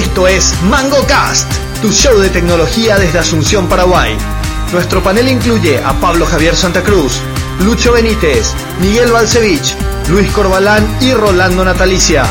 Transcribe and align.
Esto 0.00 0.26
es 0.26 0.54
MangoCast, 0.62 1.46
tu 1.82 1.92
show 1.92 2.18
de 2.18 2.30
tecnología 2.30 2.98
desde 2.98 3.18
Asunción, 3.18 3.68
Paraguay. 3.68 4.16
Nuestro 4.72 5.02
panel 5.02 5.28
incluye 5.28 5.76
a 5.76 5.92
Pablo 6.00 6.24
Javier 6.24 6.56
Santa 6.56 6.82
Cruz, 6.82 7.20
Lucho 7.62 7.92
Benítez, 7.92 8.54
Miguel 8.80 9.12
Balcevich, 9.12 9.76
Luis 10.08 10.30
Corbalán 10.32 10.88
y 11.02 11.12
Rolando 11.12 11.66
Natalicia. 11.66 12.24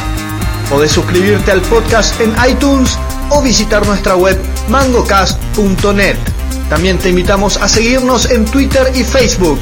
Podés 0.67 0.91
suscribirte 0.91 1.51
al 1.51 1.61
podcast 1.61 2.19
en 2.19 2.33
iTunes 2.49 2.97
o 3.29 3.39
visitar 3.43 3.85
nuestra 3.85 4.15
web 4.15 4.35
mangocast.net. 4.67 6.17
También 6.69 6.97
te 6.97 7.09
invitamos 7.09 7.57
a 7.57 7.69
seguirnos 7.69 8.31
en 8.31 8.45
Twitter 8.45 8.91
y 8.95 9.03
Facebook. 9.03 9.59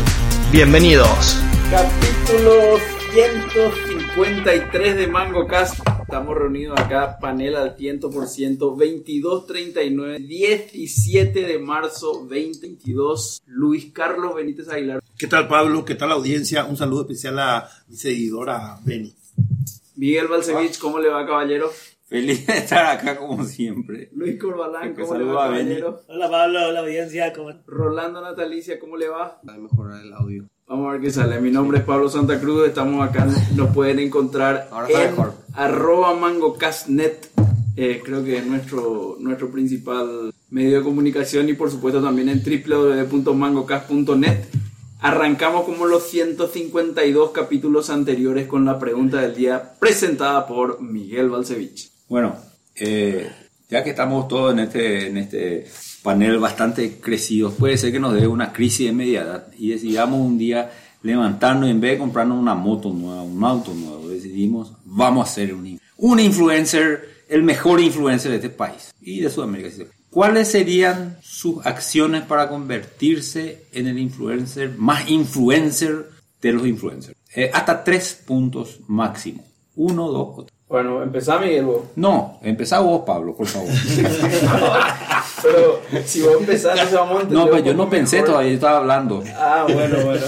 Bienvenidos. 0.50 1.36
Capítulo 1.70 2.80
153 3.12 4.96
de 4.96 5.08
MangoCast. 5.08 5.96
Estamos 6.08 6.38
reunidos 6.38 6.80
acá, 6.80 7.20
panel 7.20 7.58
al 7.58 7.76
100%, 7.76 8.57
2239, 8.57 10.20
17 10.20 11.42
de 11.42 11.60
marzo 11.60 12.25
2022. 12.30 13.43
Luis 13.46 13.92
Carlos 13.92 14.33
Benítez 14.33 14.70
Aguilar. 14.70 15.04
¿Qué 15.18 15.28
tal 15.28 15.50
Pablo? 15.50 15.83
¿Qué 15.83 15.96
tal 15.96 16.14
audiencia? 16.14 16.64
Un 16.64 16.78
saludo 16.78 17.02
especial 17.02 17.38
a 17.39 17.70
mi 17.89 17.97
seguidora 17.97 18.80
Beni. 18.86 19.14
Miguel 19.97 20.30
Balcevich, 20.30 20.80
¿cómo 20.80 20.97
le 21.00 21.10
va, 21.10 21.28
caballero? 21.28 21.70
Feliz 22.06 22.47
de 22.47 22.54
estar 22.54 22.86
acá 22.86 23.18
como 23.18 23.44
siempre. 23.44 24.10
Luis 24.14 24.39
Corbalán, 24.39 24.96
¿cómo 24.96 25.14
le 25.14 25.25
va, 25.25 25.47
caballero? 25.47 26.04
Hola 26.08 26.32
Pablo, 26.32 26.69
hola 26.69 26.80
audiencia, 26.80 27.33
¿cómo 27.33 27.52
Rolando 27.68 28.21
Natalicia, 28.21 28.80
¿cómo 28.80 28.96
le 28.96 29.10
va? 29.10 29.42
Para 29.42 29.58
mejorar 29.58 30.02
el 30.02 30.14
audio. 30.14 30.47
Vamos 30.68 30.89
a 30.89 30.92
ver 30.94 31.02
qué 31.02 31.12
sale. 31.12 31.39
Mi 31.39 31.50
nombre 31.50 31.78
es 31.78 31.86
Pablo 31.86 32.09
Santa 32.09 32.42
Cruz. 32.42 32.67
Estamos 32.67 33.08
acá. 33.08 33.25
Nos 33.56 33.73
pueden 33.73 34.00
encontrar 34.00 34.67
Ahora 34.70 35.06
en 35.06 35.16
arroba 35.53 36.14
mangocastnet. 36.14 37.31
Eh, 37.78 38.02
creo 38.03 38.22
que 38.22 38.39
es 38.39 38.45
nuestro, 38.45 39.16
nuestro 39.17 39.50
principal 39.50 40.34
medio 40.50 40.80
de 40.80 40.84
comunicación 40.84 41.47
y 41.47 41.53
por 41.53 41.72
supuesto 41.72 42.02
también 42.02 42.28
en 42.28 42.44
www.mangocast.net. 42.44 44.45
Arrancamos 45.00 45.64
como 45.64 45.86
los 45.86 46.03
152 46.09 47.31
capítulos 47.31 47.89
anteriores 47.89 48.47
con 48.47 48.66
la 48.66 48.78
pregunta 48.78 49.22
del 49.22 49.36
día 49.36 49.75
presentada 49.80 50.47
por 50.47 50.81
Miguel 50.81 51.30
Balcevich. 51.30 51.91
Bueno, 52.09 52.36
eh, 52.75 53.31
ya 53.69 53.86
que 53.86 53.91
estamos 53.91 54.28
todos 54.28 54.52
en 54.52 54.59
este, 54.59 55.08
en 55.08 55.16
este 55.16 55.66
panel 56.03 56.40
bastante 56.40 57.00
crecidos, 57.00 57.53
puede 57.53 57.78
ser 57.78 57.92
que 57.92 58.00
nos 58.00 58.14
dé 58.14 58.28
una 58.28 58.53
crisis 58.53 58.88
de 58.88 58.94
media 58.94 59.22
edad 59.22 59.48
y 59.58 59.70
decidamos 59.70 60.20
un 60.20 60.38
día 60.38 60.72
levantarnos 61.03 61.67
y 61.67 61.72
en 61.72 61.81
vez 61.81 61.92
de 61.94 61.98
comprarnos 62.00 62.40
una 62.40 62.56
moto 62.56 62.92
nueva, 62.92 63.23
un 63.23 63.44
auto 63.44 63.73
nuevo, 63.73 64.09
decidimos, 64.09 64.73
vamos 64.86 65.30
a 65.30 65.31
ser 65.31 65.53
un, 65.53 65.80
un 65.98 66.20
influencer, 66.20 67.23
el 67.30 67.44
mejor 67.44 67.80
influencer 67.80 68.31
de 68.31 68.38
este 68.38 68.50
país 68.50 68.94
y 69.02 69.20
de 69.20 69.30
Sudamérica. 69.30 69.70
¿Cuáles 70.09 70.48
serían 70.48 71.18
sus 71.22 71.66
acciones 71.66 72.23
para 72.23 72.50
convertirse 72.50 73.66
en 73.73 73.88
el 73.88 74.00
influencer 74.00 74.73
más 74.78 75.09
influencer 75.09 76.09
de 76.42 76.53
los 76.53 76.66
influencers? 76.66 77.18
Eh, 77.36 77.52
hasta 77.53 77.84
tres 77.84 78.23
puntos 78.25 78.80
máximo. 78.88 79.45
Uno, 79.75 80.09
dos 80.09 80.45
tres. 80.48 80.56
Bueno, 80.69 81.01
empezá 81.01 81.39
Miguel 81.39 81.65
vos. 81.65 81.81
No, 81.95 82.39
empezá 82.43 82.79
vos, 82.81 83.03
Pablo, 83.05 83.33
por 83.35 83.47
favor. 83.47 83.69
Pero 85.41 85.81
si 86.05 86.21
vos 86.21 86.35
empezás, 86.39 86.91
vamos 86.91 87.19
a 87.19 87.21
entender 87.21 87.45
No, 87.45 87.51
pero 87.51 87.63
yo 87.63 87.73
no 87.73 87.89
pensé 87.89 88.17
mejor. 88.17 88.29
todavía, 88.31 88.49
yo 88.49 88.55
estaba 88.55 88.77
hablando. 88.79 89.23
Ah, 89.35 89.65
bueno, 89.71 89.97
bueno. 90.03 90.25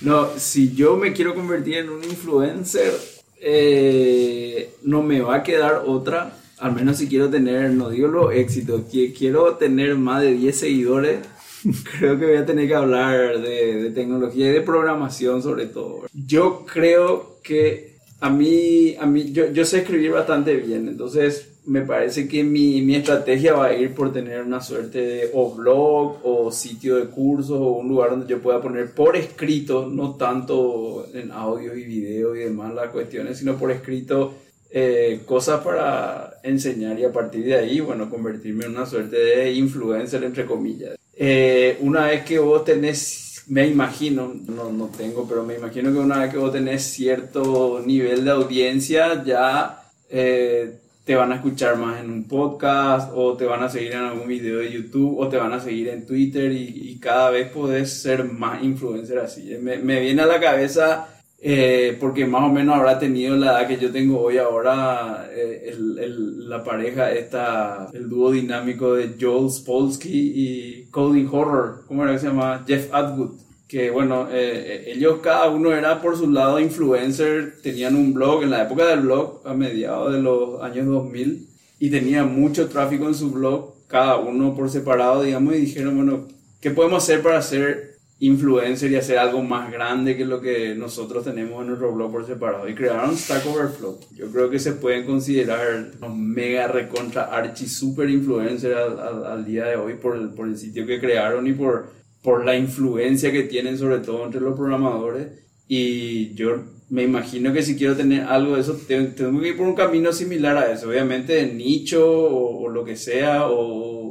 No, 0.00 0.28
si 0.36 0.74
yo 0.74 0.96
me 0.96 1.12
quiero 1.12 1.34
convertir 1.34 1.78
en 1.78 1.90
un 1.90 2.02
influencer, 2.02 2.92
eh, 3.40 4.74
no 4.82 5.02
me 5.02 5.20
va 5.20 5.36
a 5.36 5.42
quedar 5.42 5.82
otra. 5.86 6.32
Al 6.58 6.72
menos 6.72 6.96
si 6.96 7.08
quiero 7.08 7.28
tener, 7.28 7.70
no 7.70 7.90
digo 7.90 8.08
los 8.08 8.32
éxitos, 8.32 8.82
que 8.90 9.12
quiero 9.12 9.54
tener 9.56 9.94
más 9.96 10.22
de 10.22 10.32
10 10.32 10.58
seguidores, 10.58 11.18
creo 11.98 12.18
que 12.18 12.26
voy 12.26 12.36
a 12.36 12.46
tener 12.46 12.66
que 12.66 12.74
hablar 12.74 13.40
de, 13.40 13.82
de 13.82 13.90
tecnología 13.90 14.48
y 14.48 14.52
de 14.52 14.60
programación 14.62 15.42
sobre 15.42 15.66
todo. 15.66 16.06
Yo 16.12 16.64
creo 16.64 17.36
que 17.42 17.87
a 18.20 18.30
mí, 18.30 18.96
a 18.98 19.06
mí 19.06 19.32
yo, 19.32 19.52
yo 19.52 19.64
sé 19.64 19.78
escribir 19.78 20.12
bastante 20.12 20.56
bien, 20.56 20.88
entonces 20.88 21.48
me 21.66 21.82
parece 21.82 22.26
que 22.26 22.42
mi, 22.42 22.80
mi 22.80 22.96
estrategia 22.96 23.52
va 23.54 23.66
a 23.66 23.74
ir 23.74 23.94
por 23.94 24.10
tener 24.12 24.42
una 24.42 24.60
suerte 24.60 25.00
de 25.00 25.30
o 25.34 25.54
blog 25.54 26.18
o 26.24 26.50
sitio 26.50 26.96
de 26.96 27.06
cursos 27.06 27.58
o 27.60 27.72
un 27.72 27.88
lugar 27.88 28.10
donde 28.10 28.26
yo 28.26 28.40
pueda 28.40 28.60
poner 28.60 28.92
por 28.92 29.16
escrito, 29.16 29.86
no 29.86 30.14
tanto 30.14 31.06
en 31.12 31.30
audio 31.30 31.76
y 31.76 31.84
video 31.84 32.34
y 32.34 32.40
demás 32.40 32.74
las 32.74 32.88
cuestiones, 32.88 33.38
sino 33.38 33.56
por 33.56 33.70
escrito 33.70 34.34
eh, 34.70 35.20
cosas 35.24 35.62
para 35.62 36.40
enseñar 36.42 36.98
y 36.98 37.04
a 37.04 37.12
partir 37.12 37.44
de 37.44 37.54
ahí, 37.54 37.80
bueno, 37.80 38.10
convertirme 38.10 38.64
en 38.64 38.72
una 38.72 38.86
suerte 38.86 39.16
de 39.16 39.52
influencer, 39.52 40.24
entre 40.24 40.46
comillas. 40.46 40.98
Eh, 41.16 41.78
una 41.80 42.06
vez 42.06 42.24
que 42.24 42.38
vos 42.38 42.64
tenés, 42.64 43.27
me 43.48 43.66
imagino, 43.66 44.34
no, 44.46 44.70
no 44.70 44.86
tengo, 44.86 45.26
pero 45.28 45.42
me 45.42 45.56
imagino 45.56 45.92
que 45.92 45.98
una 45.98 46.18
vez 46.18 46.30
que 46.30 46.38
vos 46.38 46.52
tenés 46.52 46.82
cierto 46.82 47.82
nivel 47.84 48.24
de 48.24 48.30
audiencia, 48.30 49.24
ya 49.24 49.82
eh, 50.10 50.78
te 51.04 51.14
van 51.14 51.32
a 51.32 51.36
escuchar 51.36 51.76
más 51.76 52.00
en 52.00 52.10
un 52.10 52.24
podcast 52.24 53.10
o 53.14 53.34
te 53.36 53.46
van 53.46 53.62
a 53.62 53.70
seguir 53.70 53.92
en 53.92 54.00
algún 54.00 54.28
video 54.28 54.58
de 54.58 54.70
YouTube 54.70 55.18
o 55.18 55.28
te 55.28 55.38
van 55.38 55.52
a 55.52 55.60
seguir 55.60 55.88
en 55.88 56.04
Twitter 56.04 56.52
y, 56.52 56.98
cada 57.00 57.30
vez 57.30 57.48
podés 57.50 58.02
ser 58.02 58.24
más 58.24 58.62
influencer 58.62 59.18
así. 59.18 59.56
Me, 59.62 59.78
me 59.78 60.00
viene 60.00 60.22
a 60.22 60.26
la 60.26 60.40
cabeza 60.40 61.17
eh, 61.40 61.96
porque 62.00 62.26
más 62.26 62.42
o 62.42 62.52
menos 62.52 62.74
habrá 62.76 62.98
tenido 62.98 63.36
la 63.36 63.60
edad 63.60 63.68
que 63.68 63.76
yo 63.78 63.92
tengo 63.92 64.20
hoy 64.20 64.38
ahora 64.38 65.28
eh, 65.32 65.70
el- 65.72 65.98
el- 65.98 66.48
la 66.48 66.64
pareja 66.64 67.12
esta 67.12 67.88
el 67.92 68.08
dúo 68.08 68.32
dinámico 68.32 68.94
de 68.94 69.14
Joel 69.20 69.50
Spolsky 69.50 70.32
y 70.34 70.84
Coding 70.90 71.28
Horror 71.30 71.84
¿cómo 71.86 72.02
era 72.02 72.12
que 72.12 72.18
se 72.18 72.26
llama? 72.26 72.64
Jeff 72.66 72.92
Atwood 72.92 73.32
que 73.68 73.90
bueno 73.90 74.26
eh, 74.32 74.84
ellos 74.96 75.20
cada 75.22 75.48
uno 75.50 75.72
era 75.72 76.00
por 76.02 76.16
su 76.16 76.28
lado 76.30 76.58
influencer 76.58 77.54
tenían 77.62 77.94
un 77.94 78.14
blog 78.14 78.42
en 78.42 78.50
la 78.50 78.62
época 78.64 78.86
del 78.86 79.00
blog 79.00 79.42
a 79.44 79.54
mediados 79.54 80.12
de 80.12 80.20
los 80.20 80.60
años 80.62 80.86
2000 80.86 81.46
y 81.78 81.90
tenía 81.90 82.24
mucho 82.24 82.68
tráfico 82.68 83.06
en 83.06 83.14
su 83.14 83.30
blog 83.30 83.74
cada 83.86 84.16
uno 84.16 84.56
por 84.56 84.70
separado 84.70 85.22
digamos 85.22 85.54
y 85.54 85.58
dijeron 85.58 85.94
bueno 85.96 86.26
¿qué 86.60 86.70
podemos 86.72 87.04
hacer 87.04 87.22
para 87.22 87.38
hacer 87.38 87.87
influencer 88.20 88.90
y 88.90 88.96
hacer 88.96 89.18
algo 89.18 89.42
más 89.42 89.70
grande 89.70 90.16
que 90.16 90.24
lo 90.24 90.40
que 90.40 90.74
nosotros 90.74 91.24
tenemos 91.24 91.60
en 91.60 91.68
nuestro 91.68 91.92
blog 91.94 92.10
por 92.10 92.26
separado. 92.26 92.68
Y 92.68 92.74
crearon 92.74 93.16
Stack 93.16 93.46
Overflow. 93.46 93.98
Yo 94.16 94.26
creo 94.32 94.50
que 94.50 94.58
se 94.58 94.72
pueden 94.72 95.06
considerar 95.06 95.92
unos 96.00 96.16
mega 96.16 96.66
recontra 96.66 97.24
archi 97.24 97.66
super 97.68 98.10
influencer 98.10 98.74
al, 98.74 98.98
al- 98.98 99.26
al 99.26 99.44
día 99.44 99.66
de 99.66 99.76
hoy 99.76 99.94
por 99.94 100.16
el, 100.16 100.30
por 100.30 100.48
el 100.48 100.58
sitio 100.58 100.84
que 100.86 100.98
crearon 100.98 101.46
y 101.46 101.52
por, 101.52 101.90
por 102.22 102.44
la 102.44 102.56
influencia 102.56 103.30
que 103.30 103.44
tienen 103.44 103.78
sobre 103.78 103.98
todo 103.98 104.24
entre 104.26 104.40
los 104.40 104.56
programadores. 104.56 105.28
Y 105.68 106.34
yo 106.34 106.56
me 106.90 107.04
imagino 107.04 107.52
que 107.52 107.62
si 107.62 107.76
quiero 107.76 107.94
tener 107.94 108.22
algo 108.22 108.54
de 108.56 108.62
eso 108.62 108.74
te- 108.88 109.00
tengo 109.08 109.40
que 109.40 109.48
ir 109.48 109.56
por 109.56 109.66
un 109.68 109.74
camino 109.74 110.12
similar 110.12 110.56
a 110.56 110.72
eso, 110.72 110.88
obviamente 110.88 111.34
de 111.34 111.52
nicho 111.52 112.04
o, 112.10 112.64
o 112.64 112.68
lo 112.70 112.84
que 112.84 112.96
sea 112.96 113.46
o, 113.46 113.54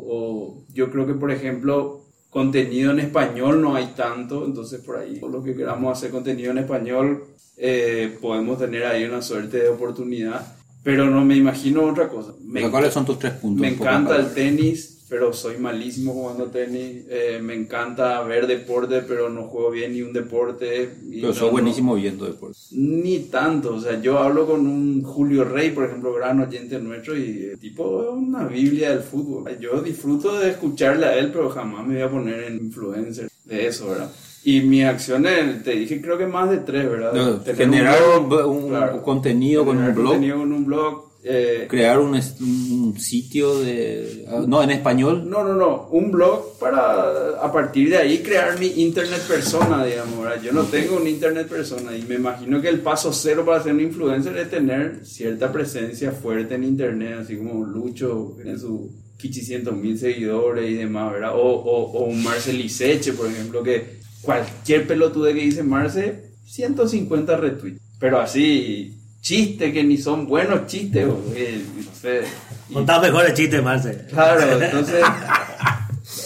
o 0.10 0.64
yo 0.74 0.92
creo 0.92 1.08
que 1.08 1.16
por 1.16 1.32
ejemplo 1.32 1.97
contenido 2.30 2.92
en 2.92 3.00
español 3.00 3.62
no 3.62 3.76
hay 3.76 3.94
tanto, 3.96 4.46
entonces 4.46 4.82
por 4.82 4.98
ahí 4.98 5.20
por 5.20 5.32
lo 5.32 5.44
que 5.44 5.56
queramos 5.56 5.98
hacer 5.98 6.12
contenido 6.12 6.52
en 6.52 6.60
español 6.60 7.24
eh, 7.58 8.18
podemos 8.22 8.60
tener 8.60 8.86
ahí 8.86 9.04
una 9.04 9.22
suerte 9.22 9.58
de 9.58 9.70
oportunidad, 9.70 10.56
pero 10.84 11.10
no 11.10 11.26
me 11.26 11.36
imagino 11.36 11.84
otra 11.84 12.08
cosa. 12.08 12.34
Me, 12.46 12.70
¿Cuáles 12.70 12.94
son 12.94 13.06
tus 13.06 13.18
tres 13.18 13.34
puntos? 13.34 13.62
me 13.62 13.70
encanta 13.70 14.16
el 14.16 14.34
tenis, 14.34 14.97
pero 15.10 15.32
soy 15.34 15.58
malísimo 15.58 16.14
jugando 16.14 16.46
tenis. 16.48 17.04
Eh, 17.10 17.40
me 17.42 17.54
encanta 17.56 18.22
ver 18.24 18.46
deporte, 18.48 19.02
pero 19.08 19.30
no 19.30 19.44
juego 19.44 19.72
bien 19.72 19.94
ni 19.94 20.02
un 20.02 20.12
deporte. 20.14 20.90
Y 21.10 21.22
Pero 21.22 21.28
no- 21.30 21.34
sos 21.34 21.52
buenísimo 21.52 21.96
viendo 21.96 22.26
deportes. 22.26 22.68
ni 22.72 23.20
tanto, 23.20 23.76
o 23.76 23.80
sea, 23.80 24.02
yo 24.02 24.20
hablo 24.20 24.46
con 24.46 24.68
un 24.68 25.02
Julio 25.04 25.44
Rey, 25.46 25.72
por 25.72 25.86
ejemplo, 25.86 26.14
gran 26.14 26.40
oyente 26.42 26.78
nuestro, 26.80 27.18
y 27.18 27.54
tipo 27.60 28.04
es 28.04 28.10
una 28.10 28.46
biblia 28.48 28.90
del 28.92 29.00
fútbol. 29.02 29.58
Yo 29.60 29.82
disfruto 29.82 30.38
de 30.40 30.52
escucharle 30.52 31.06
a 31.06 31.18
él, 31.18 31.32
pero 31.32 31.50
jamás 31.50 31.86
me 31.88 31.96
voy 31.96 32.04
a 32.04 32.10
poner 32.12 32.44
en 32.44 32.58
influencer 32.58 33.30
de 33.46 33.68
eso, 33.68 33.90
¿verdad? 33.90 34.12
Y 34.44 34.62
mis 34.62 34.86
acciones, 34.86 35.64
te 35.64 35.72
dije, 35.72 36.00
creo 36.02 36.18
que 36.18 36.26
más 36.26 36.50
de 36.50 36.58
tres, 36.60 36.90
¿verdad? 36.90 37.14
No, 37.14 37.54
generar 37.56 37.98
un 38.46 39.00
contenido 39.02 39.66
con 39.66 39.78
un 39.78 39.94
blog. 39.94 40.06
contenido 40.08 40.38
con 40.38 40.54
un 40.54 40.66
blog. 40.66 41.04
Eh, 41.30 41.68
Crear 41.70 42.00
un, 42.00 42.16
un 42.16 43.00
sitio 43.00 43.60
de... 43.60 44.26
ah, 44.30 44.44
No, 44.48 44.64
en 44.64 44.72
español. 44.72 45.30
No, 45.30 45.44
no, 45.44 45.54
no, 45.54 45.88
un 45.92 46.12
blog 46.12 46.58
para 46.60 47.40
a 47.42 47.52
partir 47.52 47.90
de 47.90 47.98
ahí 47.98 48.20
crear 48.20 48.60
mi 48.60 48.68
internet 48.82 49.22
persona, 49.28 49.86
digamos, 49.86 50.24
¿verdad? 50.24 50.42
Yo 50.42 50.52
no 50.52 50.64
tengo 50.64 50.98
un 50.98 51.08
internet 51.08 51.48
persona 51.48 51.96
y 51.96 52.02
me 52.04 52.16
imagino 52.16 52.62
que 52.62 52.70
el 52.70 52.80
paso 52.80 53.12
cero 53.14 53.44
para 53.46 53.62
ser 53.62 53.74
un 53.74 53.82
influencer 53.82 54.38
es 54.38 54.50
tener 54.50 55.06
cierta 55.06 55.52
presencia 55.52 56.12
fuerte 56.12 56.56
en 56.56 56.64
internet, 56.64 57.20
así 57.22 57.38
como 57.38 57.64
Lucho, 57.66 58.34
tiene 58.36 58.58
sus 58.58 58.82
500 59.18 59.76
mil 59.76 59.98
seguidores 59.98 60.70
y 60.70 60.76
demás, 60.76 61.14
¿verdad? 61.14 61.34
O, 61.36 61.42
o, 61.42 61.92
o 61.92 62.04
un 62.06 62.24
Marcel 62.24 62.60
Iseche, 62.62 63.14
por 63.14 63.28
ejemplo, 63.28 63.64
que 63.64 63.98
cualquier 64.22 64.88
pelotude 64.88 65.34
que 65.34 65.42
dice 65.42 65.64
Marce, 65.64 66.24
150 66.46 67.38
retweets, 67.38 67.82
pero 68.00 68.20
así 68.20 68.94
chistes 69.28 69.74
que 69.74 69.84
ni 69.84 69.98
son 69.98 70.26
buenos 70.28 70.66
chistes, 70.68 71.06
o, 71.06 71.22
eh, 71.36 71.62
no 71.86 71.96
sé. 72.02 72.22
Y- 72.70 72.74
Contá 72.74 73.00
mejores 73.02 73.34
chistes, 73.34 73.62
Marce. 73.64 74.06
Claro, 74.10 74.42
entonces. 74.64 75.04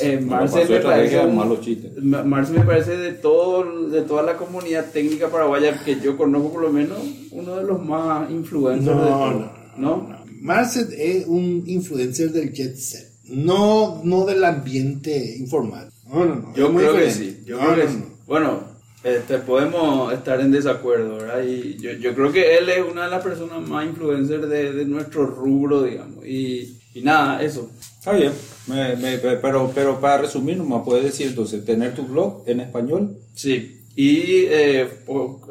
Eh, 0.02 0.20
Marce 0.20 0.66
me 0.66 0.80
parece. 0.80 1.20
un- 1.20 1.36
malos 1.36 1.62
chistes. 1.62 1.92
Ma- 2.04 2.24
Marce 2.24 2.54
me 2.54 2.62
parece 2.62 2.98
de 2.98 3.14
todo 3.14 3.90
de 3.90 4.02
toda 4.04 4.24
la 4.24 4.38
comunidad 4.38 4.86
técnica 4.92 5.30
paraguaya 5.30 5.84
que 5.84 6.00
yo 6.00 6.16
conozco 6.18 6.54
por 6.54 6.62
lo 6.62 6.72
menos 6.72 7.00
uno 7.32 7.56
de 7.58 7.64
los 7.64 7.84
más 7.84 8.30
influencers 8.32 8.86
de 8.86 8.94
No, 8.94 9.08
todo, 9.08 9.32
no, 9.32 9.52
¿no? 9.78 10.22
Marcet 10.42 10.90
es 10.98 11.26
un 11.28 11.64
influencer 11.68 12.32
del 12.32 12.52
jet 12.54 12.76
set, 12.76 13.08
no, 13.30 14.02
no 14.04 14.26
del 14.26 14.44
ambiente 14.44 15.36
informal. 15.38 15.90
No, 16.08 16.26
no, 16.26 16.36
no. 16.36 16.56
Yo 16.56 16.74
creo 16.74 16.96
que 16.96 17.12
sí, 17.12 17.44
yo 17.46 17.58
No, 17.58 17.74
creo 17.74 17.76
que 17.76 17.84
no, 17.86 17.90
sí. 17.92 17.98
no. 18.00 18.06
Bueno, 18.28 18.60
este, 19.04 19.38
podemos 19.40 20.14
estar 20.14 20.40
en 20.42 20.52
desacuerdo, 20.52 21.18
¿verdad? 21.18 21.44
Y 21.44 21.78
yo, 21.80 21.92
yo 21.94 22.14
creo 22.14 22.32
que 22.32 22.58
él 22.58 22.70
es 22.70 22.84
una 22.90 23.06
de 23.06 23.12
las 23.12 23.24
personas 23.24 23.62
más 23.68 23.86
influencers 23.86 24.48
de, 24.50 24.74
de 24.74 24.86
nuestro 24.86 25.26
rubro, 25.26 25.84
digamos. 25.84 26.26
Y, 26.26 26.80
y 26.94 27.02
nada, 27.02 27.42
eso. 27.42 27.72
Está 28.00 28.14
bien, 28.14 28.32
me- 28.68 28.96
me- 28.96 29.18
pero, 29.18 29.72
pero 29.74 30.00
para 30.00 30.22
resumir, 30.24 30.58
nomás 30.58 30.84
puedes 30.86 31.04
decir 31.06 31.28
entonces, 31.28 31.64
tener 31.66 31.94
tu 31.96 32.04
blog 32.04 32.44
en 32.48 32.60
español. 32.62 33.18
Sí. 33.34 33.78
Y 33.96 34.46
eh, 34.50 34.88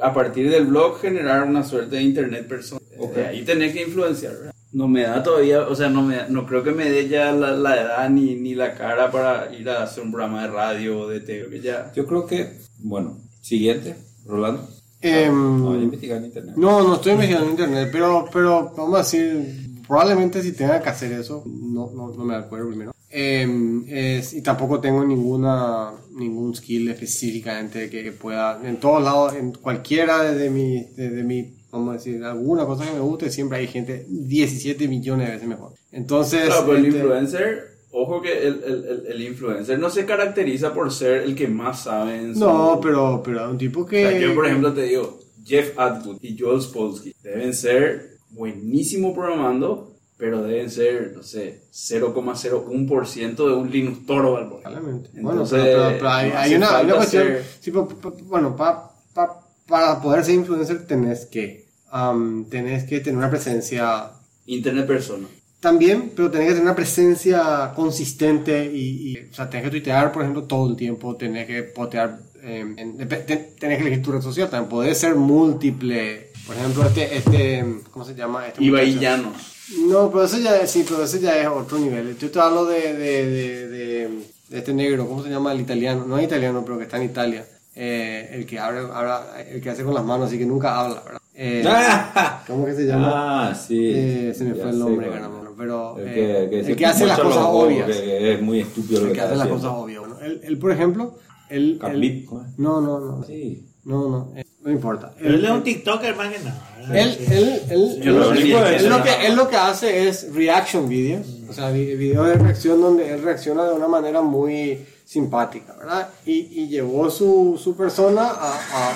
a 0.00 0.14
partir 0.14 0.50
del 0.50 0.67
blog 0.67 0.99
generar 1.00 1.46
una 1.46 1.62
suerte 1.62 1.96
de 1.96 2.03
internet 2.03 2.49
personal. 2.49 2.82
Ok. 2.99 3.17
Eh, 3.17 3.26
ahí 3.26 3.43
tenés 3.43 3.73
que 3.73 3.82
influenciar, 3.82 4.32
¿verdad? 4.35 4.55
No 4.73 4.87
me 4.88 5.03
da 5.03 5.23
todavía, 5.23 5.62
o 5.67 5.75
sea, 5.75 5.88
no, 5.88 6.00
me, 6.03 6.17
no 6.29 6.46
creo 6.46 6.62
que 6.62 6.70
me 6.70 6.88
dé 6.88 7.08
ya 7.08 7.32
la, 7.32 7.50
la 7.53 7.81
edad 7.81 8.08
ni, 8.08 8.37
ni 8.37 8.55
la 8.55 8.75
cara 8.75 9.11
para 9.11 9.53
ir 9.53 9.69
a 9.69 9.82
hacer 9.82 10.05
un 10.05 10.12
programa 10.12 10.43
de 10.43 10.49
radio 10.53 11.00
o 11.00 11.08
de 11.08 11.20
TV, 11.20 11.50
que 11.50 11.61
ya... 11.61 11.91
Yo 11.94 12.06
creo 12.06 12.25
que, 12.26 12.53
bueno, 12.79 13.19
siguiente, 13.41 13.97
Rolando. 14.27 14.69
Em, 15.03 15.33
No, 15.33 15.65
voy 15.71 15.79
a 15.79 15.83
investigar 15.83 16.19
en 16.19 16.25
internet. 16.27 16.55
No, 16.57 16.87
no 16.87 16.95
estoy 16.97 17.13
investigando 17.13 17.47
en 17.47 17.53
internet, 17.53 17.89
pero, 17.91 18.27
pero 18.33 18.73
vamos 18.77 18.95
a 18.95 18.99
decir, 18.99 19.81
probablemente 19.87 20.43
si 20.43 20.53
tenga 20.53 20.81
que 20.83 20.89
hacer 20.91 21.13
eso, 21.13 21.43
no, 21.47 21.91
no, 21.95 22.09
no 22.13 22.25
me 22.25 22.35
acuerdo 22.35 22.69
primero. 22.69 22.93
Em, 23.09 23.85
es- 23.89 24.35
y 24.35 24.43
tampoco 24.43 24.79
tengo 24.79 25.05
ninguna, 25.05 25.91
ningún 26.15 26.55
skill 26.55 26.91
específicamente 26.91 27.89
que, 27.91 28.03
que 28.05 28.13
pueda, 28.13 28.61
en 28.63 28.77
todos 28.79 29.03
lados, 29.03 29.35
en 29.35 29.53
cualquiera 29.53 30.23
de 30.33 30.49
mi, 30.51 30.85
de, 30.97 31.11
de 31.11 31.25
mi, 31.25 31.55
vamos 31.73 31.91
a 31.91 31.93
decir, 31.95 32.23
alguna 32.23 32.67
cosa 32.67 32.85
que 32.87 32.93
me 32.93 33.01
guste, 33.01 33.31
siempre 33.31 33.59
hay 33.59 33.67
gente 33.69 34.07
17 34.09 34.87
millones 34.87 35.27
de 35.29 35.33
veces 35.35 35.49
mejor. 35.49 35.73
Entonces, 35.93 36.45
Claro, 36.47 36.67
pero 36.67 36.79
el 36.79 36.85
este, 36.87 36.99
influencer, 36.99 37.69
ojo 37.93 38.21
que 38.23 38.47
el, 38.47 38.63
el, 38.65 39.05
el, 39.09 39.23
influencer 39.23 39.79
no 39.79 39.91
se 39.91 40.05
caracteriza 40.07 40.73
por 40.73 40.93
ser 40.93 41.23
el 41.23 41.35
que 41.35 41.49
más 41.49 41.85
sabe 41.85 42.17
en 42.19 42.35
su... 42.35 42.41
no, 42.41 42.79
pero, 42.83 43.21
pero 43.25 43.51
un 43.51 43.59
tipo 43.59 43.81
O 43.81 43.87
que... 43.87 44.03
sea, 44.09 44.19
yo, 44.19 44.35
por 44.35 44.47
ejemplo, 44.47 44.73
te 44.73 44.83
digo, 44.83 45.19
Jeff 45.45 45.79
Atwood 45.79 46.19
y 46.23 46.39
Joel 46.39 46.61
Spolsky 46.63 47.15
deben 47.23 47.53
ser 47.55 48.17
buenísimos 48.31 49.13
programando, 49.15 49.97
pero 50.17 50.43
deben 50.43 50.71
ser, 50.71 51.13
no 51.17 51.23
sé, 51.23 51.63
0,01% 51.73 53.37
de 53.37 53.53
un 53.55 53.71
Linux 53.71 53.99
ejemplo. 54.07 54.61
Probablemente. 54.63 55.11
Entonces, 55.15 55.23
bueno, 55.23 55.49
pero, 55.51 55.65
pero- 55.89 55.99
pero 55.99 56.09
hay, 56.11 56.31
no 56.31 56.39
hay 56.39 56.55
una, 56.55 56.77
hay 56.79 56.85
una 56.85 56.95
cuestión. 56.97 57.23
ser- 57.25 57.45
sí, 57.61 57.71
pero, 57.71 57.89
bueno, 58.25 58.57
pa- 58.57 58.93
pa- 59.15 59.41
para 59.67 60.01
poder 60.01 60.25
ser 60.25 60.35
influencer 60.35 60.87
tenés 60.87 61.27
que, 61.27 61.67
am, 61.91 62.45
tenés 62.49 62.85
que 62.85 63.01
tener 63.01 63.17
una 63.19 63.31
presencia 63.31 64.11
Internet 64.47 64.87
persona. 64.87 65.27
También, 65.61 66.12
pero 66.17 66.31
tenés 66.31 66.49
que 66.49 66.53
tener 66.55 66.67
una 66.67 66.75
presencia 66.77 67.73
consistente 67.77 68.65
y, 68.73 69.12
y, 69.12 69.29
o 69.31 69.35
sea, 69.35 69.49
tenés 69.51 69.65
que 69.67 69.71
tuitear, 69.71 70.11
por 70.12 70.23
ejemplo, 70.23 70.45
todo 70.45 70.71
el 70.71 70.77
tiempo, 70.77 71.17
tenés 71.17 71.47
que 71.47 71.62
postear, 71.62 72.19
eh, 72.43 72.65
en- 72.77 72.97
ten- 72.97 73.27
tenés 73.59 73.77
que 73.79 73.83
elegir 73.87 74.03
tu 74.03 74.12
red 74.12 74.23
social, 74.23 74.49
también 74.49 74.69
podés 74.71 74.99
ser 74.99 75.15
múltiple. 75.15 76.31
Por 76.47 76.57
ejemplo, 76.57 76.85
este, 76.87 77.17
este, 77.17 77.65
¿cómo 77.91 78.05
se 78.05 78.15
llama? 78.15 78.47
Este 78.49 78.65
Ibai 78.65 78.87
muchacho. 78.95 79.01
Llanos. 79.03 79.57
No, 79.87 80.11
pero 80.11 80.25
eso 80.25 80.39
ya, 80.39 80.67
sí, 80.67 80.85
pero 80.89 81.05
eso 81.05 81.19
ya 81.19 81.39
es 81.41 81.47
otro 81.47 81.79
nivel. 81.79 82.17
Yo 82.19 82.31
te 82.31 82.41
hablo 82.41 82.65
de, 82.65 82.93
de, 82.95 83.27
de, 83.31 83.69
de- 83.69 84.09
de 84.49 84.59
este 84.59 84.73
negro, 84.75 85.06
¿cómo 85.06 85.23
se 85.23 85.31
llama? 85.31 85.53
El 85.53 85.61
italiano, 85.61 86.05
no 86.06 86.19
es 86.19 86.25
italiano, 86.25 86.63
pero 86.65 86.77
que 86.79 86.85
está 86.85 86.97
en 86.97 87.05
Italia. 87.05 87.45
Eh, 87.77 88.31
el 88.33 88.47
que 88.47 88.59
abre, 88.59 88.81
habla- 88.81 89.27
el 89.49 89.61
que 89.61 89.71
hace 89.71 89.85
con 89.85 89.95
las 89.95 90.05
manos, 90.05 90.27
así 90.27 90.39
que 90.39 90.45
nunca 90.47 90.81
habla, 90.81 91.03
¿verdad? 91.05 91.21
Eh, 91.35 91.63
¿Cómo 92.49 92.67
que 92.67 92.75
se 92.75 92.85
llama? 92.85 93.51
Ah, 93.51 93.55
sí. 93.55 93.93
Eh, 93.95 94.35
se 94.37 94.45
me 94.45 94.56
Ya 94.56 94.63
fue 94.63 94.71
el 94.73 94.77
sé 94.77 94.79
nombre, 94.83 95.06
cuál. 95.06 95.21
Pero 95.61 95.99
El 95.99 96.09
eh, 96.09 96.49
que, 96.51 96.61
el 96.61 96.65
se 96.67 96.77
que 96.77 96.87
hace 96.87 97.05
las 97.07 97.19
cosas 97.21 97.45
obvias. 97.47 97.87
que 97.87 98.33
es 98.35 98.41
muy 98.43 98.61
estúpido 98.61 99.01
lo 99.01 99.07
El 99.09 99.12
que 99.12 99.19
que 99.19 99.25
hace 99.27 99.37
las 99.37 99.49
cosas 99.49 99.71
obvias. 99.75 100.01
Bueno, 100.01 100.17
él, 100.23 100.41
él, 100.43 100.59
por 100.59 100.73
ejemplo, 100.73 101.19
él... 101.51 101.79
él- 101.93 102.27
no, 102.57 102.81
no, 102.81 102.99
no. 103.01 103.25
Sí. 103.25 103.67
No, 103.85 104.09
no, 104.11 104.33
eh, 104.37 104.45
no 104.62 104.71
importa. 104.71 105.15
Pero 105.19 105.35
él 105.35 105.45
es 105.45 105.51
un 105.51 105.62
TikToker 105.62 106.15
más 106.15 106.33
que 106.33 106.39
nada. 106.41 106.77
Él, 106.93 107.17
él, 107.31 107.62
él, 107.71 108.15
lo 108.15 108.33
él- 108.33 108.39
él 108.75 108.89
lo 108.89 109.03
que, 109.03 109.27
él 109.27 109.35
lo 109.37 109.49
que 109.49 109.57
hace 109.57 110.09
es 110.09 110.33
reaction 110.35 110.87
videos, 110.89 111.27
o 111.49 111.53
sea, 111.53 111.71
vi- 111.71 111.95
videos 111.97 112.27
de 112.29 112.35
reacción 112.35 112.81
donde 112.81 113.11
él 113.11 113.23
reacciona 113.23 113.65
de 113.65 113.73
una 113.75 113.89
manera 113.89 114.21
muy 114.23 114.85
simpática, 115.06 115.75
¿verdad? 115.79 116.09
Y, 116.27 116.63
y 116.63 116.69
llevó 116.69 117.09
su, 117.11 117.59
su 117.63 117.75
persona 117.75 118.23
a, 118.29 118.53
a, 118.55 118.91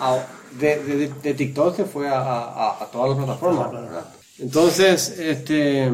a- 0.00 0.12
a- 0.14 0.26
de, 0.60 0.82
de, 0.84 1.08
de 1.22 1.34
TikTok 1.34 1.74
que 1.76 1.84
fue 1.84 2.06
a, 2.08 2.20
a, 2.20 2.82
a 2.82 2.86
todas 2.92 3.08
las 3.10 3.18
plataformas, 3.18 3.72
¿verdad? 3.72 4.04
Entonces, 4.38 5.18
este, 5.18 5.90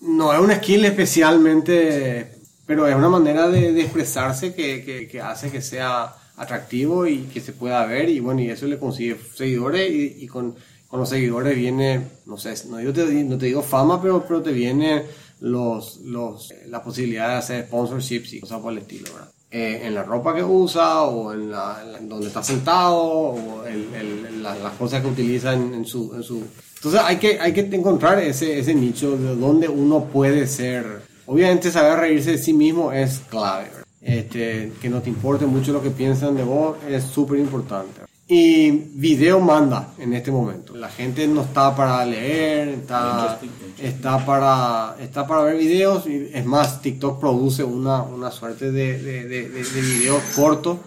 no 0.00 0.32
es 0.32 0.40
un 0.40 0.52
skill 0.52 0.84
especialmente, 0.84 2.32
pero 2.66 2.86
es 2.86 2.94
una 2.94 3.08
manera 3.08 3.48
de, 3.48 3.72
de 3.72 3.80
expresarse 3.82 4.54
que, 4.54 4.84
que, 4.84 5.08
que 5.08 5.20
hace 5.20 5.50
que 5.50 5.60
sea 5.60 6.14
atractivo 6.36 7.06
y 7.06 7.18
que 7.24 7.40
se 7.40 7.52
pueda 7.52 7.84
ver 7.86 8.08
y 8.08 8.20
bueno, 8.20 8.40
y 8.40 8.50
eso 8.50 8.66
le 8.66 8.78
consigue 8.78 9.16
seguidores 9.34 9.90
y, 9.92 10.24
y 10.24 10.26
con, 10.26 10.54
con 10.88 11.00
los 11.00 11.08
seguidores 11.08 11.54
viene, 11.56 12.00
no 12.26 12.36
sé, 12.38 12.54
no, 12.68 12.78
digo, 12.78 12.92
te, 12.92 13.04
no 13.24 13.36
te 13.38 13.46
digo 13.46 13.62
fama, 13.62 14.00
pero, 14.00 14.24
pero 14.26 14.42
te 14.42 14.52
viene 14.52 15.04
los, 15.40 15.98
los, 16.04 16.52
la 16.68 16.82
posibilidad 16.82 17.28
de 17.28 17.34
hacer 17.34 17.66
sponsorships 17.66 18.32
y 18.32 18.40
cosas 18.40 18.60
por 18.60 18.72
el 18.72 18.78
estilo, 18.78 19.12
¿verdad? 19.12 19.30
Eh, 19.50 19.82
en 19.84 19.94
la 19.94 20.02
ropa 20.02 20.34
que 20.34 20.42
usa 20.42 21.02
o 21.02 21.34
en, 21.34 21.50
la, 21.50 21.84
en 21.98 22.08
donde 22.08 22.28
está 22.28 22.42
sentado 22.42 22.96
o 22.96 23.66
el, 23.66 23.92
el- 23.94 24.42
la- 24.42 24.54
las 24.56 24.72
cosas 24.74 25.02
que 25.02 25.08
utiliza 25.08 25.52
en, 25.52 25.74
en 25.74 25.84
su, 25.84 26.14
en 26.14 26.22
su... 26.22 26.42
Entonces 26.82 27.00
hay 27.04 27.16
que, 27.18 27.38
hay 27.38 27.52
que 27.52 27.60
encontrar 27.60 28.18
ese, 28.18 28.58
ese 28.58 28.74
nicho 28.74 29.16
de 29.16 29.36
donde 29.36 29.68
uno 29.68 30.04
puede 30.06 30.48
ser... 30.48 31.00
Obviamente 31.26 31.70
saber 31.70 32.00
reírse 32.00 32.32
de 32.32 32.38
sí 32.38 32.52
mismo 32.52 32.90
es 32.92 33.20
clave. 33.30 33.66
Este, 34.00 34.72
que 34.82 34.88
no 34.88 35.00
te 35.00 35.08
importe 35.08 35.46
mucho 35.46 35.72
lo 35.72 35.80
que 35.80 35.90
piensan 35.90 36.34
de 36.36 36.42
vos 36.42 36.76
es 36.88 37.04
súper 37.04 37.38
importante. 37.38 38.00
Y 38.26 38.70
video 38.70 39.38
manda 39.38 39.90
en 39.98 40.12
este 40.14 40.32
momento. 40.32 40.74
La 40.74 40.88
gente 40.88 41.28
no 41.28 41.42
está 41.42 41.76
para 41.76 42.04
leer, 42.04 42.68
está, 42.70 43.38
está, 43.80 44.26
para, 44.26 44.96
está 45.00 45.24
para 45.26 45.42
ver 45.44 45.58
videos. 45.58 46.06
y 46.08 46.30
Es 46.34 46.44
más, 46.44 46.82
TikTok 46.82 47.20
produce 47.20 47.62
una, 47.62 48.02
una 48.02 48.32
suerte 48.32 48.72
de, 48.72 48.98
de, 49.00 49.28
de- 49.28 49.48
de 49.48 49.80
videos 49.80 50.20
cortos. 50.34 50.78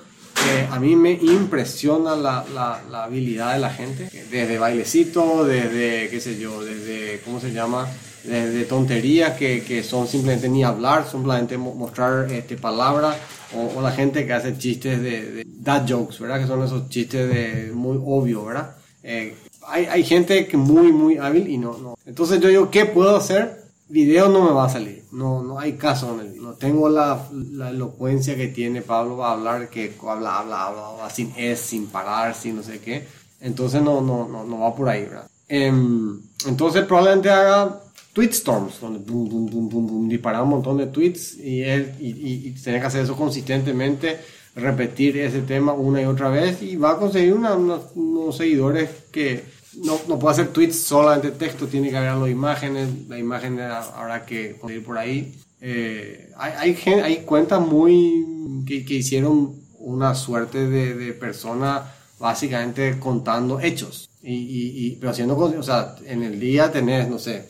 A 0.71 0.79
mí 0.79 0.95
me 0.95 1.11
impresiona 1.13 2.15
la, 2.15 2.45
la, 2.53 3.03
habilidad 3.03 3.53
de 3.53 3.59
la 3.59 3.69
gente. 3.69 4.09
Desde 4.29 4.57
bailecito, 4.57 5.45
desde, 5.45 6.09
qué 6.09 6.19
sé 6.19 6.37
yo, 6.37 6.63
desde, 6.63 7.21
¿cómo 7.23 7.39
se 7.39 7.51
llama? 7.51 7.87
Desde 8.23 8.65
tonterías 8.65 9.37
que, 9.37 9.63
que 9.63 9.83
son 9.83 10.07
simplemente 10.07 10.49
ni 10.49 10.63
hablar, 10.63 11.07
simplemente 11.09 11.57
mo- 11.57 11.75
mostrar 11.75 12.31
este, 12.31 12.57
palabras 12.57 13.15
o, 13.55 13.77
o 13.77 13.81
la 13.81 13.91
gente 13.91 14.25
que 14.25 14.33
hace 14.33 14.57
chistes 14.57 15.01
de, 15.01 15.31
de 15.31 15.43
dad 15.47 15.85
jokes, 15.87 16.19
¿verdad? 16.19 16.39
Que 16.41 16.47
son 16.47 16.63
esos 16.63 16.89
chistes 16.89 17.29
de 17.29 17.71
muy 17.73 17.99
obvio, 18.03 18.45
¿verdad? 18.45 18.75
Eh, 19.03 19.35
hay, 19.67 19.85
hay 19.85 20.03
gente 20.03 20.47
que 20.47 20.57
muy, 20.57 20.91
muy 20.91 21.17
hábil 21.17 21.47
y 21.47 21.57
no, 21.57 21.77
no. 21.77 21.95
Entonces 22.05 22.39
yo 22.39 22.49
digo, 22.49 22.71
¿qué 22.71 22.85
puedo 22.85 23.15
hacer? 23.15 23.64
Video 23.87 24.29
no 24.29 24.43
me 24.43 24.51
va 24.51 24.65
a 24.65 24.69
salir, 24.69 25.03
no, 25.11 25.43
no 25.43 25.59
hay 25.59 25.73
caso 25.73 26.13
en 26.15 26.21
el 26.21 26.31
video. 26.31 26.41
No 26.43 26.53
tengo 26.53 26.89
la, 26.89 27.29
la 27.51 27.69
elocuencia 27.69 28.35
que 28.35 28.47
tiene 28.47 28.81
Pablo 28.81 29.17
para 29.17 29.33
hablar, 29.33 29.69
que 29.69 29.93
habla, 30.01 30.39
habla, 30.39 30.65
habla, 30.65 30.87
habla 30.87 31.09
sin 31.11 31.31
es, 31.37 31.59
sin 31.59 31.85
parar, 31.87 32.33
sin 32.33 32.55
no 32.55 32.63
sé 32.63 32.79
qué. 32.79 33.05
Entonces 33.41 33.83
no, 33.83 34.01
no, 34.01 34.27
no, 34.27 34.43
no 34.43 34.59
va 34.59 34.75
por 34.75 34.89
ahí, 34.89 35.03
¿verdad? 35.03 35.27
Em, 35.47 36.19
entonces 36.47 36.83
probablemente 36.85 37.29
haga 37.29 37.79
tweetstorms, 38.13 38.79
donde 38.81 38.99
boom, 38.99 39.29
boom, 39.29 39.45
boom, 39.51 39.69
boom, 39.69 39.87
boom, 39.87 40.09
disparar 40.09 40.41
un 40.41 40.49
montón 40.49 40.77
de 40.77 40.87
tweets 40.87 41.37
y, 41.37 41.61
él, 41.61 41.93
y, 41.99 42.07
y, 42.09 42.47
y 42.47 42.51
tener 42.53 42.81
que 42.81 42.87
hacer 42.87 43.03
eso 43.03 43.15
consistentemente, 43.15 44.17
repetir 44.55 45.17
ese 45.19 45.41
tema 45.41 45.73
una 45.73 46.01
y 46.01 46.05
otra 46.05 46.29
vez 46.29 46.61
y 46.63 46.75
va 46.75 46.91
a 46.93 46.97
conseguir 46.97 47.33
una- 47.33 47.53
unos, 47.55 47.81
unos 47.95 48.35
seguidores 48.37 48.89
que 49.11 49.43
no, 49.83 49.99
no 50.07 50.19
puede 50.19 50.33
hacer 50.33 50.47
tweets 50.49 50.79
solamente 50.79 51.31
texto, 51.31 51.67
tiene 51.67 51.89
que 51.89 51.97
haber 51.97 52.23
de 52.23 52.31
imágenes, 52.31 53.07
la 53.07 53.17
imagen 53.17 53.59
habrá 53.59 54.25
que 54.25 54.57
conseguir 54.57 54.85
por 54.85 54.97
ahí. 54.97 55.35
Eh, 55.61 56.31
hay, 56.37 56.75
hay, 56.85 56.93
hay 56.99 57.17
cuentas 57.25 57.59
muy 57.59 58.63
que, 58.65 58.85
que 58.85 58.95
hicieron 58.95 59.55
una 59.79 60.15
suerte 60.15 60.67
de, 60.67 60.95
de 60.95 61.13
persona 61.13 61.91
básicamente 62.19 62.97
contando 62.99 63.59
hechos 63.59 64.09
y, 64.21 64.33
y, 64.33 64.95
pero 64.95 65.11
haciendo 65.11 65.35
o 65.37 65.63
sea, 65.63 65.95
en 66.05 66.23
el 66.23 66.39
día 66.39 66.71
tenés, 66.71 67.07
no 67.07 67.19
sé, 67.19 67.47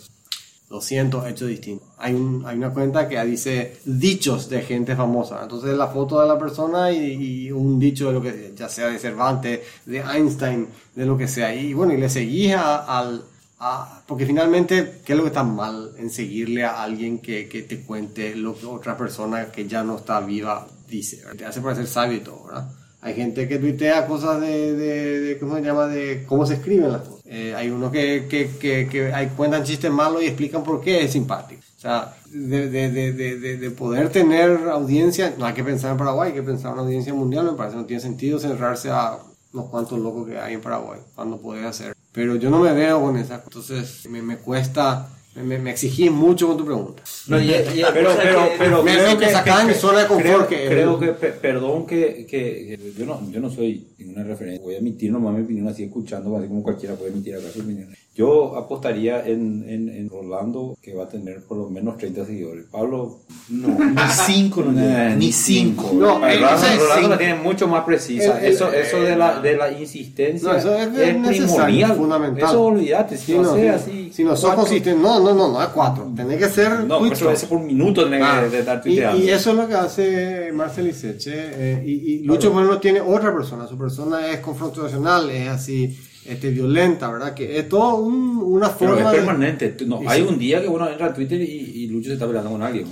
200 0.69 1.27
hechos 1.27 1.48
distintos. 1.48 1.88
Hay, 1.98 2.13
un, 2.13 2.43
hay 2.45 2.57
una 2.57 2.72
cuenta 2.74 3.07
que 3.07 3.24
dice 3.25 3.77
dichos 3.86 4.50
de 4.50 4.62
gente 4.62 4.95
famosa. 4.95 5.39
Entonces 5.43 5.77
la 5.77 5.88
foto 5.88 6.19
de 6.22 6.27
la 6.27 6.38
persona 6.39 6.91
y, 6.91 7.45
y 7.48 7.51
un 7.51 7.79
dicho 7.79 8.07
de 8.07 8.13
lo 8.13 8.22
que 8.22 8.53
ya 8.55 8.67
sea 8.69 8.88
de 8.88 9.00
Cervantes, 9.00 9.60
de 9.86 10.00
Einstein, 10.00 10.67
de 10.95 11.05
lo 11.05 11.17
que 11.17 11.27
sea. 11.27 11.53
Y 11.55 11.74
bueno, 11.74 11.93
y 11.93 11.98
le 11.98 12.10
seguís 12.10 12.53
a- 12.55 13.00
al... 13.00 13.24
a- 13.60 14.01
porque 14.07 14.25
finalmente, 14.25 15.01
¿qué 15.05 15.13
es 15.13 15.17
lo 15.17 15.24
que 15.24 15.29
está 15.29 15.43
mal 15.43 15.91
en 15.98 16.10
seguirle 16.10 16.63
a 16.65 16.81
alguien 16.84 17.19
que, 17.19 17.48
que 17.48 17.62
te 17.63 17.81
cuente 17.81 18.36
lo 18.36 18.57
que 18.57 18.65
otra 18.65 18.98
persona 18.98 19.51
que 19.51 19.67
ya 19.67 19.84
no 19.84 19.98
está 19.98 20.19
viva 20.22 20.67
dice? 20.89 21.22
Te 21.38 21.45
hace 21.45 21.62
parecer 21.62 21.88
sabio 21.88 22.17
y 22.17 22.22
todo, 22.22 22.45
¿verdad? 22.48 22.69
Hay 23.01 23.13
gente 23.13 23.48
que 23.48 23.60
tuitea 23.60 24.07
cosas 24.07 24.41
de, 24.41 24.74
de, 24.74 25.19
de- 25.22 25.38
¿cómo 25.39 25.55
se 25.55 25.62
llama? 25.62 25.88
De 25.88 26.24
cómo 26.27 26.45
se 26.45 26.55
escriben 26.55 26.91
las 26.91 27.01
cosas. 27.01 27.14
Eh, 27.27 27.55
hay 27.55 27.70
unos 27.72 27.91
que, 27.91 28.27
que, 28.29 28.51
que, 28.60 28.88
que 28.88 29.13
hay, 29.13 29.27
cuentan 29.29 29.63
chistes 29.63 29.91
malos 29.91 30.22
y 30.24 30.27
explican 30.27 30.63
por 30.63 30.79
qué 30.82 31.03
es 31.03 31.12
simpático. 31.12 31.62
O 31.77 31.79
sea, 31.79 32.13
de, 32.25 32.70
de, 32.70 32.91
de, 32.91 33.13
de, 33.13 33.39
de- 33.39 33.58
de 33.58 33.72
poder 33.72 34.10
tener 34.10 34.70
audiencia, 34.70 35.34
no 35.38 35.46
hay 35.46 35.53
que 35.53 35.63
pensar 35.63 35.91
en 35.91 35.98
Paraguay, 35.98 36.29
hay 36.29 36.36
que 36.36 36.44
pensar 36.44 36.67
en 36.70 36.74
una 36.74 36.84
audiencia 36.84 37.13
mundial, 37.13 37.46
me 37.46 37.53
parece, 37.53 37.77
no 37.77 37.86
tiene 37.86 38.01
sentido 38.01 38.39
cerrarse 38.39 38.89
a 38.91 39.17
unos 39.53 39.70
cuantos 39.70 40.00
locos 40.00 40.27
que 40.27 40.38
hay 40.39 40.53
en 40.55 40.62
Paraguay, 40.62 41.00
cuando 41.15 41.39
podés 41.41 41.65
hacer. 41.65 41.94
Pero 42.12 42.36
yo 42.36 42.50
no 42.50 42.60
me 42.60 42.74
veo 42.74 43.01
con 43.01 43.17
esa, 43.17 43.41
entonces 43.44 44.08
me, 44.10 44.22
me 44.22 44.38
cuesta, 44.38 45.10
me, 45.44 45.58
me, 45.60 45.72
exigí 45.72 46.10
mucho 46.10 46.48
con 46.48 46.58
tu 46.58 46.65
pregunta. 46.65 47.04
No, 47.27 47.39
y- 47.39 47.46
y- 47.51 47.84
pero, 47.94 48.12
pero, 48.22 48.50
pero 48.58 48.84
me 48.84 48.94
creo 48.94 49.18
que 49.18 49.25
mi 49.68 49.74
zona 49.74 50.00
de 50.01 50.08
confort 50.08 50.24
creo, 50.25 50.48
que- 50.48 50.68
creo 50.68 51.00
que, 51.00 51.08
pe- 51.08 51.32
perdón 51.32 51.86
que, 51.86 52.25
que, 52.30 52.77
que 52.77 52.94
yo, 52.98 53.06
no, 53.06 53.32
yo 53.32 53.39
no 53.39 53.50
soy 53.50 53.88
ninguna 53.98 54.24
referencia, 54.24 54.62
voy 54.63 54.75
a 54.75 54.77
emitir 54.77 55.12
nomás 55.12 55.36
mi 55.36 55.44
opinión 55.44 55.68
así 55.68 55.84
escuchando, 55.84 56.36
así 56.38 56.48
como 56.48 56.63
cualquiera 56.63 56.96
puede 56.96 57.12
emitir 57.12 57.36
acá 57.36 57.50
su 57.54 57.60
opinión. 57.62 57.89
Yo 58.15 58.55
apostaría 58.55 59.25
en, 59.25 59.65
en, 59.67 59.89
en 59.89 60.10
Rolando 60.10 60.77
que 60.81 60.93
va 60.95 61.03
a 61.03 61.10
tener 61.10 61.43
por 61.43 61.57
lo 61.57 61.69
menos 61.69 61.98
30 61.98 62.25
seguidores. 62.25 62.63
Pablo, 62.72 63.19
No, 63.50 63.67
ni 63.77 63.98
cinco, 64.25 64.62
no 64.63 64.72
llega, 64.72 65.12
eh, 65.12 65.15
ni 65.17 65.34
cinco. 65.34 65.91
No, 65.93 66.19
Rolando, 66.19 66.29
entonces, 66.29 66.79
Rolando 66.79 67.10
la 67.10 67.17
tiene 67.17 67.36
mucho 67.36 67.67
más 67.67 67.84
precisa. 67.84 68.39
El- 68.39 68.45
el- 68.45 68.53
eso 68.53 68.72
eso 68.72 69.01
de, 69.01 69.17
la, 69.17 69.41
de 69.41 69.57
la 69.57 69.69
insistencia 69.74 70.50
No, 70.50 70.57
eso 70.57 70.75
es 70.77 70.91
necesario, 70.93 71.45
primordial. 71.48 71.95
fundamental. 71.98 72.50
Eso 72.50 72.63
olvídate, 72.63 73.17
si 73.17 73.25
Si 73.25 73.38
no 73.38 73.53
sé 73.53 73.62
si, 73.62 73.67
así. 73.67 74.10
si 74.13 74.24
no 74.24 74.38
sos 74.38 74.53
consistente, 74.55 74.98
no, 75.01 75.19
no, 75.19 75.34
no, 75.34 75.51
no 75.51 75.62
es 75.62 75.67
cuatro. 75.69 76.10
Tenés 76.15 76.38
que 76.38 76.48
ser 76.50 76.86
No, 76.86 77.00
tweet 77.00 77.12
ocho 77.12 77.27
veces 77.27 77.50
por 77.50 77.60
minuto 77.60 78.05
tenés 78.05 78.22
Ah, 78.24 78.41
que 78.45 78.50
de 78.50 78.60
estar 78.60 78.81
y, 78.88 79.00
y 79.25 79.29
eso 79.29 79.51
es 79.51 79.57
lo 79.57 79.67
que 79.67 79.74
hace 79.74 80.51
Marcel 80.53 80.88
Iseche. 80.88 81.34
eh, 81.36 81.84
y, 81.86 81.91
y 82.13 82.19
Lucho 82.19 82.53
Moreno 82.53 82.79
tiene 82.79 83.01
otra 83.01 83.34
persona. 83.36 83.67
Su 83.67 83.77
persona 83.77 84.25
es 84.31 84.39
confrontacional, 84.39 85.29
es 85.31 85.50
así 85.50 85.98
este, 86.25 86.50
violenta, 86.50 87.10
¿verdad? 87.12 87.34
Que 87.34 87.60
es 87.60 87.70
todo 87.70 87.96
un- 87.98 88.38
una 88.44 88.75
Pero 88.75 88.91
forma 88.96 89.05
es 89.05 89.12
de- 89.12 89.17
permanente. 89.17 89.75
No, 89.86 90.01
hay 90.08 90.22
sí. 90.22 90.27
un 90.27 90.38
día 90.39 90.62
que 90.62 90.67
uno 90.67 90.89
entra 90.89 91.08
a 91.08 91.13
Twitter 91.13 91.39
y, 91.41 91.46
y 91.84 91.88
Lucho 91.88 92.08
se 92.08 92.13
está 92.13 92.25
peleando 92.27 92.51
con 92.51 92.62
alguien. 92.62 92.88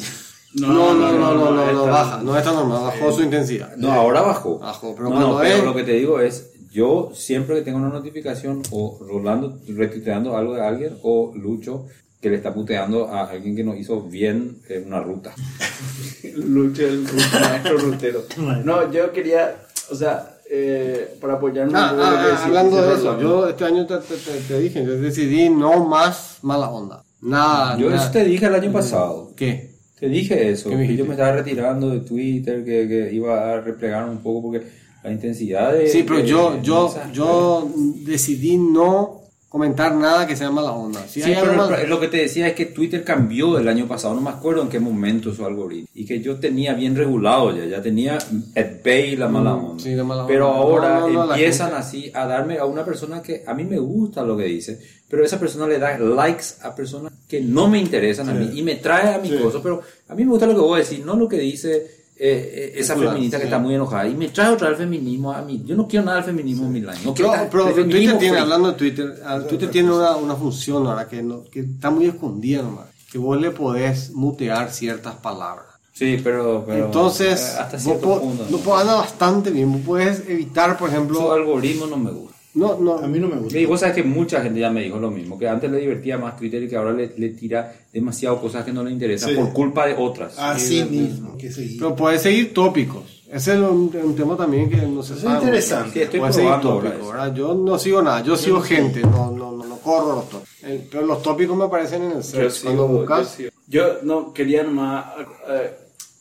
No, 0.56 0.68
no, 0.72 0.94
no, 0.94 1.12
no, 1.18 1.52
no, 1.52 1.72
no, 1.72 1.86
baja. 1.88 2.22
No 2.24 2.38
está 2.38 2.52
normal, 2.52 2.84
bajó 2.84 3.12
su 3.12 3.24
intensidad. 3.24 3.76
No, 3.78 3.92
ahora 3.92 4.22
bajó. 4.22 4.60
Bajó, 4.60 4.94
pero 4.96 5.10
no, 5.10 5.16
cuando 5.16 5.34
no, 5.34 5.40
pero 5.40 5.56
es- 5.58 5.64
lo 5.64 5.74
que 5.76 5.84
te 5.84 5.94
digo 5.94 6.20
es, 6.20 6.52
yo 6.72 7.12
siempre 7.14 7.56
que 7.56 7.62
tengo 7.64 7.78
una 7.80 7.90
notificación 7.90 8.62
o 8.72 9.00
Rolando 9.02 9.60
retuiteando 9.68 10.38
algo 10.38 10.54
de 10.56 10.62
alguien 10.62 10.98
o 11.02 11.34
Lucho 11.36 11.86
que 12.22 12.30
le 12.30 12.36
está 12.38 12.54
puteando 12.54 13.08
a 13.10 13.24
alguien 13.30 13.56
que 13.56 13.64
nos 13.64 13.78
hizo 13.78 14.02
bien 14.04 14.60
en 14.70 14.88
una 14.88 15.02
ruta. 15.02 15.34
Lucho, 16.36 16.86
el 16.88 17.02
maestro 17.04 17.78
rutero. 17.78 18.24
No, 18.64 18.92
yo 18.92 19.12
quería, 19.12 19.56
o 19.92 19.96
sea, 19.96 20.33
eh, 20.56 21.18
para 21.20 21.34
apoyarme 21.34 21.74
Ah, 21.76 21.90
un 21.94 21.98
poco 21.98 22.04
ah, 22.08 22.12
lo 22.12 22.18
que 22.18 22.34
ah, 22.36 22.46
hablando 22.46 22.82
de 22.82 22.94
eso, 22.94 23.20
yo 23.20 23.48
este 23.50 23.66
año 23.66 23.88
te, 23.88 23.98
te- 23.98 24.16
te- 24.18 24.40
te 24.48 24.60
dije, 24.60 24.86
yo 24.86 24.92
decidí 25.02 25.50
no 25.50 25.84
más 25.86 26.38
mala 26.44 26.70
onda. 26.70 27.04
Nada. 27.22 27.76
Yo 27.78 27.90
nada. 27.90 28.04
eso 28.04 28.12
te 28.12 28.24
dije 28.24 28.46
el 28.46 28.54
año 28.56 28.72
pasado. 28.72 29.32
¿Qué? 29.36 29.72
Te 30.00 30.08
dije 30.10 30.50
eso, 30.52 30.70
¿Qué 30.70 30.76
me 30.76 30.86
que 30.88 30.96
yo 30.96 31.06
me 31.06 31.14
estaba 31.14 31.32
retirando 31.32 31.90
de 31.90 32.02
Twitter, 32.02 32.64
que, 32.64 32.88
que 32.88 33.14
iba 33.14 33.54
a 33.54 33.62
replegar 33.62 34.08
un 34.08 34.18
poco 34.20 34.44
porque 34.52 34.68
la 35.04 35.12
intensidad 35.12 35.74
de... 35.74 35.88
Sí, 35.88 36.04
pero 36.04 36.20
de- 36.20 36.28
yo, 36.28 36.52
de 36.52 36.62
yo, 36.62 36.94
yo 37.12 37.72
decidí 38.06 38.58
no 38.58 39.23
comentar 39.54 39.94
nada 39.94 40.26
que 40.26 40.36
sea 40.36 40.50
mala 40.50 40.72
onda. 40.72 41.08
Si 41.08 41.22
Sí, 41.22 41.32
hay 41.32 41.36
pero 41.40 41.86
lo 41.86 42.00
que 42.00 42.08
te 42.08 42.18
decía 42.18 42.48
es 42.48 42.54
que 42.56 42.66
Twitter 42.66 43.04
cambió 43.04 43.60
el 43.60 43.68
año 43.68 43.88
pasado, 43.88 44.16
no 44.16 44.22
me 44.22 44.32
acuerdo 44.32 44.64
en 44.64 44.68
qué 44.70 44.80
momento 44.80 45.32
su 45.32 45.46
algoritmo, 45.46 45.88
y 45.94 46.06
que 46.08 46.20
yo 46.22 46.38
tenía 46.40 46.74
bien 46.74 46.96
regulado 46.96 47.56
ya, 47.56 47.64
ya 47.66 47.80
tenía 47.80 48.18
at 48.18 48.84
bay 48.84 49.16
la 49.16 49.28
mala 49.28 49.54
Mm, 49.54 49.66
onda. 49.66 49.84
sí, 49.84 49.94
la 49.94 50.04
mala 50.04 50.26
pero 50.26 50.50
onda. 50.50 50.58
ahora 50.60 51.00
No, 51.02 51.08
no, 51.08 51.14
no, 51.14 51.26
la 51.28 51.36
empiezan 51.36 51.76
así 51.76 52.10
a 52.16 52.26
darme 52.26 52.58
a 52.58 52.66
una 52.66 52.84
persona 52.84 53.22
que 53.22 53.44
a 53.46 53.54
mí 53.54 53.64
me 53.64 53.78
gusta 53.78 54.24
lo 54.24 54.36
que 54.36 54.46
dice, 54.46 54.80
pero 55.08 55.24
esa 55.24 55.40
persona 55.40 55.68
le 55.68 55.78
da 55.78 56.00
likes 56.00 56.46
a 56.64 56.74
personas 56.76 57.14
que 57.28 57.40
no 57.42 57.68
me 57.68 57.78
interesan 57.78 58.30
a 58.30 58.34
mí 58.34 58.50
y 58.56 58.64
me 58.64 58.78
trae 58.78 59.14
a 59.14 59.20
mi 59.20 59.30
cosa, 59.38 59.60
pero 59.62 59.82
a 60.10 60.16
mí 60.16 60.24
me 60.26 60.32
gusta 60.32 60.48
lo 60.48 60.56
que 60.56 60.62
vos 60.62 60.80
decís, 60.80 61.06
no 61.06 61.16
lo 61.16 61.28
que 61.30 61.38
dice 61.38 62.03
eh, 62.26 62.72
eh, 62.76 62.80
esa 62.80 62.96
feminista 62.96 63.38
que 63.38 63.44
sí. 63.44 63.48
está 63.48 63.60
muy 63.60 63.76
enojada 63.76 64.08
y 64.08 64.16
me 64.16 64.30
trae 64.30 64.52
otra 64.54 64.70
vez 64.70 64.80
el 64.80 64.86
feminismo 64.86 65.34
a 65.34 65.42
mí. 65.42 65.62
Yo 65.66 65.76
no 65.76 65.88
quiero 65.88 66.06
nada 66.06 66.18
del 66.18 66.26
feminismo 66.26 66.66
en 66.68 66.72
mi 66.74 66.80
line. 66.80 66.94
No 67.04 67.14
Pero, 67.14 67.30
quiero 67.32 67.50
pero 67.52 67.66
del 67.66 67.74
Twitter 67.74 67.92
feminismo 67.92 68.20
tiene, 68.20 68.38
hablando 68.40 68.72
de 68.72 68.78
Twitter, 68.78 69.22
ah, 69.26 69.40
Twitter 69.48 69.70
tiene 69.70 69.92
una, 69.92 70.16
una 70.16 70.36
función 70.36 70.88
ahora 70.88 71.08
que, 71.08 71.22
no- 71.22 71.44
que 71.52 71.60
está 71.62 71.90
muy 71.90 72.06
escondida 72.06 72.62
nomás. 72.62 72.86
Que 73.12 73.18
vos 73.18 73.40
le 73.40 73.52
podés 73.52 74.12
mutear 74.12 74.72
ciertas 74.72 75.16
palabras. 75.16 75.66
Sí, 75.92 76.20
pero, 76.24 76.64
pero 76.66 76.86
Entonces, 76.86 77.40
eh, 77.56 77.60
hasta 77.60 77.78
vos 77.90 77.98
po- 77.98 78.22
punto. 78.22 78.48
no, 78.50 78.58
pues, 78.58 78.82
anda 78.82 78.96
bastante 78.96 79.52
bien. 79.52 79.72
Vos 79.72 79.82
puedes 79.86 80.28
evitar, 80.28 80.78
por 80.78 80.90
Su 80.90 80.96
ejemplo. 80.96 81.32
algoritmo 81.34 81.86
no 81.88 81.98
me 81.98 82.10
gusta. 82.12 82.33
No, 82.56 82.78
no. 82.80 82.98
A 83.00 83.08
mí 83.08 83.20
no 83.20 83.28
me 83.28 83.38
gusta. 83.38 83.58
Y 83.58 83.66
vos 83.66 83.80
sabes 83.80 83.96
que 83.96 84.04
mucha 84.04 84.42
gente 84.42 84.60
ya 84.60 84.70
me 84.70 84.82
dijo 84.84 85.00
lo 85.00 85.10
mismo, 85.10 85.40
que 85.40 85.48
antes 85.48 85.72
le 85.72 85.80
divertía 85.80 86.18
más 86.18 86.38
Twitter 86.38 86.62
y 86.64 86.68
que 86.68 86.76
ahora 86.76 86.94
le, 86.94 87.12
le 87.18 87.30
tira 87.30 87.74
demasiado 87.92 88.40
cosas 88.40 88.64
que 88.64 88.72
no 88.72 88.84
le 88.84 88.92
interesan 88.92 89.32
Sí. 89.32 89.36
por 89.36 89.52
culpa 89.54 89.88
de 89.88 89.96
otras. 89.98 90.38
Así 90.38 90.84
mismo, 90.86 91.36
que. 91.38 91.50
Pero 91.80 91.96
puedes 91.96 92.22
seguir 92.22 92.54
tópicos. 92.54 93.22
Ese 93.32 93.54
es 93.56 93.60
un, 93.60 93.90
un 94.04 94.16
tema 94.16 94.38
también 94.38 94.70
que 94.70 94.78
no 94.78 95.02
se 95.02 95.16
es 95.16 95.22
sabe. 95.22 95.40
interesante. 95.40 95.92
Sí, 95.94 96.02
estoy 96.02 96.20
Puedes 96.20 96.36
seguir 96.36 96.50
probando 96.52 96.72
ahora 96.72 96.90
tópicos. 96.92 97.12
¿verdad? 97.14 97.34
Yo 97.36 97.54
no 97.56 97.80
sigo 97.80 98.02
nada, 98.04 98.22
yo 98.22 98.36
sigo 98.38 98.62
gente, 98.62 99.02
no, 99.02 99.32
no, 99.32 99.52
no, 99.54 99.64
no 99.66 99.78
corro 99.80 100.16
los 100.18 100.30
tópicos. 100.30 100.50
Eh, 100.64 100.88
Pero 100.92 101.06
los 101.08 101.24
tópicos 101.24 101.58
me 101.58 101.64
aparecen 101.64 102.04
en 102.04 102.12
el 102.12 102.18
Yo 102.18 102.22
search. 102.24 102.62
Cuando 102.64 102.88
yo 102.88 102.94
buscas, 103.00 103.30
sigo. 103.32 103.50
Yo 103.68 104.04
no 104.04 104.32
quería 104.34 104.62
nomás, 104.62 105.06
eh, 105.50 105.72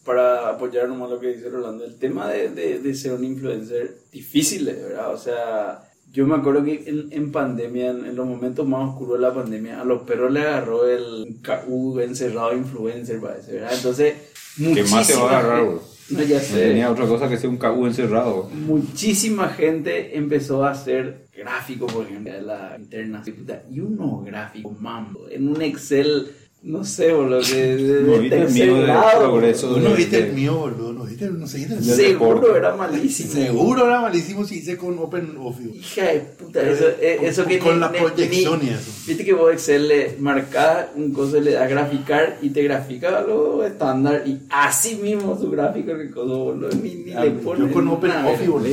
para 0.06 0.48
apoyar 0.48 0.88
nomás 0.88 1.10
lo 1.10 1.20
que 1.20 1.34
dice 1.34 1.50
Rolando, 1.50 1.84
el 1.84 1.96
tema 1.96 2.28
de, 2.28 2.48
de, 2.48 2.78
de 2.78 2.94
ser 2.94 3.12
un 3.12 3.24
influencer 3.24 3.94
difícil, 4.10 4.64
de 4.64 4.72
verdad. 4.72 5.12
O 5.12 5.18
sea, 5.18 5.82
yo 6.12 6.26
me 6.26 6.36
acuerdo 6.36 6.62
que 6.64 6.84
en, 6.86 7.08
en 7.10 7.32
pandemia, 7.32 7.90
en, 7.90 8.04
en 8.04 8.16
los 8.16 8.26
momentos 8.26 8.66
más 8.66 8.90
oscuros 8.90 9.14
de 9.18 9.22
la 9.26 9.34
pandemia, 9.34 9.80
a 9.80 9.84
los 9.84 10.02
perros 10.02 10.30
le 10.30 10.40
agarró 10.40 10.86
el 10.88 11.36
KU 11.44 11.98
encerrado 12.00 12.54
influencer, 12.54 13.20
parece, 13.20 13.54
¿verdad? 13.54 13.72
Entonces, 13.74 14.14
¿Qué 14.56 14.84
más 14.84 15.06
te 15.06 15.14
va 15.14 15.22
a 15.32 15.38
agarrar, 15.38 15.64
bro? 15.64 15.82
No, 16.10 16.22
ya 16.22 16.36
No 16.36 16.42
sé 16.42 16.68
tenía 16.68 16.90
otra 16.90 17.06
cosa 17.06 17.28
que 17.28 17.38
ser 17.38 17.48
un 17.48 17.56
KU 17.56 17.86
encerrado. 17.86 18.50
muchísima 18.66 19.48
gente 19.48 20.16
empezó 20.16 20.64
a 20.64 20.72
hacer 20.72 21.26
gráficos, 21.34 21.90
por 21.92 22.04
ejemplo, 22.04 22.32
de 22.32 22.42
la 22.42 22.76
interna. 22.78 23.22
y 23.70 23.80
unos 23.80 24.24
gráficos, 24.24 24.78
mambo, 24.80 25.28
en 25.30 25.48
un 25.48 25.62
Excel, 25.62 26.30
no 26.64 26.84
sé, 26.84 27.12
boludo, 27.12 27.40
de, 27.42 27.76
de, 27.76 28.02
No 28.02 28.18
viste 28.18 28.38
el 28.38 28.50
mío 28.50 28.74
de 28.76 28.82
grado, 28.82 29.20
progreso. 29.30 29.76
No 29.78 29.90
viste 29.94 30.16
de- 30.22 30.28
el 30.28 30.32
mío, 30.34 30.54
boludo. 30.56 30.92
No 30.92 31.04
viste, 31.04 31.28
no 31.30 31.46
seguiste 31.46 31.74
el 31.74 31.84
Del 31.84 31.96
Seguro 31.96 32.56
era 32.56 32.76
malísimo. 32.76 33.32
Seguro 33.32 33.86
era 33.86 34.00
malísimo 34.00 34.44
si 34.44 34.58
hice 34.58 34.76
con 34.76 34.98
Open 34.98 35.36
Office. 35.40 35.70
Hija 35.76 36.04
de 36.12 36.20
puta, 36.20 36.62
eso, 36.62 36.84
eh, 37.00 37.16
Con- 37.18 37.26
eso 37.26 37.44
que 37.46 37.58
con 37.58 37.74
ni- 37.74 37.80
la 37.80 37.90
proyección 37.92 38.60
ni- 38.60 38.66
y 38.66 38.70
eso. 38.70 38.92
Viste 39.06 39.24
que 39.24 39.32
vos 39.32 39.52
Excel 39.52 39.88
le 39.88 40.16
marcás 40.20 40.86
un 40.94 41.12
coso, 41.12 41.40
le 41.40 41.52
das 41.52 41.68
graficar 41.68 42.38
y 42.40 42.50
te 42.50 42.62
grafica 42.62 43.20
lo 43.22 43.64
estándar 43.64 44.22
y 44.26 44.38
así 44.50 44.94
mismo 44.96 45.36
su 45.38 45.50
gráfico 45.50 45.96
que 45.98 46.10
coso, 46.10 46.36
boludo, 46.44 46.68
ni, 46.80 46.94
ni 46.94 47.12
Ah, 47.12 47.24
le 47.24 47.32
yo 47.32 47.40
pones 47.40 47.72
con 47.72 47.88
Open 47.88 48.10
una 48.12 48.28
Office, 48.28 48.48
boludo. 48.48 48.68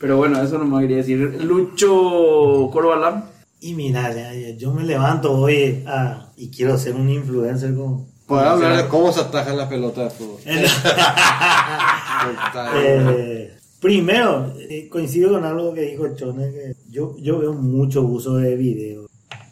Pero 0.00 0.16
bueno, 0.16 0.42
eso 0.42 0.56
no 0.58 0.64
me 0.64 0.80
quería 0.82 0.98
decir. 0.98 1.18
Lucho 1.42 2.70
Corbalán. 2.72 3.24
Y 3.60 3.74
mira, 3.74 4.14
ya- 4.14 4.32
ya, 4.34 4.50
yo 4.56 4.72
me 4.72 4.84
levanto 4.84 5.32
hoy 5.32 5.82
a- 5.86 6.30
y 6.36 6.48
quiero 6.50 6.78
ser 6.78 6.94
un 6.94 7.10
influencer. 7.10 7.74
Poder 8.26 8.46
hablar 8.46 8.76
de 8.76 8.88
cómo 8.88 9.10
se 9.12 9.20
atajan 9.20 9.56
las 9.56 9.68
pelotas 9.68 10.04
de 10.04 10.10
fútbol. 10.10 10.40
Eh, 12.74 13.52
primero, 13.80 14.52
eh, 14.58 14.88
coincido 14.88 15.32
con 15.32 15.44
algo 15.44 15.72
que 15.74 15.82
dijo 15.82 16.14
Chone, 16.14 16.50
que 16.50 16.74
yo, 16.90 17.16
yo 17.18 17.38
veo 17.38 17.52
mucho 17.54 18.02
uso 18.02 18.36
de 18.36 18.56
video. 18.56 19.06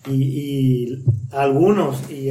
Y, 0.06 0.14
y 0.22 1.04
algunos 1.32 2.08
y 2.10 2.30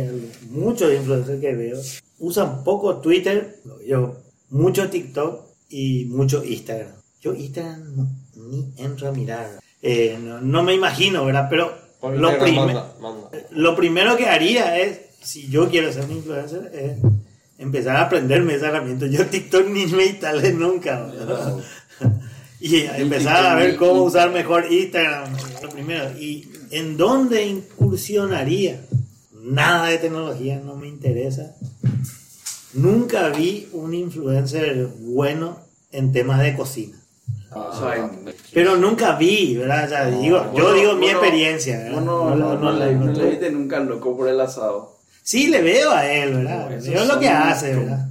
muchos 0.50 0.94
influencers 0.94 1.42
que 1.42 1.54
veo 1.56 1.78
usan 2.20 2.64
poco 2.64 2.98
Twitter, 2.98 3.58
yo 3.86 4.16
mucho 4.50 4.90
TikTok 4.90 5.42
y 5.70 6.06
mucho 6.06 6.44
Instagram. 6.44 6.94
Yo 7.22 7.34
Instagram 7.34 7.96
no, 7.96 8.08
ni 8.50 8.72
entro 8.78 9.10
a 9.10 9.12
mirar. 9.12 9.60
Eh, 9.88 10.18
no, 10.20 10.42
no 10.42 10.64
me 10.64 10.74
imagino, 10.74 11.26
¿verdad? 11.26 11.48
Pero 11.50 11.78
lo, 12.02 12.32
manda, 12.32 12.96
manda. 13.00 13.30
lo 13.52 13.76
primero 13.76 14.18
que 14.18 14.28
haría 14.28 14.80
es, 14.80 15.00
si 15.22 15.48
yo 15.48 15.70
quiero 15.70 15.92
ser 15.94 16.06
un 16.06 16.12
influencer, 16.12 16.72
es 16.74 16.98
empezar 17.58 17.98
a 17.98 18.02
aprenderme 18.04 18.56
esa 18.56 18.70
herramienta. 18.70 19.06
Yo 19.08 19.26
TikTok 19.28 19.68
ni 19.68 19.86
me 19.88 20.06
instalé 20.06 20.54
nunca. 20.54 21.06
¿verdad? 21.06 21.58
y 22.60 22.78
empezar 22.78 23.46
a 23.46 23.56
ver 23.56 23.76
cómo 23.76 24.04
usar 24.04 24.32
mejor 24.32 24.72
Instagram, 24.72 25.32
lo 25.62 25.70
primero. 25.70 26.18
¿Y 26.18 26.50
en 26.72 26.98
dónde 26.98 27.46
incursionaría? 27.46 28.82
nada 29.46 29.90
de 29.90 29.98
tecnología, 30.00 30.60
no 30.60 30.76
me 30.76 30.88
interesa. 30.88 31.56
Nunca 32.74 33.30
vi 33.30 33.70
un 33.72 33.94
influencer 33.94 34.88
bueno 35.00 35.60
en 35.92 36.12
temas 36.12 36.42
de 36.42 36.56
cocina. 36.56 36.98
O 37.56 37.74
sea, 37.80 38.10
Pero 38.54 38.76
nunca 38.76 39.16
vi, 39.16 39.56
¿verdad? 39.58 39.86
O 39.86 39.88
sea, 39.88 40.06
digo, 40.08 40.52
yo 40.56 40.74
digo 40.74 40.94
mi 40.94 41.10
experiencia, 41.10 41.78
¿verdad? 41.80 42.02
no, 42.02 42.36
no, 42.36 42.56
no, 42.58 42.72
le, 42.74 42.94
no 42.94 43.06
no 43.06 43.14
tuve- 43.14 43.24
le 43.24 43.30
viste 43.30 43.50
nunca 43.52 43.80
loco 43.80 44.16
por 44.18 44.28
el 44.28 44.40
asado. 44.42 44.96
Sí, 45.24 45.48
le 45.48 45.62
veo 45.62 45.92
a 45.92 46.06
él, 46.12 46.34
¿verdad? 46.36 46.70
Veo 46.84 47.06
lo 47.06 47.20
que 47.20 47.30
hace, 47.30 47.76
¿verdad? 47.76 48.08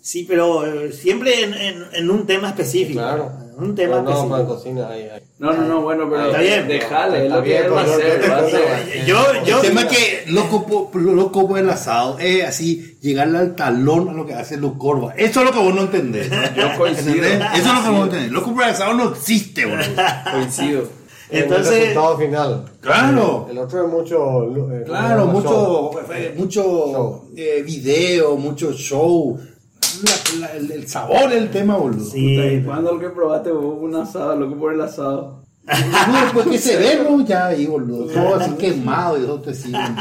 Sí, 0.00 0.24
pero 0.28 0.66
eh, 0.66 0.92
siempre 0.92 1.44
en, 1.44 1.54
en- 1.54 1.84
en 1.92 2.10
un 2.10 2.26
tema 2.26 2.48
específico. 2.48 3.00
Claro. 3.00 3.32
Un 3.60 3.74
tema 3.74 4.00
no, 4.00 4.28
para 4.28 4.44
cocina, 4.46 4.88
ahí, 4.88 5.02
ahí. 5.02 5.20
No, 5.38 5.52
no, 5.52 5.62
no, 5.66 5.80
bueno, 5.82 6.08
pero 6.10 6.26
Está 6.26 6.38
bien. 6.40 6.70
Está 6.70 7.06
lo 7.08 7.42
que 7.42 7.58
él 7.58 7.72
va 7.72 7.80
a 7.80 7.84
hacer. 7.84 9.04
Yo, 9.06 9.16
yo, 9.44 9.56
el 9.56 9.68
tema 9.68 9.82
es 9.82 9.86
que 9.88 10.24
loco, 10.28 10.90
loco 10.94 11.48
por 11.48 11.58
el 11.58 11.68
asado 11.70 12.18
es 12.18 12.44
así, 12.44 12.96
llegarle 13.00 13.38
al 13.38 13.54
talón 13.54 14.08
a 14.08 14.12
lo 14.12 14.26
que 14.26 14.34
hace 14.34 14.56
Luke 14.56 14.78
Corva. 14.78 15.14
Eso 15.16 15.40
es 15.40 15.46
lo 15.46 15.52
que 15.52 15.58
vos 15.58 15.74
no 15.74 15.82
entendés. 15.82 16.30
Yo 16.56 16.68
coincido. 16.78 17.14
¿Entendés? 17.24 17.48
Eso 17.54 17.68
es 17.68 17.74
lo 17.74 17.82
que 17.82 17.88
vos 17.88 17.98
no 17.98 18.04
entendés. 18.04 18.30
Loco 18.32 18.54
por 18.54 18.62
el 18.64 18.70
asado 18.70 18.94
no 18.94 19.08
existe, 19.10 19.66
boludo. 19.66 19.84
Coincido. 20.32 20.82
el 21.30 21.42
Entonces- 21.44 21.74
resultado 21.80 22.18
final. 22.18 22.64
Claro. 22.80 23.46
El 23.50 23.58
otro 23.58 23.84
es 23.86 23.92
mucho. 23.92 24.44
eh, 24.72 24.82
Claro, 24.84 25.24
show. 25.26 25.30
mucho, 25.32 25.90
eh, 26.12 26.34
mucho 26.36 27.24
eh, 27.36 27.62
video, 27.64 28.36
mucho 28.36 28.72
show. 28.72 29.38
La- 30.02 30.40
la- 30.48 30.56
el, 30.56 30.70
el 30.70 30.88
sabor 30.88 31.28
del 31.30 31.50
tema, 31.50 31.76
boludo. 31.76 32.04
Sí, 32.04 32.38
¿Y 32.38 32.62
¿Cuándo 32.62 32.92
lo 32.94 32.98
que 33.00 33.10
probaste 33.10 33.50
vos 33.52 33.76
un 33.80 33.94
asado, 33.96 34.36
loco 34.36 34.56
por 34.58 34.72
el 34.74 34.80
asado? 34.80 35.42
No, 35.66 36.20
después 36.22 36.46
que 36.48 36.58
se 36.58 36.76
ve, 36.76 37.00
¿no? 37.08 37.24
ya 37.24 37.46
ahí, 37.48 37.66
boludo. 37.66 38.06
Todo 38.06 38.36
así 38.36 38.52
quemado 38.54 39.18
y 39.18 39.26
todo 39.26 39.40
te 39.40 39.54
siguen. 39.54 39.94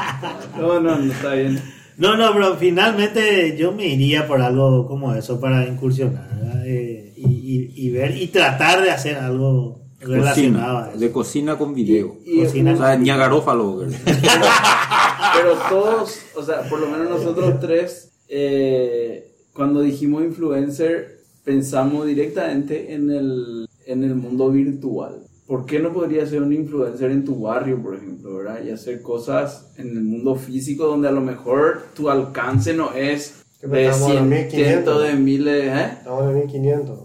No, 0.57 0.79
no, 0.79 0.97
no 0.97 1.11
está 1.13 1.33
bien. 1.33 1.61
No, 1.97 2.15
no, 2.15 2.31
pero 2.33 2.55
finalmente 2.55 3.57
yo 3.57 3.71
me 3.73 3.85
iría 3.87 4.25
por 4.25 4.41
algo 4.41 4.87
como 4.87 5.13
eso 5.13 5.39
para 5.39 5.67
incursionar. 5.67 6.29
Eh, 6.65 7.13
y, 7.17 7.27
y- 7.27 7.73
y 7.87 7.89
ver 7.91 8.15
y 8.15 8.27
tratar 8.27 8.81
de 8.81 8.91
hacer 8.91 9.17
algo 9.17 9.81
relacionado 9.99 10.77
a 10.77 10.81
Cocina, 10.83 10.89
eso. 10.91 10.99
de 10.99 11.11
cocina 11.11 11.57
con 11.57 11.73
video. 11.73 12.15
Y- 12.25 12.43
Cocina 12.43 12.73
O 12.73 12.77
sea, 12.77 12.95
ñagarófalo. 12.95 13.71
güey. 13.73 13.89
Pero 14.05 15.53
todos, 15.69 16.19
o 16.35 16.43
sea, 16.43 16.61
por 16.69 16.79
lo 16.79 16.87
menos 16.87 17.09
nosotros 17.09 17.59
tres, 17.59 18.11
eh, 18.27 19.28
cuando 19.59 19.81
dijimos 19.81 20.23
influencer, 20.23 21.19
pensamos 21.43 22.05
directamente 22.05 22.93
en 22.93 23.11
el, 23.11 23.67
en 23.87 24.05
el 24.05 24.15
mundo 24.15 24.49
virtual. 24.51 25.17
¿Por 25.45 25.65
qué 25.65 25.79
no 25.79 25.91
podría 25.91 26.25
ser 26.25 26.41
un 26.41 26.53
influencer 26.53 27.11
en 27.11 27.25
tu 27.25 27.41
barrio, 27.41 27.83
por 27.83 27.93
ejemplo, 27.95 28.37
verdad? 28.37 28.61
Y 28.65 28.71
hacer 28.71 29.01
cosas 29.01 29.73
en 29.75 29.89
el 29.89 30.01
mundo 30.01 30.37
físico 30.37 30.85
donde 30.85 31.09
a 31.09 31.11
lo 31.11 31.19
mejor 31.19 31.87
tu 31.93 32.09
alcance 32.09 32.73
no 32.73 32.93
es 32.93 33.43
de 33.61 33.87
estamos 33.87 34.11
en 34.15 34.29
1500. 34.29 34.51
cientos 34.69 35.03
de 35.03 35.13
miles, 35.15 35.65
¿eh? 35.65 35.89
Estamos 35.97 36.23
en 36.29 36.35
1500. 36.35 36.99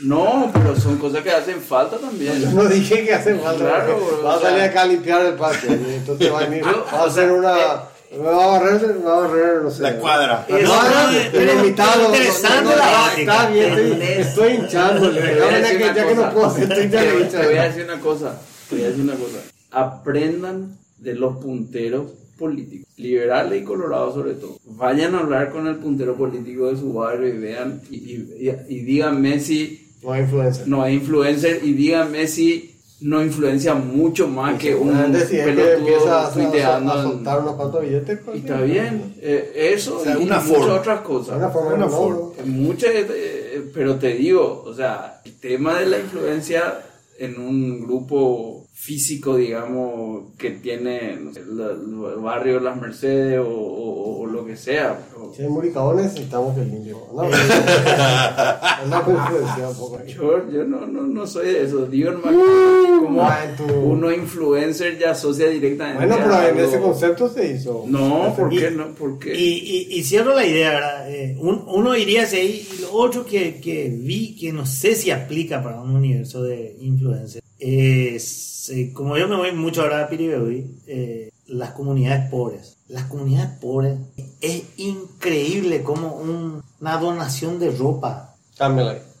No, 0.00 0.50
pero 0.52 0.76
son 0.78 0.98
cosas 0.98 1.22
que 1.22 1.30
hacen 1.30 1.60
falta 1.62 1.96
también. 1.96 2.38
Yo 2.42 2.50
no 2.50 2.68
dije 2.68 3.06
que 3.06 3.14
hace 3.14 3.36
falta. 3.36 3.64
Claro, 3.64 3.96
bro, 3.96 4.22
va 4.22 4.34
a 4.34 4.36
o 4.36 4.40
sea- 4.40 4.50
salir 4.50 4.64
acá 4.64 4.82
a 4.82 4.86
limpiar 4.86 5.24
el 5.24 5.32
patio. 5.32 5.70
y 5.70 5.94
entonces 5.94 6.30
va 6.30 6.40
a 6.40 6.46
venir. 6.46 6.62
Va 6.62 7.00
a 7.00 7.06
hacer 7.06 7.32
una. 7.32 7.56
Me 8.12 8.18
va 8.18 8.44
a 8.44 8.58
barrer, 8.58 8.94
me 8.96 9.04
va 9.04 9.16
a 9.16 9.20
barrer, 9.28 9.62
no 9.62 9.70
sé. 9.70 9.82
La 9.82 9.98
cuadra. 9.98 10.46
La 10.48 10.58
cuadra, 10.58 11.12
no, 11.12 11.54
no, 11.54 11.66
interesante 11.66 12.64
no, 12.64 12.70
no, 12.70 12.76
no, 12.76 13.06
lógica. 13.06 13.20
Está 13.20 13.50
bien, 13.50 14.02
estoy, 14.02 14.52
una 14.58 14.68
ya 15.94 16.06
que 16.06 16.14
no 16.14 16.22
cosa. 16.22 16.30
puedo, 16.32 16.56
estoy 16.56 16.68
Te- 16.86 16.90
ya 16.90 17.00
te 17.00 17.12
voy 17.12 17.22
a 17.22 17.24
hinchando. 17.26 17.50
decir 17.62 17.84
una 17.84 18.00
cosa. 18.00 18.40
Te 18.68 18.74
voy 18.76 18.84
a 18.84 18.88
decir 18.88 19.02
una 19.04 19.14
cosa. 19.14 19.38
Aprendan 19.70 20.78
de 20.98 21.14
los 21.14 21.36
punteros 21.36 22.10
políticos, 22.38 22.86
liberales 22.96 23.62
y 23.62 23.64
colorados 23.64 24.14
sobre 24.14 24.34
todo. 24.34 24.58
Vayan 24.64 25.14
a 25.14 25.20
hablar 25.20 25.50
con 25.50 25.66
el 25.66 25.76
puntero 25.76 26.16
político 26.16 26.70
de 26.70 26.76
su 26.78 26.92
barrio 26.92 27.28
y 27.28 27.38
vean 27.38 27.80
y, 27.90 27.96
y, 27.96 28.36
y- 28.40 28.74
y 28.74 28.80
díganme 28.84 29.40
si 29.40 29.94
No 30.02 30.12
hay 30.12 30.22
influencia. 30.22 30.64
no 30.66 30.84
es 30.86 30.94
influencer 30.94 31.60
y 31.62 31.72
díganme 31.72 32.26
si 32.26 32.75
no 33.00 33.22
influencia 33.22 33.74
mucho 33.74 34.26
más 34.26 34.58
que 34.58 34.74
un 34.74 34.90
que 35.12 35.36
pelotudo 35.44 35.72
empieza 35.74 36.20
a, 36.22 36.26
a, 36.28 36.32
tuiteando. 36.32 36.92
a 36.92 36.96
en- 36.96 37.02
soltar 37.02 37.40
unos 37.40 37.54
cuantos 37.56 37.82
billetes, 37.82 38.18
pues. 38.24 38.36
y 38.36 38.40
está 38.40 38.60
bien, 38.62 39.14
eh, 39.20 39.52
eso 39.74 39.98
O 39.98 40.02
sea, 40.02 40.12
y 40.18 40.22
una 40.24 40.36
muchas 40.40 40.44
forma. 40.58 40.74
otras 40.74 41.00
cosas. 41.02 41.36
Una 41.36 41.50
forma 41.50 41.74
Una 41.74 41.88
forma. 41.88 42.16
modo. 42.16 42.34
Muchas, 42.46 42.90
eh, 42.94 43.70
pero 43.74 43.96
te 43.96 44.14
digo, 44.14 44.62
o 44.66 44.72
sea, 44.74 45.20
el 45.24 45.38
tema 45.38 45.78
de 45.80 45.86
la 45.86 45.98
influencia 45.98 46.80
en 47.18 47.38
un 47.38 47.80
grupo 47.82 48.65
físico, 48.78 49.36
digamos, 49.36 50.34
que 50.38 50.50
tiene 50.50 51.16
no 51.16 51.32
sé, 51.32 51.40
el 51.40 52.20
barrio 52.20 52.60
Las 52.60 52.78
Mercedes 52.80 53.38
o, 53.40 53.48
o- 53.48 54.20
o 54.20 54.26
lo 54.26 54.44
que 54.44 54.54
sea. 54.56 54.98
o- 55.18 55.32
Si 55.34 55.42
hay 55.42 55.48
muricabones, 55.48 56.04
necesitamos 56.12 56.54
que 56.54 56.64
limpio. 56.64 57.00
No, 58.88 59.02
poco 59.74 59.98
ahí. 59.98 60.12
Yo, 60.12 60.50
yo 60.50 60.64
no, 60.64 60.86
no, 60.86 61.02
no 61.02 61.26
soy 61.26 61.46
de 61.46 61.64
eso, 61.64 61.86
digo 61.86 62.12
nomás 62.12 62.34
como 63.00 63.22
Ah, 63.22 63.46
uno 63.82 64.12
influencer 64.12 64.98
ya 64.98 65.10
asocia 65.12 65.48
directamente 65.48 66.06
Bueno, 66.06 66.22
pero 66.22 66.48
en 66.48 66.58
ese 66.58 66.78
concepto 66.80 67.28
se 67.28 67.52
hizo. 67.52 67.84
No, 67.86 68.34
¿por 68.36 68.50
qué 68.50 68.70
no? 68.70 68.88
¿Por 68.94 69.18
qué? 69.18 69.34
Y, 69.34 69.88
y, 69.90 69.98
y 69.98 70.04
cierro 70.04 70.34
la 70.34 70.46
idea, 70.46 70.70
¿verdad? 70.72 71.10
Eh, 71.14 71.36
un- 71.40 71.64
uno 71.66 71.96
iría 71.96 72.22
hacia 72.24 72.38
ahí 72.40 72.66
y 72.78 72.82
lo 72.82 72.92
otro 72.92 73.24
que, 73.24 73.60
que 73.60 73.88
vi 73.90 74.36
que 74.36 74.52
no 74.52 74.66
sé 74.66 74.94
si 74.94 75.10
aplica 75.10 75.62
para 75.62 75.80
un 75.80 75.90
universo 75.92 76.42
de 76.42 76.76
influencers 76.80 77.44
es, 77.58 78.55
como 78.92 79.16
yo 79.16 79.28
me 79.28 79.36
voy 79.36 79.52
mucho 79.52 79.82
ahora 79.82 80.02
a 80.04 80.08
Piribebuy, 80.08 80.66
eh, 80.86 81.30
las 81.46 81.70
comunidades 81.70 82.28
pobres. 82.30 82.76
Las 82.88 83.04
comunidades 83.04 83.50
pobres 83.60 83.98
es 84.40 84.62
increíble 84.76 85.82
como 85.82 86.16
un- 86.16 86.62
una 86.80 86.96
donación 86.98 87.58
de 87.58 87.70
ropa 87.70 88.34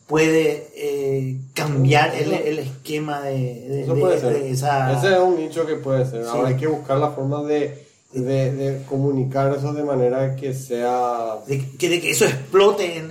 puede 0.06 0.68
eh, 0.76 1.36
cambiar 1.52 2.14
el, 2.14 2.32
el 2.32 2.58
esquema 2.60 3.22
de, 3.22 3.32
de- 3.68 3.82
Eso 3.82 3.94
de- 3.94 4.00
puede 4.00 4.20
ser. 4.20 4.32
de 4.34 4.50
esa... 4.50 4.92
Ese 4.98 5.12
es 5.14 5.18
un 5.18 5.36
nicho 5.36 5.66
que 5.66 5.74
puede 5.76 6.04
ser. 6.08 6.22
Sí. 6.24 6.30
Ahora 6.32 6.48
hay 6.50 6.56
que 6.56 6.68
buscar 6.68 6.98
la 6.98 7.10
forma 7.10 7.42
de, 7.42 7.86
de, 8.12 8.52
de 8.52 8.82
comunicar 8.88 9.52
eso 9.56 9.72
de 9.72 9.82
manera 9.82 10.36
que 10.36 10.54
sea. 10.54 11.38
de 11.46 11.60
que, 11.76 11.88
de 11.88 12.00
que 12.00 12.10
eso 12.10 12.24
explote 12.24 12.98
en, 12.98 13.10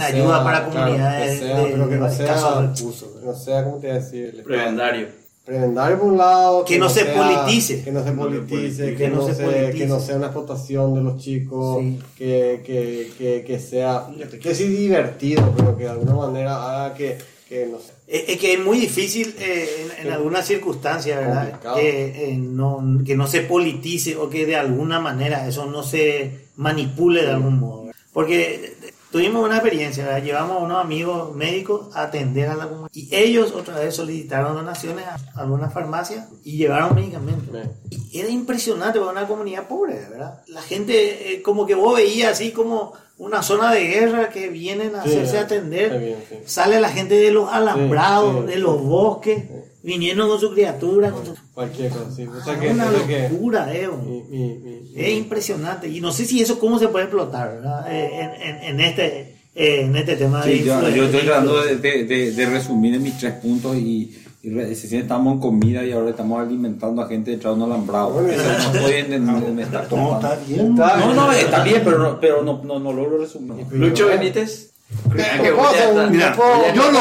sea, 0.00 0.06
ayuda 0.06 0.44
para 0.44 0.66
claro, 0.70 0.86
comunidades 0.86 1.40
que 1.40 1.46
sea, 1.46 1.58
de, 1.58 1.70
pero 1.72 1.88
que 1.88 1.96
no 1.96 2.10
sea, 2.12 2.60
recursos. 2.60 3.08
no 3.24 3.34
sea, 3.34 3.64
¿cómo 3.64 3.76
te 3.78 3.88
voy 3.88 3.96
a 3.96 4.00
decir? 4.00 4.42
Prebendario. 4.44 5.25
Por 5.46 5.54
un 5.54 6.16
lado. 6.18 6.64
Que 6.64 6.76
no 6.76 6.88
se 6.88 7.04
politice. 7.04 7.82
Que 7.84 7.92
no 7.92 8.02
se 8.04 8.10
politice, 8.12 8.94
que, 8.96 9.08
no 9.08 9.16
no 9.18 9.26
se 9.28 9.34
se, 9.36 9.44
politice. 9.44 9.78
que 9.78 9.86
no 9.86 10.00
sea 10.00 10.16
una 10.16 10.26
explotación 10.26 10.94
de 10.94 11.02
los 11.02 11.18
chicos, 11.22 11.78
Sí. 11.80 11.98
que, 12.18 12.62
que, 12.66 13.12
que, 13.16 13.44
que 13.46 13.58
sea, 13.60 14.08
que 14.42 14.54
sí 14.56 14.66
divertido, 14.66 15.54
pero 15.56 15.76
que 15.76 15.84
de 15.84 15.90
alguna 15.90 16.14
manera 16.14 16.56
haga 16.56 16.94
que, 16.94 17.16
que 17.48 17.66
no 17.66 17.78
sé. 17.78 17.92
Es, 18.08 18.28
es 18.30 18.38
que 18.38 18.54
es 18.54 18.60
muy 18.64 18.78
difícil 18.78 19.36
eh, 19.38 19.86
en, 20.00 20.06
en 20.08 20.12
algunas 20.12 20.44
circunstancias, 20.46 21.20
¿verdad? 21.20 21.60
Que, 21.76 22.30
eh, 22.30 22.36
no, 22.36 22.98
que 23.06 23.16
no 23.16 23.28
se 23.28 23.42
politice 23.42 24.16
o 24.16 24.28
que 24.28 24.46
de 24.46 24.56
alguna 24.56 24.98
manera 24.98 25.46
eso 25.46 25.66
no 25.66 25.84
se 25.84 26.46
manipule 26.56 27.22
de 27.22 27.30
algún 27.30 27.60
modo. 27.60 27.86
Porque 28.12 28.75
tuvimos 29.10 29.44
una 29.44 29.56
experiencia, 29.56 30.04
¿verdad? 30.04 30.22
llevamos 30.22 30.56
a 30.56 30.64
unos 30.64 30.84
amigos 30.84 31.34
médicos 31.34 31.94
a 31.94 32.02
atender 32.02 32.48
a 32.48 32.54
la 32.56 32.64
comunidad 32.68 32.90
y 32.92 33.08
ellos 33.14 33.52
otra 33.52 33.78
vez 33.78 33.94
solicitaron 33.94 34.54
donaciones 34.54 35.04
a 35.06 35.16
algunas 35.36 35.72
farmacias 35.72 36.28
y 36.44 36.56
llevaron 36.56 36.94
medicamentos. 36.94 37.50
Bien. 37.52 37.72
Y 38.10 38.20
era 38.20 38.28
impresionante 38.28 38.98
para 38.98 39.12
una 39.12 39.26
comunidad 39.26 39.68
pobre, 39.68 39.94
¿verdad? 40.10 40.42
La 40.48 40.62
gente, 40.62 41.32
eh, 41.34 41.42
como 41.42 41.66
que 41.66 41.74
vos 41.74 41.96
veías 41.96 42.32
así 42.32 42.50
como 42.52 42.92
una 43.18 43.42
zona 43.42 43.72
de 43.72 43.86
guerra 43.86 44.28
que 44.28 44.48
vienen 44.48 44.94
a 44.94 45.02
Sí, 45.02 45.08
hacerse 45.10 45.38
atender. 45.38 45.98
bien, 45.98 46.24
sí. 46.28 46.36
Sale 46.44 46.80
la 46.80 46.90
gente 46.90 47.14
de 47.14 47.30
los 47.30 47.50
alambrados, 47.50 48.44
Sí, 48.44 48.52
de 48.52 48.56
los 48.58 48.82
bosques, 48.82 49.44
viniendo 49.86 50.28
con 50.28 50.38
su 50.40 50.50
criatura. 50.52 51.10
Con 51.12 51.24
su... 51.24 51.34
Cualquier 51.54 51.90
cosa, 51.90 52.10
sí. 52.14 52.26
O 52.26 52.42
sea 52.44 52.54
Ah, 52.54 52.60
que, 52.60 52.68
una 52.68 52.90
sea 52.90 53.06
que 53.06 53.28
locura, 53.30 53.72
eh, 53.74 53.88
mi- 54.04 54.22
mi- 54.24 54.58
mi- 54.58 54.92
Es 54.96 55.16
impresionante. 55.16 55.88
Y 55.88 56.00
no 56.00 56.12
sé 56.12 56.24
si 56.26 56.42
eso 56.42 56.58
cómo 56.58 56.78
se 56.78 56.88
puede 56.88 57.04
explotar, 57.04 57.54
¿verdad? 57.56 57.86
Eh, 57.92 58.10
en, 58.20 58.42
en- 58.42 58.62
en 58.64 58.80
este, 58.80 59.06
eh, 59.54 59.80
en 59.82 59.94
este 59.96 60.16
tema 60.16 60.44
de 60.44 60.52
Sí, 60.58 60.64
yo, 60.64 60.72
influencia. 60.74 60.96
yo 60.96 61.04
estoy 61.04 61.20
tratando 61.20 61.62
de, 61.62 61.76
de- 61.76 62.04
de- 62.04 62.32
de 62.32 62.46
resumir 62.46 62.94
en 62.94 63.02
mis 63.02 63.16
tres 63.18 63.34
puntos 63.34 63.76
y, 63.76 64.14
y 64.42 64.50
re- 64.50 64.66
recién 64.66 65.02
estamos 65.02 65.34
en 65.34 65.40
comida 65.40 65.84
y 65.84 65.92
ahora 65.92 66.10
estamos 66.10 66.40
alimentando 66.40 67.00
a 67.02 67.08
gente 67.08 67.30
detrás 67.32 67.56
de 67.56 67.62
un 67.62 67.70
alambrado. 67.70 68.26
Eso 68.28 68.42
no 68.42 68.74
estoy 68.78 68.92
entendiendo, 68.94 69.54
me 69.54 69.62
está 69.62 69.82
No, 69.82 69.88
contando. 69.88 70.32
está 70.34 70.46
bien. 70.46 70.74
No, 70.74 71.14
no, 71.14 71.32
está 71.32 71.62
bien, 71.64 71.82
pero 71.84 71.98
no, 71.98 72.20
pero 72.20 72.42
no, 72.42 72.62
no, 72.64 72.78
no 72.80 72.92
logro 72.92 73.18
resumir. 73.18 73.64
Lucho 73.70 74.06
Benítez. 74.08 74.72
Creo 75.10 75.42
que 75.42 75.50
¿Puedo 75.50 75.56
voy 75.56 75.64
a 75.66 75.70
hacer 75.70 75.88
un- 75.88 75.96
estar- 75.98 76.10
Mira, 76.10 76.36
puedo- 76.36 76.56
voy 76.58 76.64
a 76.66 76.74
yo 76.74 76.90
lo 76.92 76.98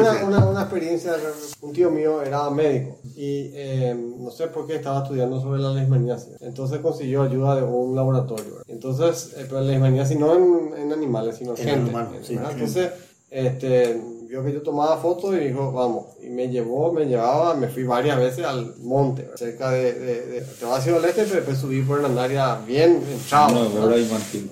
una, 0.00 0.24
una, 0.24 0.46
una 0.46 0.60
experiencia. 0.62 1.12
Un 1.60 1.72
tío 1.72 1.90
mío 1.90 2.22
era 2.22 2.48
médico 2.50 2.98
y 3.16 3.50
eh, 3.52 3.96
no 4.18 4.30
sé 4.30 4.46
por 4.46 4.66
qué 4.66 4.76
estaba 4.76 5.02
estudiando 5.02 5.40
sobre 5.40 5.60
la 5.60 5.70
leishmaniasis. 5.72 6.40
Entonces 6.40 6.78
consiguió 6.78 7.22
ayuda 7.22 7.56
de 7.56 7.62
un 7.62 7.96
laboratorio. 7.96 8.62
Entonces, 8.68 9.32
eh, 9.36 9.46
pero 9.48 9.60
la 9.60 9.66
leishmaniasis 9.66 10.18
no 10.20 10.34
en, 10.36 10.78
en 10.78 10.92
animales, 10.92 11.36
sino 11.36 11.54
en 11.56 11.60
En 11.60 11.68
gente. 11.68 11.90
humanos, 11.90 12.12
sí. 12.22 12.36
¿verdad? 12.36 12.52
Entonces, 12.52 12.90
este, 13.30 14.00
vio 14.28 14.44
que 14.44 14.52
yo 14.52 14.60
tomaba 14.62 14.98
fotos 14.98 15.34
y 15.34 15.38
dijo, 15.38 15.72
vamos. 15.72 16.06
Y 16.22 16.28
me 16.28 16.48
llevó, 16.48 16.92
me 16.92 17.06
llevaba, 17.06 17.54
me 17.54 17.68
fui 17.68 17.84
varias 17.84 18.18
veces 18.18 18.44
al 18.44 18.76
monte, 18.78 19.28
cerca 19.36 19.70
de, 19.70 19.92
de, 19.94 20.26
de, 20.26 20.40
de 20.42 20.64
Oasis 20.66 20.92
del 20.92 21.04
Este, 21.06 21.22
pero 21.24 21.36
después 21.36 21.58
subí 21.58 21.80
por 21.82 22.00
una 22.00 22.22
área 22.22 22.56
bien 22.66 23.02
entrado, 23.10 23.54
No, 23.54 23.70
¿verdad? 23.70 23.88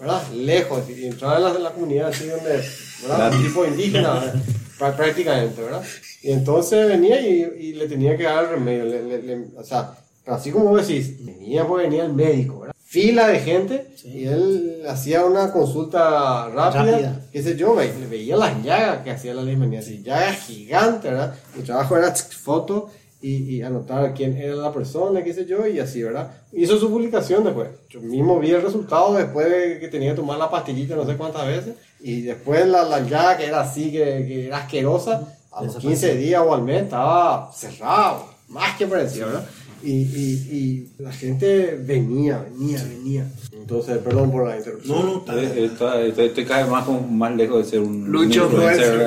¿verdad? 0.00 0.22
Lejos, 0.32 0.82
y 0.88 1.06
entraba 1.06 1.36
en 1.36 1.42
la, 1.44 1.50
en 1.54 1.62
la 1.62 1.72
comunidad 1.72 2.08
así 2.08 2.26
donde, 2.26 2.62
¿verdad? 3.02 3.32
Tipo 3.42 3.66
indígena, 3.66 4.32
prácticamente, 4.78 5.62
¿verdad? 5.62 5.82
Y 6.22 6.30
entonces 6.32 6.88
venía 6.88 7.20
y, 7.20 7.42
y 7.60 7.72
le 7.74 7.86
tenía 7.88 8.16
que 8.16 8.24
dar 8.24 8.44
el 8.44 8.50
remedio, 8.50 8.84
le- 8.84 9.02
le- 9.02 9.22
le- 9.22 9.46
o 9.56 9.62
sea, 9.62 9.92
así 10.26 10.50
como 10.50 10.76
decís, 10.76 11.24
venía 11.24 11.66
porque 11.66 11.84
venía 11.88 12.04
el 12.04 12.12
médico, 12.14 12.60
¿verdad? 12.60 12.75
Fila 13.00 13.28
de 13.28 13.40
gente 13.40 13.86
y 14.04 14.24
él 14.26 14.82
hacía 14.88 15.24
una 15.24 15.52
consulta 15.52 16.48
rápida, 16.48 16.84
Rápida. 16.92 17.20
qué 17.32 17.42
sé 17.42 17.56
yo, 17.56 17.74
ve- 17.74 17.92
veía 18.08 18.36
las 18.36 18.62
llagas 18.62 19.02
que 19.04 19.10
hacía 19.10 19.34
la 19.34 19.42
leishmanía, 19.42 19.80
así, 19.80 20.02
llagas 20.02 20.38
gigantes, 20.46 21.10
¿verdad? 21.10 21.34
Mi 21.54 21.62
trabajo 21.62 21.96
era 21.96 22.14
foto 22.14 22.88
y, 23.20 23.56
y 23.56 23.62
anotar 23.62 24.14
quién 24.14 24.36
era 24.36 24.54
la 24.54 24.72
persona, 24.72 25.22
qué 25.22 25.34
sé 25.34 25.44
yo, 25.46 25.66
y 25.66 25.78
así, 25.80 26.02
¿verdad? 26.02 26.30
Hizo 26.52 26.78
su 26.78 26.88
publicación 26.90 27.44
después. 27.44 27.68
Yo 27.90 28.00
mismo 28.00 28.38
vi 28.38 28.50
el 28.52 28.62
resultado 28.62 29.14
después 29.14 29.50
de 29.50 29.78
que 29.80 29.88
tenía 29.88 30.10
que 30.10 30.16
tomar 30.16 30.38
la 30.38 30.48
pastillita 30.50 30.94
no 30.96 31.04
sé 31.04 31.16
cuántas 31.16 31.46
veces, 31.46 31.74
y 32.00 32.22
después 32.22 32.66
la, 32.66 32.84
la 32.84 33.00
llaga 33.00 33.36
que 33.36 33.46
era 33.46 33.60
así, 33.60 33.90
que, 33.92 34.04
que 34.26 34.46
era 34.46 34.58
asquerosa, 34.58 35.36
a 35.52 35.62
los 35.64 35.76
15 35.76 36.14
días 36.16 36.42
o 36.46 36.54
al 36.54 36.62
mes 36.62 36.84
estaba 36.84 37.50
cerrado, 37.52 38.26
más 38.48 38.76
que 38.76 38.86
parecía, 38.86 39.26
¿verdad? 39.26 39.46
Y, 39.82 39.92
y, 39.92 40.88
y 40.98 41.02
la 41.02 41.12
gente 41.12 41.76
venía, 41.84 42.38
venía, 42.50 42.82
venía. 42.82 43.30
Entonces, 43.52 43.98
perdón 43.98 44.30
por 44.32 44.48
la 44.48 44.56
interrupción. 44.56 44.98
No, 44.98 45.04
no, 45.04 45.18
está 45.18 45.40
está- 45.42 46.00
Estoy, 46.02 46.26
estoy 46.26 46.44
cada 46.44 46.62
vez 46.62 46.70
más, 46.70 47.10
más 47.10 47.36
lejos 47.36 47.64
de 47.64 47.70
ser 47.70 47.80
un 47.80 48.10
Lucho, 48.10 48.48
no, 48.50 48.58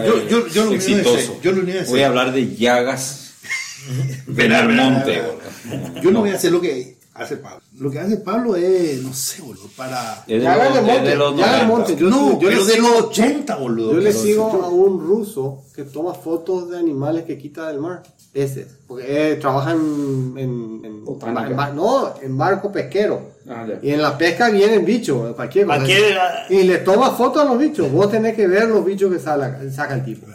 yo- 0.05 0.27
yo- 0.27 0.47
yo 0.47 0.65
lo 0.65 0.71
exitoso. 0.73 1.39
yo 1.41 1.51
lo. 1.51 1.63
Voy 1.87 2.01
a 2.01 2.07
hablar 2.07 2.31
de 2.33 2.55
llagas 2.55 3.33
del 4.27 4.35
Verá, 4.35 4.65
verá, 4.67 4.89
monte. 4.89 5.09
verá. 5.11 5.27
boludo. 5.27 6.01
Yo 6.01 6.11
no 6.11 6.19
voy 6.21 6.29
a 6.31 6.35
hacer 6.35 6.51
lo 6.51 6.61
que 6.61 6.97
hace 7.13 7.37
Pablo. 7.37 7.61
Lo 7.79 7.89
que 7.91 7.99
hace 7.99 8.17
Pablo 8.17 8.55
es, 8.55 9.01
no 9.01 9.13
sé, 9.13 9.41
boludo, 9.41 9.69
para... 9.75 10.23
Es 10.27 10.39
de 10.39 10.39
Llagas 10.39 10.65
los- 10.65 10.73
de 10.75 10.79
es 10.79 10.85
monte, 10.95 11.09
de 11.09 11.15
los 11.15 11.35
llagas 11.35 11.61
de 11.61 11.67
90. 11.67 11.67
monte. 11.67 11.95
Yo- 11.97 12.09
no, 12.09 12.31
yo 12.39 12.47
pero 12.49 12.65
de 12.65 12.77
los 12.77 12.91
80, 13.01 13.55
boludo. 13.55 13.93
Yo 13.93 13.99
le 13.99 14.13
sigo 14.13 14.45
a 14.63 14.69
un 14.69 14.99
ruso 15.01 15.63
que 15.75 15.83
toma 15.83 16.13
fotos 16.13 16.69
de 16.69 16.77
animales 16.77 17.23
que 17.25 17.37
quita 17.37 17.67
del 17.69 17.79
mar. 17.79 18.03
Ese. 18.33 18.67
Porque 18.87 19.31
eh, 19.31 19.35
trabaja 19.35 19.71
en, 19.71 20.33
en, 20.37 20.81
en- 20.85 21.05
Botánica. 21.05 21.47
en 21.49 21.55
bar- 21.57 21.73
no, 21.73 22.13
en 22.21 22.37
barco 22.37 22.71
pesquero. 22.71 23.31
Ah. 23.49 23.65
Y 23.81 23.89
en 23.89 24.01
la 24.01 24.15
pesca 24.17 24.49
vienen 24.49 24.85
bichos, 24.85 25.35
cualquier 25.35 25.65
cosa. 25.65 25.77
Cualquier- 25.79 26.17
Y 26.49 26.63
le 26.63 26.77
toma 26.79 27.11
fotos 27.11 27.41
a 27.41 27.45
los 27.45 27.57
bichos. 27.57 27.91
Vos 27.91 28.11
tenés 28.11 28.35
que 28.35 28.45
ver 28.47 28.67
los 28.67 28.85
bichos 28.85 29.11
que 29.11 29.19
saca 29.19 29.93
el 29.95 30.05
tipo. 30.05 30.27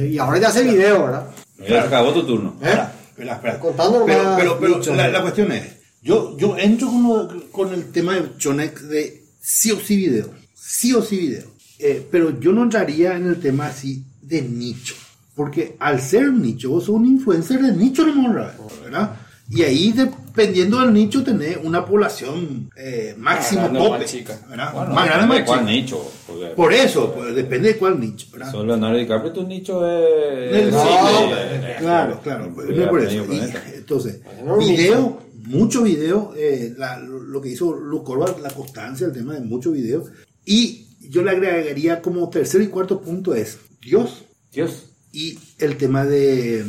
Y 0.00 0.16
ahora 0.18 0.38
ya 0.38 0.48
hace 0.48 0.62
video, 0.62 1.04
¿verdad? 1.04 1.26
Ya 1.58 1.66
se 1.66 1.78
acabó 1.88 2.12
tu 2.12 2.26
turno. 2.26 2.56
¿Eh? 2.62 2.66
Espera, 2.66 2.94
espera, 3.10 3.34
espera. 3.34 3.60
Contando 3.60 4.04
pero, 4.06 4.22
nomás 4.22 4.40
pero, 4.40 4.58
pero 4.58 4.76
bichos, 4.78 4.96
la, 4.96 5.06
¿no? 5.06 5.12
la 5.12 5.22
cuestión 5.22 5.52
es, 5.52 5.62
yo, 6.02 6.36
yo 6.38 6.56
entro 6.58 6.88
con, 6.88 7.02
lo- 7.08 7.50
con 7.50 7.72
el 7.74 7.92
tema 7.92 8.14
de 8.14 8.36
Chonex 8.38 8.88
de 8.88 9.24
sí 9.40 9.70
o 9.70 9.76
sí 9.78 9.96
video, 9.96 10.30
sí 10.54 10.94
o 10.94 11.02
sí 11.02 11.18
video, 11.18 11.44
Eh, 11.78 12.06
pero 12.10 12.40
yo 12.40 12.52
no 12.52 12.62
entraría 12.62 13.14
en 13.16 13.26
el 13.28 13.40
tema 13.40 13.66
así 13.66 14.04
de 14.22 14.40
nicho, 14.42 14.94
porque 15.34 15.76
al 15.80 16.00
ser 16.00 16.32
nicho, 16.32 16.70
vos 16.70 16.84
sos 16.84 16.94
un 16.96 17.06
influencer 17.06 17.60
de 17.60 17.72
nicho, 17.72 18.06
no 18.06 18.32
¿verdad? 18.32 19.16
Y 19.50 19.62
ahí, 19.62 19.92
dependiendo 19.92 20.80
del 20.80 20.92
nicho, 20.94 21.22
tenés 21.22 21.58
una 21.62 21.84
población 21.84 22.70
eh, 22.76 23.14
máximo 23.18 23.60
Más 23.62 23.70
grande 23.72 23.78
o 23.80 23.84
tope, 23.84 23.98
más 23.98 24.10
chica. 24.10 24.40
¿verdad? 24.48 24.72
Bueno, 24.72 24.94
más 24.94 25.06
grande 25.06 25.26
más 25.26 25.44
chica. 25.44 25.60
nicho. 25.62 26.10
porque 26.26 26.46
Por 26.56 26.72
eso, 26.72 27.12
pues, 27.14 27.34
depende 27.34 27.68
de 27.68 27.76
cuál 27.76 28.00
nicho, 28.00 28.26
¿verdad? 28.32 28.50
Son 28.52 28.66
Leonardo 28.66 28.96
DiCaprio, 28.96 29.32
tu 29.32 29.42
nicho 29.46 29.86
es. 29.86 30.50
Del 30.50 30.68
es- 30.68 31.76
claro, 31.78 32.20
claro, 32.22 32.46
es- 32.46 32.76
no 32.76 32.82
es 32.82 32.88
por 32.88 33.00
eso. 33.02 33.14
Y, 33.32 33.40
entonces, 33.76 34.20
No, 34.44 34.56
video, 34.56 35.20
mucho 35.44 35.82
video, 35.82 36.32
eh, 36.36 36.72
la- 36.78 36.98
lo, 37.00 37.40
que 37.42 37.50
hizo 37.50 37.74
Luke 37.74 38.04
Corba, 38.06 38.34
la 38.40 38.50
constancia, 38.50 39.06
el 39.06 39.12
tema 39.12 39.34
de 39.34 39.40
mucho 39.40 39.72
video. 39.72 40.04
Y 40.46 40.86
yo 41.10 41.22
le 41.22 41.32
agregaría 41.32 42.00
como 42.00 42.30
tercer 42.30 42.62
y 42.62 42.68
cuarto 42.68 43.00
punto 43.00 43.34
es 43.34 43.58
Dios 43.82 44.24
Dios. 44.50 44.93
Y 45.14 45.38
el 45.58 45.76
tema 45.76 46.04
de, 46.04 46.64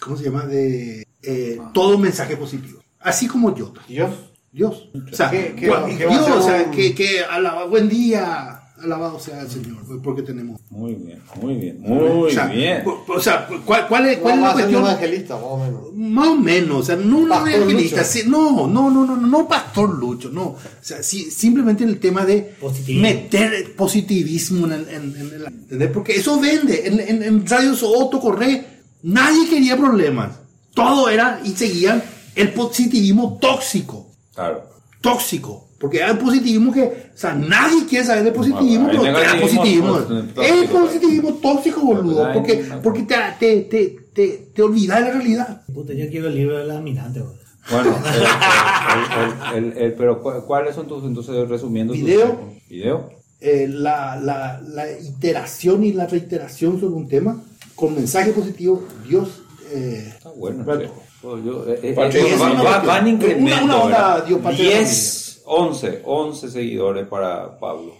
¿cómo 0.00 0.16
se 0.16 0.24
llama? 0.24 0.46
De 0.46 1.06
eh, 1.22 1.60
todo 1.72 1.98
mensaje 1.98 2.36
positivo. 2.36 2.80
Así 3.00 3.26
como 3.28 3.54
yo. 3.54 3.72
Dios. 3.88 4.10
Dios. 4.50 4.88
O 5.12 5.14
sea, 5.16 5.30
¿Qué- 5.30 5.54
qué- 5.58 5.68
gua- 5.68 5.86
qué 5.96 6.06
va 6.06 6.14
a 6.14 6.18
Dios, 6.26 6.30
o 6.38 6.42
sea, 6.42 6.62
un- 6.64 6.70
que, 6.70 6.94
que 6.94 7.20
alaba, 7.24 7.66
buen 7.66 7.88
día, 7.88 8.62
alabado 8.84 9.18
sea 9.18 9.40
el 9.40 9.50
Señor, 9.50 9.78
pues, 9.86 9.98
porque 10.02 10.22
tenemos. 10.22 10.60
Muy 10.70 10.94
bien, 10.94 11.20
muy 11.40 11.54
bien, 11.56 11.80
muy 11.80 11.98
o 11.98 12.30
sea, 12.30 12.46
bien. 12.46 12.84
O 13.08 13.20
sea, 13.20 13.48
¿cuál, 13.64 13.88
cuál 13.88 14.06
es, 14.06 14.18
cuál 14.18 14.34
es 14.34 14.40
la 14.40 14.46
un 14.48 14.52
cuestión? 14.54 14.82
evangelista, 14.82 15.34
más 15.34 15.44
o 15.44 15.58
menos. 15.58 15.80
Más 15.94 16.28
o 16.28 16.36
menos, 16.36 16.78
o 16.78 16.82
sea, 16.82 16.96
no 16.96 17.18
un 17.18 17.28
Pastor 17.28 17.48
evangelista, 17.48 18.04
sí, 18.04 18.22
no, 18.26 18.66
no, 18.66 18.90
no, 18.90 19.04
no, 19.04 19.16
no, 19.16 19.26
no 19.26 19.48
pastor 19.48 19.98
Lucho, 19.98 20.30
no. 20.30 20.42
O 20.42 20.58
sea, 20.80 21.02
sí, 21.02 21.30
simplemente 21.30 21.84
el 21.84 21.98
tema 21.98 22.24
de 22.24 22.54
Positivismo. 22.60 23.02
meter 23.02 23.74
positivismo 23.76 24.66
en 24.66 24.72
el, 24.72 24.88
en, 24.88 25.16
en 25.16 25.26
el- 25.34 25.46
¿entendés? 25.46 25.90
Porque 25.90 26.16
eso 26.16 26.38
vende. 26.40 26.86
En, 26.86 27.00
en, 27.00 27.22
en 27.22 27.46
Radio 27.46 27.74
Soto, 27.74 28.20
Corre, 28.20 28.64
nadie 29.02 29.48
quería 29.48 29.76
problemas. 29.76 30.38
Todo 30.74 31.08
era 31.08 31.40
y 31.44 31.50
seguían 31.50 32.02
el 32.34 32.52
positivismo 32.52 33.38
tóxico. 33.40 34.10
Claro. 34.34 34.68
Tóxico. 35.00 35.68
Porque 35.84 36.02
hay 36.02 36.14
positivismo 36.14 36.72
que, 36.72 36.80
o 36.82 36.92
sea, 37.14 37.34
nadie 37.34 37.84
quiere 37.86 38.06
saber 38.06 38.24
de 38.24 38.32
positivismo, 38.32 38.88
Hay 38.88 38.96
pero 38.96 39.18
era 39.18 39.38
positivismo. 39.38 39.98
Es 39.98 40.06
tóxico. 40.34 40.80
positivismo 40.80 41.34
tóxico, 41.34 41.80
boludo. 41.82 42.24
Hay- 42.24 42.32
Porque, 42.32 42.64
porque 42.82 43.02
te, 43.02 43.14
te, 43.38 43.60
te, 43.64 43.96
te, 44.14 44.28
te 44.54 44.62
olvidas 44.62 45.00
de 45.00 45.04
la 45.04 45.10
realidad. 45.10 45.62
Puta, 45.74 45.92
yo 45.92 46.08
quiero 46.08 46.28
el 46.28 46.36
libro 46.36 46.56
del 46.56 46.70
almirante, 46.70 47.20
boludo. 47.20 47.36
Bueno, 47.70 47.94
el- 49.54 49.58
el- 49.58 49.72
el- 49.74 49.78
el- 49.78 49.92
pero 49.92 50.22
¿cu- 50.22 50.42
¿cuáles 50.46 50.74
son 50.74 50.88
tus, 50.88 51.04
entonces, 51.04 51.46
resumiendo? 51.50 51.92
tus- 51.92 52.02
Video. 52.02 52.40
Video. 52.70 53.10
eh, 53.42 53.66
la, 53.68 54.16
la, 54.16 54.62
la 54.66 54.90
iteración 54.90 55.84
y 55.84 55.92
la 55.92 56.06
reiteración 56.06 56.80
sobre 56.80 56.94
un 56.94 57.08
tema 57.08 57.42
con 57.74 57.94
mensaje 57.94 58.32
positivo, 58.32 58.84
Dios. 59.06 59.42
eh, 59.70 60.12
Está 60.16 60.30
bueno. 60.30 60.64
Bueno. 60.64 60.90
Pues 61.20 61.42
yo- 61.42 61.64
eh, 61.66 61.78
y 61.82 61.92
va, 62.38 62.52
va- 62.62 62.78
va 62.82 62.98
en 62.98 63.06
incremento. 63.08 63.44
Una- 63.54 63.64
una 63.64 63.76
onda. 63.82 64.20
Dios, 64.26 64.40
patria 64.42 64.62
y 64.64 64.68
10, 64.68 65.23
11, 65.46 66.02
11 66.04 66.50
seguidores 66.50 67.06
para 67.06 67.58
Pablo, 67.58 67.96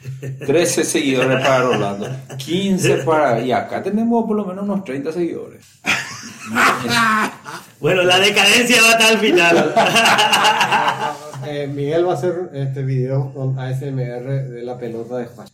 13 0.46 0.82
seguidores 0.84 1.40
para 1.42 1.62
Rolando, 1.62 2.08
15 2.38 2.98
para. 2.98 3.40
Y 3.40 3.52
acá 3.52 3.82
tenemos 3.82 4.24
por 4.26 4.36
lo 4.36 4.44
menos 4.46 4.64
unos 4.64 4.84
30 4.84 5.12
seguidores. 5.12 5.64
Bueno, 7.80 8.02
la 8.02 8.18
decadencia 8.18 8.80
va 8.82 8.90
hasta 8.92 9.10
el 9.12 9.18
final. 9.18 9.74
Eh, 11.46 11.66
Miguel 11.66 12.06
va 12.08 12.12
a 12.12 12.14
hacer 12.14 12.48
este 12.54 12.82
video 12.82 13.30
con 13.34 13.58
ASMR 13.58 14.48
de 14.48 14.62
la 14.62 14.78
pelota 14.78 15.18
de 15.18 15.26
Juan. 15.26 15.46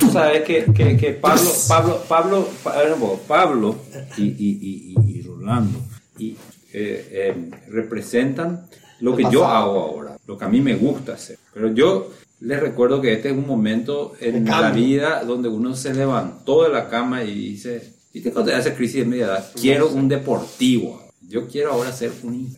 Tú 0.00 0.10
sabes 0.10 0.44
que, 0.44 0.64
que, 0.72 0.96
que 0.96 1.10
Pablo, 1.12 1.42
Pablo, 1.68 2.48
Pablo, 2.64 3.20
Pablo 3.28 3.76
y, 4.16 4.22
y, 4.22 4.58
y, 4.62 4.94
y- 4.96 5.18
y 5.18 5.22
Rolando 5.22 5.78
y, 6.16 6.30
eh, 6.72 7.08
eh, 7.12 7.50
representan 7.68 8.66
lo 9.00 9.16
que 9.16 9.24
yo 9.30 9.46
hago 9.46 9.80
ahora, 9.80 10.18
lo 10.26 10.36
que 10.36 10.44
a 10.44 10.48
mí 10.48 10.60
me 10.60 10.74
gusta 10.74 11.14
hacer. 11.14 11.38
Pero 11.52 11.72
yo 11.72 12.10
les 12.40 12.60
recuerdo 12.60 13.00
que 13.00 13.12
este 13.12 13.30
es 13.30 13.34
un 13.34 13.46
momento 13.46 14.14
en 14.20 14.44
la 14.44 14.70
vida 14.70 15.24
donde 15.24 15.48
uno 15.48 15.74
se 15.74 15.94
levantó 15.94 16.64
de 16.64 16.70
la 16.70 16.88
cama 16.88 17.24
y 17.24 17.34
dice, 17.34 17.94
¿viste 18.12 18.32
cuando 18.32 18.50
te 18.50 18.56
hace 18.56 18.74
crisis 18.74 19.00
de 19.00 19.06
media 19.06 19.26
edad? 19.26 19.50
Quiero 19.60 19.88
un 19.88 20.08
deportivo. 20.08 21.02
Yo 21.28 21.48
quiero 21.48 21.72
ahora 21.72 21.92
ser 21.92 22.12
un... 22.22 22.56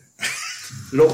Lo 0.91 1.07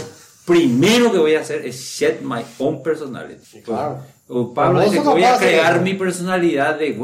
primero 0.45 1.11
que 1.11 1.17
voy 1.17 1.35
a 1.35 1.41
hacer 1.41 1.65
es 1.65 1.79
shed 1.79 2.21
my 2.21 2.41
own 2.59 2.81
personality. 2.83 3.61
claro. 3.61 4.01
O 4.29 4.53
Pablo 4.53 4.81
dice 4.81 4.99
voy 4.99 5.23
a 5.23 5.37
crear 5.37 5.81
mi 5.81 5.93
personalidad 5.93 6.77
de, 6.77 6.97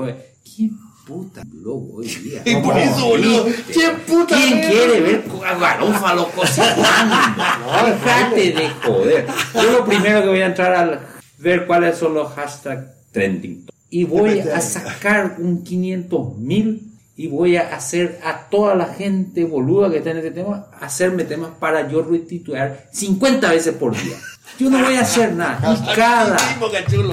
¿quién 0.44 0.78
puta 1.06 1.44
loco 1.54 1.98
hoy 1.98 2.08
día? 2.08 2.42
Y 2.46 2.56
por 2.58 2.78
eso, 2.78 3.08
boludo, 3.08 3.46
¿quién 3.72 4.00
puta 4.08 4.36
¿Quién 4.36 4.62
quiere 4.62 5.02
ver 5.02 5.26
a 5.46 5.58
Garófalo 5.58 6.30
cocinando? 6.30 7.16
Déjate 8.06 8.52
de 8.52 8.70
joder. 8.84 9.28
Yo 9.54 9.72
lo 9.72 9.86
primero 9.86 10.22
que 10.22 10.28
voy 10.28 10.42
a 10.42 10.48
entrar 10.48 10.74
a 10.74 11.00
ver 11.38 11.68
cuáles 11.68 11.98
son 11.98 12.14
los 12.14 12.32
hashtags 12.34 12.88
trending. 13.12 13.66
Y 13.90 14.06
voy 14.06 14.40
a 14.40 14.60
sacar 14.60 15.36
un 15.40 15.64
500 15.64 16.38
mil 16.38 16.94
y 17.16 17.28
voy 17.28 17.58
a 17.58 17.76
hacer 17.76 18.20
a 18.24 18.50
toda 18.50 18.74
la 18.74 18.88
gente 18.88 19.44
boluda 19.44 19.92
que 19.92 19.98
está 19.98 20.12
en 20.12 20.18
este 20.18 20.32
tema, 20.32 20.68
hacerme 20.80 21.26
temas 21.26 21.52
para 21.60 21.88
yo 21.88 22.02
restituir 22.02 22.72
50 22.92 23.52
veces 23.52 23.76
por 23.76 23.92
día. 23.92 24.18
Yo 24.60 24.70
no 24.70 24.80
voy 24.84 24.96
a 24.96 25.02
hacer 25.02 25.34
nada. 25.34 25.60
Y 25.74 25.96
cada, 25.96 26.38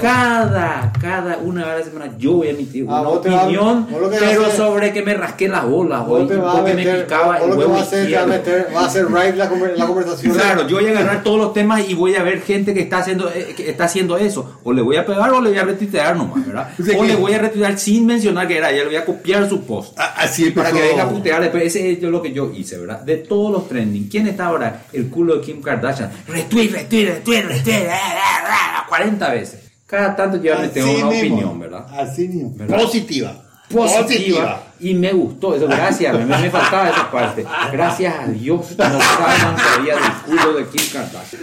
cada, 0.01 0.93
cada 1.01 1.39
una 1.39 1.65
vez 1.65 1.75
a 1.75 1.79
la 1.79 1.85
semana 1.85 2.13
yo 2.19 2.33
voy 2.35 2.49
a 2.49 2.51
emitir 2.51 2.87
Ah, 2.89 3.01
una 3.01 3.11
opinión, 3.11 3.87
pero 3.89 4.43
hacer- 4.47 4.57
sobre 4.57 4.93
que 4.93 5.03
me 5.03 5.15
rasqué 5.15 5.49
las 5.49 5.65
bolas 5.65 6.03
hoy, 6.07 6.27
porque 6.27 6.37
me 6.63 6.75
meter, 6.75 7.05
picaba 7.05 7.39
vos 7.39 7.49
el 7.51 7.59
huevo 7.59 7.73
vas 7.73 7.81
a 7.81 7.83
hacer, 7.85 8.13
vas 8.15 8.23
a 8.23 8.27
meter, 8.27 8.69
hacer 8.77 9.07
right 9.07 9.35
la, 9.37 9.51
la 9.77 9.87
conversación. 9.87 10.35
Claro, 10.35 10.67
yo 10.69 10.77
voy 10.77 10.87
a 10.87 10.91
agarrar 10.91 11.23
todos 11.25 11.39
los 11.39 11.53
temas 11.53 11.89
y 11.89 11.95
voy 11.95 12.15
a 12.17 12.23
ver 12.23 12.43
gente 12.43 12.75
que 12.75 12.81
está 12.81 12.99
haciendo 12.99 13.31
eh, 13.31 13.55
que 13.57 13.71
está 13.71 13.85
haciendo 13.85 14.17
eso. 14.19 14.59
O 14.65 14.73
le 14.73 14.83
voy 14.83 14.97
a 14.97 15.07
pegar 15.07 15.31
o 15.33 15.41
le 15.41 15.51
voy 15.51 15.59
a 15.59 15.65
retuitear 15.65 16.17
nomás, 16.17 16.47
¿verdad? 16.47 16.69
O 16.79 16.83
sea 16.83 16.99
O 16.99 17.03
que- 17.03 17.09
le 17.09 17.17
voy 17.17 17.33
a 17.33 17.39
retuitear 17.39 17.79
sin 17.79 18.07
mencionar 18.07 18.47
que 18.49 18.57
era 18.59 18.71
ella, 18.71 18.81
le 18.83 18.87
voy 18.87 18.97
a 18.97 19.05
copiar 19.05 19.49
su 19.49 19.63
post. 19.63 19.99
A- 19.99 20.21
Así 20.23 20.45
empezó. 20.49 20.65
Para 20.65 20.77
que 20.77 20.89
venga 20.89 21.03
a 21.05 21.09
putear 21.09 21.41
después, 21.41 21.65
ese 21.65 21.93
es 21.93 22.03
lo 22.03 22.21
que 22.23 22.33
yo 22.33 22.51
hice, 22.55 22.79
¿verdad? 22.79 23.01
De 23.01 23.17
todos 23.17 23.51
los 23.53 23.69
trending, 23.69 24.09
¿quién 24.09 24.27
está 24.27 24.47
ahora? 24.47 24.83
El 24.93 25.09
culo 25.09 25.37
de 25.37 25.41
Kim 25.41 25.63
Kardashian. 25.63 26.11
Retweet, 26.29 26.71
retweet, 26.73 27.07
retweet, 27.07 27.30
retweet, 27.37 27.87
ah, 27.89 27.95
ah, 27.95 28.83
ah, 28.83 28.87
40 28.89 29.31
veces. 29.31 29.71
Cada 29.87 30.15
tanto 30.15 30.37
yo 30.43 30.55
me 30.57 30.67
Así 30.67 30.75
tengo 30.75 30.93
una 30.93 31.07
mismo. 31.07 31.19
opinión, 31.37 31.59
¿verdad? 31.61 31.87
Así 31.99 32.29
mismo. 32.29 32.53
¿Verdad? 32.57 32.79
Positiva. 32.81 33.43
positiva 33.69 34.65
y 34.81 34.95
me 34.95 35.13
gustó 35.13 35.55
eso 35.55 35.69
gracias 35.69 36.13
me, 36.19 36.25
me 36.25 36.51
faltaba 36.51 36.89
esa 36.91 37.09
parte 37.09 37.45
gracias 37.71 38.15
a 38.19 38.27
Dios 38.27 38.77
no 38.77 39.01
saben 39.01 39.57
todavía 39.57 39.95
del 39.95 40.13
culo 40.27 40.55
de 40.55 40.65
Kim 40.67 40.83
Kardashian 40.93 41.43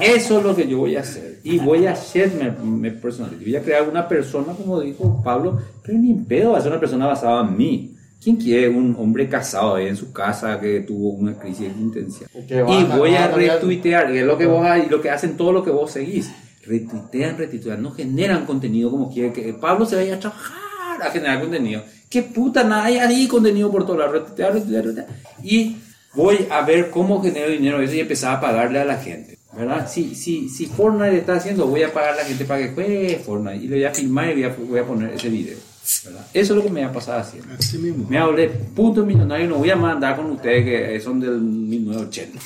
y 0.00 0.04
eso 0.04 0.38
es 0.38 0.44
lo 0.44 0.54
que 0.54 0.68
yo 0.68 0.78
voy 0.78 0.94
a 0.94 1.00
hacer 1.00 1.40
y 1.42 1.58
voy 1.58 1.86
a 1.86 1.92
hacerme 1.92 2.52
me 2.62 2.92
personality 2.92 3.44
voy 3.44 3.56
a 3.56 3.62
crear 3.62 3.88
una 3.88 4.06
persona 4.06 4.52
como 4.52 4.78
dijo 4.80 5.20
Pablo 5.24 5.60
pero 5.82 5.98
ni 5.98 6.14
pedo 6.14 6.52
va 6.52 6.58
a 6.58 6.60
ser 6.60 6.70
una 6.70 6.80
persona 6.80 7.06
basada 7.08 7.40
en 7.40 7.56
mí 7.56 7.96
¿Quién 8.22 8.36
quiere 8.36 8.68
un 8.68 8.94
hombre 8.98 9.28
casado 9.28 9.74
ahí 9.74 9.88
en 9.88 9.96
su 9.96 10.12
casa 10.12 10.60
que 10.60 10.80
tuvo 10.80 11.10
una 11.10 11.36
crisis 11.36 11.70
existencial? 11.70 12.30
Y 12.68 12.84
voy 12.84 13.16
a 13.16 13.26
retuitear, 13.26 14.12
que 14.12 14.20
es 14.20 14.26
lo 14.26 14.38
que 14.38 14.46
vos 14.46 14.64
y 14.86 14.88
lo 14.88 15.00
que 15.00 15.10
hacen 15.10 15.36
todo 15.36 15.52
lo 15.52 15.64
que 15.64 15.72
vos 15.72 15.90
seguís. 15.90 16.30
Retuitean, 16.64 17.36
retuitean, 17.36 17.82
no 17.82 17.90
generan 17.90 18.46
contenido 18.46 18.92
como 18.92 19.12
quiere 19.12 19.32
que 19.32 19.52
Pablo 19.54 19.84
se 19.86 19.96
vaya 19.96 20.14
a 20.14 20.20
trabajar 20.20 21.02
a 21.02 21.10
generar 21.10 21.40
contenido. 21.40 21.82
¿Qué 22.08 22.22
puta? 22.22 22.62
Nada, 22.62 22.84
hay 22.84 22.98
ahí 22.98 23.26
contenido 23.26 23.72
por 23.72 23.84
todos 23.84 23.98
lados. 23.98 24.12
Retuitear, 24.12 24.54
retuitear, 24.54 24.84
retuitear. 24.84 25.18
Y 25.42 25.78
voy 26.14 26.46
a 26.48 26.62
ver 26.62 26.90
cómo 26.90 27.20
genero 27.20 27.50
dinero 27.50 27.82
eso 27.82 27.94
y 27.94 28.00
empezar 28.00 28.36
a 28.36 28.40
pagarle 28.40 28.78
a 28.78 28.84
la 28.84 28.98
gente. 28.98 29.38
¿Verdad? 29.52 29.90
Si, 29.90 30.14
si, 30.14 30.48
si 30.48 30.66
Fortnite 30.66 31.18
está 31.18 31.34
haciendo, 31.34 31.66
voy 31.66 31.82
a 31.82 31.92
pagar 31.92 32.14
a 32.14 32.16
la 32.18 32.24
gente 32.24 32.44
para 32.44 32.60
que 32.62 32.72
juegue 32.72 33.20
Fortnite. 33.24 33.64
Y 33.64 33.68
le 33.68 33.76
voy 33.76 33.84
a 33.84 33.92
filmar 33.92 34.30
y 34.30 34.34
voy 34.34 34.44
a, 34.44 34.56
voy 34.56 34.78
a 34.78 34.86
poner 34.86 35.12
ese 35.12 35.28
video. 35.28 35.71
¿Verdad? 36.04 36.26
Eso 36.32 36.52
es 36.52 36.56
lo 36.56 36.62
que 36.62 36.70
me 36.70 36.82
va 36.84 36.90
a 36.90 36.92
pasar 36.92 37.20
haciendo. 37.20 37.54
Así 37.58 37.78
mismo. 37.78 38.06
Me 38.08 38.18
hablé 38.18 38.48
puto 38.48 39.04
millonario, 39.04 39.48
no 39.48 39.56
voy 39.56 39.70
a 39.70 39.76
mandar 39.76 40.16
con 40.16 40.30
ustedes 40.30 40.64
que 40.64 41.00
son 41.00 41.20
del 41.20 41.40
1980. 41.40 42.38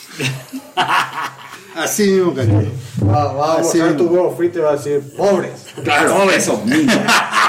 Así 1.76 2.04
mismo, 2.04 2.32
Cachulo. 2.32 2.68
Va, 3.06 3.32
va 3.34 3.54
a 3.54 3.58
mostrar 3.58 3.96
tu 3.98 4.06
huevo 4.06 4.34
frito 4.34 4.60
y 4.60 4.62
va 4.62 4.70
a 4.70 4.76
decir, 4.76 5.02
pobres. 5.14 5.52
Claro, 5.84 6.30
eso 6.30 6.62
mismo. 6.64 6.92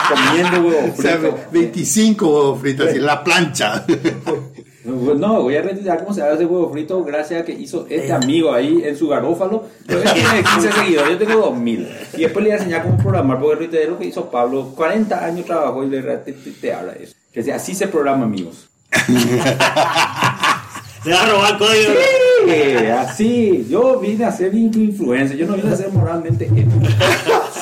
Comiendo 0.09 0.67
huevo 0.67 0.93
O 0.97 1.01
sea, 1.01 1.17
frito. 1.17 1.39
25 1.51 2.27
huevos 2.27 2.59
fritos, 2.59 2.89
así, 2.89 2.99
la 2.99 3.23
plancha. 3.23 3.85
No, 4.87 5.41
voy 5.41 5.55
a 5.57 5.61
retirar 5.61 5.99
cómo 5.99 6.13
se 6.13 6.21
hace 6.21 6.35
ese 6.35 6.45
huevo 6.45 6.71
frito 6.71 7.03
gracias 7.03 7.41
a 7.41 7.45
que 7.45 7.51
hizo 7.51 7.85
este 7.89 8.13
amigo 8.13 8.53
ahí 8.53 8.83
en 8.85 8.95
su 8.95 9.09
garófalo. 9.09 9.65
Él 9.87 10.01
tiene 10.13 10.43
15 10.43 10.71
seguidores, 10.71 11.11
yo 11.11 11.17
tengo 11.17 11.41
2000. 11.41 11.87
Y 12.13 12.21
después 12.21 12.43
le 12.43 12.49
voy 12.49 12.51
a 12.51 12.55
enseñar 12.55 12.83
cómo 12.83 12.97
programar, 12.97 13.37
porque 13.39 13.55
retuiteé 13.55 13.87
lo 13.87 13.99
que 13.99 14.05
hizo 14.05 14.31
Pablo. 14.31 14.71
40 14.75 15.25
años 15.25 15.45
trabajó 15.45 15.83
y 15.83 15.89
le 15.89 16.01
retuiteaba 16.01 16.93
eso. 16.93 17.13
Que 17.33 17.43
sea, 17.43 17.57
así 17.57 17.75
se 17.75 17.87
programa, 17.87 18.23
amigos. 18.23 18.69
Se 21.03 21.13
va 21.13 21.23
a 21.23 21.29
robar 21.29 21.57
código. 21.57 21.93
Eh, 22.47 22.91
así, 22.91 23.65
yo 23.69 23.99
vine 23.99 24.25
a 24.25 24.31
ser 24.31 24.53
influencer, 24.53 25.37
yo 25.37 25.47
no 25.47 25.53
vine 25.53 25.71
a 25.71 25.75
ser 25.75 25.89
moralmente 25.91 26.45
ético. 26.45 26.69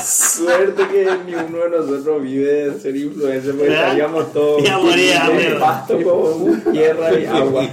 Suerte 0.05 0.87
que 0.87 1.07
ni 1.25 1.33
uno 1.33 1.57
de 1.63 1.69
nosotros 1.69 2.21
vive 2.21 2.69
de 2.69 2.79
ser 2.79 2.95
influencer, 2.95 3.51
porque 3.55 3.69
¿Verdad? 3.69 3.83
estaríamos 3.85 4.33
todos 4.33 4.63
Ya 4.63 4.77
moría, 4.77 5.57
pasto 5.59 5.99
con 6.03 6.61
tierra 6.71 7.19
y 7.19 7.25
agua. 7.25 7.67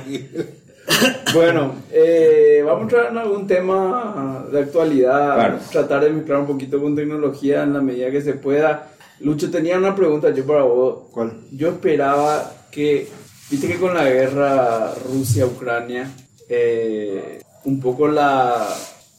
Bueno, 1.35 1.75
eh, 1.91 2.63
vamos 2.65 2.81
a 2.81 2.83
entrar 2.83 3.13
en 3.13 3.19
algún 3.19 3.47
tema 3.47 4.47
de 4.51 4.61
actualidad, 4.61 5.35
Claro. 5.35 5.59
tratar 5.71 6.05
de 6.05 6.11
mezclar 6.11 6.41
un 6.41 6.47
poquito 6.47 6.81
con 6.81 6.97
tecnología 6.97 7.63
en 7.63 7.75
la 7.75 7.81
medida 7.81 8.11
que 8.11 8.21
se 8.23 8.35
pueda. 8.35 8.89
Lucho, 9.21 9.51
tenía 9.51 9.79
una 9.79 9.95
pregunta 9.95 10.31
yo 10.31 10.45
para 10.47 10.63
vos. 10.63 11.05
¿Cuál? 11.13 11.33
Yo 11.53 11.69
esperaba 11.69 12.53
que, 12.71 13.09
viste 13.51 13.69
que 13.69 13.79
con 13.79 13.95
la 13.95 14.05
guerra 14.05 14.93
Rusia-Ucrania, 15.07 16.11
eh, 16.49 17.41
un 17.65 17.81
poco 17.81 18.09
la, 18.09 18.67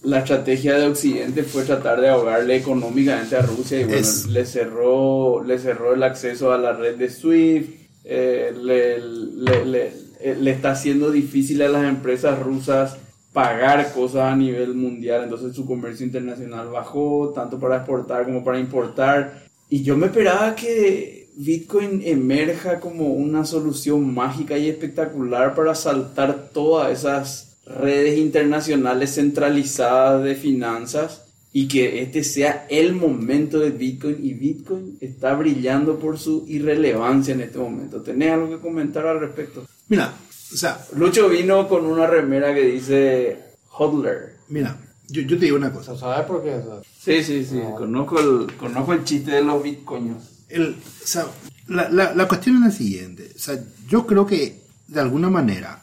la 0.03 0.19
estrategia 0.19 0.77
de 0.77 0.87
Occidente 0.87 1.43
fue 1.43 1.63
tratar 1.63 1.99
de 2.01 2.09
ahogarle 2.09 2.57
económicamente 2.57 3.35
a 3.35 3.41
Rusia 3.41 3.79
y 3.81 3.83
bueno, 3.85 3.99
Es- 3.99 4.27
le 4.27 4.45
cerró, 4.45 5.43
le 5.43 5.57
cerró 5.59 5.93
el 5.93 6.03
acceso 6.03 6.51
a 6.51 6.57
la 6.57 6.73
red 6.73 6.95
de 6.97 7.09
SWIFT, 7.09 7.69
eh, 8.05 8.53
le, 8.61 8.99
le- 8.99 9.65
le- 9.65 9.91
eh, 10.19 10.35
le 10.39 10.51
está 10.51 10.71
haciendo 10.71 11.11
difícil 11.11 11.61
a 11.61 11.69
las 11.69 11.85
empresas 11.85 12.37
rusas 12.41 12.97
pagar 13.31 13.91
cosas 13.93 14.31
a 14.31 14.35
nivel 14.35 14.73
mundial, 14.75 15.23
entonces 15.23 15.55
su 15.55 15.65
comercio 15.65 16.05
internacional 16.05 16.67
bajó, 16.69 17.31
tanto 17.33 17.57
para 17.59 17.77
exportar 17.77 18.25
como 18.25 18.43
para 18.43 18.59
importar. 18.59 19.43
Y 19.69 19.83
yo 19.83 19.97
me 19.97 20.05
esperaba 20.07 20.53
que 20.55 21.29
Bitcoin 21.35 22.01
emerja 22.05 22.79
como 22.79 23.07
una 23.07 23.43
solución 23.45 24.13
mágica 24.13 24.55
y 24.57 24.69
espectacular 24.69 25.55
para 25.55 25.73
saltar 25.73 26.49
todas 26.53 26.91
esas 26.99 27.52
redes 27.65 28.17
internacionales 28.17 29.15
centralizadas 29.15 30.23
de 30.23 30.35
finanzas 30.35 31.21
y 31.51 31.67
que 31.67 32.01
este 32.01 32.23
sea 32.23 32.65
el 32.69 32.95
momento 32.95 33.59
de 33.59 33.69
Bitcoin 33.69 34.17
y 34.21 34.33
Bitcoin 34.33 34.97
está 34.99 35.35
brillando 35.35 35.99
por 35.99 36.17
su 36.17 36.45
irrelevancia 36.47 37.33
en 37.33 37.41
este 37.41 37.59
momento. 37.59 38.01
¿Tenés 38.01 38.31
algo 38.31 38.49
que 38.49 38.57
comentar 38.57 39.05
al 39.05 39.19
respecto? 39.19 39.65
Mira, 39.87 40.13
o 40.51 40.57
sea, 40.57 40.83
Lucho 40.95 41.29
vino 41.29 41.67
con 41.69 41.85
una 41.85 42.07
remera 42.07 42.53
que 42.53 42.65
dice 42.65 43.37
hodler. 43.69 44.37
mira, 44.49 44.77
yo, 45.09 45.21
yo 45.21 45.37
te 45.37 45.45
digo 45.45 45.57
una 45.57 45.71
cosa. 45.71 45.95
¿Sabes 45.95 46.25
por 46.25 46.43
qué? 46.43 46.59
Sí, 46.99 47.23
sí, 47.23 47.45
sí, 47.45 47.59
conozco 47.77 48.19
el, 48.19 48.55
conozco 48.55 48.93
el 48.93 49.03
chiste 49.03 49.31
de 49.31 49.43
los 49.43 49.61
bitcoins. 49.61 50.23
El, 50.49 50.69
o 50.71 51.07
sea, 51.07 51.27
la, 51.67 51.87
la, 51.89 52.15
la 52.15 52.27
cuestión 52.27 52.55
es 52.57 52.61
la 52.61 52.71
siguiente. 52.71 53.31
O 53.35 53.39
sea, 53.39 53.63
yo 53.87 54.07
creo 54.07 54.25
que 54.25 54.59
de 54.87 54.99
alguna 54.99 55.29
manera 55.29 55.81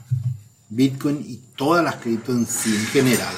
Bitcoin 0.71 1.23
y 1.27 1.37
todas 1.57 1.85
las 1.85 1.97
cripto 1.97 2.33
en 2.33 2.47
sí 2.47 2.75
en 2.75 2.87
general 2.87 3.35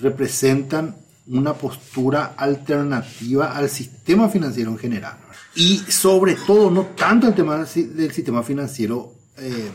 representan 0.00 0.96
una 1.28 1.54
postura 1.54 2.34
alternativa 2.36 3.56
al 3.56 3.68
sistema 3.68 4.28
financiero 4.28 4.70
en 4.72 4.78
general. 4.78 5.16
Y 5.54 5.78
sobre 5.78 6.34
todo, 6.34 6.70
no 6.70 6.86
tanto 6.96 7.28
el 7.28 7.34
tema 7.34 7.56
del, 7.56 7.66
si- 7.66 7.84
del 7.84 8.10
sistema 8.12 8.42
financiero 8.42 9.12
eh, 9.36 9.70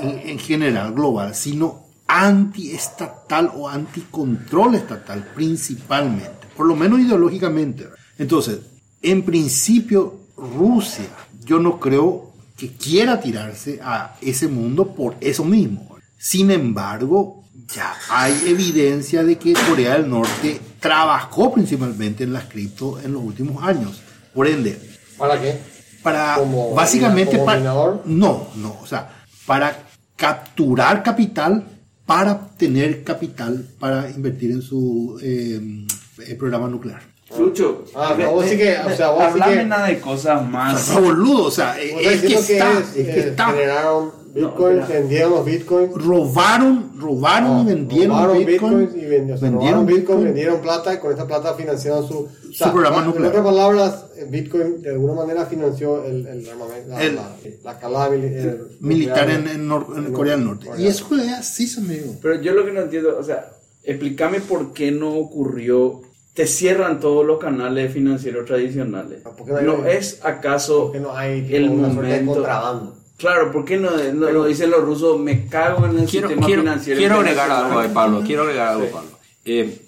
en, 0.00 0.28
en 0.30 0.38
general 0.38 0.92
global, 0.94 1.34
sino 1.34 1.84
antiestatal 2.06 3.50
o 3.54 3.68
anticontrol 3.68 4.74
estatal 4.74 5.28
principalmente, 5.34 6.46
por 6.56 6.66
lo 6.66 6.74
menos 6.76 7.00
ideológicamente. 7.00 7.88
Entonces, 8.18 8.60
en 9.02 9.22
principio, 9.22 10.20
Rusia, 10.36 11.06
yo 11.44 11.58
no 11.60 11.78
creo 11.78 12.23
que 12.56 12.72
quiera 12.72 13.20
tirarse 13.20 13.80
a 13.82 14.16
ese 14.20 14.48
mundo 14.48 14.94
por 14.94 15.16
eso 15.20 15.44
mismo. 15.44 15.96
Sin 16.18 16.50
embargo, 16.50 17.44
ya 17.74 17.94
hay 18.10 18.34
evidencia 18.46 19.22
de 19.24 19.36
que 19.38 19.54
Corea 19.68 19.94
del 19.94 20.08
Norte 20.08 20.60
trabajó 20.80 21.52
principalmente 21.52 22.24
en 22.24 22.32
las 22.32 22.44
cripto 22.44 23.00
en 23.00 23.12
los 23.12 23.22
últimos 23.22 23.62
años. 23.62 24.00
Por 24.34 24.46
ende, 24.46 24.78
¿Para 25.18 25.40
qué? 25.40 25.58
para 26.02 26.34
Como 26.36 26.74
básicamente 26.74 27.32
como 27.32 27.46
para 27.46 27.58
minador. 27.58 28.02
no 28.04 28.48
no 28.56 28.76
o 28.82 28.86
sea 28.86 29.24
para 29.46 29.86
capturar 30.16 31.02
capital 31.02 31.64
para 32.04 32.48
tener 32.58 33.04
capital 33.04 33.66
para 33.78 34.10
invertir 34.10 34.50
en 34.50 34.60
su 34.60 35.18
eh, 35.22 35.86
eh, 36.26 36.34
programa 36.34 36.68
nuclear 36.68 37.00
Lucho, 37.38 37.84
Ah, 37.94 38.14
no, 38.18 38.30
vos 38.32 38.46
sí 38.46 38.56
que, 38.56 38.76
o 38.78 38.96
sea, 38.96 39.10
vos 39.10 39.22
sí 39.24 39.30
hablame 39.30 39.56
que... 39.56 39.64
nada 39.64 39.86
de 39.88 40.00
cosas 40.00 40.48
más. 40.48 40.88
No, 40.94 41.00
boludo 41.00 41.44
o 41.44 41.50
sea 41.50 41.80
estás 41.80 42.12
es 42.14 42.20
que 42.22 42.34
está 42.34 42.72
es, 42.72 42.78
es 42.88 42.92
que 42.94 43.00
eh, 43.20 43.28
está 43.30 43.46
generaron 43.46 44.10
bitcoins, 44.34 44.80
espera. 44.80 44.98
vendieron 45.00 45.30
los 45.30 45.44
bitcoins. 45.44 45.92
robaron 45.94 46.90
robaron 46.98 47.60
y 47.60 47.64
vendieron 47.66 48.16
robaron 48.16 48.44
bitcoin, 48.44 48.78
bitcoins 48.80 48.94
y 49.04 49.06
vendieron, 49.06 49.32
o 49.32 49.38
sea, 49.38 49.50
robaron 49.50 49.86
bitcoin, 49.86 50.24
vendieron 50.24 50.60
plata 50.60 50.94
y 50.94 50.98
con 50.98 51.12
esa 51.12 51.26
plata 51.26 51.54
financiaron 51.54 52.08
su, 52.08 52.14
o 52.18 52.72
programa 52.72 52.98
en 52.98 53.06
nuclear. 53.06 53.28
otras 53.28 53.44
palabras, 53.44 54.04
Bitcoin 54.30 54.80
de 54.82 54.90
alguna 54.90 55.14
manera 55.14 55.44
financió 55.46 56.04
el, 56.04 56.26
el 56.26 56.48
armamento, 56.48 56.88
la, 56.88 57.02
El- 57.02 57.14
la, 57.16 57.30
la 57.64 57.78
calada 57.78 58.10
mili- 58.10 58.30
eh, 58.32 58.58
militar 58.80 59.28
en, 59.30 59.46
en 59.48 59.68
Nor- 59.68 59.96
en 59.96 60.12
Corea 60.12 60.36
del 60.36 60.44
Norte 60.46 60.66
y 60.78 60.86
eso 60.86 61.06
es 61.16 61.32
así 61.32 61.68
amigo 61.78 62.16
Pero 62.22 62.40
yo 62.40 62.52
lo 62.54 62.64
que 62.64 62.72
no 62.72 62.80
entiendo, 62.80 63.16
o 63.18 63.22
sea, 63.22 63.50
explícame 63.84 64.40
por 64.40 64.72
qué 64.72 64.90
no 64.90 65.14
ocurrió. 65.14 66.00
Te 66.34 66.46
cierran 66.48 66.98
todos 66.98 67.24
los 67.24 67.38
canales 67.38 67.92
financieros 67.92 68.44
tradicionales. 68.44 69.22
¿Por 69.22 69.36
qué 69.46 69.52
no 69.52 69.56
hay- 69.58 69.64
¿No 69.66 69.86
es 69.86 70.20
acaso 70.24 70.90
Que 70.90 70.98
no 71.00 71.16
hay 71.16 71.42
tipo, 71.42 71.56
el 71.56 71.62
de 71.68 71.68
momento? 71.88 72.32
contrabando. 72.34 72.96
Claro, 73.16 73.52
¿por 73.52 73.64
qué 73.64 73.76
no, 73.76 73.90
no 74.12 74.30
lo 74.30 74.44
dicen 74.44 74.70
los 74.72 74.82
rusos? 74.84 75.18
Me 75.20 75.46
cago 75.46 75.86
en 75.86 75.98
el 76.00 76.06
Quiero, 76.06 76.26
sistema 76.28 76.46
quiero, 76.46 76.62
financiero. 76.62 76.98
quiero 76.98 77.14
agregar 77.16 77.44
internacional"? 77.46 77.70
algo 77.78 77.88
de 77.88 77.94
Pablo, 77.94 78.22
quiero 78.26 78.42
agregar 78.42 78.68
algo, 78.68 78.84
Sí. 78.86 78.90
Pablo. 78.92 79.10
Eh, 79.44 79.78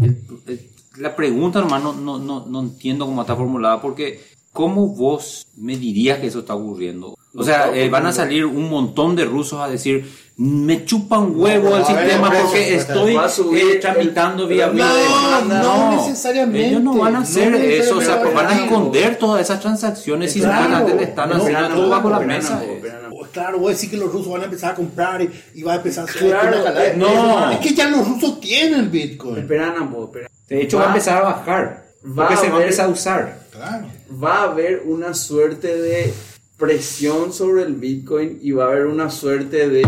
el- 0.00 0.16
el- 0.46 0.60
la 0.98 1.14
pregunta, 1.14 1.58
hermano, 1.58 1.92
no, 1.92 2.18
no, 2.18 2.46
no 2.46 2.60
entiendo 2.60 3.04
cómo 3.04 3.20
está 3.20 3.36
formulada, 3.36 3.82
porque 3.82 4.22
¿cómo 4.52 4.88
vos 4.88 5.46
me 5.58 5.76
dirías 5.76 6.18
que 6.20 6.28
eso 6.28 6.38
está 6.40 6.54
ocurriendo? 6.54 7.14
O 7.34 7.44
sea, 7.44 7.74
eh, 7.76 7.88
van 7.90 8.06
a 8.06 8.12
salir 8.12 8.46
un 8.46 8.68
montón 8.70 9.14
de 9.16 9.24
rusos 9.26 9.60
a 9.60 9.68
decir, 9.68 10.06
me 10.36 10.84
chupa 10.86 11.18
un 11.18 11.38
huevo 11.38 11.70
No, 11.70 11.76
el 11.76 11.82
a 11.84 11.92
ver, 11.92 12.04
sistema 12.06 12.32
porque 12.32 12.74
estoy 12.74 13.16
a 13.16 13.26
eh, 13.26 13.74
tramitando 13.80 14.46
vía 14.48 14.66
el- 14.66 14.72
vía 14.72 14.86
No, 14.86 14.94
demanda". 14.94 15.62
no 15.62 15.96
necesariamente, 15.96 16.68
Ellos 16.68 16.82
no 16.82 16.94
van 16.96 17.14
a 17.16 17.18
no 17.18 17.22
hacer 17.24 17.54
eso, 17.54 17.98
o 17.98 18.00
sea, 18.00 18.16
necesariamente. 18.16 18.34
van 18.34 18.46
a 18.46 18.64
esconder 18.64 19.16
todas 19.18 19.40
esas 19.42 19.60
transacciones 19.60 20.34
y 20.36 20.40
Claro, 20.40 20.88
le 20.88 21.02
están 21.04 21.28
no, 21.30 21.36
haciendo 21.36 21.68
no, 21.68 21.74
todo 21.74 21.84
no, 21.84 21.90
bajo 21.90 22.10
la 22.10 22.18
no, 22.20 22.26
mesa. 22.26 22.54
no, 22.56 22.62
eh. 22.62 22.82
no, 23.04 23.10
Pues 23.16 23.30
Claro, 23.30 23.58
voy 23.58 23.68
a 23.68 23.74
decir 23.74 23.90
que 23.90 23.96
los 23.98 24.12
rusos 24.12 24.32
van 24.32 24.40
a 24.42 24.44
empezar 24.44 24.72
a 24.72 24.74
comprar 24.74 25.22
y, 25.22 25.30
y 25.54 25.62
va 25.62 25.74
a 25.74 25.76
empezar 25.76 26.06
a 26.06 26.10
hacer 26.10 26.22
Claro, 26.28 26.48
una 26.48 26.56
jalada. 26.66 26.86
eh, 26.86 26.94
no. 26.96 27.50
Es 27.50 27.58
que 27.58 27.74
ya 27.74 27.88
los 27.88 28.08
rusos 28.08 28.40
tienen 28.40 28.90
Bitcoin. 28.90 29.38
Espera, 29.38 29.72
Nambo, 29.72 30.04
espera. 30.06 30.28
De 30.48 30.62
hecho, 30.62 30.78
va, 30.78 30.84
a 30.84 30.88
empezar 30.88 31.18
a 31.18 31.22
bajar, 31.22 31.84
va 32.04 32.14
porque 32.28 32.34
a 32.34 32.36
se 32.38 32.48
va 32.50 32.58
a 32.58 32.62
empezar 32.62 32.86
a 32.86 32.88
usar. 32.88 33.38
Claro. 33.52 33.86
va 34.22 34.36
a 34.38 34.42
haber 34.44 34.82
una 34.86 35.12
suerte 35.14 35.76
de 35.80 36.12
presión 36.56 37.32
sobre 37.32 37.62
el 37.62 37.74
Bitcoin 37.74 38.38
y 38.42 38.52
va 38.52 38.64
a 38.64 38.68
haber 38.68 38.86
una 38.86 39.10
suerte 39.10 39.68
de 39.68 39.82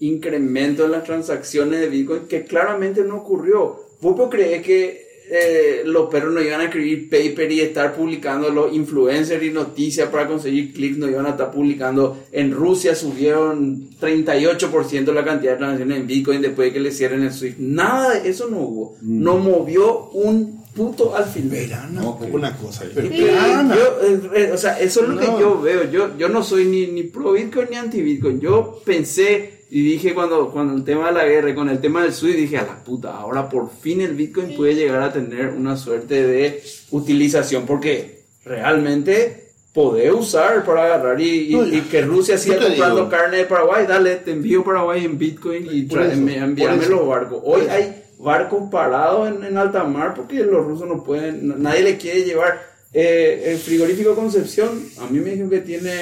incremento 0.00 0.84
en 0.84 0.92
las 0.92 1.04
transacciones 1.04 1.80
de 1.80 1.88
Bitcoin 1.88 2.22
que 2.28 2.44
claramente 2.44 3.02
no 3.02 3.16
ocurrió. 3.16 3.80
¿Vos 4.00 4.16
no 4.16 4.28
crees 4.28 4.62
que 4.62 5.06
eh, 5.28 5.82
los 5.84 6.08
perros 6.08 6.32
no 6.32 6.40
iban 6.40 6.60
a 6.60 6.64
escribir 6.64 7.08
paper 7.10 7.50
y 7.50 7.60
estar 7.60 7.94
publicando 7.96 8.48
los 8.50 8.72
influencers 8.72 9.42
y 9.42 9.50
noticias 9.50 10.08
para 10.10 10.28
conseguir 10.28 10.72
clics? 10.74 10.98
No 10.98 11.08
iban 11.08 11.26
a 11.26 11.30
estar 11.30 11.50
publicando. 11.50 12.18
En 12.30 12.52
Rusia 12.52 12.94
subieron 12.94 13.88
38% 13.98 15.12
la 15.12 15.24
cantidad 15.24 15.52
de 15.52 15.58
transacciones 15.58 15.98
en 16.00 16.06
Bitcoin 16.06 16.42
después 16.42 16.68
de 16.68 16.72
que 16.74 16.80
le 16.80 16.92
cierren 16.92 17.22
el 17.22 17.32
Swift. 17.32 17.56
Nada 17.58 18.20
de 18.20 18.28
eso 18.28 18.48
no 18.50 18.58
hubo. 18.60 18.96
No 19.02 19.38
movió 19.38 20.10
un 20.10 20.64
puto 20.74 21.16
alfiler. 21.16 21.68
Verán 21.68 21.96
Ok. 22.04 22.24
una 22.32 22.54
cosa. 22.54 22.84
Pero 22.94 23.08
verán. 23.08 23.70
yo, 23.70 23.76
eh, 24.02 24.20
eh, 24.34 24.50
o 24.52 24.58
sea, 24.58 24.78
eso 24.78 25.02
es 25.02 25.08
lo 25.08 25.18
que 25.18 25.26
No. 25.26 25.40
yo 25.40 25.60
veo. 25.62 25.90
Yo, 25.90 26.16
yo 26.18 26.28
no 26.28 26.42
soy 26.44 26.66
ni, 26.66 26.86
ni 26.88 27.02
pro 27.04 27.32
Bitcoin 27.32 27.68
ni 27.70 27.76
anti 27.76 28.02
Bitcoin. 28.02 28.38
Yo 28.40 28.80
pensé 28.84 29.55
y 29.78 29.82
dije 29.82 30.14
cuando, 30.14 30.50
cuando 30.50 30.74
el 30.74 30.84
tema 30.84 31.08
de 31.08 31.12
la 31.14 31.24
guerra, 31.26 31.50
y 31.50 31.54
con 31.54 31.68
el 31.68 31.80
tema 31.80 32.02
del 32.02 32.12
SWIFT, 32.14 32.36
dije 32.38 32.56
a 32.58 32.62
la 32.64 32.82
puta, 32.84 33.16
ahora 33.16 33.48
por 33.48 33.68
fin 33.70 34.00
el 34.00 34.14
Bitcoin 34.14 34.56
puede 34.56 34.74
llegar 34.74 35.02
a 35.02 35.12
tener 35.12 35.48
una 35.48 35.76
suerte 35.76 36.26
de 36.26 36.62
utilización 36.92 37.66
porque 37.66 38.20
realmente 38.44 39.44
podés 39.74 40.10
usar 40.12 40.64
para 40.64 40.84
agarrar 40.84 41.20
y, 41.20 41.54
y- 41.54 41.76
y 41.76 41.80
que 41.82 42.00
Rusia 42.00 42.38
siga 42.38 42.56
comprando 42.68 42.96
digo. 42.96 43.08
carne 43.10 43.36
de 43.38 43.44
Paraguay, 43.44 43.84
dale, 43.86 44.16
te 44.16 44.30
envío 44.32 44.64
Paraguay 44.64 45.04
en 45.04 45.18
Bitcoin 45.18 45.68
y 45.70 45.86
eso, 46.10 46.20
me- 46.24 46.36
envíame 46.38 46.86
los 46.86 47.06
barcos. 47.06 47.40
Hoy 47.44 47.62
hay 47.68 48.02
barcos 48.18 48.70
parados 48.70 49.28
en, 49.28 49.44
en 49.44 49.58
alta 49.58 49.84
mar 49.84 50.14
porque 50.14 50.36
los 50.36 50.64
rusos 50.64 50.88
no 50.88 51.04
pueden, 51.04 51.60
nadie 51.62 51.82
le 51.82 51.98
quiere 51.98 52.22
llevar. 52.24 52.58
Eh, 52.94 53.42
el 53.52 53.58
frigorífico 53.58 54.14
Concepción, 54.14 54.70
a 54.98 55.06
mí 55.10 55.18
me 55.20 55.30
dijeron 55.32 55.50
que 55.50 55.60
tiene 55.60 55.92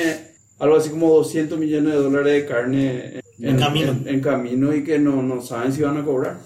algo 0.61 0.77
así 0.77 0.91
como 0.91 1.13
200 1.13 1.59
millones 1.59 1.93
de 1.95 1.99
dólares 1.99 2.33
de 2.35 2.47
carne 2.47 3.21
en, 3.38 3.49
En 3.51 3.57
camino. 3.59 3.90
en- 3.92 4.09
en 4.09 4.20
camino 4.20 4.75
y 4.75 4.85
que 4.85 4.99
no, 4.99 5.23
no 5.23 5.40
saben 5.42 5.73
si 5.73 5.83
van 5.83 5.97
a 5.99 6.05
cobrar. 6.05 6.38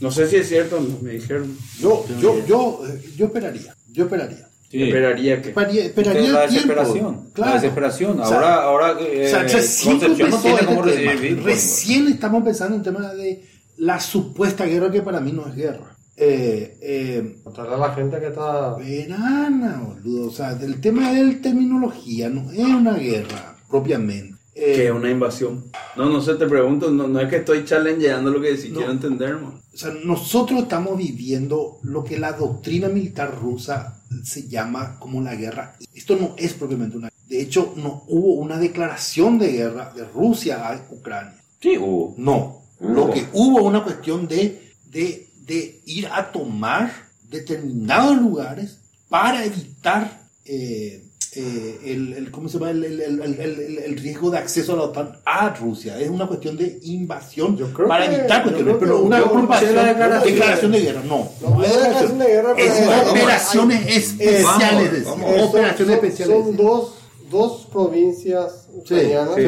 No 0.00 0.10
sé 0.10 0.28
si 0.28 0.36
es 0.36 0.48
cierto, 0.48 0.78
no, 0.80 0.98
me 1.00 1.12
dijeron. 1.12 1.56
Yo, 1.80 2.04
yo, 2.20 2.44
yo, 2.46 2.82
yo 3.16 3.26
esperaría. 3.26 3.74
Yo 3.92 4.04
esperaría. 4.04 4.48
Sí. 4.70 4.82
Esperaría 4.82 5.40
que. 5.40 5.48
Esperaría, 5.50 5.84
esperaría 5.84 6.32
la 6.32 6.40
desesperación. 6.46 7.30
Claro. 7.32 7.50
La 7.54 7.60
desesperación. 7.60 8.20
O 8.20 8.26
sea, 8.26 8.36
ahora, 8.36 8.54
ahora 8.64 8.96
eh, 9.00 9.26
O 9.26 9.30
sea, 9.30 9.42
recién 9.44 9.98
Concepción 9.98 10.30
no 10.30 10.38
tiene 10.38 10.54
este 10.56 10.66
cómo 10.66 10.82
tema. 10.82 11.12
recibir. 11.12 11.42
Recién 11.44 12.08
estamos 12.08 12.38
empezando 12.40 12.76
un 12.76 12.82
tema 12.82 13.12
de 13.14 13.42
la 13.78 14.00
supuesta 14.00 14.64
guerra 14.66 14.90
que 14.90 15.02
para 15.02 15.20
mí 15.20 15.32
no 15.32 15.46
es 15.48 15.54
guerra. 15.54 15.96
Eh, 16.18 16.76
eh, 16.80 17.36
a 17.56 17.76
la 17.76 17.94
gente 17.94 18.18
que 18.18 18.26
está. 18.26 18.74
verana, 18.74 19.82
boludo. 19.82 20.28
O 20.28 20.30
sea, 20.32 20.52
el 20.60 20.80
tema 20.80 21.12
de 21.12 21.24
la 21.24 21.40
terminología 21.40 22.28
no 22.28 22.50
es 22.50 22.58
una 22.58 22.94
guerra 22.94 23.56
propiamente. 23.70 24.35
Eh, 24.58 24.72
Que 24.74 24.86
es 24.86 24.90
una 24.90 25.10
invasión. 25.10 25.64
No, 25.96 26.08
no 26.08 26.20
sé, 26.22 26.34
te 26.36 26.46
pregunto, 26.46 26.90
no, 26.90 27.06
no 27.06 27.20
es 27.20 27.28
que 27.28 27.36
estoy 27.36 27.64
challengeando 27.64 28.30
lo 28.30 28.40
que 28.40 28.56
sí 28.56 28.70
No. 28.70 28.76
quiero 28.78 28.92
entender, 28.92 29.34
man. 29.36 29.60
O 29.74 29.76
sea, 29.76 29.92
nosotros 30.02 30.62
estamos 30.62 30.96
viviendo 30.96 31.78
lo 31.82 32.02
que 32.02 32.18
la 32.18 32.32
doctrina 32.32 32.88
militar 32.88 33.38
rusa 33.38 34.02
se 34.24 34.48
llama 34.48 34.98
como 34.98 35.20
la 35.20 35.34
guerra. 35.34 35.76
Esto 35.94 36.16
no 36.16 36.34
es 36.38 36.54
propiamente 36.54 36.96
una 36.96 37.10
De 37.28 37.40
hecho, 37.42 37.74
no 37.76 38.04
hubo 38.08 38.34
una 38.34 38.56
declaración 38.58 39.38
de 39.38 39.52
guerra 39.52 39.92
de 39.94 40.04
Rusia 40.06 40.66
a 40.70 40.80
Ucrania. 40.90 41.34
Sí, 41.60 41.76
hubo. 41.76 42.14
No. 42.16 42.62
Hubo. 42.80 42.94
Lo 42.94 43.10
que 43.10 43.26
hubo 43.34 43.62
una 43.64 43.82
cuestión 43.84 44.26
de, 44.28 44.72
de, 44.90 45.28
de 45.44 45.82
ir 45.86 46.06
a 46.06 46.32
tomar 46.32 46.90
determinados 47.28 48.16
lugares 48.16 48.78
para 49.08 49.44
evitar 49.44 50.20
eh, 50.44 51.02
eh, 51.36 51.78
el, 51.84 52.12
el- 52.14 52.30
¿cómo 52.30 52.48
se 52.48 52.54
llama? 52.58 52.70
El, 52.70 52.84
el- 52.84 53.00
el- 53.00 53.20
el- 53.22 53.40
el- 53.60 53.78
el 53.78 53.96
riesgo 53.98 54.30
de 54.30 54.38
acceso 54.38 54.72
a 54.72 54.76
la 54.76 54.82
OTAN 54.84 55.12
a 55.24 55.50
Rusia. 55.54 55.98
Es 56.00 56.08
una 56.08 56.26
cuestión 56.26 56.56
de 56.56 56.78
invasión 56.82 57.56
para 57.88 58.08
que- 58.08 58.16
evitar 58.16 58.42
cuestiones, 58.42 58.76
pero 58.80 59.00
una 59.02 59.18
declaración. 59.20 60.22
declaración 60.34 60.72
de 60.72 60.80
guerra, 60.80 61.02
no. 61.06 61.28
No, 61.40 61.62
es 61.62 61.72
declaración 61.72 62.18
de 62.18 62.26
guerra, 62.26 62.54
Es 62.56 62.78
es- 62.80 63.10
operaciones 63.10 63.86
hay- 63.86 63.96
especiales, 63.96 65.04
vamos, 65.04 65.20
vamos. 65.30 65.48
Operaciones 65.48 65.96
son- 65.96 66.04
especiales. 66.04 66.44
Son 66.44 66.56
dos, 66.56 66.94
dos 67.30 67.66
provincias 67.72 68.68
ucranianas 68.72 69.34
sí. 69.36 69.42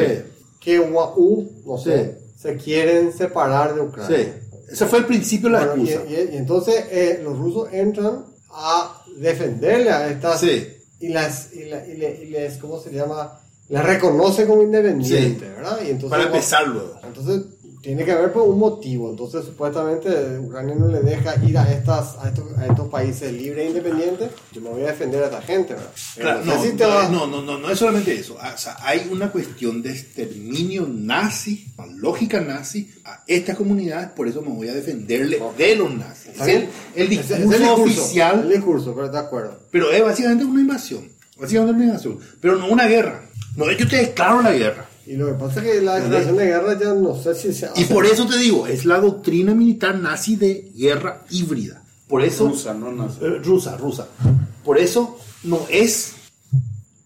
que 0.59 0.79
UAU, 0.79 1.49
no 1.65 1.77
sé, 1.77 2.17
Sí. 2.35 2.41
se 2.41 2.55
quieren 2.57 3.13
separar 3.13 3.75
de 3.75 3.81
Ucrania. 3.81 4.35
Ese 4.71 4.85
fue 4.85 4.99
el 4.99 5.05
principio 5.05 5.49
de 5.49 5.53
la 5.53 5.65
Bueno, 5.65 5.83
y, 5.83 5.89
excusa. 5.89 6.09
y- 6.11 6.33
y 6.35 6.37
entonces 6.37 6.85
eh, 6.91 7.21
los 7.23 7.37
rusos 7.37 7.69
entran 7.73 8.25
a 8.51 9.01
defenderle 9.17 9.89
a 9.89 10.09
estas. 10.09 10.39
Y 10.99 11.09
las 11.09 11.53
y, 11.53 11.65
la- 11.65 11.85
y 11.87 11.95
le- 11.97 12.23
y 12.23 12.25
les 12.27 12.57
cómo 12.57 12.79
se 12.79 12.91
llama 12.91 13.39
las 13.69 13.85
reconoce 13.85 14.47
como 14.47 14.63
independientes, 14.63 15.47
Sí. 15.49 15.55
¿verdad? 15.55 15.77
Y 15.85 15.89
entonces 15.91 16.09
Para 16.09 16.23
empezar 16.23 16.67
luego. 16.67 16.99
entonces 17.03 17.43
tiene 17.81 18.03
que 18.03 18.11
haber 18.11 18.31
por 18.33 18.43
un 18.43 18.59
motivo. 18.59 19.09
Entonces 19.09 19.45
supuestamente 19.45 20.37
Ucrania 20.39 20.75
no 20.75 20.87
le 20.87 20.99
deja 21.01 21.35
ir 21.45 21.57
a 21.57 21.71
estas 21.71 22.17
a 22.17 22.27
estos, 22.29 22.57
a 22.57 22.65
estos 22.65 22.87
países 22.89 23.31
libres 23.31 23.65
e 23.65 23.67
independientes. 23.69 24.29
Yo 24.51 24.61
me 24.61 24.69
voy 24.69 24.83
a 24.83 24.87
defender 24.87 25.23
a 25.23 25.25
esta 25.27 25.41
gente, 25.41 25.73
¿verdad? 25.73 25.89
Claro, 26.17 26.45
No 26.45 26.61
si 26.63 26.71
va- 26.77 27.09
no, 27.09 27.27
no, 27.27 27.41
no, 27.41 27.57
no 27.57 27.69
es 27.69 27.79
solamente 27.79 28.13
eso. 28.13 28.35
O 28.35 28.57
sea, 28.57 28.77
hay 28.81 29.07
una 29.11 29.31
cuestión 29.31 29.81
de 29.81 29.91
exterminio 29.91 30.87
nazi, 30.89 31.67
lógica 31.97 32.41
nazi 32.41 32.91
a 33.05 33.23
estas 33.27 33.55
comunidades, 33.55 34.09
por 34.09 34.27
eso 34.27 34.41
me 34.41 34.49
voy 34.49 34.67
a 34.69 34.73
defenderle 34.73 35.41
de 35.57 35.75
los 35.75 35.93
nazis. 35.93 36.33
Es 36.39 36.47
el, 36.47 36.67
el 36.95 37.09
discurso 37.09 37.33
es 37.35 37.41
el 37.41 37.49
discurso, 37.59 37.81
oficial, 37.83 38.39
El 38.43 38.49
discurso, 38.49 38.93
pero 38.95 39.09
de 39.09 39.19
acuerdo. 39.19 39.57
pero 39.71 39.91
es 39.91 40.03
básicamente 40.03 40.43
una 40.45 40.61
invasión. 40.61 41.07
Básicamente 41.39 41.75
una 41.75 41.85
invasión, 41.85 42.19
pero 42.41 42.57
no 42.57 42.67
una 42.67 42.85
guerra. 42.87 43.21
No 43.55 43.69
es 43.69 43.77
que 43.77 43.83
ustedes 43.83 44.07
declaro 44.09 44.41
la 44.41 44.51
guerra. 44.51 44.85
Y 45.09 45.15
lo 45.17 45.25
que 45.25 45.33
pasa 45.33 45.59
es 45.59 45.65
que 45.65 45.81
la 45.81 45.95
declaración 45.95 46.37
de 46.37 46.45
guerra 46.45 46.77
ya 46.79 46.93
no 46.93 47.15
sé 47.15 47.33
si 47.33 47.51
se 47.51 47.65
hace. 47.65 47.81
Y 47.81 47.85
por 47.85 48.05
eso 48.05 48.27
te 48.27 48.37
digo, 48.37 48.67
es 48.67 48.85
la 48.85 48.99
doctrina 48.99 49.55
militar 49.55 49.97
nazi 49.97 50.35
de 50.35 50.71
guerra 50.75 51.25
híbrida. 51.31 51.81
Por 52.07 52.23
eso 52.23 52.47
Rusa, 52.47 52.75
no 52.75 52.91
nazi. 52.91 53.17
Eh, 53.25 53.39
rusa, 53.43 53.75
rusa. 53.75 54.07
Por 54.63 54.77
eso 54.77 55.17
no 55.45 55.65
es, 55.67 56.13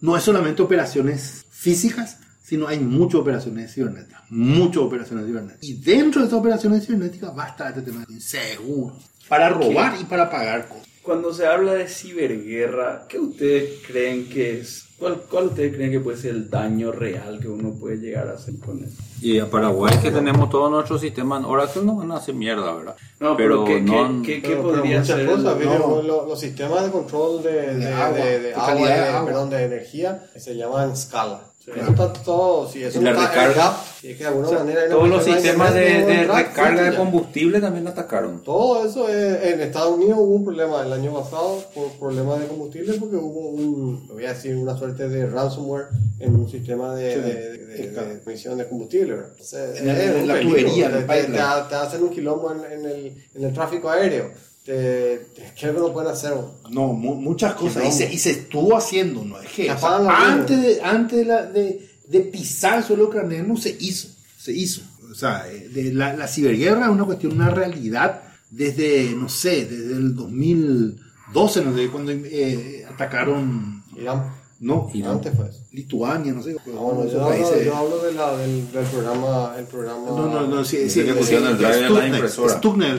no 0.02 0.18
es 0.18 0.24
solamente 0.24 0.62
operaciones 0.62 1.46
físicas, 1.50 2.18
sino 2.44 2.68
hay 2.68 2.80
muchas 2.80 3.22
operaciones 3.22 3.74
cibernéticas. 3.74 4.24
Muchas 4.30 4.84
operaciones 4.84 5.26
cibernéticas. 5.26 5.64
Y 5.64 5.76
dentro 5.76 6.20
de 6.20 6.28
esas 6.28 6.40
operaciones 6.40 6.86
cibernéticas 6.86 7.32
va 7.38 7.46
a 7.46 7.50
estar 7.52 7.70
este 7.70 7.84
tema 7.84 8.04
de 8.06 8.20
seguro. 8.20 8.98
Para 9.30 9.48
robar 9.48 9.96
y 10.02 10.04
para 10.04 10.30
pagar 10.30 10.68
cosas. 10.68 10.84
Cuando 11.04 11.34
se 11.34 11.46
habla 11.46 11.76
de 11.76 11.88
ciberguerra, 11.88 13.06
¿qué 13.08 13.18
ustedes 13.18 13.80
creen 13.88 14.28
que 14.28 14.60
es? 14.60 14.88
¿Cuál, 15.04 15.22
cuál 15.30 15.46
ustedes 15.48 15.76
creen 15.76 15.92
que 15.92 16.00
puede 16.00 16.16
ser 16.18 16.32
el 16.32 16.50
daño 16.50 16.90
real 16.94 17.38
que 17.42 17.50
uno 17.50 17.72
puede 17.74 17.98
llegar 17.98 18.30
a 18.30 18.36
hacer 18.36 18.54
con 18.58 18.82
eso? 18.82 18.96
Y 19.22 19.38
a 19.38 19.50
Paraguay 19.50 19.98
que 20.02 20.12
tenemos 20.12 20.50
todo 20.50 20.70
nuestro 20.70 20.98
sistema 20.98 21.38
en 21.40 21.44
Oracle 21.44 21.82
no 21.84 21.98
van 21.98 22.10
a 22.14 22.16
hacer 22.16 22.34
mierda, 22.36 22.74
¿verdad? 22.74 22.96
No, 23.20 23.36
pero, 23.36 23.66
¿qué, 23.66 23.82
no 23.82 24.22
qué- 24.22 24.36
qué- 24.36 24.42
qué 24.42 24.48
Pero- 24.48 24.64
pero 24.64 24.76
podría 24.78 25.00
muchas 25.02 25.18
ser? 25.18 25.28
cosas, 25.28 25.60
el- 25.60 25.68
no. 25.68 26.02
los, 26.02 26.28
los 26.30 26.40
sistemas 26.40 26.86
de 26.86 26.92
control 26.92 27.44
de, 27.44 27.52
de, 27.52 27.76
De 27.80 27.88
agua, 27.94 28.18
de- 28.18 28.24
de 28.24 28.40
de 28.48 28.54
agua, 28.56 28.74
de 28.76 28.82
de- 28.94 28.94
agua. 29.10 29.26
perdón, 29.26 29.50
de 29.50 29.64
energía, 29.66 30.24
se 30.38 30.56
llaman 30.56 30.96
Scala. 30.96 31.42
Eso 31.64 31.72
Claro. 31.72 31.92
está 31.92 32.14
todo, 32.24 32.70
si 32.70 32.84
eso 32.84 33.00
está 33.00 33.12
recarga. 33.14 33.78
es 34.04 34.18
que 34.18 34.24
de 34.24 34.26
alguna 34.26 34.48
O 34.48 34.50
sea, 34.50 34.60
manera 34.60 34.90
Todos 34.90 35.08
los 35.08 35.24
sistemas 35.24 35.74
de, 35.74 35.80
de 36.04 36.84
de 36.92 36.96
combustible 36.98 37.62
también 37.62 37.88
atacaron. 37.88 38.44
Todo 38.44 38.86
eso 38.86 39.08
es- 39.08 39.44
en 39.46 39.62
Estados 39.62 39.96
Unidos 39.96 40.18
hubo 40.20 40.36
un 40.36 40.44
problema 40.44 40.82
el 40.86 40.92
año 40.92 41.14
pasado 41.14 41.64
por 41.74 41.90
problemas 41.94 42.42
de 42.42 42.48
combustible 42.48 42.94
porque 43.00 43.16
hubo 43.16 43.48
un, 43.52 44.06
voy 44.10 44.26
a 44.26 44.34
decir, 44.34 44.58
una 44.58 44.78
suerte 44.78 45.08
de 45.08 45.26
ransomware 45.26 45.86
en 46.20 46.36
un 46.36 46.50
sistema 46.50 46.94
de, 46.96 47.14
Sí. 47.14 47.20
de, 47.22 47.58
de- 47.58 47.78
Sí, 47.78 47.88
claro. 47.94 48.08
de 48.10 48.22
emisión 48.26 48.58
de 48.58 48.68
combustible. 48.68 49.16
En 49.54 49.90
el- 49.90 50.28
la 50.28 50.34
peligro, 50.34 50.58
tubería, 50.58 50.92
te, 50.92 51.02
te- 51.04 51.24
te- 51.24 51.32
te 51.70 51.76
hacen 51.76 52.04
un 52.04 52.10
quilombo 52.10 52.52
en, 52.52 52.74
en 52.74 52.86
el, 52.86 53.24
en 53.36 53.44
el 53.46 53.54
tráfico 53.54 53.90
aéreo. 53.90 54.32
Te, 54.66 55.18
te- 55.36 55.54
¿Qué 55.60 55.68
es 55.68 55.74
lo 55.74 55.82
que 55.82 55.88
no 55.88 55.94
pueden 55.94 56.12
hacer? 56.12 56.34
No, 56.70 56.94
mu- 56.94 57.16
muchas 57.16 57.54
cosas. 57.56 57.84
Y 57.86 57.92
se, 57.92 58.14
y 58.14 58.18
se 58.18 58.32
estuvo 58.32 58.78
haciendo, 58.78 59.24
¿no? 59.26 59.40
Es 59.42 59.50
que, 59.52 59.70
o 59.72 59.78
sea, 59.78 59.90
antes, 60.32 60.62
de, 60.62 60.82
antes 60.82 61.18
de, 61.20 61.26
la- 61.26 61.46
de, 61.46 61.90
de 62.08 62.20
pisar 62.22 62.78
el 62.78 62.84
suelo 62.86 63.06
ucraniano 63.06 63.58
se 63.58 63.76
hizo. 63.80 64.08
Se 64.38 64.54
hizo. 64.54 64.82
O 65.12 65.16
sea, 65.16 65.46
eh, 65.52 65.68
de 65.70 65.94
la, 65.94 66.16
la 66.16 66.28
ciberguerra 66.28 66.86
es 66.86 66.92
una 66.92 67.04
cuestión, 67.06 67.34
una 67.34 67.50
realidad 67.50 68.22
desde, 68.50 69.12
no 69.16 69.28
sé, 69.30 69.66
desde 69.66 69.94
el 69.96 70.16
2012, 70.16 71.66
no 71.66 71.76
sé, 71.76 71.88
cuando 71.90 72.12
eh, 72.14 72.86
atacaron, 72.90 73.84
Irán. 73.98 74.32
No, 74.64 74.90
Irán. 74.94 75.12
Antes 75.14 75.36
fue 75.36 75.50
eso. 75.50 75.60
Lituania, 75.72 76.34
no 76.34 76.42
sé, 76.42 76.56
Ah, 76.58 76.62
bueno, 76.66 77.02
esos 77.02 77.14
yo, 77.14 77.24
hablo, 77.24 77.30
países. 77.44 77.66
yo 77.66 77.76
hablo 77.76 77.98
de 78.02 78.14
la, 78.14 78.38
del, 78.38 78.72
del 78.72 78.86
programa, 78.86 79.56
el 79.58 79.66
programa. 79.66 80.06
No, 80.08 80.28
no, 80.28 80.48
no, 80.48 80.64
sí, 80.66 80.90
sí, 80.90 81.02
ejecución 81.02 81.42
sí, 81.44 81.48
es 81.50 81.52
el 81.52 81.58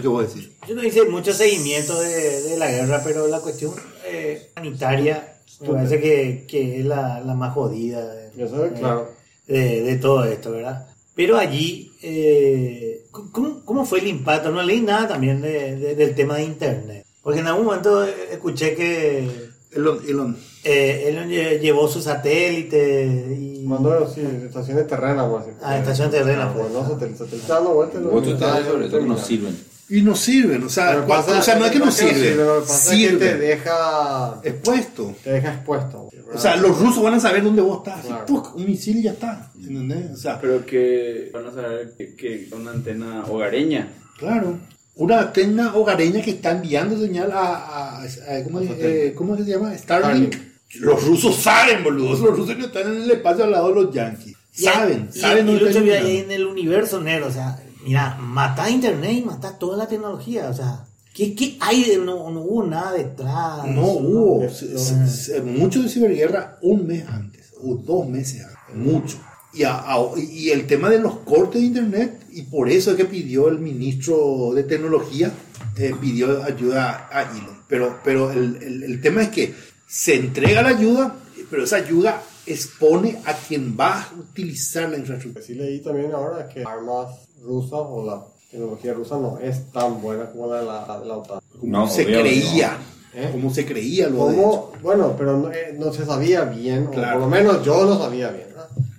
que 0.02 0.08
voy 0.08 0.24
a 0.24 0.26
decir. 0.28 0.52
Yo 0.68 0.74
no 0.74 0.84
hice 0.84 1.04
mucho 1.08 1.32
seguimiento 1.32 1.98
de, 2.00 2.42
de 2.42 2.56
la 2.58 2.70
guerra, 2.70 3.00
pero 3.04 3.26
la 3.26 3.40
cuestión 3.40 3.72
eh, 4.06 4.50
sanitaria 4.54 5.38
me 5.60 5.68
parece 5.68 6.00
que, 6.00 6.44
que 6.48 6.80
es 6.80 6.84
la, 6.86 7.20
la 7.20 7.34
más 7.34 7.54
jodida 7.54 8.04
de, 8.14 8.44
Eso 8.44 8.64
es 8.64 8.72
claro. 8.78 9.10
de, 9.46 9.82
de 9.82 9.96
todo 9.96 10.24
esto, 10.24 10.50
¿verdad? 10.50 10.86
Pero 11.14 11.38
allí, 11.38 11.92
eh, 12.02 13.06
¿cómo, 13.10 13.64
cómo 13.64 13.84
fue 13.86 14.00
el 14.00 14.08
impacto? 14.08 14.50
No 14.50 14.62
leí 14.62 14.80
nada 14.80 15.06
también 15.08 15.40
de- 15.40 15.76
de- 15.76 15.94
del 15.94 16.14
tema 16.14 16.36
de 16.36 16.42
Internet. 16.44 17.06
Porque 17.22 17.38
en 17.40 17.46
algún 17.46 17.66
momento 17.66 18.04
escuché 18.04 18.74
que 18.74 19.28
Elon, 19.74 19.98
Elon. 20.08 20.36
eh, 20.62 21.26
lle- 21.28 21.60
llevó 21.60 21.88
su 21.88 22.00
satélite 22.00 23.04
y... 23.38 23.64
Mandó, 23.66 24.06
sí, 24.12 24.20
estaciones 24.46 24.86
terrenas, 24.86 25.28
decir. 25.40 25.54
Ah, 25.62 25.78
estación 25.78 26.10
terrena, 26.10 26.44
Ah, 26.50 26.54
pues. 26.54 26.70
no, 26.70 26.86
satélite, 26.88 27.18
satélite 27.18 27.48
dando 27.48 27.70
vueltas. 27.74 28.02
sobre 28.02 28.88
todo 28.88 29.00
que 29.00 29.06
no, 29.06 29.14
nos 29.14 29.26
sirven. 29.26 29.56
Y 29.90 30.00
no 30.00 30.14
sirven, 30.16 30.62
o 30.64 30.68
sea, 30.70 31.04
pasa- 31.06 31.38
o 31.38 31.42
sea, 31.42 31.56
no 31.56 31.66
es 31.66 31.70
que 31.72 31.78
no 31.78 31.90
sirve, 31.90 32.34
Lo 32.36 32.54
que 32.54 32.66
pasa 32.66 32.94
es 32.94 33.00
que 33.00 33.06
te 33.06 33.10
sirve, 33.30 33.36
deja, 33.38 34.40
expuesto. 34.42 35.14
te 35.22 35.30
deja 35.32 35.54
expuesto. 35.54 36.08
O 36.34 36.38
sea, 36.38 36.56
los 36.56 36.78
rusos 36.80 37.02
van 37.02 37.14
a 37.14 37.20
saber 37.20 37.44
dónde 37.44 37.60
vos 37.62 37.78
estás. 37.86 38.04
Claro. 38.06 38.24
¡puc! 38.26 38.56
un 38.56 38.64
misil 38.64 38.98
y 38.98 39.02
ya 39.02 39.10
está. 39.12 39.50
¿Entendés? 39.58 40.10
O 40.12 40.16
sea, 40.16 40.40
Pero 40.40 40.64
que 40.64 41.30
van 41.34 41.46
a 41.46 41.52
saber 41.52 41.94
que, 41.98 42.14
que 42.16 42.48
una 42.56 42.70
antena 42.72 43.24
hogareña. 43.28 43.88
claro. 44.18 44.58
Una 44.96 45.20
antena 45.20 45.74
hogareña 45.74 46.22
que 46.22 46.30
está 46.32 46.52
enviando 46.52 46.98
señal 46.98 47.32
a. 47.32 47.54
a- 47.56 48.02
a- 48.02 48.44
¿cómo, 48.44 48.60
eh, 48.60 49.12
¿Cómo 49.16 49.36
se 49.36 49.44
llama? 49.44 49.76
Starlink. 49.76 50.36
Los 50.80 51.04
rusos 51.04 51.36
saben, 51.36 51.82
boludo. 51.84 52.10
Los 52.10 52.36
rusos 52.36 52.56
que 52.56 52.64
están 52.66 52.82
en 52.94 53.02
el 53.02 53.10
espacio 53.10 53.44
al 53.44 53.52
lado 53.52 53.68
de 53.68 53.74
los 53.82 53.94
yankees. 53.94 54.34
Y- 54.56 54.62
Saben, 54.62 55.08
y, 55.12 55.18
saben 55.18 55.48
y 55.48 55.54
están 55.56 55.82
vive 55.82 55.98
ahí 55.98 56.16
en 56.18 56.30
el 56.30 56.46
universo 56.46 57.00
negro, 57.00 57.26
o 57.26 57.30
sea, 57.32 57.60
mira, 57.84 58.16
mata 58.20 58.70
internet 58.70 59.12
y 59.12 59.22
mata 59.22 59.58
toda 59.58 59.76
la 59.76 59.88
tecnología, 59.88 60.48
o 60.48 60.54
sea, 60.54 60.84
¿qué, 61.12 61.34
qué 61.34 61.56
hay? 61.60 61.82
de- 61.84 61.98
no, 61.98 62.30
no 62.30 62.40
hubo 62.42 62.64
nada 62.64 62.92
detrás. 62.92 63.66
No 63.66 63.82
hubo. 63.84 64.44
No, 64.44 64.48
se- 64.50 64.78
se- 64.78 65.08
se- 65.08 65.40
mucho 65.42 65.82
de 65.82 65.88
ciberguerra 65.88 66.58
un 66.62 66.86
mes 66.86 67.04
antes, 67.08 67.52
o 67.60 67.74
dos 67.74 68.08
meses 68.08 68.42
antes. 68.44 68.76
Mucho. 68.76 69.18
Y, 69.54 69.62
a- 69.62 69.78
a- 69.94 70.18
y 70.18 70.50
el 70.50 70.66
tema 70.66 70.90
de 70.90 70.98
los 70.98 71.18
cortes 71.20 71.60
de 71.60 71.66
internet, 71.68 72.24
y 72.32 72.42
por 72.42 72.68
eso 72.68 72.90
es 72.90 72.96
que 72.96 73.04
pidió 73.04 73.48
el 73.48 73.58
ministro 73.60 74.52
de 74.54 74.64
Tecnología, 74.64 75.30
eh, 75.78 75.94
pidió 76.00 76.42
ayuda 76.42 77.08
a 77.12 77.22
Elon. 77.22 77.58
Pero, 77.68 77.98
pero 78.04 78.30
el, 78.32 78.58
el- 78.62 78.82
el 78.84 79.00
tema 79.00 79.22
es 79.22 79.28
que 79.30 79.54
se 79.86 80.16
entrega 80.16 80.62
la 80.62 80.70
ayuda, 80.70 81.14
pero 81.50 81.64
esa 81.64 81.76
ayuda 81.76 82.22
expone 82.46 83.18
a 83.24 83.32
quien 83.34 83.76
va 83.78 84.02
a 84.02 84.08
utilizar 84.18 84.88
la 84.90 84.98
infraestructura. 84.98 85.44
Sí 85.44 85.54
leí 85.54 85.80
también 85.80 86.12
ahora 86.12 86.48
que 86.48 86.62
armas 86.62 87.08
rusas 87.42 87.80
o 87.80 88.04
la 88.04 88.24
tecnología 88.50 88.92
rusa 88.94 89.16
no 89.18 89.38
es 89.38 89.70
tan 89.72 90.00
buena 90.02 90.30
como 90.30 90.48
la 90.48 90.60
de 90.60 90.66
la, 90.66 90.98
de 91.00 91.06
la 91.06 91.16
OTAN. 91.18 91.40
Como 91.58 91.72
No, 91.72 91.88
se 91.88 92.04
creía. 92.04 92.76
¿Eh? 93.16 93.28
Como 93.30 93.52
se 93.54 93.64
creía 93.64 94.08
lo 94.08 94.28
de. 94.28 94.36
Bueno, 94.82 95.14
pero 95.16 95.38
no, 95.38 95.50
eh, 95.52 95.76
no 95.78 95.92
se 95.92 96.04
sabía 96.04 96.42
bien, 96.44 96.86
Claro. 96.86 97.18
o 97.18 97.20
por 97.20 97.30
lo 97.30 97.36
menos 97.36 97.64
yo 97.64 97.84
no 97.86 97.96
sabía 97.96 98.30
bien. 98.30 98.48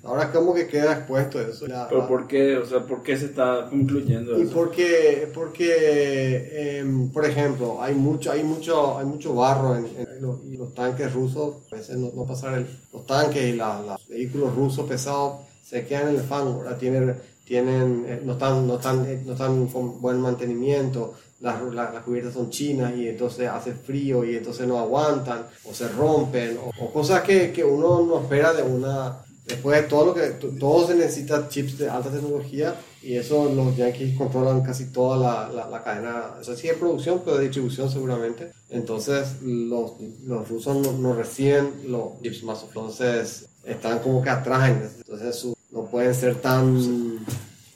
Ahora 0.06 0.32
como 0.32 0.54
que 0.54 0.68
queda 0.68 0.94
expuesto 0.94 1.42
eso. 1.42 1.68
La- 1.68 1.88
Pero 1.90 2.08
¿por 2.08 2.28
qué? 2.28 2.58
O 2.58 2.66
sea, 2.66 2.82
¿por 2.82 3.02
qué 3.04 3.18
se 3.18 3.26
está 3.26 3.68
concluyendo 3.70 4.38
Y 4.38 4.44
eso? 4.44 4.54
porque, 4.54 5.28
porque 5.34 6.80
em, 6.80 7.10
por 7.12 7.26
ejemplo, 7.26 7.82
hay 7.82 7.96
mucho, 7.96 8.32
hay 8.32 8.44
mucho, 8.44 8.98
hay 8.98 9.06
mucho 9.06 9.34
barro 9.34 9.76
en, 9.76 9.86
en 9.86 10.22
los, 10.22 10.44
y 10.46 10.58
los 10.58 10.74
tanques 10.74 11.12
rusos, 11.14 11.56
a 11.72 11.76
veces 11.76 11.98
no, 11.98 12.12
no 12.16 12.26
pasar 12.26 12.58
el, 12.58 12.68
los 12.94 13.06
tanques 13.06 13.44
y 13.44 13.56
la- 13.56 13.82
los 13.82 14.08
vehículos 14.08 14.56
rusos 14.56 14.88
pesados 14.88 15.40
se 15.64 15.86
quedan 15.86 16.10
en 16.10 16.16
el 16.18 16.22
fango, 16.22 16.64
tienen, 16.80 17.16
tienen, 17.44 18.06
eh, 18.08 18.22
no 18.24 18.34
están, 18.34 18.68
no 18.68 18.76
están, 18.76 19.06
eh, 19.08 19.22
no 19.26 19.34
están 19.34 19.68
con 19.68 20.00
buen 20.02 20.20
mantenimiento, 20.20 21.14
las, 21.42 21.62
las, 21.74 21.94
las 21.94 22.04
cubiertas 22.04 22.34
son 22.34 22.50
chinas 22.50 22.96
y 22.96 23.08
entonces 23.08 23.50
hace 23.50 23.74
frío 23.74 24.24
y 24.24 24.36
entonces 24.38 24.68
no 24.68 24.80
aguantan 24.80 25.46
o 25.70 25.74
se 25.74 25.88
rompen 25.90 26.58
o, 26.58 26.72
o 26.84 26.94
cosas 26.94 27.24
que, 27.24 27.52
que 27.52 27.64
uno 27.64 28.04
no 28.06 28.22
espera 28.22 28.54
de 28.54 28.64
una 28.64 29.18
Después 29.48 29.80
de 29.82 29.88
todo 29.88 30.06
lo 30.08 30.14
que 30.16 30.22
todo 30.60 30.88
se 30.88 30.96
necesita 30.96 31.48
chips 31.48 31.78
de 31.78 31.88
alta 31.90 32.10
tecnología 32.10 32.76
y 33.04 33.16
eso 33.16 33.52
los 33.54 33.78
Yankees 33.78 34.18
controlan 34.18 34.62
casi 34.64 34.86
toda 34.86 35.18
la, 35.18 35.50
la, 35.54 35.70
la 35.70 35.84
cadena, 35.84 36.24
o 36.40 36.44
sea, 36.44 36.56
sí 36.56 36.68
de 36.68 36.74
producción, 36.74 37.22
pero 37.24 37.38
de 37.38 37.44
distribución 37.44 37.90
seguramente. 37.92 38.52
Entonces 38.72 39.28
los, 39.44 39.92
los 40.26 40.50
rusos 40.50 40.76
no, 40.78 40.92
no 40.94 41.14
reciben 41.14 41.70
los 41.88 42.20
chips 42.24 42.44
más, 42.44 42.64
entonces 42.68 43.46
están 43.64 44.00
como 44.00 44.24
que 44.24 44.30
atrás. 44.32 44.72
Entonces 44.98 45.36
su- 45.36 45.56
no 45.72 45.86
pueden 45.86 46.16
ser 46.16 46.36
tan 46.36 47.20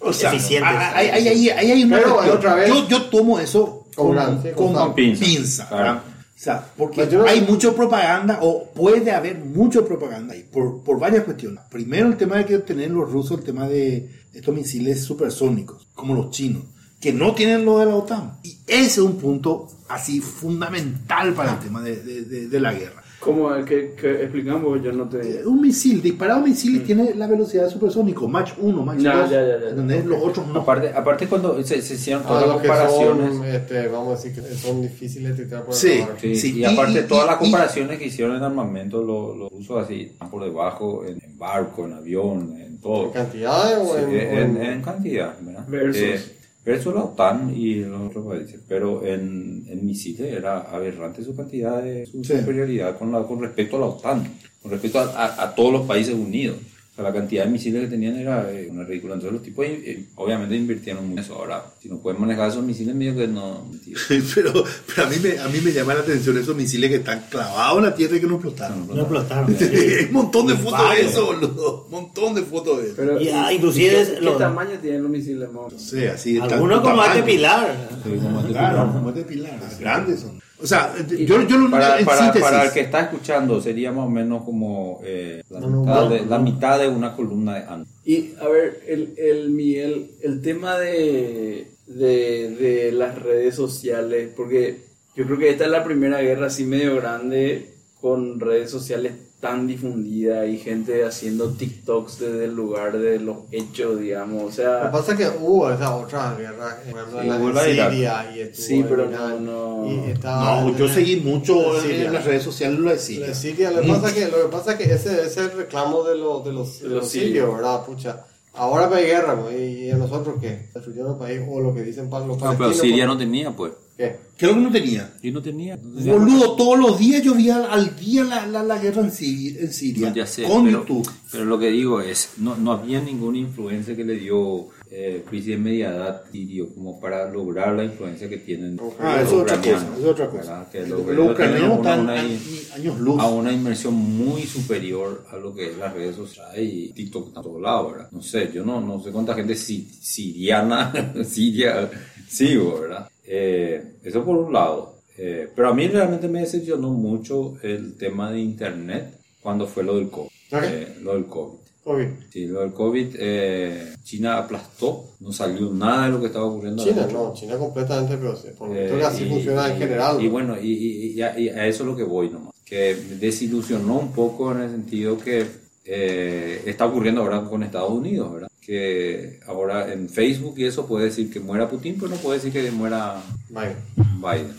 O 0.01 0.11
sea, 0.13 0.33
Eficientes. 0.33 0.71
hay, 0.75 1.07
hay, 1.09 1.27
hay, 1.27 1.49
hay- 1.49 1.83
una 1.83 1.97
Pero, 1.97 2.17
otra 2.33 2.55
vez- 2.55 2.69
yo, 2.69 2.87
yo 2.87 3.03
tomo 3.09 3.39
eso 3.39 3.85
Con 3.95 4.07
con, 4.07 4.15
gran- 4.15 4.41
sí, 4.41 4.49
con 4.55 4.73
con 4.73 4.95
pinza. 4.95 5.23
pinza, 5.25 5.67
claro. 5.67 6.01
O 6.39 6.41
sea, 6.41 6.65
porque 6.77 7.01
Pues 7.01 7.11
yo 7.11 7.27
hay 7.27 7.41
mucha 7.41 7.73
propaganda 7.73 8.39
o 8.41 8.71
puede 8.73 9.11
haber 9.11 9.39
mucha 9.39 9.83
propaganda 9.83 10.33
ahí 10.35 10.43
por, 10.49 10.83
por 10.83 10.97
varias 10.97 11.25
cuestiones. 11.25 11.59
Primero, 11.69 12.07
el 12.07 12.15
tema 12.15 12.37
de 12.37 12.45
que 12.45 12.59
tienen 12.59 12.93
los 12.95 13.11
rusos, 13.11 13.39
el 13.39 13.43
tema 13.43 13.67
de 13.67 14.09
estos 14.33 14.55
misiles 14.55 15.03
supersónicos, 15.03 15.89
como 15.93 16.13
los 16.15 16.31
chinos, 16.31 16.63
que 17.01 17.11
no 17.11 17.35
tienen 17.35 17.65
lo 17.65 17.79
de 17.79 17.87
la 17.87 17.95
OTAN. 17.95 18.39
Y 18.43 18.57
ese 18.67 18.85
es 18.85 18.97
un 18.99 19.17
punto 19.17 19.67
así 19.89 20.21
fundamental 20.21 21.33
para 21.33 21.53
el 21.53 21.59
tema 21.59 21.81
de, 21.81 21.97
de- 22.03 22.21
de- 22.23 22.47
de 22.47 22.59
la 22.61 22.73
guerra. 22.73 22.98
¿Cómo? 23.19 23.49
¿Qué, 23.65 23.95
qué 23.99 24.21
explicamos? 24.23 24.81
Yo 24.81 24.93
no 24.93 25.09
te... 25.09 25.45
Un 25.45 25.59
misil, 25.61 26.01
disparado 26.01 26.39
misiles, 26.41 26.85
tiene 26.85 27.13
la 27.15 27.27
velocidad 27.27 27.69
supersónico, 27.69 28.27
Mach 28.29 28.51
1, 28.57 28.81
Mach 28.85 28.95
2. 28.95 29.03
Ya, 29.03 29.25
ya, 29.29 29.29
ya, 29.45 29.59
ya. 29.61 29.69
¿entendés? 29.71 30.05
Los 30.05 30.23
otros 30.23 30.47
no. 30.47 30.61
Aparte, 30.61 30.89
aparte 30.95 31.27
cuando 31.27 31.61
se, 31.63 31.81
se 31.81 31.95
hicieron 31.95 32.23
todas 32.23 32.43
a 32.43 32.47
las 32.47 32.61
que 32.61 32.67
comparaciones. 32.69 33.35
son, 33.35 33.45
este, 33.45 33.87
vamos 33.89 34.07
a 34.07 34.15
decir 34.23 34.41
que 34.41 34.55
son 34.55 34.81
difíciles 34.81 35.37
de 35.37 35.45
tirar 35.45 35.63
por 35.65 35.73
el 35.73 35.79
Sí. 35.79 36.03
Sí, 36.21 36.35
Sí, 36.37 36.53
y, 36.55 36.59
y- 36.61 36.65
aparte 36.65 36.99
y- 37.01 37.03
todas 37.03 37.25
las 37.25 37.35
y- 37.35 37.39
comparaciones 37.39 37.99
que 37.99 38.05
hicieron 38.05 38.37
en 38.37 38.43
armamento, 38.43 39.03
los 39.03 39.35
los 39.37 39.51
rusos 39.51 39.83
así, 39.83 40.01
están 40.03 40.29
por 40.29 40.43
debajo 40.45 41.03
en, 41.05 41.19
en 41.21 41.37
barco, 41.37 41.85
en 41.85 41.93
avión, 41.93 42.55
en 42.57 42.77
todo. 42.79 43.07
¿En 43.07 43.11
cantidad 43.11 43.81
o 43.81 43.95
Sí, 43.97 44.01
en, 44.15 44.37
en- 44.37 44.63
en 44.63 44.81
cantidad, 44.81 45.33
¿verdad? 45.41 45.65
Versus. 45.67 46.01
Eh, 46.01 46.21
versus 46.65 46.93
la 46.93 47.03
OTAN 47.03 47.53
y 47.55 47.75
los 47.75 48.01
otros 48.09 48.25
países. 48.27 48.61
Pero 48.67 49.05
en, 49.05 49.65
en 49.67 49.85
misiles 49.85 50.33
era 50.33 50.61
aberrante 50.61 51.23
su 51.23 51.35
cantidad 51.35 51.81
de 51.81 52.05
su 52.05 52.23
Sí. 52.23 52.37
superioridad 52.37 52.97
con, 52.97 53.11
la, 53.11 53.23
con 53.23 53.41
respecto 53.41 53.77
a 53.77 53.79
la 53.79 53.85
OTAN, 53.87 54.23
con 54.61 54.71
respecto 54.71 54.99
a, 54.99 55.03
a- 55.05 55.43
a 55.43 55.55
todos 55.55 55.71
los 55.73 55.87
países 55.87 56.13
unidos. 56.13 56.57
Sea, 56.99 57.09
la 57.09 57.13
cantidad 57.13 57.45
de 57.45 57.51
misiles 57.51 57.81
que 57.83 57.87
tenían 57.87 58.15
era 58.17 58.51
eh, 58.51 58.67
una 58.71 58.83
ridícula. 58.83 59.13
Entonces 59.13 59.33
los 59.33 59.43
tipos 59.43 59.65
eh, 59.65 60.05
obviamente 60.15 60.55
invirtieron 60.55 61.03
mucho 61.07 61.19
en 61.19 61.25
eso. 61.25 61.35
Ahora, 61.35 61.63
si 61.81 61.87
no 61.89 61.97
pueden 61.99 62.19
manejar 62.19 62.49
esos 62.49 62.63
misiles, 62.63 62.93
medio 62.95 63.15
que 63.15 63.27
no... 63.27 63.65
pero, 64.35 64.63
pero 64.87 65.07
a, 65.07 65.09
mí 65.09 65.15
me, 65.21 65.39
a 65.39 65.47
mí 65.47 65.59
me 65.63 65.71
llama 65.71 65.93
la 65.93 66.01
atención 66.01 66.37
esos 66.37 66.55
misiles 66.55 66.89
que 66.89 66.97
están 66.97 67.23
clavados 67.29 67.77
en 67.79 67.83
la 67.85 67.95
tierra 67.95 68.17
y 68.17 68.19
que 68.19 68.27
no 68.27 68.33
explotaron. 68.35 68.87
No 68.87 68.95
explotaron. 68.99 69.55
Hay 69.59 70.05
un 70.07 70.13
montón 70.13 70.47
de 70.47 70.55
fotos 70.55 70.89
de 70.95 71.01
eso, 71.01 71.25
boludo. 71.27 71.83
Un 71.85 71.91
montón 71.91 72.35
de 72.35 72.41
fotos 72.43 72.81
de 72.81 72.85
eso. 72.87 72.93
Pero, 72.97 73.21
Y, 73.21 73.29
ah, 73.29 73.51
¿y- 73.51 73.55
inclusive 73.55 73.89
¿qué, 73.91 74.01
es 74.01 74.09
qué 74.09 74.21
lo- 74.21 74.37
tamaño 74.37 74.71
tienen 74.81 75.01
los 75.03 75.11
misiles? 75.11 75.49
No 75.51 75.69
sé, 75.77 76.09
así 76.09 76.37
Algunos 76.39 76.81
como 76.81 77.03
este 77.03 77.23
pilar. 77.23 77.89
Sí, 78.03 78.09
como 78.21 78.39
este 78.41 78.51
Claro, 78.51 78.81
tipo. 78.83 78.93
como 78.93 79.09
este 79.09 79.23
pilar. 79.23 79.59
Grandes 79.79 80.19
son. 80.21 80.39
O 80.61 80.67
sea, 80.67 80.93
Y 81.09 81.25
yo, 81.25 81.41
yo 81.47 81.57
lo 81.57 81.71
para, 81.71 81.99
en 81.99 82.05
para, 82.05 82.17
síntesis. 82.21 82.41
para 82.47 82.65
el 82.65 82.71
que 82.71 82.81
está 82.81 83.01
escuchando, 83.01 83.61
sería 83.61 83.91
más 83.91 84.05
o 84.05 84.09
menos 84.09 84.43
como 84.43 84.99
eh, 85.05 85.41
la, 85.49 85.59
No, 85.61 85.69
no, 85.69 85.79
mitad 85.81 85.95
no, 86.03 86.09
de, 86.09 86.21
no. 86.21 86.25
la 86.27 86.39
mitad 86.39 86.79
de 86.79 86.87
una 86.89 87.15
columna 87.15 87.55
de 87.55 87.63
ancho. 87.63 87.91
Y 88.03 88.33
a 88.41 88.47
ver, 88.49 88.81
el, 88.87 89.13
el 89.17 89.49
Miguel, 89.51 90.11
el 90.21 90.41
tema 90.41 90.77
de, 90.77 91.67
de, 91.87 92.49
de 92.59 92.91
las 92.91 93.17
redes 93.21 93.55
sociales, 93.55 94.29
porque 94.35 94.81
yo 95.15 95.25
creo 95.25 95.37
que 95.37 95.49
esta 95.49 95.65
es 95.65 95.71
la 95.71 95.83
primera 95.83 96.21
guerra 96.21 96.47
así 96.47 96.65
medio 96.65 96.95
grande 96.97 97.69
con 98.01 98.39
redes 98.39 98.69
sociales 98.69 99.13
tan 99.39 99.67
difundidas 99.67 100.47
y 100.49 100.57
gente 100.57 101.05
haciendo 101.05 101.51
TikToks 101.53 102.19
desde 102.19 102.45
el 102.45 102.53
lugar 102.55 102.97
de 102.97 103.19
los 103.19 103.37
hechos, 103.51 103.97
digamos. 103.99 104.37
O 104.37 104.43
Lo 104.43 104.49
que 104.49 104.55
sea, 104.55 104.91
pasa 104.91 105.13
es 105.13 105.17
que 105.17 105.29
hubo 105.39 105.71
esas 105.71 105.89
otras 105.91 106.37
guerras, 106.37 106.73
por 106.91 106.99
ejemplo, 106.99 107.21
Sí, 107.21 107.27
en 107.27 107.27
la 107.29 107.53
la. 107.53 107.63
Siria 107.63 108.31
y 108.35 108.39
estuvo 108.41 108.65
Sí, 108.67 108.75
en 108.75 108.83
pero 108.87 109.05
no, 109.09 109.39
no. 109.39 109.85
y 110.07 110.11
estaba- 110.11 110.61
No, 110.61 110.77
yo 110.77 110.87
seguí 110.89 111.15
mucho 111.17 111.79
Siria. 111.81 112.05
en 112.07 112.13
las 112.13 112.25
redes 112.25 112.43
sociales 112.43 112.77
lo 112.79 112.83
de 112.89 112.89
La 112.89 112.93
de 112.95 112.99
Siria. 112.99 113.33
Siria, 113.33 113.71
lo 113.71 113.81
que 113.81 113.87
pasa 113.87 114.07
es 114.09 114.13
que, 114.13 114.25
lo 114.27 114.37
que, 114.43 114.47
pasa 114.51 114.71
es 114.73 114.77
que 114.77 114.93
ese, 114.93 115.13
ese 115.13 115.25
es 115.25 115.37
el 115.37 115.51
reclamo 115.51 116.03
de, 116.03 116.17
los 116.17 116.43
de 116.43 116.51
los, 116.51 116.81
de 116.81 116.89
los 116.89 117.07
sirios. 117.07 117.53
¿verdad? 117.55 117.85
Pucha. 117.85 118.25
Ahora 118.55 118.93
hay 118.93 119.05
guerra, 119.05 119.35
¿no? 119.35 119.49
y, 119.57 119.89
a 119.89 119.95
nosotros 119.95 120.35
qué? 120.41 120.67
Destruyeron 120.73 121.13
el 121.13 121.17
país, 121.17 121.41
o 121.49 121.61
lo 121.61 121.73
que 121.73 121.81
dicen 121.83 122.09
los 122.09 122.11
No, 122.11 122.27
palestinos. 122.37 122.57
pero 122.57 122.73
Siria 122.73 123.05
pues, 123.05 123.07
no 123.07 123.17
tenía, 123.17 123.51
pues. 123.55 123.71
¿Qué? 123.99 124.15
¿Qué 124.37 124.45
es 124.45 124.51
lo 124.53 124.57
que 124.57 124.61
no 124.63 124.71
tenía? 124.71 125.13
Y 125.21 125.31
no 125.31 125.41
tenía. 125.41 125.75
no 125.75 125.97
tenía- 125.97 126.13
Boludo, 126.13 126.55
todos 126.55 126.79
los 126.79 126.97
días 126.97 127.21
yo 127.21 127.35
vi 127.35 127.49
al, 127.49 127.65
al 127.69 127.97
día 127.97 128.23
la, 128.23 128.45
la, 128.47 128.63
la 128.63 128.79
guerra 128.79 129.01
en 129.01 129.11
Siria, 129.11 129.59
en 129.59 129.73
Siria 129.73 130.09
No, 130.09 130.15
ya 130.15 130.25
sé, 130.25 130.43
con 130.43 130.63
pero, 130.63 130.79
YouTube. 130.79 131.11
pero 131.29 131.43
lo 131.43 131.59
que 131.59 131.69
digo 131.69 131.99
es, 131.99 132.29
no, 132.37 132.55
no 132.55 132.71
había 132.71 133.01
ninguna 133.01 133.37
influencia 133.39 133.97
que 133.97 134.05
le 134.05 134.15
dio 134.15 134.69
eh, 134.89 135.25
crisis 135.29 135.47
de 135.49 135.57
media 135.57 135.89
edad 135.89 136.21
sirio 136.31 136.73
como 136.73 136.97
para 137.01 137.29
lograr 137.29 137.75
la 137.75 137.83
influencia 137.83 138.29
que 138.29 138.37
tienen 138.37 138.79
Ah, 138.99 139.17
los 139.19 139.27
eso 139.27 139.35
es 139.45 139.51
otra 139.51 139.57
cosa, 139.57 139.87
es 139.99 140.05
otra 140.05 140.29
cosa. 140.29 140.67
Que 140.71 140.85
Los 140.87 141.01
ucranianos 141.01 141.77
están 141.79 141.99
una- 141.99 142.13
a- 142.21 142.23
una- 142.23 142.75
años 142.75 142.99
luz. 143.01 143.19
a 143.21 143.27
una 143.27 143.51
inmersión 143.51 143.93
muy 143.95 144.43
superior 144.43 145.25
a 145.29 145.35
lo 145.35 145.53
que 145.53 145.71
es 145.71 145.77
las 145.77 145.93
redes 145.93 146.15
sociales 146.15 146.57
y 146.73 146.93
TikTok 146.93 147.37
a 147.37 147.41
todos 147.41 147.61
lados, 147.61 147.91
¿verdad? 147.91 148.07
No 148.13 148.21
sé, 148.21 148.49
yo 148.53 148.63
no, 148.63 148.79
no 148.79 149.03
sé 149.03 149.11
cuánta 149.11 149.33
gente 149.35 149.57
si- 149.57 149.89
siriana, 150.01 150.93
siria, 151.29 151.89
sigo, 152.29 152.79
¿verdad? 152.79 153.09
Eh, 153.31 153.97
eso 154.03 154.25
por 154.25 154.37
un 154.37 154.51
lado. 154.51 154.95
Eh, 155.17 155.47
pero 155.55 155.69
a 155.69 155.73
mí 155.73 155.87
realmente 155.87 156.27
me 156.27 156.39
decepcionó 156.39 156.89
mucho 156.89 157.55
el 157.61 157.95
tema 157.97 158.31
de 158.31 158.39
Internet 158.39 159.19
cuando 159.41 159.67
fue 159.67 159.83
lo 159.83 159.97
del 159.97 160.09
COVID. 160.09 160.29
Eh, 160.51 160.95
lo 161.03 161.13
del 161.13 161.25
COVID. 161.25 161.59
Ok. 161.85 161.99
Sí, 162.31 162.45
lo 162.47 162.61
del 162.61 162.73
COVID, 162.73 163.15
eh, 163.19 163.93
China 164.03 164.37
aplastó, 164.37 165.05
no 165.19 165.31
salió 165.31 165.71
nada 165.71 166.05
de 166.05 166.11
lo 166.11 166.19
que 166.19 166.27
estaba 166.27 166.45
ocurriendo. 166.45 166.83
China, 166.83 167.07
no, 167.11 167.33
China 167.33 167.57
completamente, 167.57 168.17
pero 168.17 168.35
por 168.57 168.75
Eh, 168.75 168.81
victoria 168.81 169.07
así 169.07 169.23
y- 169.25 169.29
funciona 169.29 169.67
en 169.69 169.75
y- 169.75 169.79
general. 169.79 170.21
Y 170.21 170.25
¿no? 170.25 170.31
bueno, 170.31 170.55
y, 170.61 171.21
a, 171.21 171.37
y 171.39 171.49
a 171.49 171.67
eso 171.67 171.83
es 171.83 171.89
lo 171.89 171.95
que 171.95 172.03
voy 172.03 172.29
nomás. 172.29 172.53
Que 172.65 172.95
desilusionó 173.19 173.99
un 173.99 174.11
poco 174.11 174.51
en 174.51 174.61
el 174.61 174.69
sentido 174.71 175.17
que 175.17 175.45
eh, 175.85 176.61
está 176.65 176.85
ocurriendo 176.85 177.21
ahora 177.21 177.43
con 177.43 177.63
Estados 177.63 177.89
Unidos, 177.91 178.31
¿verdad? 178.33 178.48
Que 178.69 179.39
ahora 179.47 179.91
en 179.91 180.09
Facebook 180.09 180.53
y 180.57 180.65
eso 180.65 180.85
puede 180.85 181.05
decir 181.05 181.33
que 181.33 181.39
muera 181.39 181.67
Putin, 181.67 181.95
pero 181.95 182.09
no 182.09 182.17
puede 182.17 182.37
decir 182.37 182.53
que 182.53 182.69
muera. 182.69 183.19
Biden. 183.49 184.53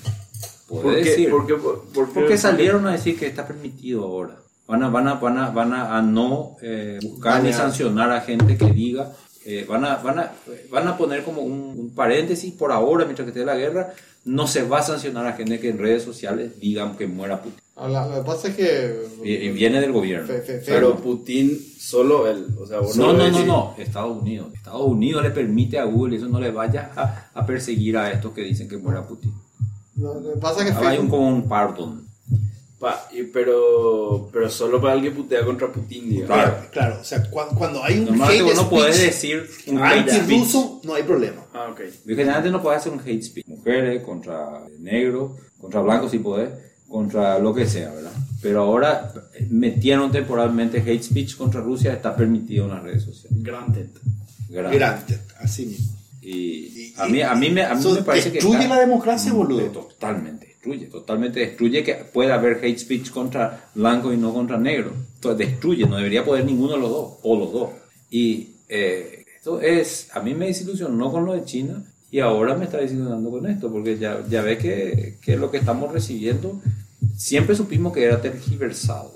Puede 0.67 0.83
¿Por 0.83 0.95
qué? 0.97 1.05
decir. 1.05 1.31
¿Por 1.31 1.47
qué? 1.47 1.55
¿Por 1.55 2.09
qué? 2.09 2.15
Porque 2.15 2.37
salieron 2.37 2.89
a 2.89 2.91
decir 2.91 3.17
que 3.17 3.29
está 3.29 3.47
permitido 3.47 4.03
ahora. 4.03 4.35
Van 4.67 4.83
a, 4.83 4.89
van 4.89 5.07
a, 5.07 5.15
van 5.15 5.39
a, 5.39 5.51
van 5.51 5.73
a, 5.73 6.03
no 6.03 6.57
eh, 6.61 6.99
buscar 7.01 7.41
ni 7.45 7.53
sancionar 7.53 8.11
a 8.11 8.21
gente 8.23 8.57
que 8.57 8.73
diga. 8.73 9.13
Eh, 9.45 9.65
van, 9.69 9.85
a, 9.85 9.97
van, 9.97 10.19
a, 10.19 10.33
van 10.71 10.89
a 10.89 10.97
poner 10.99 11.25
como 11.25 11.43
un, 11.43 11.75
un 11.79 11.95
paréntesis 11.95 12.53
por 12.53 12.73
ahora, 12.73 13.05
mientras 13.05 13.25
que 13.27 13.31
esté 13.31 13.45
la 13.45 13.57
guerra. 13.57 13.93
No 14.23 14.47
se 14.47 14.63
va 14.65 14.81
a 14.81 14.83
sancionar 14.83 15.27
a 15.27 15.33
gente 15.33 15.59
que 15.61 15.71
en 15.71 15.79
redes 15.79 16.03
sociales 16.03 16.61
digan 16.61 16.97
que 16.99 17.07
muera 17.07 17.41
Putin. 17.41 17.59
Ahora, 17.75 18.07
Lo 18.07 18.17
que 18.17 18.27
pasa 18.27 18.49
es 18.49 18.55
que. 18.57 19.03
Y, 19.25 19.33
y 19.33 19.49
viene 19.51 19.81
del 19.81 19.93
gobierno. 19.93 20.27
Fe- 20.27 20.43
fe- 20.43 20.61
fe- 20.61 20.73
Pero 20.73 20.97
Putin, 20.97 21.59
solo 21.79 22.29
él. 22.31 22.47
O 22.61 22.67
sea, 22.67 22.81
vos 22.81 22.95
No, 22.99 23.15
no, 23.15 23.31
no, 23.31 23.45
no. 23.47 23.75
Estados 23.79 24.21
Unidos. 24.21 24.53
Estados 24.53 24.83
Unidos 24.83 25.23
le 25.23 25.31
permite 25.31 25.79
a 25.79 25.85
Google, 25.85 26.17
eso 26.19 26.29
no 26.29 26.39
le 26.39 26.51
vaya 26.51 26.91
a, 26.95 27.31
a 27.33 27.47
perseguir 27.47 27.97
a 27.97 28.13
estos 28.13 28.33
que 28.33 28.43
dicen 28.43 28.69
que 28.69 28.77
muera 28.77 29.07
Putin. 29.09 29.33
no, 29.97 30.13
lo 30.21 30.35
que 30.35 30.39
pasa 30.39 30.61
es 30.61 30.67
que 30.71 30.77
Ahora 30.77 30.91
hay 30.91 30.99
un, 30.99 31.09
como 31.09 31.27
un 31.27 31.49
pardon. 31.49 32.07
Pa, 32.81 33.09
y- 33.13 33.25
pero, 33.25 34.29
pero 34.33 34.49
solo 34.49 34.81
para 34.81 34.95
el 34.95 35.03
que 35.03 35.11
putea 35.11 35.45
contra 35.45 35.71
Putin, 35.71 36.09
digamos. 36.09 36.27
Claro. 36.35 36.57
Claro, 36.73 36.99
o 37.01 37.05
sea, 37.05 37.23
cuando, 37.31 37.55
cuando 37.55 37.85
hay 37.85 37.99
un 37.99 38.07
Normalmente 38.07 38.39
hate 38.39 38.45
vos 38.47 38.57
no 38.57 38.71
podés 38.71 38.97
speech 38.97 39.07
decir 39.07 39.51
un 39.67 39.79
hate 39.85 40.01
speech. 40.09 40.21
antirruso, 40.21 40.81
no 40.85 40.95
hay 40.95 41.03
problema. 41.03 41.45
Ah, 41.53 41.69
ok. 41.71 41.81
Generalmente 42.07 42.51
no 42.51 42.63
podés 42.63 42.81
hacer 42.81 42.93
un 42.93 43.01
hate 43.01 43.23
speech. 43.23 43.47
Mujeres 43.47 44.03
contra 44.03 44.63
negros, 44.79 45.33
contra 45.61 45.81
blancos 45.83 46.11
si 46.11 46.19
podés, 46.21 46.49
contra 46.89 47.39
lo 47.39 47.55
que 47.55 47.67
sea, 47.67 47.91
¿verdad? 47.93 48.13
Pero 48.41 48.63
ahora 48.63 49.13
eh, 49.35 49.47
metieron 49.51 50.11
temporalmente 50.11 50.79
hate 50.79 51.03
speech 51.03 51.37
contra 51.37 51.61
Rusia, 51.61 51.93
está 51.93 52.17
permitido 52.17 52.65
en 52.65 52.71
las 52.71 52.83
redes 52.83 53.03
sociales. 53.05 53.43
Granted. 53.43 53.89
Grande. 54.49 54.77
Grande, 54.79 55.19
así 55.39 55.67
mismo. 55.67 55.97
Y 56.23 56.33
Y- 56.33 56.95
a 56.97 57.07
mí, 57.07 57.21
a 57.23 57.35
mí 57.35 57.51
me, 57.51 57.63
a 57.63 57.75
mí 57.75 57.85
me 57.93 58.03
parece 58.03 58.29
que... 58.31 58.39
destruye 58.39 58.67
la 58.67 58.81
democracia, 58.81 59.33
boludo. 59.33 59.67
Totalmente, 59.67 60.50
destruye, 60.61 60.87
totalmente 60.87 61.41
destruye 61.41 61.83
que 61.83 61.95
pueda 61.95 62.35
haber 62.35 62.63
hate 62.63 62.79
speech 62.79 63.11
contra 63.11 63.71
blanco 63.75 64.13
y 64.13 64.19
no 64.19 64.33
contra 64.35 64.59
negro. 64.59 64.93
Entonces 65.15 65.49
destruye, 65.49 65.87
no 65.87 65.97
debería 65.97 66.25
poder 66.25 66.45
ninguno 66.45 66.75
de 66.75 66.81
los 66.81 66.91
dos, 66.91 67.13
o 67.23 67.39
los 67.39 67.53
dos. 67.53 67.71
Y 68.11 68.57
eh, 68.69 69.25
esto 69.37 69.61
es, 69.61 70.09
a 70.13 70.21
mí 70.21 70.35
me 70.35 70.47
desilusionó 70.47 71.11
con 71.11 71.25
lo 71.25 71.33
de 71.33 71.45
China 71.45 71.83
y 72.11 72.21
ahora 72.21 72.55
me 72.55 72.67
está 72.67 72.77
desilusionando 72.77 73.31
con 73.31 73.47
esto, 73.47 73.73
porque 73.73 73.97
ya, 73.99 74.23
ya 74.29 74.43
ves 74.43 74.59
que, 74.59 75.17
que 75.23 75.37
lo 75.37 75.51
que 75.51 75.59
estamos 75.59 75.93
recibiendo 75.93 76.61
siempre 77.17 77.55
supimos 77.57 77.93
que 77.93 78.05
era 78.05 78.21
tergiversado, 78.21 79.15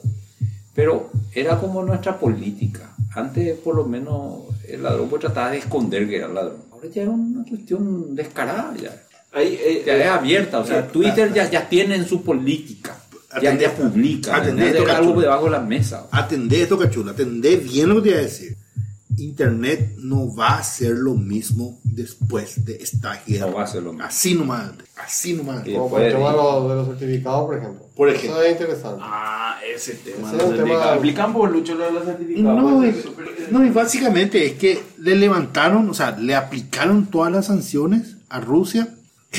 pero 0.75 1.11
era 1.35 1.59
como 1.61 1.83
nuestra 1.83 2.19
política. 2.19 2.95
Antes 3.15 3.59
por 3.59 3.77
lo 3.77 3.85
menos 3.85 4.45
el 4.67 4.83
ladrón 4.83 5.09
pues 5.09 5.21
trataba 5.21 5.51
de 5.51 5.59
esconder 5.59 6.09
que 6.09 6.17
era 6.17 6.29
ladrón. 6.29 6.63
Ahora 6.73 6.89
ya 6.89 7.03
es 7.03 7.09
una 7.09 7.45
cuestión 7.45 8.15
descarada 8.17 8.75
ya. 8.81 9.04
Ahí, 9.35 9.59
eh, 9.61 9.83
Ya 9.85 9.97
eh, 9.97 10.01
es 10.03 10.07
abierta, 10.09 10.59
o 10.61 10.65
sea, 10.67 10.87
Twitter 10.87 11.33
ya, 11.33 11.51
ya 11.51 11.69
tiene 11.69 11.97
en 11.97 12.07
su 12.07 12.23
política, 12.23 12.97
ya, 13.43 13.53
Atendé- 13.53 13.61
ya 13.63 13.75
publica, 13.75 14.37
atendé 14.37 14.69
esto, 14.71 14.83
Es 14.85 14.91
algo 14.91 15.21
debajo 15.21 15.47
de 15.47 15.51
la 15.51 15.61
mesa. 15.61 16.07
Atendé 16.13 16.63
esto, 16.63 16.79
cachula, 16.79 17.13
atendé 17.13 17.57
bien 17.57 17.89
lo 17.89 17.97
que 17.97 18.03
te 18.03 18.09
iba 18.11 18.19
a 18.19 18.23
decir. 18.23 18.57
Internet 19.17 19.95
no 19.99 20.35
va 20.35 20.59
a 20.59 20.63
ser 20.63 20.91
lo 20.97 21.15
mismo 21.15 21.79
después 21.85 22.65
de 22.65 22.77
esta 22.77 23.23
guerra. 23.27 23.47
No 23.47 23.55
va 23.55 23.63
a 23.63 23.67
ser 23.67 23.83
lo 23.83 23.93
mismo. 23.93 24.07
Así 24.07 24.35
nomás, 24.35 24.73
así 24.97 25.35
nomás. 25.35 25.63
Como 25.65 25.89
por 25.89 26.03
el 26.03 26.13
tema 26.13 26.31
de 26.31 26.37
los, 26.37 26.69
de 26.69 26.75
los 26.75 26.87
certificados, 26.89 27.47
por 27.47 27.59
ejemplo. 27.59 27.87
Por 27.95 28.09
ejemplo. 28.09 28.41
Eso 28.41 28.43
es 28.43 28.53
interesante. 28.53 29.01
Ah, 29.05 29.59
ese 29.73 29.95
tema. 29.95 30.29
Ese 30.33 30.37
es 30.37 30.43
un 30.45 30.57
tema-. 30.57 30.93
Explican 30.93 31.33
por 31.33 31.51
Lucho 31.51 31.75
lo 31.75 31.85
de 31.87 31.93
los 31.93 32.05
certificados. 32.05 32.63
No, 32.63 32.77
pues, 32.79 32.97
es 32.97 33.53
no, 33.53 33.65
y 33.65 33.71
básicamente 33.71 34.47
es 34.47 34.53
que 34.55 34.83
le 34.99 35.15
levantaron, 35.17 35.89
o 35.89 35.95
sea, 35.95 36.13
le 36.19 36.35
aplicaron 36.35 37.07
todas 37.07 37.31
las 37.31 37.47
sanciones 37.47 38.17
a 38.29 38.41
Rusia 38.41 38.89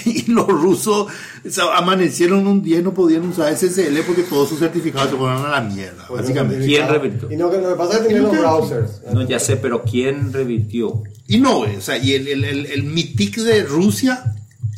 y 0.05 0.31
los 0.31 0.47
rusos 0.47 1.07
o 1.45 1.49
sea, 1.49 1.75
amanecieron 1.77 2.45
un 2.47 2.61
día 2.61 2.79
y 2.79 2.81
no 2.83 2.93
podían 2.93 3.27
usar 3.27 3.55
SSL 3.55 3.97
porque 4.05 4.23
todos 4.23 4.49
sus 4.49 4.59
certificados 4.59 5.09
se 5.11 5.15
fueron 5.17 5.45
a 5.45 5.49
la 5.49 5.61
mierda, 5.61 6.05
Pues, 6.07 6.21
básicamente. 6.21 6.65
¿Quién 6.65 6.87
revirtió? 6.87 7.31
Y 7.31 7.37
no, 7.37 7.49
que 7.51 7.57
lo 7.59 7.69
que 7.69 7.75
pasa 7.75 7.93
es 7.93 7.99
que 7.99 8.07
tienen 8.07 8.23
los 8.23 8.37
browsers. 8.37 9.01
No, 9.13 9.21
ya 9.23 9.39
sé, 9.39 9.57
pero 9.57 9.83
¿quién 9.83 10.33
revirtió? 10.33 11.03
Y 11.27 11.39
no, 11.39 11.59
o 11.59 11.81
sea, 11.81 11.97
y 11.97 12.13
el, 12.13 12.27
el, 12.27 12.43
el, 12.43 12.65
el 12.67 12.83
mitic 12.83 13.37
de 13.37 13.63
Rusia 13.63 14.23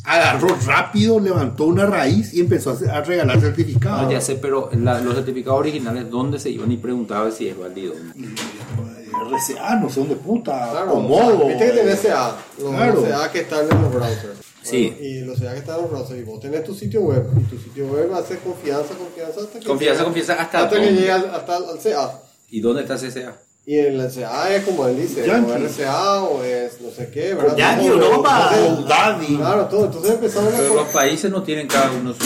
agarró 0.04 0.56
rápido, 0.64 1.20
levantó 1.20 1.64
una 1.66 1.84
raíz 1.84 2.32
y 2.32 2.40
empezó 2.40 2.78
a, 2.90 3.00
regalar 3.02 3.40
certificados. 3.40 4.02
No, 4.04 4.10
ya 4.10 4.20
sé, 4.22 4.36
pero 4.36 4.70
la- 4.72 5.00
los 5.00 5.14
certificados 5.14 5.60
originales, 5.60 6.08
¿dónde 6.10 6.38
se 6.38 6.48
iban? 6.50 6.72
Y 6.72 6.78
preguntaba 6.78 7.30
si 7.30 7.48
es 7.48 7.58
válido. 7.58 7.92
RCA, 9.30 9.76
no 9.76 9.90
sé 9.90 10.00
dónde 10.00 10.16
puta, 10.16 10.70
Claro, 10.70 10.92
Comodo. 10.92 11.48
viste 11.48 11.66
que 11.66 11.72
tenés 11.72 12.00
CA, 12.00 12.36
los 12.62 12.70
Claro. 12.74 13.04
Que 13.32 13.40
están 13.40 13.64
en 13.70 13.82
los 13.82 13.92
browsers. 13.94 14.38
Sí. 14.70 14.90
Bueno, 14.90 15.04
y 15.06 15.20
los 15.20 15.38
que 15.40 15.46
están 15.46 15.76
en 15.76 15.82
los 15.82 15.90
browsers. 15.90 16.20
Y 16.20 16.22
vos 16.24 16.40
tenés 16.40 16.64
tu 16.64 16.74
sitio 16.74 17.00
web. 17.02 17.24
Y 17.38 17.44
tu 17.44 17.58
sitio 17.58 17.86
web 17.86 18.12
hace 18.14 18.36
confianza, 18.38 18.94
confianza 18.94 19.40
hasta 19.40 19.58
que 19.60 19.66
Confianza, 19.66 19.94
llega- 20.02 20.04
confianza, 20.04 20.32
¿hasta 20.42 20.64
hasta 20.64 20.80
que 20.80 20.92
llega 20.92 21.14
al- 21.16 21.30
hasta 21.34 21.56
al 21.56 21.78
CA. 21.82 22.20
¿Y 22.50 22.60
dónde 22.60 22.82
está 22.82 22.96
CCA? 22.96 23.36
Y 23.66 23.76
el 23.76 24.10
CA 24.10 24.54
es 24.54 24.64
como 24.64 24.86
él 24.86 24.96
dice, 24.96 25.26
Yankee. 25.26 25.50
o 25.50 25.54
RCA 25.56 26.22
o 26.22 26.42
es 26.42 26.80
no 26.80 26.90
sé 26.90 27.10
qué, 27.12 27.34
¿verdad? 27.34 27.54
Yankee, 27.54 27.86
Todo, 27.88 28.02
Europa, 28.06 28.50
Daddy. 28.88 29.36
Claro, 29.36 29.66
todo. 29.66 29.84
Entonces 29.84 30.12
empezaron 30.12 30.54
a. 30.54 30.56
Pero 30.56 30.74
los 30.74 30.88
países 30.88 31.30
no 31.30 31.42
tienen 31.42 31.66
cada 31.68 31.90
uno 31.92 32.14
su... 32.14 32.24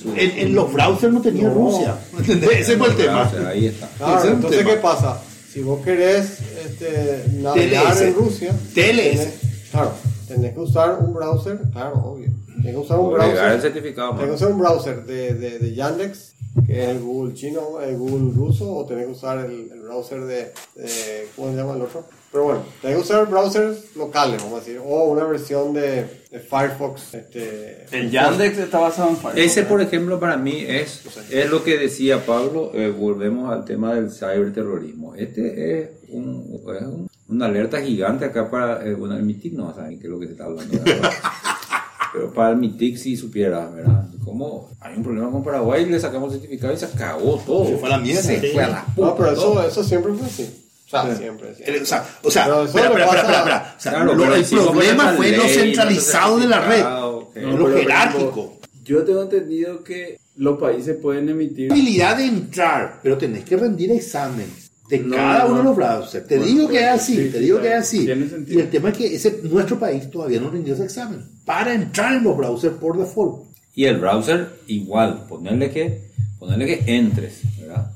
su- 0.00 0.14
En, 0.16 0.38
en 0.38 0.54
los 0.54 0.72
browsers 0.72 1.12
no 1.12 1.20
tenía 1.20 1.48
No. 1.48 1.54
Rusia. 1.54 1.96
¿Entendés? 2.18 2.50
Ese 2.60 2.78
fue 2.78 2.88
el 2.88 2.96
tema. 2.96 3.30
Ahí 3.46 3.66
está. 3.66 3.88
Claro, 3.98 4.18
es 4.20 4.24
entonces, 4.30 4.58
tema. 4.60 4.70
¿qué 4.70 4.76
pasa? 4.78 5.20
Si 5.52 5.60
vos 5.60 5.84
querés 5.84 6.38
este, 6.64 7.24
navegar 7.34 7.92
TLS. 7.92 8.00
en 8.00 8.14
Rusia, 8.14 8.52
TLS. 8.72 9.20
tenés- 9.20 9.28
claro, 9.72 9.92
tenés 10.34 10.54
que 10.54 10.60
usar 10.60 10.98
un 11.00 11.12
browser, 11.14 11.58
claro, 11.72 11.96
obvio. 12.04 12.30
Tenés 12.56 12.72
que 12.72 12.78
usar 12.80 12.98
un 12.98 13.08
el 13.08 13.14
browser, 13.14 13.60
certificado. 13.60 14.12
tenés 14.14 14.28
que 14.28 14.34
usar 14.36 14.52
un 14.52 14.58
browser 14.58 15.04
de, 15.04 15.34
de, 15.34 15.58
de 15.58 15.74
Yandex, 15.74 16.34
que 16.66 16.82
es 16.82 16.88
el 16.88 17.00
Google 17.00 17.34
chino, 17.34 17.80
el 17.80 17.96
Google 17.96 18.32
ruso, 18.34 18.74
o 18.76 18.84
tenés 18.86 19.06
que 19.06 19.12
usar 19.12 19.38
el, 19.44 19.70
el 19.72 19.80
browser 19.80 20.20
de, 20.24 20.52
de- 20.76 21.28
¿cómo 21.36 21.50
se 21.50 21.56
llama 21.56 21.74
el 21.74 21.82
otro? 21.82 22.04
Pero 22.32 22.44
bueno, 22.44 22.60
tenés 22.80 22.96
que 22.98 23.02
usar 23.02 23.28
browsers 23.28 23.96
locales, 23.96 24.40
vamos 24.42 24.60
a 24.60 24.64
decir, 24.64 24.80
o 24.84 25.04
una 25.04 25.24
versión 25.24 25.72
de, 25.74 26.06
de 26.30 26.38
Firefox. 26.38 27.14
Este, 27.14 27.86
El 27.90 28.10
Yandex 28.10 28.56
está 28.58 28.78
basado 28.78 29.10
en 29.10 29.16
Firefox. 29.16 29.38
Ese, 29.38 29.62
por 29.64 29.80
ejemplo, 29.80 30.20
para 30.20 30.36
mí 30.36 30.64
es, 30.66 31.02
es 31.30 31.50
lo 31.50 31.64
que 31.64 31.76
decía 31.76 32.24
Pablo, 32.24 32.70
eh, 32.74 32.90
volvemos 32.90 33.50
al 33.52 33.64
tema 33.64 33.94
del 33.94 34.10
ciberterrorismo. 34.12 35.16
Este 35.16 35.80
es, 35.82 35.90
un, 36.10 36.60
es 36.76 36.82
un- 36.86 37.09
una 37.30 37.46
alerta 37.46 37.80
gigante 37.80 38.24
acá 38.24 38.50
para, 38.50 38.84
eh, 38.86 38.94
bueno, 38.94 39.16
el 39.16 39.22
MITIC 39.22 39.52
no 39.54 39.74
saben 39.74 39.98
qué 39.98 40.06
es 40.06 40.10
lo 40.10 40.18
que 40.18 40.26
se 40.26 40.32
está 40.32 40.44
hablando. 40.44 40.78
¿verdad? 40.84 41.10
Pero 42.12 42.32
para 42.32 42.50
el 42.50 42.56
MITIC 42.56 42.96
si 42.96 43.16
supiera, 43.16 43.66
¿verdad? 43.68 44.08
Como 44.24 44.68
hay 44.80 44.96
un 44.96 45.02
problema 45.04 45.30
con 45.30 45.44
Paraguay, 45.44 45.86
le 45.86 46.00
sacamos 46.00 46.34
el 46.34 46.40
certificado 46.40 46.72
y 46.72 46.76
se 46.76 46.86
acabó 46.86 47.38
todo. 47.46 47.66
Se 47.66 47.76
fue 47.76 47.88
a 47.88 47.92
la 47.92 47.98
mierda. 47.98 48.22
Se 48.22 48.40
fue 48.52 48.62
a 48.64 48.68
la 48.68 48.84
puta. 48.84 49.06
No, 49.08 49.16
pero 49.16 49.34
todo. 49.34 49.60
eso, 49.60 49.68
eso 49.68 49.84
siempre 49.84 50.12
fue 50.14 50.26
así. 50.26 50.66
O 50.86 50.90
sea, 50.90 51.16
siempre. 51.16 51.54
siempre. 51.54 51.82
O 51.82 51.86
sea, 51.86 52.04
o 52.24 52.30
sea, 52.32 52.62
espera, 52.64 52.86
espera, 52.88 53.06
pasa- 53.06 53.18
espera, 53.20 53.38
espera. 53.38 53.74
O 53.76 53.80
sea, 53.80 53.92
Claro, 53.92 54.14
lo- 54.14 54.34
el 54.34 54.44
problema 54.44 55.12
fue 55.16 55.28
esa 55.28 55.36
lo 55.36 55.42
ley, 55.44 55.54
centralizado 55.54 56.38
de 56.40 56.46
la 56.48 56.60
red, 56.60 56.66
certificado, 56.68 57.16
ok. 57.18 57.36
lo 57.36 57.76
jerárquico. 57.76 58.56
Yo 58.84 59.04
tengo 59.04 59.22
entendido 59.22 59.84
que 59.84 60.18
los 60.36 60.58
países 60.58 60.96
pueden 61.00 61.28
emitir. 61.28 61.70
Habilidad 61.70 62.16
de 62.16 62.24
entrar, 62.24 62.98
pero 63.04 63.16
tenés 63.18 63.44
que 63.44 63.56
rendir 63.56 63.92
examen. 63.92 64.46
De 64.90 64.98
No, 64.98 65.16
cada 65.16 65.44
no. 65.44 65.50
uno 65.50 65.58
de 65.58 65.64
los 65.64 65.76
browsers. 65.76 66.26
Te 66.26 66.36
Bueno, 66.36 66.52
digo 66.52 66.68
que 66.68 66.80
es 66.80 66.88
así, 66.88 67.16
sí, 67.16 67.30
te 67.30 67.38
digo 67.38 67.60
que 67.60 67.68
es 67.68 67.74
así. 67.74 68.04
Tiene 68.04 68.26
Y 68.48 68.58
el 68.58 68.68
tema 68.70 68.90
es 68.90 68.98
que 68.98 69.14
ese, 69.14 69.40
nuestro 69.44 69.78
país 69.78 70.10
todavía 70.10 70.40
no 70.40 70.50
rindió 70.50 70.74
ese 70.74 70.84
examen 70.84 71.24
para 71.44 71.72
entrar 71.72 72.14
en 72.14 72.24
los 72.24 72.36
browsers 72.36 72.74
por 72.76 72.98
default. 72.98 73.46
Y 73.74 73.84
el 73.84 73.98
browser 73.98 74.48
igual, 74.66 75.24
ponerle 75.28 75.70
que, 75.70 76.10
ponerle 76.38 76.66
que 76.66 76.96
entres, 76.96 77.40
¿verdad? 77.58 77.92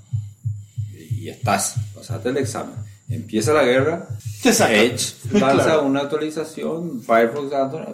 Y 0.97 1.28
estás, 1.28 1.74
pasaste 1.95 2.28
el 2.30 2.36
examen. 2.38 2.74
Empieza 3.15 3.53
la 3.53 3.65
guerra. 3.65 4.09
Edge 4.45 5.15
lanza 5.33 5.65
Claro. 5.65 5.87
una 5.87 6.01
actualización, 6.01 7.01
Firefox 7.03 7.51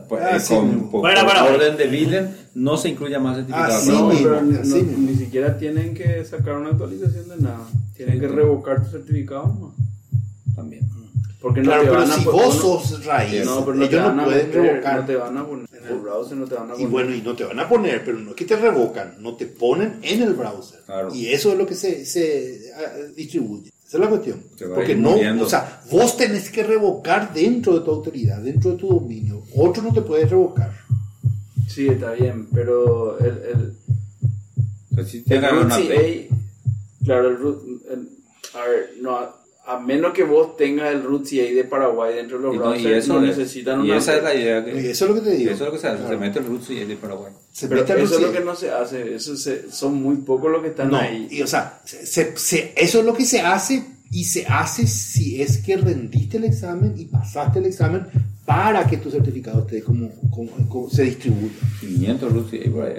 pues, 0.09 0.23
Ah, 0.23 0.37
eh, 0.37 0.41
sí, 0.41 0.55
con 0.55 0.91
por, 0.91 1.01
Bueno, 1.03 1.25
bueno. 1.25 1.45
orden 1.45 1.77
de 1.77 1.87
Biden 1.87 2.37
no 2.55 2.77
se 2.77 2.89
incluye 2.89 3.17
más 3.21 3.37
certificado. 3.37 3.73
Así 3.75 3.89
no, 3.91 4.09
mismo, 4.09 4.25
pero 4.25 4.43
ni, 4.43 4.53
no- 5.13 5.19
siquiera 5.19 5.57
tienen 5.59 5.95
que 5.95 6.25
sacar 6.25 6.57
una 6.57 6.71
actualización 6.71 7.29
de 7.29 7.37
nada. 7.37 7.69
Tienen 7.97 8.19
que 8.19 8.27
revocar 8.27 8.83
tu 8.85 8.91
certificado 8.91 9.45
no. 9.47 9.75
También. 10.57 10.89
Porque 11.41 11.61
no 11.61 11.67
Claro, 11.67 11.83
te 11.85 11.89
pero 11.89 12.01
van 12.01 12.11
a 12.11 12.15
si 12.17 12.25
po- 12.25 12.33
vos 12.33 12.57
no- 12.57 12.61
sos 12.81 13.05
raíz, 13.07 13.45
no, 13.47 13.65
pero 13.65 13.77
no 13.77 13.89
te 13.89 13.95
ellos 13.95 14.07
van 14.07 14.17
no 14.17 14.23
a 14.23 14.25
pueden 14.27 14.51
poner, 14.51 14.63
revocar. 14.73 15.01
No 15.01 15.07
te 15.07 15.17
van 15.17 15.39
a 15.39 15.47
poner. 15.47 15.67
En 15.73 15.87
el 15.89 15.99
browser 16.01 16.37
no 16.37 16.47
te 16.47 16.55
van 16.55 16.65
a 16.71 16.73
Y 16.73 16.77
poner. 16.77 16.89
bueno, 16.91 17.15
y 17.15 17.23
no 17.23 17.35
te 17.35 17.45
van 17.45 17.61
a 17.61 17.69
poner, 17.69 18.05
pero 18.05 18.19
no 18.19 18.31
es 18.31 18.37
que 18.37 18.45
te 18.45 18.57
revocan, 18.57 19.15
no 19.21 19.37
te 19.37 19.47
ponen 19.47 19.95
en 20.03 20.23
el 20.23 20.35
browser. 20.35 20.81
Claro. 20.85 21.15
Y 21.15 21.29
eso 21.29 21.53
es 21.53 21.59
lo 21.59 21.67
que 21.67 21.75
se, 21.77 22.05
se 22.05 22.61
ah, 22.77 22.93
distribuye. 23.17 23.71
Esa 23.91 23.97
es 23.99 24.05
la 24.05 24.09
cuestión. 24.09 24.41
Porque 24.77 24.95
no, 24.95 25.17
o 25.43 25.49
sea, 25.49 25.83
vos 25.91 26.17
tenés 26.17 26.49
que 26.49 26.63
revocar 26.63 27.35
dentro 27.35 27.75
de 27.77 27.85
tu 27.85 27.91
autoridad, 27.91 28.39
dentro 28.41 28.71
de 28.71 28.77
tu 28.77 28.87
dominio. 28.89 29.43
Otro 29.57 29.83
no 29.83 29.93
te 29.93 30.03
puede 30.03 30.27
revocar. 30.27 30.71
Sí, 31.69 31.89
está 31.89 32.13
bien, 32.13 32.47
pero 32.55 33.19
el, 33.19 33.27
el, 34.97 35.05
si 35.07 35.25
el 35.35 35.41
root 35.51 35.69
CA, 35.89 36.37
claro, 37.05 37.29
el 37.31 37.39
root, 37.39 37.63
el- 37.91 38.09
a 38.55 38.69
ver, 38.69 38.91
no, 39.01 39.19
a, 39.75 39.81
menos 39.81 40.13
que 40.13 40.23
vos 40.25 40.57
tengas 40.57 40.93
el 40.93 41.03
root 41.03 41.25
CA 41.29 41.43
de 41.55 41.65
Paraguay 41.65 42.15
dentro 42.17 42.39
de 42.39 42.45
los 42.45 42.55
y, 42.55 42.59
no, 42.59 42.65
browsers, 42.65 42.85
y 42.87 42.93
eso 42.93 43.13
no 43.21 43.27
es- 43.27 43.37
necesitan 43.39 43.81
y 43.85 43.91
una 43.91 43.97
esa 43.99 44.17
es 44.17 44.23
la 44.23 44.35
idea 44.35 44.65
que, 44.65 44.73
Y 44.83 44.87
eso 44.87 45.05
es 45.05 45.11
lo 45.11 45.15
que 45.17 45.31
te 45.31 45.37
digo. 45.37 45.51
eso 45.51 45.65
es 45.65 45.67
lo 45.69 45.73
que 45.73 45.79
se 45.81 45.87
hace, 45.89 45.97
Claro. 45.99 46.11
se 46.15 46.17
mete 46.21 46.39
el 46.41 46.47
root 46.47 46.71
es 46.71 46.89
de 46.89 46.97
Paraguay. 46.97 47.33
Se 47.53 47.69
Pero 47.69 47.81
mete 47.81 47.93
al 47.93 47.99
eso 48.01 48.15
es 48.17 48.21
lo 48.23 48.33
que 48.33 48.41
no 48.41 48.55
se 48.57 48.71
hace, 48.71 49.15
eso 49.15 49.37
se- 49.37 49.71
son 49.71 49.95
muy 50.03 50.17
pocos 50.17 50.51
los 50.51 50.63
que 50.63 50.69
están 50.69 50.91
No, 50.91 50.97
ahí. 50.99 51.29
y, 51.31 51.43
o 51.43 51.47
sea, 51.47 51.81
se- 51.85 52.07
se- 52.07 52.37
se- 52.37 52.73
eso 52.77 53.01
es 53.01 53.05
lo 53.05 53.15
que 53.15 53.25
se 53.25 53.41
hace 53.41 53.85
y 54.11 54.25
se 54.25 54.45
hace 54.47 54.87
si 54.87 55.41
es 55.41 55.59
que 55.59 55.77
rendiste 55.77 56.37
el 56.39 56.45
examen 56.45 56.95
y 56.99 57.05
pasaste 57.05 57.59
el 57.61 57.67
examen 57.67 58.07
para 58.45 58.85
que 58.87 58.97
tu 58.97 59.11
certificado 59.11 59.61
esté 59.61 59.83
como, 59.83 60.11
como- 60.31 60.51
como- 60.69 60.91
se 60.91 61.05
distribuya. 61.05 61.53
500 61.81 62.33
root 62.33 62.53
y 62.55 62.69
por 62.69 62.85
ahí. 62.87 62.95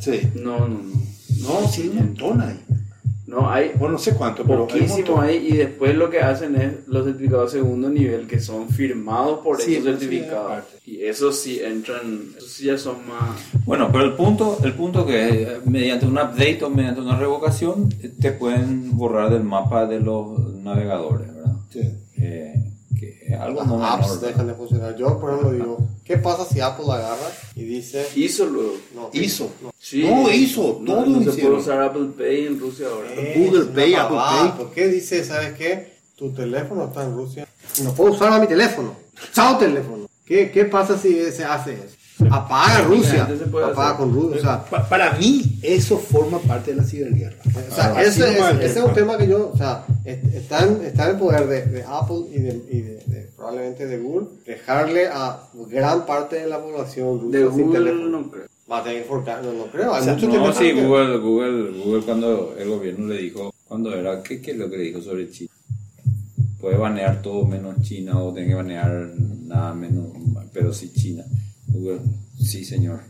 Sí. 0.00 0.20
No, 0.36 0.60
no, 0.68 0.78
no. 0.78 1.02
No, 1.40 1.68
sí, 1.68 1.82
hay 1.82 1.88
un 1.88 1.96
montón 1.96 2.40
ahí. 2.40 2.60
No, 3.32 3.50
hay 3.50 3.70
Bueno, 3.78 3.94
no 3.94 3.98
sé 3.98 4.14
cuánto, 4.14 4.44
pero 4.44 4.66
hay 4.70 4.80
poquísimo 4.80 5.20
ahí 5.20 5.36
y 5.48 5.56
después 5.56 5.94
lo 5.96 6.10
que 6.10 6.20
hacen 6.20 6.54
es 6.56 6.86
los 6.86 7.04
certificados 7.06 7.52
de 7.52 7.58
segundo 7.60 7.88
nivel 7.88 8.26
que 8.26 8.38
son 8.40 8.68
firmados 8.68 9.40
por 9.40 9.60
Sí, 9.60 9.76
esos 9.76 9.84
sí, 9.84 10.06
certificados. 10.06 10.64
y 10.84 11.02
esos 11.02 11.36
sí 11.38 11.60
entran, 11.60 12.26
esos 12.36 12.50
sí 12.52 12.66
ya 12.66 12.76
son 12.78 12.96
más... 13.08 13.40
Bueno, 13.64 13.88
pero 13.90 14.04
el 14.04 14.12
punto, 14.12 14.58
el 14.62 14.74
punto 14.74 15.06
que 15.06 15.28
es, 15.28 15.48
eh, 15.48 15.60
mediante 15.64 16.06
un 16.06 16.12
update 16.18 16.62
o 16.62 16.70
mediante 16.70 17.00
una 17.00 17.16
revocación 17.18 17.88
eh, 18.02 18.12
te 18.20 18.32
pueden 18.32 18.96
borrar 18.96 19.30
del 19.30 19.44
mapa 19.44 19.86
de 19.86 20.00
los 20.00 20.54
navegadores, 20.56 21.34
¿verdad? 21.34 21.56
Sí. 21.70 21.80
Eh, 22.18 22.54
que 23.02 23.34
algo 23.34 23.64
no 23.64 23.84
apps 23.84 24.20
dejan 24.20 24.46
de 24.46 24.54
funcionar. 24.54 24.96
Yo, 24.96 25.18
por 25.18 25.30
ejemplo, 25.30 25.52
digo, 25.52 25.78
¿qué 26.04 26.16
pasa 26.18 26.44
si 26.44 26.60
Apple 26.60 26.84
agarra 26.88 27.30
y 27.56 27.64
dice... 27.64 28.06
Hizo 28.14 28.46
luego. 28.46 28.74
No, 28.94 29.10
Hizo. 29.12 29.50
Sí. 29.78 30.04
No, 30.04 30.30
hizo, 30.30 30.78
No, 30.80 30.94
todo 30.94 31.06
no 31.06 31.32
se 31.32 31.40
puede 31.40 31.54
usar 31.56 31.82
Apple 31.82 32.10
Pay 32.16 32.46
en 32.46 32.60
Rusia 32.60 32.86
ahora. 32.88 33.08
Eh, 33.14 33.34
Google 33.36 33.60
es 33.60 33.66
una 33.66 33.74
Pay, 33.74 33.94
Apple. 33.94 34.16
Pay. 34.16 34.52
¿Por 34.58 34.70
qué 34.72 34.88
dice, 34.88 35.24
sabes 35.24 35.54
qué? 35.54 35.92
Tu 36.16 36.32
teléfono 36.32 36.84
está 36.84 37.02
en 37.04 37.14
Rusia. 37.14 37.48
No 37.82 37.92
puedo 37.94 38.12
usar 38.12 38.32
a 38.32 38.38
mi 38.38 38.46
teléfono. 38.46 38.94
Chao 39.32 39.58
teléfono. 39.58 40.06
¿Qué, 40.24 40.50
qué 40.50 40.64
pasa 40.64 40.96
si 40.96 41.14
se 41.32 41.44
hace 41.44 41.74
eso? 41.74 41.96
Apaga 42.30 42.82
Rusia. 42.82 43.24
Apaga 43.24 43.86
hacer. 43.86 43.96
con 43.96 44.14
Rusia. 44.14 44.36
O 44.38 44.40
sea, 44.40 44.64
Pa- 44.64 44.88
para 44.88 45.12
mí, 45.18 45.58
eso 45.62 45.98
forma 45.98 46.38
parte 46.38 46.70
de 46.72 46.76
la 46.78 46.84
ciberguerra. 46.84 47.36
O 47.44 47.74
sea, 47.74 47.94
Así 47.96 48.20
ese, 48.22 48.34
nomás, 48.34 48.54
ese- 48.60 48.78
es 48.80 48.84
un 48.84 48.92
tema 48.94 49.18
que 49.18 49.26
yo, 49.28 49.50
o 49.52 49.56
sea, 49.56 49.84
est- 50.04 50.24
está 50.34 50.64
en, 50.66 50.84
está 50.84 51.04
en 51.04 51.10
el 51.10 51.16
poder 51.16 51.46
de, 51.48 51.66
de 51.66 51.84
Apple 51.86 52.20
y, 52.32 52.38
de, 52.40 52.62
y 52.70 52.80
de, 52.82 52.94
de- 53.06 53.22
probablemente 53.36 53.86
de 53.86 53.98
Google 53.98 54.26
dejarle 54.46 55.08
a 55.08 55.40
gran 55.70 56.06
parte 56.06 56.36
de 56.36 56.46
la 56.46 56.60
población 56.60 57.20
rusa 57.20 57.38
De 57.38 57.50
sin 57.50 57.62
Google 57.66 57.78
teléfono. 57.78 58.08
no 58.20 58.30
creo. 58.30 58.44
Va 58.70 58.78
a 58.78 58.84
tener 58.84 59.02
que 59.02 59.08
forcar, 59.08 59.42
no, 59.44 59.52
no 59.52 59.64
creo, 59.66 59.92
hay 59.92 60.00
O 60.00 60.04
sea, 60.04 60.14
muchos 60.14 60.32
No, 60.32 60.52
sí, 60.52 60.70
Google, 60.72 61.18
Google, 61.18 61.82
Google 61.84 62.02
cuando 62.02 62.54
el 62.56 62.68
gobierno 62.68 63.08
le 63.08 63.18
dijo, 63.20 63.52
cuando 63.66 63.92
era, 63.94 64.22
¿qué, 64.22 64.40
qué 64.40 64.52
es 64.52 64.56
lo 64.56 64.70
que 64.70 64.76
le 64.78 64.84
dijo 64.84 65.00
sobre 65.02 65.28
China? 65.30 65.50
Puede 66.60 66.76
banear 66.76 67.20
todo 67.20 67.44
menos 67.44 67.80
China 67.82 68.20
o 68.20 68.32
tiene 68.32 68.50
que 68.50 68.54
banear 68.54 69.10
nada 69.46 69.74
menos, 69.74 70.06
pero 70.52 70.72
sí 70.72 70.92
China. 70.92 71.24
Sí 72.38 72.64
señor. 72.64 73.00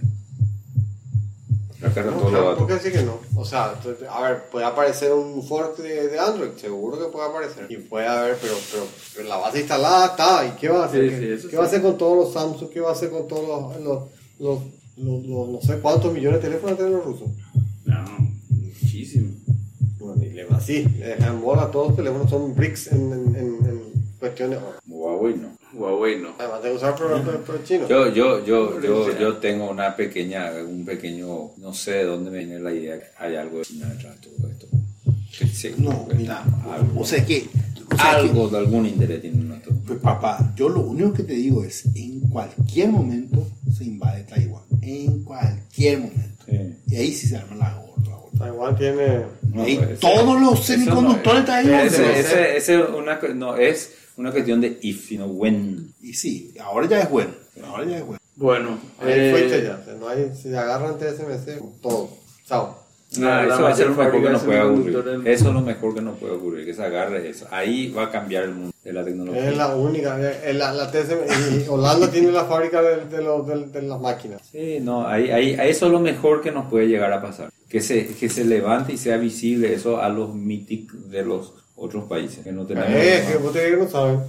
Acá 1.85 2.05
No, 2.05 2.13
todos 2.13 2.23
los 2.23 2.31
claro. 2.41 2.57
¿Por 2.59 2.67
qué 2.69 2.75
decir 2.75 2.93
que 2.93 3.03
no? 3.03 3.19
O 3.35 3.45
sea, 3.45 3.75
a 4.11 4.23
ver, 4.23 4.45
puede 4.53 4.65
aparecer 4.65 5.13
un 5.13 5.43
fork 5.43 5.77
de, 5.79 6.09
de 6.09 6.19
Android, 6.19 6.51
seguro 6.57 6.97
que 6.97 7.07
puede 7.13 7.29
aparecer. 7.29 7.67
Y 7.71 7.77
puede 7.79 8.07
haber, 8.07 8.37
pero, 8.41 8.55
pero, 8.71 8.85
pero 9.17 9.29
la 9.29 9.37
base 9.39 9.59
instalada 9.61 10.07
está. 10.07 10.47
¿Y 10.47 10.51
qué 10.61 10.69
va 10.69 10.85
a 10.85 10.87
hacer? 10.87 11.11
Sí, 11.11 11.17
¿Qué, 11.19 11.39
sí, 11.39 11.49
qué 11.49 11.57
va 11.57 11.65
a 11.65 11.67
hacer 11.67 11.83
con 11.83 11.99
todos 11.99 12.17
los 12.17 12.33
Samsung? 12.35 12.71
¿Qué 12.71 12.81
va 12.81 12.91
a 12.91 12.93
hacer 12.93 13.11
con 13.11 13.27
todos 13.27 13.49
los, 13.49 13.81
los, 13.83 14.03
los, 14.39 14.59
los- 14.97 15.27
los- 15.27 15.49
no 15.49 15.61
sé 15.61 15.81
cuántos 15.81 16.13
millones 16.13 16.41
de 16.41 16.49
teléfonos 16.49 16.77
tienen 16.77 16.95
los 16.95 17.05
rusos? 17.05 17.29
No, 17.85 18.05
muchísimo. 18.51 19.31
Bueno, 19.99 20.23
y 20.23 20.31
le 20.31 20.45
va 20.45 20.59
así, 20.59 20.85
le 20.85 21.07
dejan 21.17 21.41
bola, 21.43 21.69
todos 21.73 21.89
los 21.89 21.97
teléfonos 21.97 22.31
son 22.31 22.55
bricks 22.55 22.93
en, 22.93 23.13
en, 23.13 23.37
en, 23.37 23.67
en 23.67 23.83
cuestión 24.21 24.51
de. 24.51 24.59
Huawei 24.87 25.35
no. 25.37 25.49
Además 26.39 26.63
de 26.63 26.73
usar 26.73 26.95
por, 26.97 27.23
por, 27.23 27.37
por 27.43 27.65
chino. 27.65 27.89
Yo, 27.89 28.09
yo, 28.13 28.45
yo, 28.45 28.81
yo, 28.81 29.19
yo 29.19 29.37
tengo 29.39 29.71
una 29.71 29.95
pequeña, 29.97 30.51
un 30.69 30.85
pequeño, 30.85 31.51
no 31.59 31.73
sé 31.75 31.93
de 31.93 32.05
dónde 32.05 32.31
me 32.31 32.39
viene 32.39 32.59
la 32.61 32.73
idea 32.73 32.99
que 32.99 33.07
hay 33.19 33.37
algo 33.37 33.59
de 33.59 33.65
China 33.65 33.89
detrás 33.89 34.21
de 34.21 34.27
todo 34.29 34.49
esto. 34.51 34.67
No, 35.79 36.07
mira, 36.15 36.43
algo, 36.71 37.01
o 37.01 37.05
sea 37.05 37.25
que, 37.25 37.47
o 37.91 37.97
sea 37.97 38.11
que- 38.13 38.17
algo 38.29 38.49
de 38.49 38.59
algún 38.59 38.87
interés 38.87 39.21
tiene 39.23 39.41
en 39.41 39.53
esto. 39.53 39.71
Pues 39.87 39.99
papá, 39.99 40.53
yo 40.57 40.69
lo 40.69 40.81
único 40.81 41.13
que 41.13 41.23
te 41.25 41.33
digo 41.35 41.65
es, 41.65 41.85
en 41.95 42.21
cualquier 42.29 42.89
momento 42.91 43.47
se 43.77 43.85
invade 43.85 44.25
Taiwán, 44.25 44.63
en 44.83 45.25
cualquier 45.25 45.99
momento. 46.01 46.45
Sí. 46.49 46.59
Y 46.89 46.97
ahí 46.97 47.13
sí 47.13 47.27
se 47.29 47.37
arma 47.37 47.57
la 47.57 47.75
gorda. 47.75 48.19
Taiwán 48.39 48.77
tiene... 48.77 49.23
No, 49.53 49.63
Ahí 49.63 49.77
pues, 49.77 50.01
todos 50.01 50.41
los 50.41 50.65
semiconductores 50.65 51.45
no 51.47 51.55
es- 51.55 51.67
ahí. 51.67 51.87
ese- 51.87 52.21
ese- 52.21 52.57
ese 52.57 52.75
es 52.81 52.89
una, 52.89 53.21
no, 53.35 53.57
es 53.57 53.91
una 54.17 54.31
cuestión 54.31 54.61
de 54.61 54.79
if, 54.83 55.09
sino 55.09 55.27
when. 55.27 55.93
Y 56.03 56.15
sí, 56.15 56.55
ahora 56.61 56.87
ya 56.87 57.01
es 57.01 57.11
bueno. 57.11 57.31
Ahora 57.65 57.85
ya 57.85 57.99
es 57.99 58.05
bueno. 58.07 58.19
Bueno, 58.35 58.79
Ahí 59.01 59.11
eh, 59.13 59.31
fuiste 59.31 59.63
ya. 59.63 59.79
o 59.81 59.85
sea, 59.85 59.95
no 59.95 60.09
hay, 60.09 60.33
si 60.35 60.49
agarran 60.55 60.97
TSMC, 60.99 61.81
todo. 61.83 62.11
Chao. 62.47 62.79
No, 63.19 63.27
La- 63.29 63.45
la 63.45 63.55
eso 63.55 63.63
va 63.63 63.69
a 63.69 63.75
ser 63.77 63.89
lo 63.89 63.95
mejor 63.95 64.23
que 64.23 64.31
nos 64.31 64.41
de 64.41 64.47
puede 64.47 64.63
ocurrir. 64.63 65.05
del 65.05 65.27
Eso 65.27 65.49
es 65.49 65.55
lo 65.55 65.61
mejor 65.61 65.95
que 65.95 66.01
nos 66.01 66.19
puede 66.19 66.33
ocurrir, 66.33 66.65
que 66.65 66.73
se 66.73 66.83
agarre 66.83 67.29
eso. 67.29 67.47
Ahí 67.51 67.91
va 67.93 68.05
a 68.05 68.11
cambiar 68.11 68.45
el 68.45 68.53
mundo 68.55 68.73
de 68.83 68.93
la 68.95 69.05
tecnología. 69.05 69.51
Es 69.51 69.57
la 69.59 69.77
única. 69.77 70.17
La, 70.17 70.73
la 70.73 70.91
TSMC, 70.91 71.67
y 71.67 71.69
Holanda 71.69 72.11
tiene 72.11 72.33
la 72.33 72.47
fábrica 72.47 72.81
de, 72.81 73.05
de, 73.05 73.23
los- 73.23 73.47
de- 73.47 73.67
de 73.67 73.83
las 73.83 74.01
máquinas. 74.01 74.41
Sí, 74.51 74.79
no, 74.81 75.07
ahí, 75.07 75.31
ahí, 75.31 75.55
ahí 75.57 75.69
eso 75.71 75.87
es 75.87 75.93
lo 75.93 76.01
mejor 76.01 76.41
que 76.41 76.51
nos 76.53 76.71
puede 76.71 76.87
llegar 76.89 77.13
a 77.13 77.21
pasar. 77.21 77.51
Que 77.69 77.83
se, 77.83 78.07
que 78.07 78.31
se 78.31 78.45
levante 78.47 78.95
y 78.95 78.97
sea 78.97 79.19
visible 79.19 79.75
eso 79.75 80.01
a 80.01 80.09
los 80.09 80.35
MITIC 80.35 80.91
de 80.93 81.23
los 81.23 81.53
otros 81.83 82.05
países. 82.05 82.45
Que 82.45 82.53
no 82.53 82.65
tenemos. 82.65 82.91
Eh, 82.91 83.25
que 83.31 83.37
vos 83.39 83.53
te 83.53 83.65
digo 83.65 83.79
que 83.79 83.85
no 83.85 83.91
saben. 83.91 84.21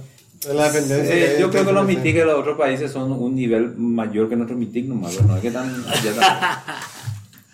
La 0.52 0.70
dependencia. 0.70 1.14
Eh, 1.14 1.34
que 1.36 1.40
yo 1.40 1.46
de 1.46 1.52
creo 1.52 1.66
que 1.66 1.72
los. 1.72 1.86
MITIC 1.86 2.16
de 2.16 2.24
los 2.24 2.38
otros 2.38 2.58
países 2.58 2.90
son 2.90 3.12
un 3.12 3.34
nivel 3.34 3.76
mayor 3.76 4.28
que 4.28 4.36
nuestro 4.36 4.56
MITIC 4.56 4.86
nomás. 4.86 5.22
No 5.22 5.36
es 5.36 5.42
que 5.42 5.50
tan. 5.50 5.72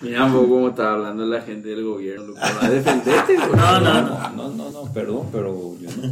mira 0.00 0.24
un 0.24 0.32
poco 0.32 0.48
cómo 0.48 0.68
está 0.70 0.94
hablando 0.94 1.26
la 1.26 1.42
gente 1.42 1.68
del 1.68 1.84
gobierno. 1.84 2.26
loco. 2.26 2.40
¿Va 2.40 2.68
defenderte? 2.68 3.36
güey? 3.36 3.50
No, 3.50 3.80
no, 3.80 4.02
no, 4.02 4.30
no, 4.30 4.48
no, 4.48 4.70
no, 4.70 4.92
perdón, 4.92 5.28
pero 5.30 5.76
yo 5.80 5.88
no 5.96 6.08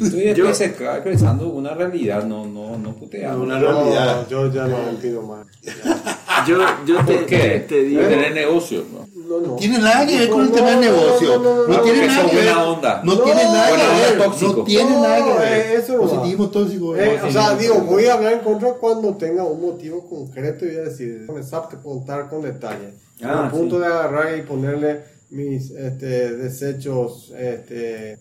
yo 0.00 0.04
estoy 0.06 0.34
Yo- 0.34 0.48
expresa- 0.48 0.94
expresando 0.96 1.48
una 1.48 1.74
realidad, 1.74 2.24
no, 2.24 2.46
no, 2.46 2.76
no 2.78 2.94
puteando. 2.94 3.42
Una 3.42 3.58
No, 3.58 3.72
realidad. 3.72 4.26
yo 4.28 4.52
ya 4.52 4.66
no 4.66 4.88
entiendo 4.90 5.22
más. 5.22 5.46
Yo, 6.46 6.58
yo 6.86 6.96
te, 7.06 7.14
¿Por 7.14 7.26
qué? 7.26 7.64
te 7.66 7.82
digo. 7.82 8.02
Tener 8.02 8.32
negocios, 8.34 8.84
¿no? 8.92 9.08
No, 9.26 9.40
no. 9.40 9.46
No 9.52 9.56
tiene 9.56 9.78
nada 9.78 10.06
que 10.06 10.18
ver 10.18 10.28
con 10.28 10.42
el 10.42 10.50
No, 10.50 10.54
tema 10.54 10.72
no, 10.74 10.80
negocio. 10.80 11.28
no, 11.28 11.38
no, 11.38 11.54
no, 11.56 11.66
No 11.68 11.74
no, 11.76 11.80
tiene 11.80 12.06
nada 12.06 12.26
que 12.30 12.36
ver. 12.36 12.44
buena 12.44 12.64
onda. 12.68 13.00
No 13.02 13.14
No, 13.14 13.20
tiene 13.22 13.42
nada 13.44 13.66
que 13.68 13.76
ver. 13.76 14.28
No 14.42 14.64
tiene 14.64 14.90
No, 14.90 15.02
nada 15.02 15.16
que 15.16 15.30
eh, 15.30 15.34
ver. 15.50 15.80
eso 15.80 15.92
no 15.94 16.02
va. 16.02 16.08
Positivismo 16.08 16.50
tóxico. 16.50 16.96
Eh, 16.96 17.18
no, 17.22 17.28
o 17.28 17.32
sea, 17.32 17.56
digo, 17.56 17.74
no. 17.76 17.84
voy 17.84 18.04
a 18.06 18.14
hablar 18.14 18.32
en 18.34 18.38
contra 18.40 18.68
cuando 18.74 19.14
tenga 19.16 19.44
un 19.44 19.60
motivo 19.62 20.06
concreto 20.08 20.66
y 20.66 20.68
voy 20.68 20.76
a 20.76 20.82
decir, 20.82 21.24
con 21.26 21.42
SAP 21.42 21.70
te 21.70 21.76
puedo 21.78 21.96
contar 21.96 22.28
con 22.28 22.42
detalle. 22.42 22.90
Ah, 23.24 23.46
a 23.46 23.50
punto 23.50 23.76
sí. 23.76 23.80
de 23.80 23.86
agarrar 23.86 24.38
y 24.38 24.42
ponerle 24.42 25.00
mis 25.30 25.70
este, 25.70 26.36
desechos, 26.36 27.32
este, 27.36 28.18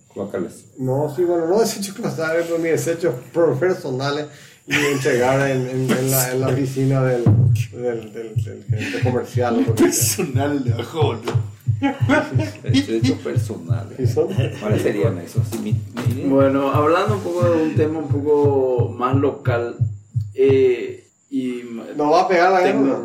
no, 0.80 1.14
sí, 1.16 1.24
bueno, 1.24 1.48
no 1.48 1.60
desechos 1.62 1.94
clasares, 1.96 2.46
pero 2.48 2.58
mis 2.60 2.72
desechos 2.72 3.14
personales 3.34 4.28
y 4.68 4.74
entregar 4.74 5.50
en, 5.52 5.68
en- 5.70 5.92
en 5.92 6.12
la, 6.12 6.32
en 6.32 6.42
la 6.42 6.48
oficina 6.48 7.04
del, 7.04 7.24
del, 7.72 8.12
del, 8.14 8.36
del 8.44 8.64
gerente 8.64 9.00
comercial. 9.04 9.64
Personal 9.76 10.64
de 10.64 10.74
ajo, 10.74 11.04
boludo. 11.04 11.56
Derechos 12.64 13.20
personales. 13.20 14.00
¿Y 14.00 14.08
son? 14.08 14.28
¿Cuáles 14.60 14.82
serían 14.82 15.18
esos? 15.20 15.44
Sí, 15.52 15.60
mi- 15.60 16.16
mi- 16.16 16.24
Bueno, 16.30 16.72
hablando 16.72 17.16
un 17.16 17.22
poco 17.22 17.48
de 17.50 17.62
un 17.64 17.76
tema 17.76 18.00
un 18.00 18.08
poco 18.08 18.90
más 18.98 19.16
local 19.16 19.76
eh, 20.34 21.08
y 21.30 21.62
¿No 21.96 22.10
va 22.12 22.22
a 22.22 22.28
pegar 22.28 22.52
la 22.52 22.62
guerra? 22.62 23.00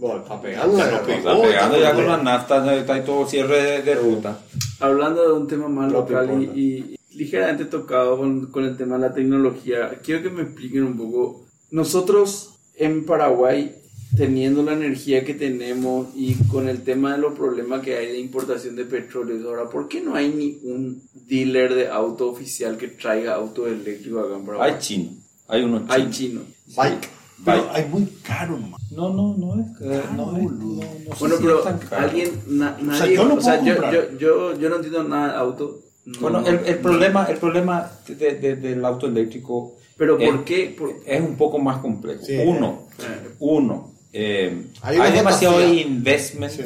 Bueno, 0.00 0.22
está 0.22 0.40
pegando 0.40 0.78
la 0.78 0.86
guerra. 0.86 1.14
Está 1.14 1.42
pegando 1.42 1.78
ya 1.78 1.94
con 1.94 2.06
la 2.06 2.16
nafta, 2.16 2.64
ya 2.64 2.74
está 2.74 2.94
ahí 2.94 3.02
todo 3.04 3.26
cierre 3.26 3.62
de, 3.62 3.82
de 3.82 3.94
ruta. 3.94 4.40
Hablando 4.80 5.22
de 5.22 5.32
un 5.34 5.46
tema 5.46 5.68
más 5.68 5.92
No 5.92 6.00
local 6.00 6.42
y, 6.54 6.60
y 6.60 6.96
ligeramente 7.18 7.66
tocado 7.66 8.16
con, 8.16 8.46
con 8.46 8.64
el 8.64 8.78
tema 8.78 8.96
de 8.96 9.02
la 9.08 9.14
tecnología, 9.14 9.90
quiero 10.02 10.22
que 10.22 10.30
me 10.30 10.42
expliquen 10.42 10.84
un 10.84 10.96
poco. 10.96 11.44
Nosotros 11.70 12.54
en 12.76 13.04
Paraguay, 13.04 13.76
teniendo 14.16 14.62
la 14.62 14.72
energía 14.72 15.22
que 15.22 15.34
tenemos 15.34 16.08
y 16.16 16.34
con 16.48 16.66
el 16.66 16.82
tema 16.82 17.12
de 17.12 17.18
los 17.18 17.34
problemas 17.34 17.82
que 17.82 17.98
hay 17.98 18.06
de 18.06 18.18
importación 18.20 18.76
de 18.76 18.86
petróleo, 18.86 19.46
ahora, 19.50 19.68
¿por 19.68 19.86
qué 19.86 20.00
no 20.00 20.14
hay 20.14 20.30
ni 20.30 20.58
un 20.64 21.02
dealer 21.28 21.74
de 21.74 21.88
auto 21.88 22.30
oficial 22.30 22.78
que 22.78 22.88
traiga 22.88 23.34
auto 23.34 23.66
eléctrico 23.66 24.20
acá 24.20 24.34
en 24.36 24.46
Paraguay? 24.46 24.70
Hay 24.70 24.78
chino, 24.78 25.10
hay 25.46 25.62
unos 25.62 25.82
chinos. 25.82 25.94
Hay 25.94 26.10
chino. 26.10 26.40
Bike. 26.74 27.08
Pero 27.44 27.62
Bike. 27.64 27.70
hay 27.74 27.84
muy 27.84 28.06
caro 28.22 28.58
nomás. 28.58 28.79
No, 28.90 29.08
no, 29.12 29.34
no 29.36 29.60
es, 29.60 29.66
eh, 29.82 30.02
no 30.16 30.36
es, 30.36 30.42
no, 30.44 30.74
no 30.74 30.82
sé 30.82 31.14
Bueno, 31.20 31.36
si 31.36 31.42
pero 31.42 31.58
es 31.58 31.64
tan 31.64 31.78
caro. 31.78 32.02
alguien, 32.08 32.30
na- 32.48 32.76
sea, 32.76 32.84
nadie, 32.86 33.14
yo 33.16 33.24
lo 33.24 33.34
o 33.34 33.40
sea, 33.40 33.62
yo, 33.64 33.74
yo, 33.92 34.18
yo, 34.18 34.58
yo 34.58 34.68
no 34.68 34.76
entiendo 34.76 35.04
nada 35.04 35.32
de 35.32 35.38
auto. 35.38 35.78
no- 36.06 36.20
Bueno, 36.20 36.46
el, 36.46 36.60
el 36.66 36.78
problema, 36.78 37.26
el 37.26 37.36
problema 37.38 37.90
de- 38.08 38.34
de- 38.34 38.56
del 38.56 38.84
auto 38.84 39.06
eléctrico 39.06 39.76
Pero 39.96 40.18
es, 40.18 40.28
¿por 40.30 40.44
qué? 40.44 40.74
Por- 40.76 40.96
es 41.06 41.20
un 41.20 41.36
poco 41.36 41.58
más 41.58 41.78
complejo. 41.78 42.24
Sí. 42.24 42.36
Uno, 42.44 42.86
Eh, 42.98 43.30
uno, 43.38 43.92
eh, 44.12 44.66
Hay 44.82 44.96
hay, 44.98 45.12
demasiado 45.12 45.56
fantasía. 45.56 45.82
investment 45.82 46.52
Sí. 46.52 46.62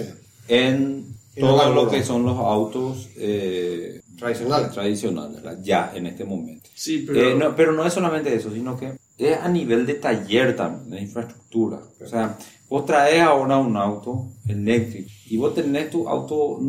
en 0.48 1.06
todo 1.38 1.74
lo 1.74 1.88
que 1.88 2.02
son 2.02 2.24
los 2.24 2.38
autos 2.38 3.08
eh, 3.16 4.00
Tradicionales. 4.18 4.70
tradicionales, 4.72 5.42
ya 5.62 5.92
en 5.94 6.06
este 6.06 6.24
momento. 6.24 6.70
Sí, 6.74 7.04
pero... 7.06 7.20
Eh, 7.20 7.34
no, 7.34 7.54
pero 7.56 7.72
no 7.72 7.84
es 7.84 7.92
solamente 7.92 8.32
eso, 8.34 8.50
sino 8.52 8.76
que 8.78 8.92
es 9.18 9.36
a 9.38 9.48
nivel 9.48 9.86
de 9.86 9.94
taller 9.94 10.56
también, 10.56 10.90
de 10.90 11.00
infraestructura. 11.02 11.80
O 12.02 12.06
sea, 12.06 12.36
vos 12.68 12.84
traes 12.86 13.20
ahora 13.22 13.58
un 13.58 13.76
auto 13.76 14.26
eléctrico 14.48 15.10
y 15.26 15.36
vos 15.36 15.54
tenés 15.54 15.90
tu 15.90 16.08
auto, 16.08 16.60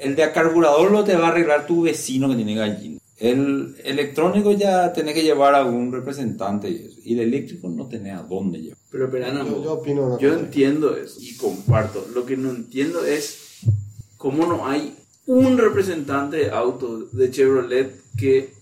el 0.00 0.14
de 0.16 0.32
carburador 0.32 0.90
lo 0.90 1.04
te 1.04 1.16
va 1.16 1.28
a 1.28 1.30
arreglar 1.30 1.66
tu 1.66 1.82
vecino 1.82 2.28
que 2.28 2.36
tiene 2.36 2.54
gallina. 2.54 2.98
El 3.16 3.76
electrónico 3.84 4.52
ya 4.52 4.92
tenés 4.92 5.14
que 5.14 5.22
llevar 5.22 5.54
a 5.54 5.64
un 5.64 5.92
representante 5.92 6.68
y 6.68 6.74
eso. 6.76 6.98
Y 7.04 7.14
el 7.14 7.20
eléctrico 7.20 7.68
no 7.68 7.86
tenés 7.86 8.14
a 8.18 8.22
dónde 8.22 8.58
llevar. 8.60 8.78
Pero, 8.90 9.10
pero, 9.10 9.26
Ana, 9.26 9.44
Yo- 9.44 9.62
yo 9.62 9.72
opino 9.74 10.02
una 10.06 10.18
yo 10.18 10.30
cosa. 10.30 10.40
entiendo 10.42 10.96
eso 10.96 11.20
y 11.20 11.36
comparto. 11.36 12.06
Lo 12.12 12.26
que 12.26 12.36
no 12.36 12.50
entiendo 12.50 13.04
es 13.04 13.60
cómo 14.16 14.46
no 14.46 14.66
hay 14.66 14.96
un 15.26 15.56
representante 15.56 16.36
de 16.38 16.50
auto 16.50 16.98
de 17.12 17.30
Chevrolet 17.30 17.92
que, 18.18 18.52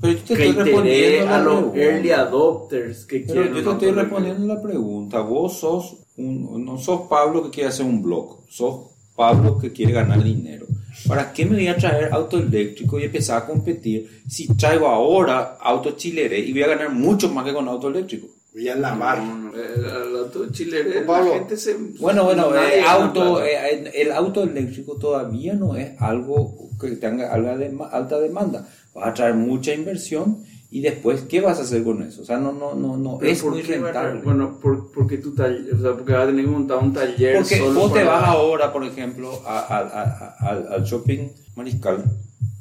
Pero 0.00 0.12
yo 0.12 0.18
te 0.24 0.34
que 0.34 0.48
estoy 0.48 0.52
respondiendo 0.52 1.22
a 1.28 1.38
la 1.38 1.38
los 1.38 1.54
pregunta. 1.72 1.80
early 1.80 2.10
adopters 2.10 3.04
que 3.06 3.20
Pero 3.20 3.32
quieren 3.32 3.54
yo 3.54 3.62
te 3.64 3.70
estoy 3.72 3.90
respondiendo 3.92 4.46
la 4.54 4.62
pregunta. 4.62 5.20
Vos 5.20 5.58
sos 5.58 5.96
un, 6.16 6.64
no 6.64 6.78
sos 6.78 7.02
Pablo 7.08 7.42
que 7.44 7.50
quiere 7.50 7.68
hacer 7.70 7.86
un 7.86 8.02
blog, 8.02 8.40
sos 8.48 8.90
Pablo 9.14 9.58
que 9.58 9.72
quiere 9.72 9.92
ganar 9.92 10.22
dinero. 10.22 10.66
¿Para 11.06 11.32
qué 11.32 11.44
me 11.46 11.56
voy 11.56 11.68
a 11.68 11.76
traer 11.76 12.12
auto 12.12 12.38
eléctrico 12.38 12.98
y 12.98 13.04
empezar 13.04 13.42
a 13.42 13.46
competir 13.46 14.22
si 14.28 14.46
traigo 14.54 14.86
ahora 14.88 15.56
auto 15.60 15.92
chilere 15.92 16.38
y 16.38 16.52
voy 16.52 16.62
a 16.62 16.68
ganar 16.68 16.90
mucho 16.92 17.30
más 17.32 17.44
que 17.44 17.52
con 17.54 17.68
auto 17.68 17.88
eléctrico? 17.88 18.26
Voy 18.52 18.68
a 18.68 18.76
lavar. 18.76 19.18
No, 19.22 19.36
no, 19.36 19.54
el, 19.54 19.84
el 19.84 20.16
auto 20.16 20.50
chilere, 20.50 21.00
la 21.02 21.06
Pablo. 21.06 21.32
gente 21.34 21.56
se... 21.58 21.76
Bueno, 22.00 22.24
bueno, 22.24 22.50
nadie 22.50 22.78
eh, 22.80 22.84
auto, 22.86 23.34
plata. 23.36 23.46
eh, 23.70 23.90
el 23.94 24.12
auto 24.12 24.42
eléctrico 24.44 24.96
todavía 24.96 25.52
no 25.52 25.76
es 25.76 25.90
algo 26.00 26.70
que 26.80 26.88
tenga 26.96 27.32
alta 27.32 28.18
demanda. 28.18 28.66
Vas 28.96 29.08
a 29.08 29.14
traer 29.14 29.34
mucha 29.34 29.72
inversión 29.74 30.42
y 30.70 30.80
después, 30.80 31.22
¿qué 31.28 31.40
vas 31.40 31.58
a 31.58 31.62
hacer 31.62 31.84
con 31.84 32.02
eso? 32.02 32.22
O 32.22 32.24
sea, 32.24 32.38
no, 32.38 32.50
no, 32.52 32.74
no, 32.74 32.96
no 32.96 33.20
es 33.22 33.42
¿por 33.42 33.52
muy 33.52 33.62
rentable. 33.62 34.20
Bueno, 34.22 34.58
por, 34.60 34.90
porque 34.90 35.18
tu 35.18 35.34
taller, 35.34 35.74
o 35.74 35.80
sea, 35.80 35.92
porque 35.92 36.12
vas 36.12 36.22
a 36.24 36.26
tener 36.26 36.44
que 36.44 36.50
montar 36.50 36.78
un 36.78 36.92
taller 36.92 37.36
Porque 37.36 37.58
solo 37.58 37.80
vos 37.80 37.92
te 37.92 38.00
para- 38.04 38.18
vas 38.20 38.28
ahora, 38.30 38.72
por 38.72 38.84
ejemplo, 38.84 39.30
a- 39.46 39.60
a- 39.60 40.02
a- 40.02 40.48
al, 40.48 40.72
al 40.72 40.84
shopping 40.84 41.28
mariscal 41.54 42.04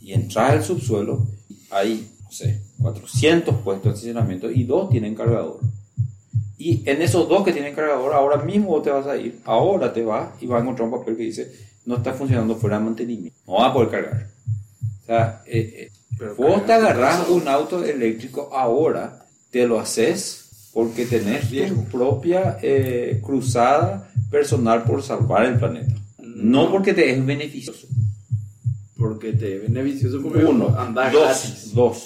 y 0.01 0.13
entras 0.13 0.51
al 0.51 0.63
subsuelo, 0.63 1.25
hay, 1.71 2.07
no 2.23 2.31
sé, 2.31 2.61
400 2.81 3.55
puestos 3.63 3.83
de 3.85 3.89
estacionamiento 3.95 4.51
y 4.51 4.63
dos 4.65 4.89
tienen 4.89 5.15
cargador. 5.15 5.59
Y 6.57 6.87
en 6.89 7.01
esos 7.01 7.27
dos 7.27 7.43
que 7.43 7.51
tienen 7.51 7.73
cargador, 7.75 8.13
ahora 8.13 8.37
mismo 8.43 8.67
vos 8.69 8.83
te 8.83 8.89
vas 8.89 9.07
a 9.07 9.17
ir, 9.17 9.39
ahora 9.45 9.91
te 9.91 10.03
vas 10.03 10.29
y 10.41 10.47
vas 10.47 10.59
a 10.59 10.63
encontrar 10.63 10.87
un 10.89 10.99
papel 10.99 11.17
que 11.17 11.23
dice, 11.23 11.51
no 11.85 11.95
está 11.97 12.13
funcionando 12.13 12.55
fuera 12.55 12.77
de 12.77 12.85
mantenimiento, 12.85 13.37
no 13.47 13.53
vas 13.55 13.69
a 13.69 13.73
poder 13.73 13.89
cargar. 13.89 14.27
O 15.03 15.05
sea, 15.05 15.41
eh, 15.45 15.73
eh, 15.77 15.91
Pero 16.17 16.35
vos 16.35 16.65
te 16.65 16.73
agarrás 16.73 17.27
un 17.29 17.47
auto 17.47 17.83
eléctrico 17.83 18.49
ahora, 18.53 19.25
te 19.51 19.67
lo 19.67 19.79
haces 19.79 20.69
porque 20.73 21.05
tenés 21.05 21.49
tu 21.69 21.85
propia 21.85 22.57
eh, 22.61 23.21
cruzada 23.23 24.11
personal 24.29 24.83
por 24.83 25.01
salvar 25.01 25.45
el 25.45 25.57
planeta. 25.57 25.93
No 26.19 26.69
porque 26.69 26.93
te 26.93 27.11
es 27.11 27.25
beneficioso. 27.25 27.87
Porque 28.97 29.33
te 29.33 29.55
es 29.55 29.61
beneficioso 29.61 30.21
porque 30.21 30.43
Uno, 30.43 30.77
andar 30.77 31.11
dos, 31.11 31.23
gratis. 31.23 31.73
dos. 31.73 32.05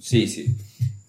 Sí, 0.00 0.26
sí. 0.26 0.56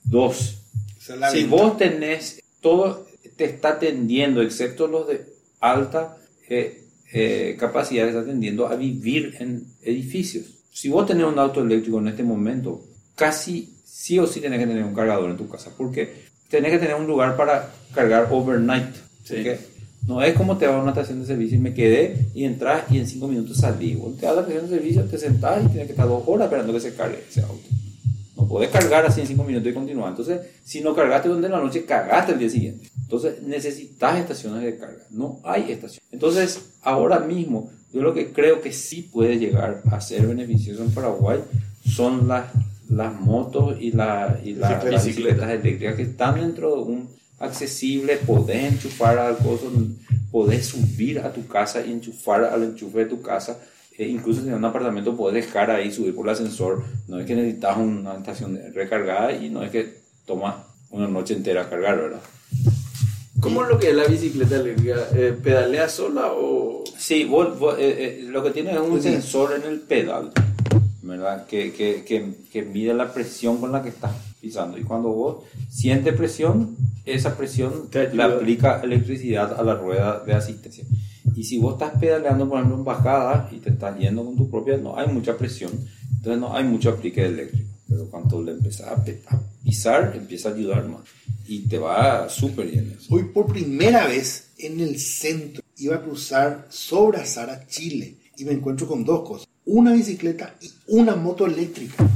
Dos. 0.04 0.58
Si 1.00 1.14
venta. 1.14 1.48
vos 1.50 1.78
tenés, 1.78 2.42
todo 2.60 3.08
te 3.38 3.46
está 3.46 3.70
atendiendo, 3.70 4.42
excepto 4.42 4.88
los 4.88 5.08
de 5.08 5.26
alta 5.62 6.18
eh, 6.50 6.84
eh, 7.14 7.56
capacidad, 7.58 8.08
está 8.08 8.20
atendiendo 8.20 8.68
a 8.68 8.76
vivir 8.76 9.38
en 9.40 9.66
edificios. 9.82 10.59
Si 10.72 10.90
vos 10.90 11.06
tenés 11.06 11.26
un 11.26 11.38
auto 11.40 11.62
eléctrico 11.62 12.00
en 12.00 12.10
este 12.10 12.24
momento, 12.24 12.82
casi 13.16 13.76
sí 13.84 14.20
o 14.20 14.28
sí 14.28 14.40
tenés 14.40 14.60
que 14.60 14.68
tener 14.68 14.84
un 14.84 14.94
cargador 14.94 15.30
en 15.30 15.38
tu 15.38 15.48
casa, 15.50 15.72
porque 15.78 16.30
tenés 16.50 16.72
que 16.72 16.80
tener 16.80 16.96
un 16.96 17.08
lugar 17.08 17.36
para 17.36 17.72
cargar 17.94 18.28
overnight. 18.32 18.96
Sí. 19.24 19.36
porque 19.36 19.60
no 20.08 20.24
es 20.24 20.34
como 20.34 20.58
te 20.58 20.66
vas 20.66 20.78
a 20.78 20.82
una 20.82 20.92
estación 20.92 21.20
de 21.20 21.28
servicio 21.28 21.58
y 21.58 21.62
me 21.62 21.74
quedé 21.74 22.28
y 22.34 22.46
entras 22.46 22.84
y 22.90 22.98
en 22.98 23.08
cinco 23.08 23.28
minutos 23.28 23.58
salí. 23.58 23.96
Vos 23.96 24.18
te 24.18 24.26
vas 24.26 24.34
a 24.34 24.36
la 24.38 24.42
estación 24.42 24.70
de 24.70 24.78
servicio, 24.78 25.04
te 25.06 25.18
sentás 25.18 25.64
y 25.64 25.68
tienes 25.68 25.86
que 25.86 25.94
estar 25.94 26.08
dos 26.08 26.24
horas 26.26 26.46
esperando 26.46 26.74
que 26.74 26.80
se 26.80 26.96
cargue 26.96 27.24
ese 27.30 27.42
auto. 27.42 27.68
No 28.40 28.48
podés 28.48 28.70
cargar 28.70 29.06
así 29.06 29.20
en 29.20 29.28
5 29.28 29.44
minutos 29.44 29.70
y 29.70 29.74
continuar. 29.74 30.12
Entonces, 30.12 30.40
si 30.64 30.80
no 30.80 30.96
cargaste 30.96 31.28
durante 31.28 31.50
la 31.50 31.60
noche, 31.60 31.84
cagaste 31.84 32.32
el 32.32 32.40
día 32.40 32.50
siguiente. 32.50 32.90
Entonces, 33.02 33.44
necesitas 33.44 34.18
estaciones 34.18 34.64
de 34.64 34.78
carga. 34.78 35.04
No 35.10 35.42
hay 35.44 35.72
estaciones. 35.72 36.08
Entonces, 36.10 36.70
ahora 36.82 37.20
mismo, 37.20 37.70
yo 37.94 38.02
lo 38.02 38.14
que 38.14 38.32
creo 38.32 38.62
que 38.62 38.72
sí 38.74 39.02
puede 39.12 39.38
llegar 39.40 39.82
a 39.92 40.00
ser 40.02 40.26
beneficioso 40.28 40.84
en 40.84 40.92
Paraguay 40.92 41.40
son 41.86 42.28
las, 42.28 42.46
las 42.90 43.20
motos 43.20 43.78
y, 43.80 43.92
la, 43.92 44.40
y 44.44 44.54
la- 44.54 44.70
las 44.92 45.06
bicicletas 45.06 45.50
eléctricas 45.50 45.96
que 45.96 46.02
están 46.04 46.36
dentro 46.36 46.76
de 46.76 46.82
un 46.82 47.10
accesible, 47.40 48.18
podés 48.18 48.74
enchufar 48.74 49.18
al 49.18 49.38
coso, 49.38 49.72
podés 50.32 50.66
subir 50.68 51.20
a 51.20 51.32
tu 51.32 51.48
casa 51.48 51.84
y 51.86 51.92
enchufar 51.92 52.44
al 52.44 52.64
enchufe 52.64 53.00
de 53.00 53.06
tu 53.06 53.22
casa. 53.22 53.58
Eh, 53.98 54.08
incluso 54.08 54.42
si 54.42 54.48
en 54.50 54.54
un 54.56 54.66
apartamento 54.66 55.16
podés 55.16 55.46
dejar 55.46 55.72
ahí, 55.72 55.92
subir 55.92 56.14
por 56.16 56.28
el 56.28 56.34
ascensor. 56.34 56.84
No 57.08 57.20
es 57.20 57.26
que 57.26 57.36
necesitas 57.36 57.78
una 57.78 58.16
estación 58.16 58.60
recargada 58.74 59.32
y 59.34 59.50
no 59.50 59.64
es 59.64 59.72
que 59.72 60.00
toma 60.26 60.66
una 60.92 61.08
noche 61.08 61.34
entera 61.34 61.64
a 61.64 61.70
cargar, 61.70 61.98
¿verdad? 61.98 62.20
¿Cómo 63.42 63.64
es 63.64 63.70
lo 63.70 63.80
que 63.80 63.90
es 63.90 63.96
la 63.96 64.06
bicicleta 64.06 64.58
eléctrica? 64.58 65.08
Eh, 65.14 65.38
¿Pedalea 65.42 65.88
sola 65.90 66.32
o...? 66.34 66.84
Sí, 66.98 67.24
vos- 67.26 67.58
vos, 67.58 67.76
eh, 67.80 68.20
eh, 68.22 68.24
lo 68.30 68.44
que 68.44 68.52
tiene 68.52 68.72
es 68.74 68.80
un 68.80 69.02
sí. 69.02 69.10
sensor 69.10 69.54
en 69.54 69.64
el 69.72 69.80
pedal, 69.80 70.32
¿verdad? 71.02 71.46
Que, 71.48 71.72
que, 71.72 72.04
que, 72.04 72.34
que 72.52 72.62
mide 72.64 72.94
la 72.94 73.14
presión 73.14 73.58
con 73.58 73.72
la 73.72 73.82
que 73.82 73.90
estás 73.90 74.12
pisando. 74.42 74.78
Y 74.78 74.84
cuando 74.84 75.10
vos 75.10 75.44
sientes 75.70 76.14
presión, 76.16 76.76
esa 77.06 77.38
presión 77.38 77.88
le 78.14 78.24
aplica 78.24 78.82
electricidad 78.82 79.58
a 79.60 79.64
la 79.64 79.76
rueda 79.76 80.22
de 80.26 80.34
asistencia. 80.34 80.84
Y 81.36 81.44
si 81.46 81.58
vos 81.60 81.74
estás 81.74 81.98
pedaleando, 82.00 82.50
por 82.50 82.58
ejemplo, 82.58 82.78
en 82.78 82.84
bajada 82.84 83.50
y 83.52 83.58
te 83.60 83.70
estás 83.70 83.98
yendo 83.98 84.26
con 84.26 84.36
tu 84.36 84.50
propia, 84.50 84.76
no 84.78 84.98
hay 84.98 85.08
mucha 85.08 85.38
presión, 85.38 85.72
entonces 86.18 86.40
no 86.42 86.54
hay 86.54 86.66
mucho 86.66 86.90
aplique 86.90 87.26
eléctrico. 87.26 87.70
Pero 87.90 88.06
cuando 88.06 88.42
le 88.44 88.52
empezás 88.52 88.88
a, 88.88 88.94
a 88.94 89.42
pisar, 89.64 90.14
empieza 90.16 90.50
a 90.50 90.54
ayudar 90.54 90.88
más. 90.88 91.02
Y 91.48 91.62
te 91.68 91.78
va 91.80 92.30
súper 92.30 92.68
bien 92.68 92.96
eso. 93.00 93.14
Hoy 93.14 93.24
por 93.34 93.48
primera 93.48 94.06
vez 94.06 94.50
en 94.60 94.80
el 94.80 95.00
centro 95.00 95.64
iba 95.78 95.96
a 95.96 96.02
cruzar 96.02 96.68
sobre 96.70 97.26
Sara, 97.26 97.66
Chile, 97.68 98.16
y 98.38 98.46
me 98.46 98.52
encuentro 98.52 98.88
con 98.88 99.04
dos 99.04 99.28
cosas: 99.28 99.48
una 99.66 99.94
bicicleta 99.94 100.56
y 100.62 100.70
una 100.88 101.16
moto 101.16 101.46
eléctrica. 101.48 102.08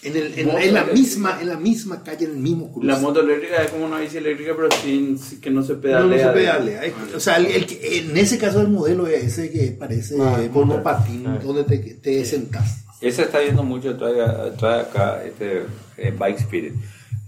En, 0.00 0.16
el, 0.16 0.38
en, 0.38 0.46
Moto 0.46 0.58
en 0.60 0.74
la 0.74 0.84
misma, 0.84 1.38
en 1.42 1.48
la 1.48 1.58
misma 1.58 2.04
calle, 2.04 2.26
en 2.26 2.30
el 2.30 2.36
mismo 2.36 2.70
cruce. 2.72 2.86
La 2.86 2.98
moto 3.00 3.20
eléctrica 3.20 3.64
es 3.64 3.70
como 3.72 3.84
una 3.86 3.98
bici 3.98 4.16
eléctrica, 4.18 4.52
pero 4.54 4.68
sin, 4.80 5.18
sin- 5.18 5.40
que 5.40 5.50
no 5.50 5.64
se 5.64 5.72
no, 5.74 5.80
pedalea. 5.80 6.26
no 6.26 6.32
se 6.32 6.38
pedalea. 6.38 6.84
Es- 6.84 6.94
O 7.16 7.20
sea, 7.20 7.36
el, 7.38 7.46
el 7.46 7.66
que- 7.66 7.98
en 7.98 8.16
ese 8.16 8.38
caso 8.38 8.60
el 8.60 8.68
modelo 8.68 9.08
es 9.08 9.24
ese 9.24 9.50
que 9.50 9.72
parece 9.72 10.14
Ah, 10.20 10.40
monopatín, 10.52 11.26
ah. 11.26 11.40
donde 11.44 11.64
te, 11.64 11.78
te 11.78 12.24
sentás. 12.24 12.84
Ese 13.00 13.22
está 13.22 13.38
viendo 13.40 13.62
mucho, 13.62 13.96
trae, 13.96 14.50
trae 14.58 14.80
acá 14.80 15.22
este, 15.24 15.62
eh, 15.96 16.12
Bike 16.18 16.38
Spirit. 16.40 16.74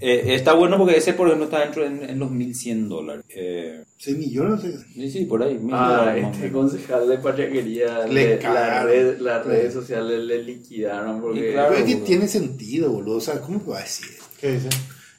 Eh, 0.03 0.35
está 0.35 0.55
bueno 0.55 0.79
porque 0.79 0.97
ese, 0.97 1.13
por 1.13 1.27
ejemplo, 1.29 1.45
está 1.45 1.61
dentro 1.61 1.85
en, 1.85 2.03
en 2.09 2.19
los 2.19 2.31
1100 2.31 2.89
dólares. 2.89 3.23
Eh, 3.29 3.85
6 3.99 4.17
millones, 4.17 4.61
sí, 4.95 5.11
sí, 5.11 5.25
por 5.27 5.43
ahí. 5.43 5.59
mil 5.59 5.75
Ah, 5.77 6.15
este 6.17 6.51
concejal 6.51 7.07
de 7.07 7.19
patriaquería, 7.19 8.07
Le 8.07 8.37
le- 8.37 8.43
la 8.43 8.83
red- 8.83 9.19
las 9.21 9.45
redes 9.45 9.75
sociales 9.75 10.25
le 10.25 10.43
liquidaron 10.43 11.21
porque... 11.21 11.51
Y 11.51 11.53
claro, 11.53 11.75
Pero 11.75 11.85
es 11.87 11.95
que 11.95 12.01
tiene 12.01 12.29
sentido, 12.29 12.91
boludo. 12.93 13.17
O 13.19 13.21
sea, 13.21 13.41
¿cómo 13.43 13.61
te 13.61 13.71
va 13.71 13.79
a 13.79 13.83
decir? 13.83 14.09
¿Qué 14.41 14.53
dice? 14.53 14.71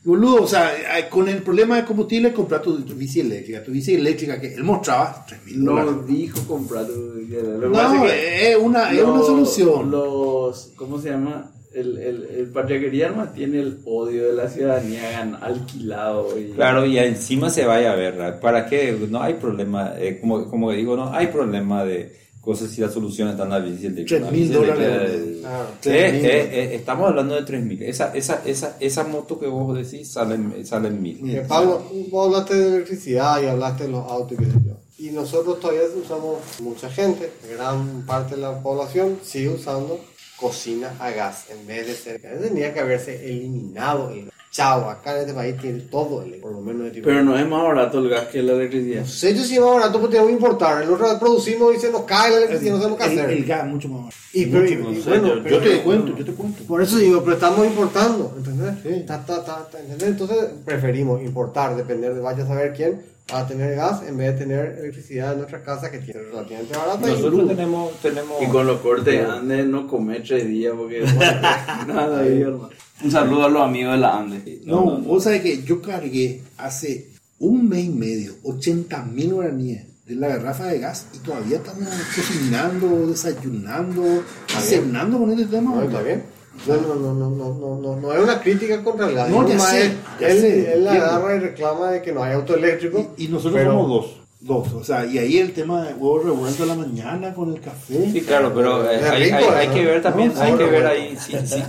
Boludo, 0.03 0.43
o 0.43 0.47
sea, 0.47 0.97
eh, 0.99 1.07
con 1.09 1.29
el 1.29 1.43
problema 1.43 1.75
de 1.77 1.85
combustible, 1.85 2.33
comprar 2.33 2.61
tu, 2.61 2.81
tu 2.81 2.95
bici 2.95 3.19
eléctrica. 3.19 3.63
Tu 3.63 3.71
bici 3.71 3.93
eléctrica 3.93 4.41
que 4.41 4.53
él 4.55 4.63
mostraba, 4.63 5.23
3 5.27 5.45
mil 5.45 5.63
No 5.63 5.71
dólares. 5.73 6.07
dijo 6.07 6.39
comprar 6.47 6.87
tu 6.87 7.27
que 7.29 7.37
pasa 7.71 7.93
No, 7.95 8.05
es 8.07 8.11
que 8.11 8.51
es 8.51 8.57
una, 8.57 8.91
es 8.91 9.01
una 9.03 9.17
los- 9.17 9.27
solución. 9.27 9.91
Los, 9.91 10.71
¿cómo 10.75 10.99
se 10.99 11.09
llama? 11.11 11.51
El, 11.73 11.97
el, 11.99 12.23
el 12.25 12.47
patriarquería 12.49 13.07
además 13.07 13.33
tiene 13.33 13.59
el 13.61 13.79
odio 13.85 14.27
de 14.27 14.33
la 14.33 14.49
ciudadanía 14.49 15.21
alquilado. 15.41 16.37
Y, 16.37 16.51
Claro, 16.53 16.85
y 16.85 16.97
encima 16.97 17.49
se 17.49 17.65
vaya 17.65 17.93
a 17.93 17.95
ver. 17.95 18.39
¿para 18.41 18.65
qué? 18.67 18.97
No 19.09 19.21
hay 19.21 19.35
problema, 19.35 19.93
eh, 19.97 20.17
como, 20.19 20.49
como 20.49 20.71
digo, 20.71 20.97
no 20.97 21.13
hay 21.13 21.27
problema 21.27 21.85
de 21.85 22.11
cosas 22.41 22.69
si 22.71 22.81
la 22.81 22.89
solución 22.89 23.29
está 23.29 23.43
en 23.43 23.49
la 23.51 23.59
bici 23.59 23.85
eléctrica. 23.85 24.27
Tres 24.27 24.31
mil 24.31 24.51
La 24.51 24.59
bici 24.59 24.67
dólares, 24.73 25.11
eléctrica, 25.11 25.47
boludo. 25.47 25.47
Ah, 25.47 25.65
eh, 25.85 26.21
eh, 26.23 26.49
eh, 26.51 26.75
estamos 26.75 27.09
hablando 27.09 27.35
de 27.35 27.43
3 27.43 27.63
mil. 27.63 27.83
Esa, 27.83 28.13
esa, 28.15 28.41
esa, 28.45 28.77
esa 28.79 29.03
moto 29.03 29.39
que 29.39 29.47
vos 29.47 29.75
decís 29.77 30.11
sale, 30.11 30.35
en- 30.35 30.65
sale 30.65 30.87
en 30.89 31.01
mil. 31.01 31.19
Mira. 31.21 31.47
Pablo, 31.47 31.83
vos 32.09 32.27
hablaste 32.27 32.55
de 32.55 32.67
electricidad 32.75 33.41
y 33.41 33.45
hablaste 33.45 33.83
de 33.83 33.89
los 33.91 34.05
autos 34.11 34.33
y 34.33 34.43
qué 34.43 34.45
sé 34.45 34.57
yo. 34.65 34.73
Y 34.97 35.09
nosotros 35.11 35.59
todavía 35.59 35.83
usamos, 36.03 36.37
mucha 36.59 36.89
gente, 36.89 37.31
gran 37.51 38.05
parte 38.05 38.35
de 38.35 38.41
la 38.41 38.59
población 38.61 39.17
sigue 39.23 39.49
usando 39.49 39.99
cocina 40.37 40.95
a 40.99 41.11
gas 41.11 41.45
en 41.51 41.65
vez 41.67 41.87
de 41.87 41.93
ser 41.93 42.19
gas. 42.19 42.39
Tendría 42.41 42.73
que 42.73 42.79
haberse 42.79 43.23
eliminado 43.29 44.09
el 44.11 44.25
gas. 44.25 44.33
Chao, 44.51 44.89
acá 44.89 45.13
en 45.15 45.21
este 45.21 45.33
país 45.33 45.55
tiene 45.61 45.79
todo 45.79 46.23
el 46.23 46.33
por 46.41 46.51
lo 46.51 46.59
menos 46.59 46.83
de 46.83 46.91
tipo. 46.91 47.05
Pero 47.07 47.23
no 47.23 47.37
es 47.37 47.47
más 47.47 47.63
barato 47.63 47.99
el 47.99 48.09
gas 48.09 48.25
que 48.25 48.43
la 48.43 48.51
electricidad. 48.51 48.99
no 49.01 49.07
sé 49.07 49.33
yo 49.33 49.43
si 49.45 49.55
es 49.55 49.61
más 49.61 49.75
barato 49.75 49.93
porque 50.01 50.17
tenemos 50.17 50.27
que 50.27 50.33
importar. 50.33 50.83
El 50.83 50.89
otro 50.91 51.05
lado 51.07 51.19
producimos 51.19 51.73
y 51.73 51.79
se 51.79 51.89
nos 51.89 52.01
cae 52.01 52.31
la 52.31 52.37
electricidad, 52.37 52.73
no 52.73 52.77
sabemos 52.81 52.99
qué 52.99 53.05
el, 53.13 53.19
hacer. 53.19 53.29
el 53.31 53.45
gas 53.45 53.65
mucho 53.67 53.87
más 53.87 53.99
barato. 54.01 54.17
y, 54.33 54.45
pero, 54.47 54.67
y- 54.67 54.75
no 54.75 54.91
y 54.91 55.01
sé, 55.01 55.09
bueno, 55.09 55.27
yo- 55.35 55.43
pero- 55.43 55.55
Yo 55.55 55.61
te 55.71 55.81
cuento, 55.83 56.17
yo 56.17 56.25
te 56.25 56.31
cuento. 56.33 56.63
por 56.65 56.81
eso 56.81 56.97
digo, 56.97 57.21
pero 57.23 57.33
estamos 57.35 57.65
importando, 57.65 58.33
¿entendés? 58.35 58.73
Sí. 58.83 59.03
Ta, 59.07 59.25
ta, 59.25 59.41
ta, 59.45 59.69
ta, 59.71 59.79
¿entendés? 59.79 60.07
Entonces 60.09 60.37
preferimos 60.65 61.21
importar, 61.23 61.77
depender 61.77 62.13
de 62.13 62.19
vaya 62.19 62.43
a 62.43 62.47
saber 62.47 62.73
quién, 62.75 63.01
para 63.27 63.47
tener 63.47 63.75
gas 63.75 64.01
en 64.07 64.17
vez 64.17 64.33
de 64.33 64.39
tener 64.39 64.77
electricidad 64.79 65.31
en 65.33 65.37
nuestra 65.39 65.63
casa 65.63 65.89
que 65.89 65.99
tiene 65.99 66.21
relativamente 66.21 66.75
barata. 66.77 67.07
y- 67.09 67.13
Nosotros 67.13 67.47
tenemos, 67.47 67.93
tenemos 68.01 68.41
Y 68.41 68.45
con 68.47 68.67
los 68.67 68.79
cortes 68.81 69.25
Andes 69.27 69.65
no 69.67 69.87
comer 69.87 70.23
tres 70.27 70.47
días 70.47 70.73
porque 70.77 71.01
nada 71.87 72.19
ahí, 72.21 72.41
hermano. 72.41 72.69
Un 73.03 73.11
saludo 73.11 73.45
a 73.45 73.49
los 73.49 73.61
amigos 73.63 73.93
de 73.93 73.97
la 73.99 74.17
Andes. 74.19 74.43
No, 74.65 74.99
vos 74.99 75.23
sabés 75.23 75.41
que 75.41 75.63
yo 75.63 75.81
cargué 75.81 76.41
hace 76.57 77.07
un 77.39 77.67
mes 77.67 77.85
y 77.85 77.89
medio 77.89 78.33
80 78.43 79.03
mil 79.05 79.33
guaraníes 79.33 79.85
de 80.05 80.15
la 80.15 80.27
garrafa 80.27 80.65
de 80.67 80.79
gas 80.79 81.07
y 81.13 81.19
todavía 81.19 81.57
estamos 81.57 81.87
cocinando, 82.15 83.07
desayunando, 83.07 84.23
cenando 84.59 85.17
con 85.19 85.31
este 85.31 85.45
tema. 85.45 85.73
No, 85.75 85.83
está 85.83 86.01
bien. 86.01 86.23
No, 86.67 86.75
no, 86.75 86.95
no, 86.95 87.13
no, 87.13 87.29
no, 87.29 87.53
no, 87.55 87.75
no, 87.81 87.95
no 87.99 88.13
es 88.13 88.19
una 88.21 88.39
crítica 88.39 88.83
contra 88.83 89.07
el. 89.07 89.15
No, 89.31 89.47
ya 89.47 89.59
sé, 89.59 89.85
él- 89.85 89.97
ya 90.19 90.27
él, 90.27 90.39
sé, 90.41 90.73
él 90.73 90.87
agarra 90.87 91.35
y 91.35 91.39
reclama 91.39 91.91
de 91.91 92.01
que 92.01 92.11
no 92.11 92.23
hay 92.23 92.33
auto 92.33 92.55
eléctrico. 92.55 93.13
Y, 93.17 93.25
y 93.25 93.27
nosotros 93.29 93.53
pero- 93.55 93.71
somos 93.71 93.87
dos. 93.89 94.17
Dos, 94.43 94.73
o 94.73 94.83
sea, 94.83 95.05
y 95.05 95.19
ahí 95.19 95.37
el 95.37 95.53
tema 95.53 95.83
de 95.83 95.93
huevos 95.93 96.25
revueltos 96.25 96.61
a 96.61 96.65
la 96.65 96.73
mañana 96.73 97.31
con 97.31 97.53
el 97.53 97.61
café. 97.61 98.09
Sí, 98.11 98.21
claro, 98.21 98.51
pero 98.55 98.89
eh, 98.91 98.99
hay, 99.07 99.23
rico, 99.25 99.35
hay- 99.51 99.55
hay 99.55 99.67
¿no? 99.67 99.73
que 99.75 99.85
ver 99.85 100.01
también, 100.01 100.33
No, 100.33 100.41
hay 100.41 100.51
no, 100.53 100.57
que 100.57 100.63
no, 100.65 100.71
ver 100.71 100.83
no. 100.83 100.89
ahí 100.89 101.15
si, 101.19 101.31
si- 101.33 101.47
si- 101.47 101.61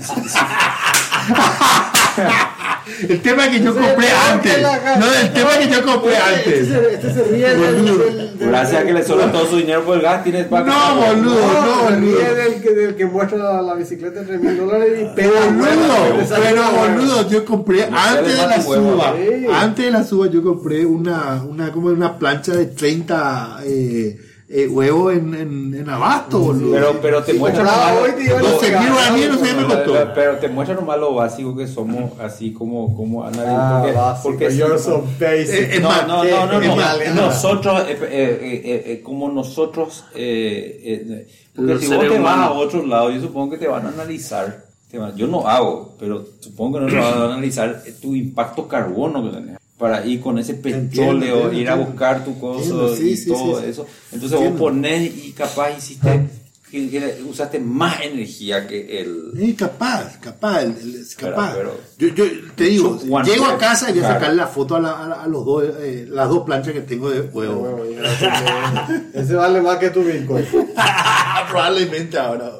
El 3.09 3.21
tema 3.21 3.49
que 3.51 3.61
yo 3.61 3.73
compré 3.75 4.09
antes. 4.31 4.63
No, 4.63 5.13
el 5.21 5.33
tema 5.33 5.51
que 5.59 5.69
yo 5.69 5.85
compré 5.85 6.13
Este 6.15 6.51
antes. 6.51 6.69
se, 6.69 6.95
este 6.95 7.15
se 7.15 7.25
ríe 7.25 7.49
del, 7.55 8.31
gracias 8.39 8.83
a 8.83 8.85
que 8.85 8.93
le 8.93 9.05
sobra 9.05 9.31
todo 9.31 9.47
su 9.47 9.57
dinero 9.57 9.85
por 9.85 9.97
el 9.97 10.03
gas, 10.03 10.23
tienes 10.25 10.47
para 10.47 10.65
No, 10.67 10.97
boludo, 10.97 11.35
no, 11.35 11.89
se 11.89 11.97
ríe 11.97 12.13
boludo. 12.13 12.35
del 12.35 12.63
que, 12.63 12.71
del 12.75 12.95
que 12.97 13.07
muestra 13.07 13.39
la, 13.39 13.63
la 13.63 13.75
bicicleta 13.75 14.21
de 14.21 14.27
3 14.27 14.41
mil 14.41 14.57
dólares 14.59 14.91
y 15.01 15.15
pega 15.17 15.41
Boludo, 15.47 16.27
pero 16.43 16.63
boludo, 16.73 17.29
yo 17.29 17.45
compré 17.45 17.89
No 17.91 17.99
antes 17.99 18.37
de 18.39 18.47
la 18.47 18.63
suba, 18.63 19.15
antes 19.61 19.85
de 19.85 19.91
la 19.91 20.05
suba 20.05 20.27
yo 20.29 20.43
compré 20.43 20.85
una, 20.87 21.43
una 21.43 21.71
como 21.73 21.89
una 21.89 22.19
plancha 22.19 22.53
de 22.53 22.67
30 22.67 23.59
eh, 23.65 24.17
eh, 24.55 24.69
huevos 24.69 25.15
en, 25.15 25.35
en, 25.35 25.75
en 25.75 25.89
abasto, 25.89 26.39
boludo. 26.39 26.73
Pero, 26.75 26.99
pero 27.01 27.23
te 27.23 27.33
Sí, 27.33 27.39
muestra 27.39 27.65
compraba 27.65 27.93
nomás 27.95 28.05
hoy 28.05 28.13
te 28.17 28.25
iban 28.25 28.39
a 28.39 28.43
lo- 28.43 28.49
12 28.51 28.79
mil 28.79 28.93
guaraníes, 28.93 29.29
no 29.31 29.39
sé 29.39 29.45
qué 29.47 29.55
me 29.55 29.65
costó. 29.65 30.09
pero, 30.15 30.37
te 30.37 30.49
muestra 30.49 30.75
nomás 30.77 30.99
lo 30.99 31.15
básico 31.15 31.57
que 31.57 31.67
somos, 31.67 32.13
así 32.21 32.53
como, 32.53 32.95
como 32.95 33.25
Ana 33.25 33.43
Ah, 33.47 33.81
porque, 33.81 33.97
básico, 33.97 34.29
porque 34.29 34.57
you're 34.57 34.79
si- 34.79 34.85
so 34.85 35.03
basic. 35.19 35.49
Eh, 35.55 35.69
es 35.77 35.81
no, 35.83 35.89
no, 36.07 36.25
no, 36.25 36.47
no, 36.47 36.61
no. 36.61 37.15
Nosotros, 37.15 37.81
eh, 37.89 37.93
eh, 37.93 37.99
eh, 38.11 38.63
eh, 38.65 38.83
eh, 38.93 39.01
como 39.03 39.31
nosotros, 39.31 40.05
eh, 40.15 40.81
eh, 40.85 41.27
porque 41.57 41.73
Los 41.73 41.81
si 41.83 41.87
vos 41.89 42.01
te 42.09 42.19
vas 42.19 42.39
a 42.39 42.51
otro 42.53 42.87
lado, 42.87 43.11
yo 43.11 43.21
supongo 43.21 43.53
que 43.53 43.59
te 43.59 43.69
van 43.69 43.87
a 43.87 43.89
analizar. 43.89 44.65
yo 45.17 45.27
no 45.27 45.49
hago, 45.49 45.95
pero 45.99 46.25
supongo 46.41 46.79
que 46.79 46.85
no 46.85 46.91
te 46.91 46.97
van 46.97 47.15
a 47.23 47.25
analizar 47.25 47.83
eh, 47.87 47.95
tu 48.03 48.15
impacto 48.15 48.69
carbono 48.69 49.25
que 49.25 49.31
tenés. 49.37 49.57
Para 49.83 50.07
ir 50.07 50.21
con 50.21 50.39
ese 50.39 50.55
petróleo, 50.55 51.53
ir 51.53 51.69
a 51.69 51.75
buscar 51.75 52.25
tu 52.25 52.39
cosa 52.39 52.97
sí, 52.97 53.11
y 53.11 53.17
sí, 53.17 53.27
todo 53.27 53.61
sí, 53.61 53.67
eso. 53.67 53.85
Entonces 54.13 54.39
vos 54.39 54.53
ponés 54.57 55.13
y 55.13 55.33
capaz 55.33 55.77
hiciste, 55.77 56.21
que, 56.73 56.91
que 56.91 57.23
usaste 57.29 57.61
más 57.61 58.01
energía 58.03 58.67
que 58.67 59.01
el. 59.01 59.33
Eh, 59.39 59.55
capaz, 59.55 60.19
capaz, 60.19 60.63
el- 60.63 60.75
Pero- 61.21 61.31
capaz. 61.37 61.55
pero- 61.55 61.75
yo, 61.99 62.09
yo 62.09 62.25
te 62.57 62.65
digo, 62.65 62.99
llego 63.25 63.45
a 63.47 63.59
casa 63.59 63.91
y 63.91 63.93
voy 63.93 63.99
a 64.01 64.03
claro. 64.05 64.15
sacarle 64.21 64.37
la 64.37 64.47
foto 64.49 64.77
a, 64.77 64.81
la- 64.81 64.91
a 64.93 65.23
a 65.23 65.27
los 65.29 65.45
dos, 65.45 65.65
eh, 65.81 66.07
las 66.09 66.29
dos 66.29 66.45
planchas 66.45 66.73
que 66.73 66.81
tengo 66.81 67.11
de 67.11 67.21
huevo. 67.21 67.85
Y 67.89 67.97
Ese 69.19 69.35
vale 69.35 69.61
más 69.61 69.77
que 69.77 69.91
tu 69.91 70.03
Bitcoin. 70.03 70.45
Probablemente 71.51 72.19
ahora. 72.19 72.51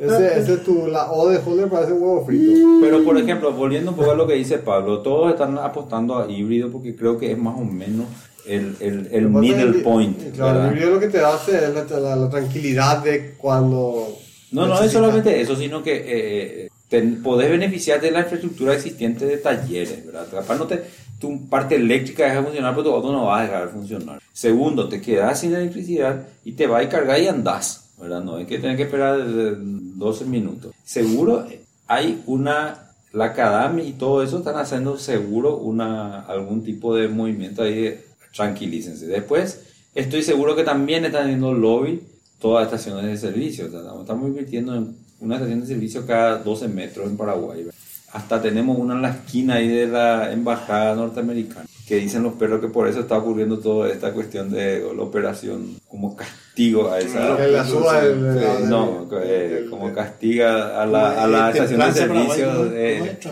Ese, 0.00 0.38
ese 0.40 0.54
es 0.54 0.64
tu, 0.64 0.86
la 0.86 1.10
O 1.12 1.28
de 1.28 1.36
Holder 1.38 1.68
parece 1.68 1.92
un 1.92 2.02
huevo 2.02 2.24
frito. 2.24 2.78
Pero, 2.80 3.04
por 3.04 3.18
ejemplo, 3.18 3.52
volviendo 3.52 3.90
un 3.90 3.96
poco 3.96 4.12
a 4.12 4.14
lo 4.14 4.26
que 4.26 4.34
dice 4.34 4.58
Pablo, 4.58 5.00
todos 5.02 5.30
están 5.32 5.58
apostando 5.58 6.18
a 6.18 6.30
híbrido 6.30 6.70
porque 6.70 6.96
creo 6.96 7.18
que 7.18 7.32
es 7.32 7.38
más 7.38 7.54
o 7.56 7.64
menos 7.64 8.06
el, 8.48 8.76
el, 8.80 9.08
el 9.12 9.28
middle 9.28 9.80
point. 9.80 10.18
Claro, 10.34 10.54
¿verdad? 10.54 10.66
el 10.68 10.72
híbrido 10.72 10.90
lo 10.94 11.00
que 11.00 11.08
te 11.08 11.20
hace 11.20 11.56
es 11.56 11.74
la, 11.74 11.84
la- 12.00 12.16
la 12.16 12.30
tranquilidad 12.30 13.02
de 13.04 13.34
cuando. 13.38 14.16
No, 14.50 14.62
no 14.66 14.74
es 14.74 14.80
necesitas. 14.80 14.92
solamente 15.02 15.40
eso, 15.40 15.54
sino 15.56 15.82
que 15.82 16.04
eh, 16.06 16.68
te- 16.88 17.02
podés 17.02 17.50
beneficiarte 17.50 18.06
de 18.06 18.12
la 18.12 18.20
infraestructura 18.20 18.74
existente 18.74 19.26
de 19.26 19.36
talleres, 19.36 20.06
¿verdad? 20.06 20.26
Capaz 20.30 20.56
no 20.56 20.66
te, 20.66 20.82
tu 21.20 21.46
parte 21.48 21.74
eléctrica 21.76 22.24
deja 22.24 22.36
de 22.36 22.42
funcionar, 22.44 22.72
pero 22.74 22.84
tu 22.84 22.94
auto 22.94 23.12
no 23.12 23.26
va 23.26 23.40
a 23.40 23.42
dejar 23.42 23.66
de 23.66 23.72
funcionar. 23.72 24.18
Segundo, 24.32 24.88
te 24.88 25.00
quedas 25.02 25.40
sin 25.40 25.54
electricidad 25.54 26.26
y 26.44 26.52
te 26.52 26.66
va 26.66 26.78
a 26.78 26.88
cargar 26.88 27.20
y 27.20 27.26
andás, 27.28 27.90
¿verdad? 28.00 28.22
No 28.22 28.36
hay 28.36 28.46
que 28.46 28.58
tener 28.58 28.76
que 28.76 28.84
esperar 28.84 29.20
eh, 29.20 29.54
12 29.58 30.24
minutos. 30.24 30.72
Seguro 30.84 31.44
eh, 31.50 31.60
hay 31.86 32.22
una, 32.26 32.92
la 33.12 33.34
Cadami 33.34 33.82
y 33.82 33.92
todo 33.92 34.22
eso 34.22 34.38
están 34.38 34.56
haciendo 34.56 34.96
seguro 34.98 35.56
una, 35.58 36.20
algún 36.20 36.62
tipo 36.64 36.94
de 36.94 37.08
movimiento 37.08 37.62
ahí, 37.62 38.00
tranquilícense. 38.38 39.06
Después, 39.06 39.60
estoy 39.94 40.22
seguro 40.22 40.54
que 40.56 40.62
también 40.62 41.04
están 41.04 41.24
haciendo 41.24 41.52
lobby 41.52 42.00
todas 42.40 42.64
las 42.64 42.72
estaciones 42.72 43.04
de 43.10 43.28
servicio. 43.28 43.66
Estamos- 43.66 44.28
invirtiendo 44.28 44.74
en 44.76 44.96
una 45.20 45.34
estación 45.34 45.60
de 45.60 45.66
servicio 45.66 46.06
cada 46.06 46.38
12 46.38 46.68
metros 46.68 47.06
en 47.08 47.16
Paraguay. 47.16 47.66
Hasta 48.12 48.40
tenemos 48.40 48.78
una 48.78 48.94
en 48.94 49.02
la 49.02 49.10
esquina 49.10 49.54
ahí 49.56 49.68
de 49.68 49.86
la 49.88 50.32
embajada 50.32 50.94
norteamericana, 50.94 51.66
que 51.86 51.96
dicen 51.96 52.22
los 52.22 52.34
perros 52.34 52.60
que 52.60 52.68
por 52.68 52.86
eso 52.88 53.00
está 53.00 53.18
ocurriendo 53.18 53.58
toda 53.58 53.90
esta 53.90 54.12
cuestión 54.12 54.50
de 54.50 54.80
la 54.96 55.02
operación 55.02 55.76
como 55.88 56.16
castigo 56.58 56.90
a 56.90 56.98
esa... 56.98 57.36
Que 57.36 57.46
la 57.48 57.64
suba 57.64 58.00
el- 58.00 58.38
Sí, 58.38 58.44
el- 58.64 58.68
No, 58.70 59.06
el- 59.12 59.22
eh, 59.22 59.58
el- 59.58 59.70
como 59.70 59.92
castiga 59.92 60.82
a 60.82 60.86
la, 60.86 61.22
a 61.22 61.26
la 61.28 61.50
estación 61.50 61.80
de 61.80 61.92
servicio. 61.92 62.46
¿no? 62.52 62.56
¿Cómo 62.58 62.70
eh, 62.74 63.18
es? 63.20 63.28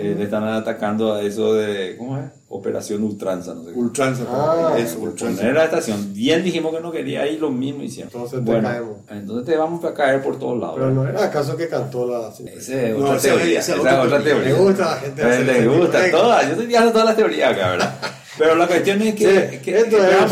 Eh, 0.00 0.14
le 0.16 0.24
están 0.24 0.44
atacando 0.44 1.14
a 1.14 1.22
eso 1.22 1.54
de, 1.54 1.96
¿cómo 1.98 2.16
es? 2.18 2.24
Operación 2.50 3.02
Ultranza, 3.02 3.52
no 3.54 3.62
sé 3.64 3.72
qué. 3.74 3.78
Ultranza 3.78 4.24
Ah, 4.26 4.74
Por 4.98 5.08
Ultranza. 5.10 5.36
poner 5.42 5.54
la 5.54 5.64
estación. 5.64 6.14
Bien 6.14 6.42
dijimos 6.42 6.74
que 6.74 6.80
no 6.80 6.90
quería 6.90 7.26
ir, 7.26 7.38
lo 7.40 7.50
mismo 7.50 7.82
hicieron. 7.82 8.10
Entonces 8.10 8.38
te 8.42 8.50
bueno, 8.50 8.68
caemos. 8.68 8.96
entonces 9.10 9.44
te 9.44 9.56
vamos 9.58 9.84
a 9.84 9.92
caer 9.92 10.22
por 10.22 10.38
todos 10.38 10.58
lados. 10.58 10.76
Pero 10.78 10.90
no 10.90 11.06
era 11.06 11.24
acaso 11.24 11.54
que 11.58 11.68
cantó 11.68 12.06
la. 12.10 12.28
Esa 12.30 12.82
es 12.82 12.96
No, 12.96 13.04
otra 13.04 13.16
esa- 13.16 13.28
teoría. 13.28 13.58
esa 13.60 13.72
es 13.74 13.78
es 13.78 13.84
otra 13.84 14.22
teoría. 14.22 14.48
Le 14.48 14.52
gusta 14.54 14.92
a 14.92 14.94
la 14.94 15.00
gente 15.02 15.22
hacer 15.22 15.44
Le 15.46 15.58
ese 15.58 15.66
gusta 15.68 16.10
todas. 16.10 16.44
Yo 16.46 16.52
estoy 16.52 16.66
tirando 16.68 16.90
todas 16.92 17.06
las 17.06 17.16
teorías 17.16 17.52
acá, 17.52 17.70
¿verdad? 17.72 17.94
Pero 18.38 18.54
la 18.54 18.66
cuestión 18.66 19.02
es 19.02 19.14
que. 19.14 19.50
Sí, 19.50 19.58
que- 19.58 19.78
esto 19.78 19.96
que- 19.96 20.02
es 20.02 20.30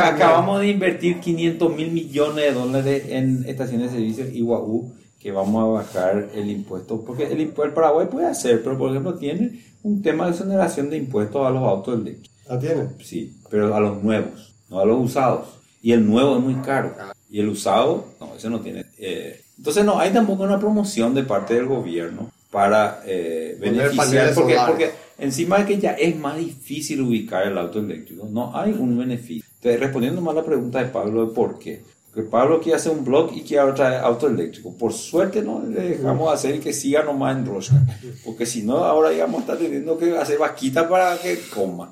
acabamos- 0.00 0.60
de 0.60 0.68
invertir 0.68 1.20
500 1.20 1.74
mil 1.76 1.90
millones 1.92 2.44
de 2.44 2.52
dólares 2.52 3.04
en 3.08 3.44
estaciones 3.46 3.92
de 3.92 3.98
servicio 3.98 4.26
IWAU 4.32 4.92
que 5.20 5.30
vamos 5.30 5.62
a 5.62 5.66
bajar 5.82 6.28
el 6.34 6.50
impuesto. 6.50 7.00
Porque 7.04 7.24
el, 7.30 7.40
el 7.40 7.48
Paraguay 7.72 8.06
puede 8.10 8.26
hacer, 8.26 8.62
pero 8.62 8.76
por 8.76 8.90
ejemplo 8.90 9.14
tiene 9.14 9.60
un 9.82 10.02
tema 10.02 10.24
de 10.26 10.32
exoneración 10.32 10.90
de 10.90 10.96
impuestos 10.96 11.46
a 11.46 11.50
los 11.50 11.62
autos 11.62 11.94
eléctricos. 12.00 12.30
¿La 12.48 12.58
tiene? 12.58 12.84
Sí, 13.02 13.36
pero 13.50 13.74
a 13.74 13.80
los 13.80 14.02
nuevos, 14.02 14.54
no 14.68 14.80
a 14.80 14.84
los 14.84 14.98
usados. 15.00 15.46
Y 15.80 15.92
el 15.92 16.08
nuevo 16.08 16.36
es 16.36 16.42
muy 16.42 16.54
caro. 16.56 16.94
Y 17.30 17.40
el 17.40 17.48
usado, 17.48 18.04
no, 18.20 18.34
ese 18.36 18.48
no 18.50 18.60
tiene. 18.60 18.84
eh, 18.98 19.40
Entonces 19.58 19.84
no 19.84 19.98
hay 19.98 20.10
tampoco 20.12 20.42
una 20.42 20.58
promoción 20.58 21.14
de 21.14 21.22
parte 21.22 21.54
del 21.54 21.66
gobierno 21.66 22.30
para 22.52 23.00
eh, 23.06 23.56
beneficiar, 23.58 24.34
porque, 24.34 24.56
porque 24.66 24.90
encima 25.16 25.60
de 25.60 25.64
que 25.64 25.78
ya 25.78 25.92
es 25.92 26.14
más 26.18 26.36
difícil 26.36 27.00
ubicar 27.00 27.46
el 27.46 27.56
auto 27.56 27.78
eléctrico, 27.78 28.28
no 28.30 28.54
hay 28.54 28.72
un 28.72 28.98
beneficio. 28.98 29.42
Entonces, 29.54 29.80
respondiendo 29.80 30.20
más 30.20 30.34
a 30.34 30.40
la 30.40 30.44
pregunta 30.44 30.78
de 30.78 30.90
Pablo 30.90 31.26
de 31.26 31.34
por 31.34 31.58
qué. 31.58 31.82
Porque 32.12 32.28
Pablo 32.28 32.60
quiere 32.60 32.76
hacer 32.76 32.92
un 32.92 33.06
blog 33.06 33.32
y 33.34 33.40
quiere 33.40 33.72
traer 33.72 34.02
auto 34.04 34.26
eléctrico. 34.26 34.76
Por 34.76 34.92
suerte 34.92 35.40
no 35.40 35.62
le 35.66 35.80
dejamos 35.80 36.30
hacer 36.30 36.60
que 36.60 36.74
siga 36.74 37.02
nomás 37.02 37.38
en 37.38 37.46
rosca. 37.46 37.86
Porque 38.22 38.44
si 38.44 38.62
no, 38.62 38.76
ahora 38.84 39.14
íbamos 39.14 39.38
a 39.38 39.40
estar 39.40 39.56
teniendo 39.56 39.96
que 39.96 40.14
hacer 40.18 40.38
vaquita 40.38 40.86
para 40.86 41.16
que 41.16 41.38
coma. 41.54 41.90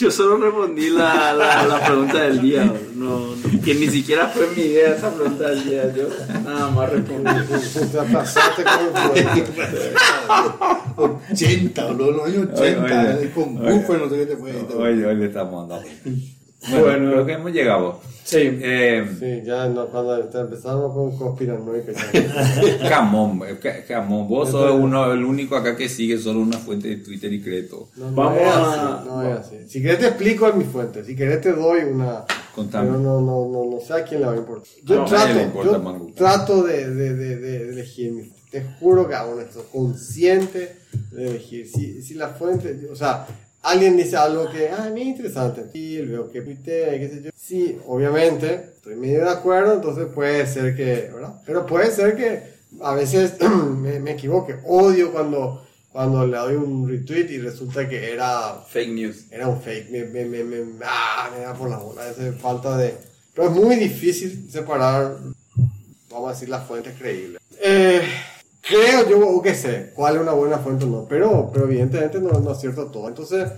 Yo 0.00 0.10
solo 0.10 0.38
respondí 0.38 0.88
la, 0.88 1.34
la, 1.34 1.66
la 1.66 1.84
pregunta 1.84 2.22
del 2.22 2.40
día, 2.40 2.72
no, 2.94 3.34
no, 3.34 3.60
que 3.62 3.74
ni 3.74 3.86
siquiera 3.86 4.28
fue 4.28 4.48
mi 4.56 4.62
idea 4.62 4.94
esa 4.94 5.12
pregunta 5.14 5.50
del 5.50 5.62
día, 5.62 5.94
yo 5.94 6.08
nada 6.42 6.70
más 6.70 6.90
respondí. 6.90 7.30
Te 8.56 8.64
con 8.64 9.38
influencer. 9.38 9.94
80, 10.96 11.84
boludo, 11.84 12.12
los 12.12 12.26
años 12.26 12.48
80, 12.54 12.82
Oye, 12.82 13.24
eh, 13.24 13.32
con 13.34 13.58
oye. 13.58 13.72
buffer, 13.72 13.98
no 14.00 14.08
sé 14.08 14.16
qué 14.16 14.26
te 14.26 14.36
fue. 14.38 14.52
Hoy 14.74 15.16
le 15.16 15.26
estamos 15.26 15.68
dando. 15.68 15.86
Bueno, 16.68 16.84
Bueno. 16.84 17.10
creo 17.12 17.26
que 17.26 17.32
hemos 17.32 17.52
llegado. 17.52 18.00
Sí, 18.24 18.38
Eh, 18.42 19.08
Sí, 19.18 19.42
ya 19.44 19.66
no, 19.68 19.86
cuando 19.86 20.16
empezamos 20.20 20.92
con 20.94 21.16
conspiranoicos. 21.16 21.94
Camón, 22.88 23.40
eh, 23.48 23.58
ca- 23.60 23.84
Camón, 23.84 24.28
vos 24.28 24.50
sos 24.50 24.70
uno, 24.72 25.12
el 25.12 25.24
único 25.24 25.56
acá 25.56 25.74
que 25.76 25.88
sigue 25.88 26.18
solo 26.18 26.40
una 26.40 26.58
fuente 26.58 26.88
de 26.88 26.96
Twitter 26.98 27.32
y 27.32 27.40
cree 27.42 27.62
todo. 27.64 27.88
No, 27.96 28.10
no 28.10 28.16
Vamos 28.16 28.38
es 28.40 28.46
a- 28.48 29.04
no 29.06 29.22
es 29.22 29.38
así. 29.38 29.56
Si 29.68 29.82
querés 29.82 29.98
te 30.00 30.06
explico 30.08 30.48
en 30.48 30.58
mi 30.58 30.64
fuente, 30.64 31.02
si 31.04 31.16
querés 31.16 31.40
te 31.40 31.52
doy 31.52 31.80
una... 31.90 32.24
Contame. 32.54 32.88
Pero 32.88 33.00
no, 33.00 33.20
no, 33.20 33.48
no, 33.48 33.70
no 33.70 33.80
sé 33.80 33.94
a 33.94 34.04
quién 34.04 34.20
le 34.20 34.26
va 34.26 34.32
a 34.34 34.36
importar. 34.36 34.68
Yo 34.84 34.96
No, 34.96 35.04
trato, 35.06 35.24
nadie 35.24 35.34
le 35.34 35.42
importa, 35.44 35.72
yo 35.72 35.78
Mangu. 35.82 36.12
trato 36.12 36.62
de, 36.62 36.90
de, 36.94 37.14
de, 37.14 37.36
de 37.36 37.68
elegir 37.70 38.12
mi 38.12 38.22
fuente. 38.22 38.40
Te 38.50 38.64
juro 38.80 39.08
que 39.08 39.14
hago 39.14 39.40
esto, 39.40 39.64
consciente 39.72 40.76
de 41.12 41.28
elegir. 41.30 41.68
Si, 41.68 42.02
si 42.02 42.14
la 42.14 42.28
fuente, 42.30 42.76
o 42.92 42.96
sea, 42.96 43.24
alguien 43.62 43.96
dice 43.96 44.16
algo 44.16 44.50
que, 44.50 44.68
ah, 44.68 44.90
es 44.94 45.02
interesante. 45.02 45.66
Y 45.74 46.00
veo 46.02 46.30
que 46.30 46.42
tuitea, 46.42 46.98
qué 46.98 47.08
sé 47.08 47.22
yo. 47.22 47.30
Sí, 47.34 47.78
obviamente, 47.86 48.72
estoy 48.76 48.96
medio 48.96 49.24
de 49.24 49.30
acuerdo, 49.30 49.74
entonces 49.74 50.06
puede 50.14 50.46
ser 50.46 50.74
que, 50.76 51.10
¿verdad? 51.12 51.34
Pero 51.44 51.66
puede 51.66 51.90
ser 51.90 52.16
que 52.16 52.42
a 52.80 52.94
veces 52.94 53.34
me, 53.78 54.00
me 54.00 54.12
equivoque. 54.12 54.56
Odio 54.64 55.12
cuando, 55.12 55.64
cuando 55.92 56.26
le 56.26 56.36
doy 56.36 56.54
un 56.54 56.88
retweet 56.88 57.30
y 57.30 57.38
resulta 57.38 57.88
que 57.88 58.12
era 58.12 58.62
fake 58.68 58.90
news. 58.90 59.24
era 59.30 59.48
un 59.48 59.60
fake, 59.60 59.90
me, 59.90 60.04
me, 60.04 60.24
me, 60.24 60.44
me, 60.44 60.84
ah, 60.84 61.30
me 61.34 61.42
da 61.42 61.54
por 61.54 61.68
la 61.68 61.78
bola, 61.78 62.08
esa 62.08 62.32
falta 62.32 62.76
de... 62.76 62.94
Pero 63.34 63.48
es 63.48 63.54
muy 63.54 63.76
difícil 63.76 64.50
separar, 64.50 65.16
vamos 66.10 66.28
a 66.28 66.32
decir, 66.32 66.48
las 66.48 66.66
fuentes 66.66 66.94
creíbles. 66.98 67.40
Eh, 67.62 68.02
creo 68.70 69.08
yo, 69.08 69.28
o 69.28 69.42
qué 69.42 69.54
sé, 69.54 69.90
cuál 69.94 70.16
es 70.16 70.22
una 70.22 70.32
buena 70.32 70.58
fuente 70.58 70.84
o 70.84 70.88
no, 70.88 71.06
pero, 71.08 71.50
pero 71.52 71.64
evidentemente 71.66 72.20
no, 72.20 72.30
no 72.38 72.52
es 72.52 72.58
cierto 72.60 72.86
todo. 72.86 73.08
Entonces, 73.08 73.48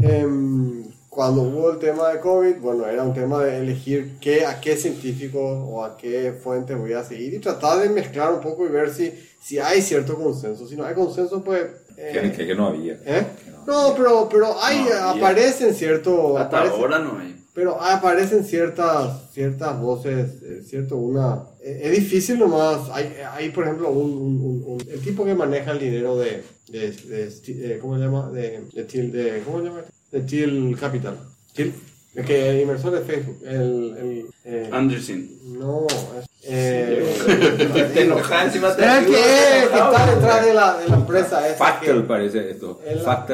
em, 0.00 0.84
cuando 1.08 1.42
hubo 1.42 1.70
el 1.72 1.78
tema 1.78 2.08
de 2.08 2.20
COVID, 2.20 2.56
bueno, 2.56 2.86
era 2.86 3.02
un 3.02 3.12
tema 3.14 3.44
de 3.44 3.58
elegir 3.58 4.16
qué, 4.20 4.46
a 4.46 4.60
qué 4.60 4.76
científico 4.76 5.40
o 5.40 5.84
a 5.84 5.96
qué 5.96 6.32
fuente 6.32 6.74
voy 6.74 6.94
a 6.94 7.04
seguir 7.04 7.34
y 7.34 7.38
tratar 7.38 7.80
de 7.80 7.88
mezclar 7.90 8.32
un 8.32 8.40
poco 8.40 8.64
y 8.66 8.68
ver 8.70 8.90
si, 8.92 9.12
si 9.40 9.58
hay 9.58 9.82
cierto 9.82 10.14
consenso. 10.16 10.66
Si 10.66 10.74
no 10.76 10.84
hay 10.84 10.94
consenso, 10.94 11.42
pues... 11.44 11.62
eh, 11.98 12.10
Que, 12.14 12.32
que- 12.32 12.46
que 12.46 12.54
no 12.54 12.66
había. 12.68 12.94
¿Eh? 13.04 13.26
No, 13.66 13.94
pero, 13.96 14.28
pero 14.28 14.56
hay, 14.60 14.86
No, 14.90 15.10
aparecen 15.10 15.74
cierto, 15.74 16.38
Hasta 16.38 16.64
aparecen- 16.64 16.80
ahora 16.80 16.98
no 16.98 17.18
hay. 17.18 17.31
Pero 17.54 17.80
aparecen 17.82 18.44
ciertas, 18.44 19.30
ciertas 19.32 19.78
voces, 19.80 20.42
eh, 20.42 20.62
cierto, 20.66 20.96
una, 20.96 21.42
eh, 21.62 21.80
es 21.84 21.90
difícil 21.92 22.38
nomás, 22.38 22.88
hay, 22.92 23.12
hay 23.32 23.50
por 23.50 23.64
ejemplo 23.64 23.90
un, 23.90 24.10
un- 24.12 24.40
un- 24.42 24.64
un- 24.66 24.80
el 24.90 25.00
tipo 25.00 25.24
que 25.24 25.34
maneja 25.34 25.72
el 25.72 25.78
dinero 25.78 26.16
de, 26.16 26.42
de, 26.68 26.90
de, 26.92 27.28
de- 27.54 27.78
¿cómo 27.78 27.96
se 27.98 28.04
llama? 28.04 28.30
De, 28.30 28.60
de 28.72 29.42
¿cómo 29.44 29.58
se 29.58 29.64
llama? 29.66 29.82
De 30.10 30.20
Thiel 30.20 30.76
Capital. 30.80 31.18
Thiel, 31.54 31.74
el 32.14 32.24
que 32.24 32.48
el 32.50 32.60
inversor 32.60 32.92
de 32.92 33.00
Facebook, 33.00 33.38
el, 33.44 33.96
el 33.98 34.26
eh, 34.44 34.68
Anderson. 34.72 35.28
no, 35.58 35.86
es, 35.88 36.26
eh, 36.44 37.90
Te 37.94 38.02
enojas 38.02 38.46
encima 38.46 38.74
te 38.76 38.82
es 38.84 38.98
el 38.98 39.06
que, 39.06 39.12
es, 39.12 39.62
está 39.64 40.14
detrás 40.14 40.44
de 40.46 40.54
la, 40.54 40.78
de 40.78 40.88
la 40.88 40.96
empresa 40.96 41.48
esa 41.48 41.80
que- 41.80 41.92
parece 42.00 42.50
esto. 42.50 42.80
App. 43.06 43.30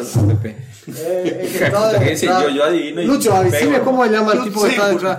Eh, 0.97 1.39
el 1.43 1.49
que 1.59 1.64
está 1.64 2.05
ese 2.05 2.26
detrás- 2.26 2.43
yo- 2.43 2.49
yo 2.51 2.64
adivino 2.64 3.03
y 3.03 3.07
Lucho, 3.07 3.30
cómo 3.84 4.05
se 4.05 4.11
llama 4.11 4.32
el 4.32 4.39
Yo 4.39 4.45
tipo 4.45 4.62
que 4.62 4.68
está 4.68 4.89
detrás. 4.89 5.18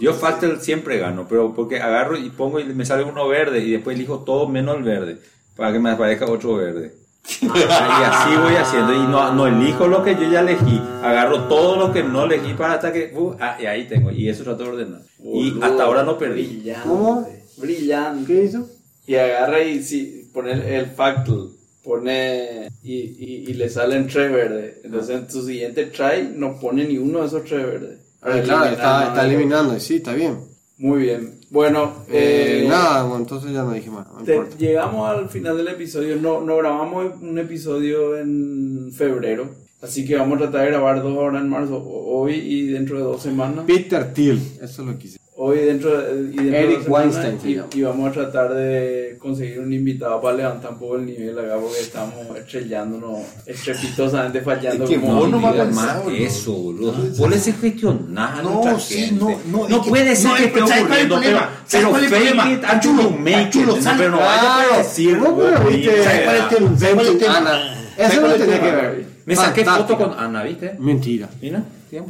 Yo 0.00 0.12
Factel 0.14 0.60
siempre 0.60 0.98
gano, 0.98 1.26
pero 1.28 1.54
porque 1.54 1.80
agarro 1.80 2.16
y 2.18 2.28
pongo 2.30 2.60
y 2.60 2.64
me 2.64 2.84
sale 2.84 3.04
uno 3.04 3.26
verde 3.28 3.60
y 3.60 3.70
después 3.72 3.96
elijo 3.96 4.20
todo 4.20 4.48
menos 4.48 4.76
el 4.76 4.82
verde 4.82 5.18
para 5.56 5.72
que 5.72 5.78
me 5.78 5.90
aparezca 5.90 6.26
otro 6.26 6.56
verde. 6.56 6.94
y 7.40 7.46
así 7.46 8.36
voy 8.36 8.54
haciendo 8.54 8.92
y 8.92 8.98
no, 8.98 9.32
no 9.32 9.46
elijo 9.46 9.86
lo 9.88 10.02
que 10.04 10.14
yo 10.14 10.30
ya 10.30 10.40
elegí, 10.40 10.78
agarro 11.02 11.44
todo 11.44 11.76
lo 11.76 11.90
que 11.92 12.02
no 12.02 12.24
elegí 12.24 12.52
para 12.52 12.74
hasta 12.74 12.92
que 12.92 13.12
uh, 13.16 13.34
ah, 13.40 13.56
y 13.58 13.64
ahí 13.64 13.88
tengo 13.88 14.10
y 14.10 14.28
eso 14.28 14.44
trato 14.44 14.64
de 14.64 14.68
ordenar. 14.70 15.00
Y 15.20 15.50
Boludo, 15.52 15.64
hasta 15.64 15.84
ahora 15.84 16.02
no 16.02 16.18
perdí. 16.18 16.42
Brillante. 16.58 16.86
¿Cómo? 16.88 17.26
Brillante. 17.56 18.26
¿Qué 18.26 18.44
hizo? 18.44 18.68
Y 19.06 19.14
agarra 19.16 19.62
y 19.62 19.82
si 19.82 20.28
pone 20.34 20.52
el, 20.52 20.60
el 20.62 20.86
factal, 20.90 21.48
pone 21.84 22.68
y, 22.82 22.92
y, 22.94 23.44
y 23.48 23.54
le 23.54 23.68
salen 23.68 24.06
tres 24.08 24.32
verdes. 24.32 24.76
Entonces 24.84 25.16
en 25.20 25.30
su 25.30 25.46
siguiente 25.46 25.86
try 25.86 26.32
no 26.34 26.58
pone 26.58 26.84
ni 26.86 26.98
uno 26.98 27.20
de 27.20 27.26
esos 27.26 27.44
tres 27.44 27.64
verdes. 27.66 27.98
Para 28.20 28.36
Ah, 28.36 28.42
claro, 28.42 28.70
está, 28.72 29.26
eliminando, 29.26 29.76
y 29.76 29.80
sí, 29.80 29.96
está 29.96 30.14
bien. 30.14 30.38
Muy 30.78 31.02
bien. 31.02 31.34
Bueno, 31.50 32.04
Eh, 32.10 32.62
eh, 32.64 32.68
nada, 32.68 33.02
bueno, 33.04 33.22
entonces 33.22 33.52
ya 33.52 33.62
no 33.62 33.72
dije 33.72 33.90
más, 33.90 34.06
no 34.12 34.24
te- 34.24 34.34
importa. 34.34 34.56
llegamos 34.58 35.08
al 35.08 35.28
final 35.28 35.56
del 35.56 35.68
episodio. 35.68 36.16
No, 36.16 36.40
no 36.40 36.56
grabamos 36.56 37.12
un 37.20 37.38
episodio 37.38 38.16
en 38.18 38.90
febrero. 38.92 39.48
Así 39.82 40.04
que 40.06 40.16
vamos 40.16 40.36
a 40.38 40.42
tratar 40.44 40.62
de 40.62 40.70
grabar 40.70 41.02
dos 41.02 41.16
horas 41.16 41.42
en 41.42 41.48
marzo. 41.50 41.76
Hoy 41.86 42.32
y 42.36 42.66
dentro 42.68 42.96
de 42.96 43.02
dos 43.04 43.22
semanas. 43.22 43.66
Peter 43.66 44.12
Thiel, 44.14 44.38
eso 44.62 44.80
es 44.82 44.88
lo 44.88 44.98
que 44.98 45.06
hice. 45.08 45.18
Hoy 45.46 45.58
dentro 45.58 45.90
de, 46.00 46.20
y 46.22 46.36
dentro 46.36 46.42
de 46.52 46.58
Eric 46.64 46.82
semanas, 46.84 47.16
Weinstein 47.16 47.68
y, 47.74 47.78
y 47.78 47.82
vamos 47.82 48.08
a 48.08 48.12
tratar 48.12 48.54
de 48.54 49.18
conseguir 49.20 49.60
un 49.60 49.70
invitado 49.74 50.18
para 50.22 50.36
levantar 50.38 50.70
un 50.72 50.78
poco 50.78 50.96
el 50.96 51.04
nivel 51.04 51.38
acá 51.38 51.56
porque 51.60 51.80
estamos 51.80 52.14
estrellándonos, 52.34 53.18
estrepitosamente 53.44 54.40
fallando. 54.40 54.84
Es 54.84 54.90
que 54.90 55.00
como 55.00 55.16
vos 55.16 55.28
no 55.28 55.40
vas 55.42 55.52
a 55.54 55.64
más 55.64 55.66
pensar, 55.66 56.02
boludo. 56.02 56.24
eso, 56.24 56.52
boludo. 56.54 56.92
Vos 57.18 57.30
gestionar 57.60 58.42
No, 58.42 58.80
sí, 58.80 58.94
gente. 58.94 59.36
no, 59.50 59.68
no, 59.68 59.82
que- 59.82 59.90
puede 59.90 60.16
ser 60.16 60.30
no, 60.30 60.36
que 60.36 60.42
es- 60.44 60.48
esté 60.48 60.66
¿sabes 60.66 60.84
cuál 60.86 60.98
es 60.98 61.04
el 61.04 61.12
ocurriendo, 61.12 61.20
pero, 61.20 61.38
pero 61.70 61.90
fake 62.08 62.08
problema? 62.08 62.52
it 62.52 62.64
until 62.72 62.90
you 63.02 63.10
make 63.10 63.58
it. 63.58 63.66
Pero 63.98 64.10
no 64.10 64.16
vaya 64.16 64.74
a 64.74 64.78
decir, 64.78 65.18
¿Cómo 65.18 65.30
vos, 65.36 65.44
pero 65.58 65.68
viste? 65.68 66.02
¿Sabes 66.04 66.20
cuál 66.24 66.36
es 66.36 66.42
el 66.42 66.48
tema? 66.48 66.78
¿Sabes 66.78 66.94
cuál 66.94 67.06
es 67.06 67.12
el 67.12 67.18
tema? 67.18 67.36
Ana, 67.36 67.50
¿Sabes 67.98 68.12
eso 68.14 68.20
no 68.22 68.34
tenía 68.34 68.60
que 68.62 68.70
ver. 68.72 69.06
Me 69.26 69.36
saqué 69.36 69.64
foto 69.64 69.98
con 69.98 70.18
Ana, 70.18 70.42
¿viste? 70.42 70.74
Mentira. 70.78 71.28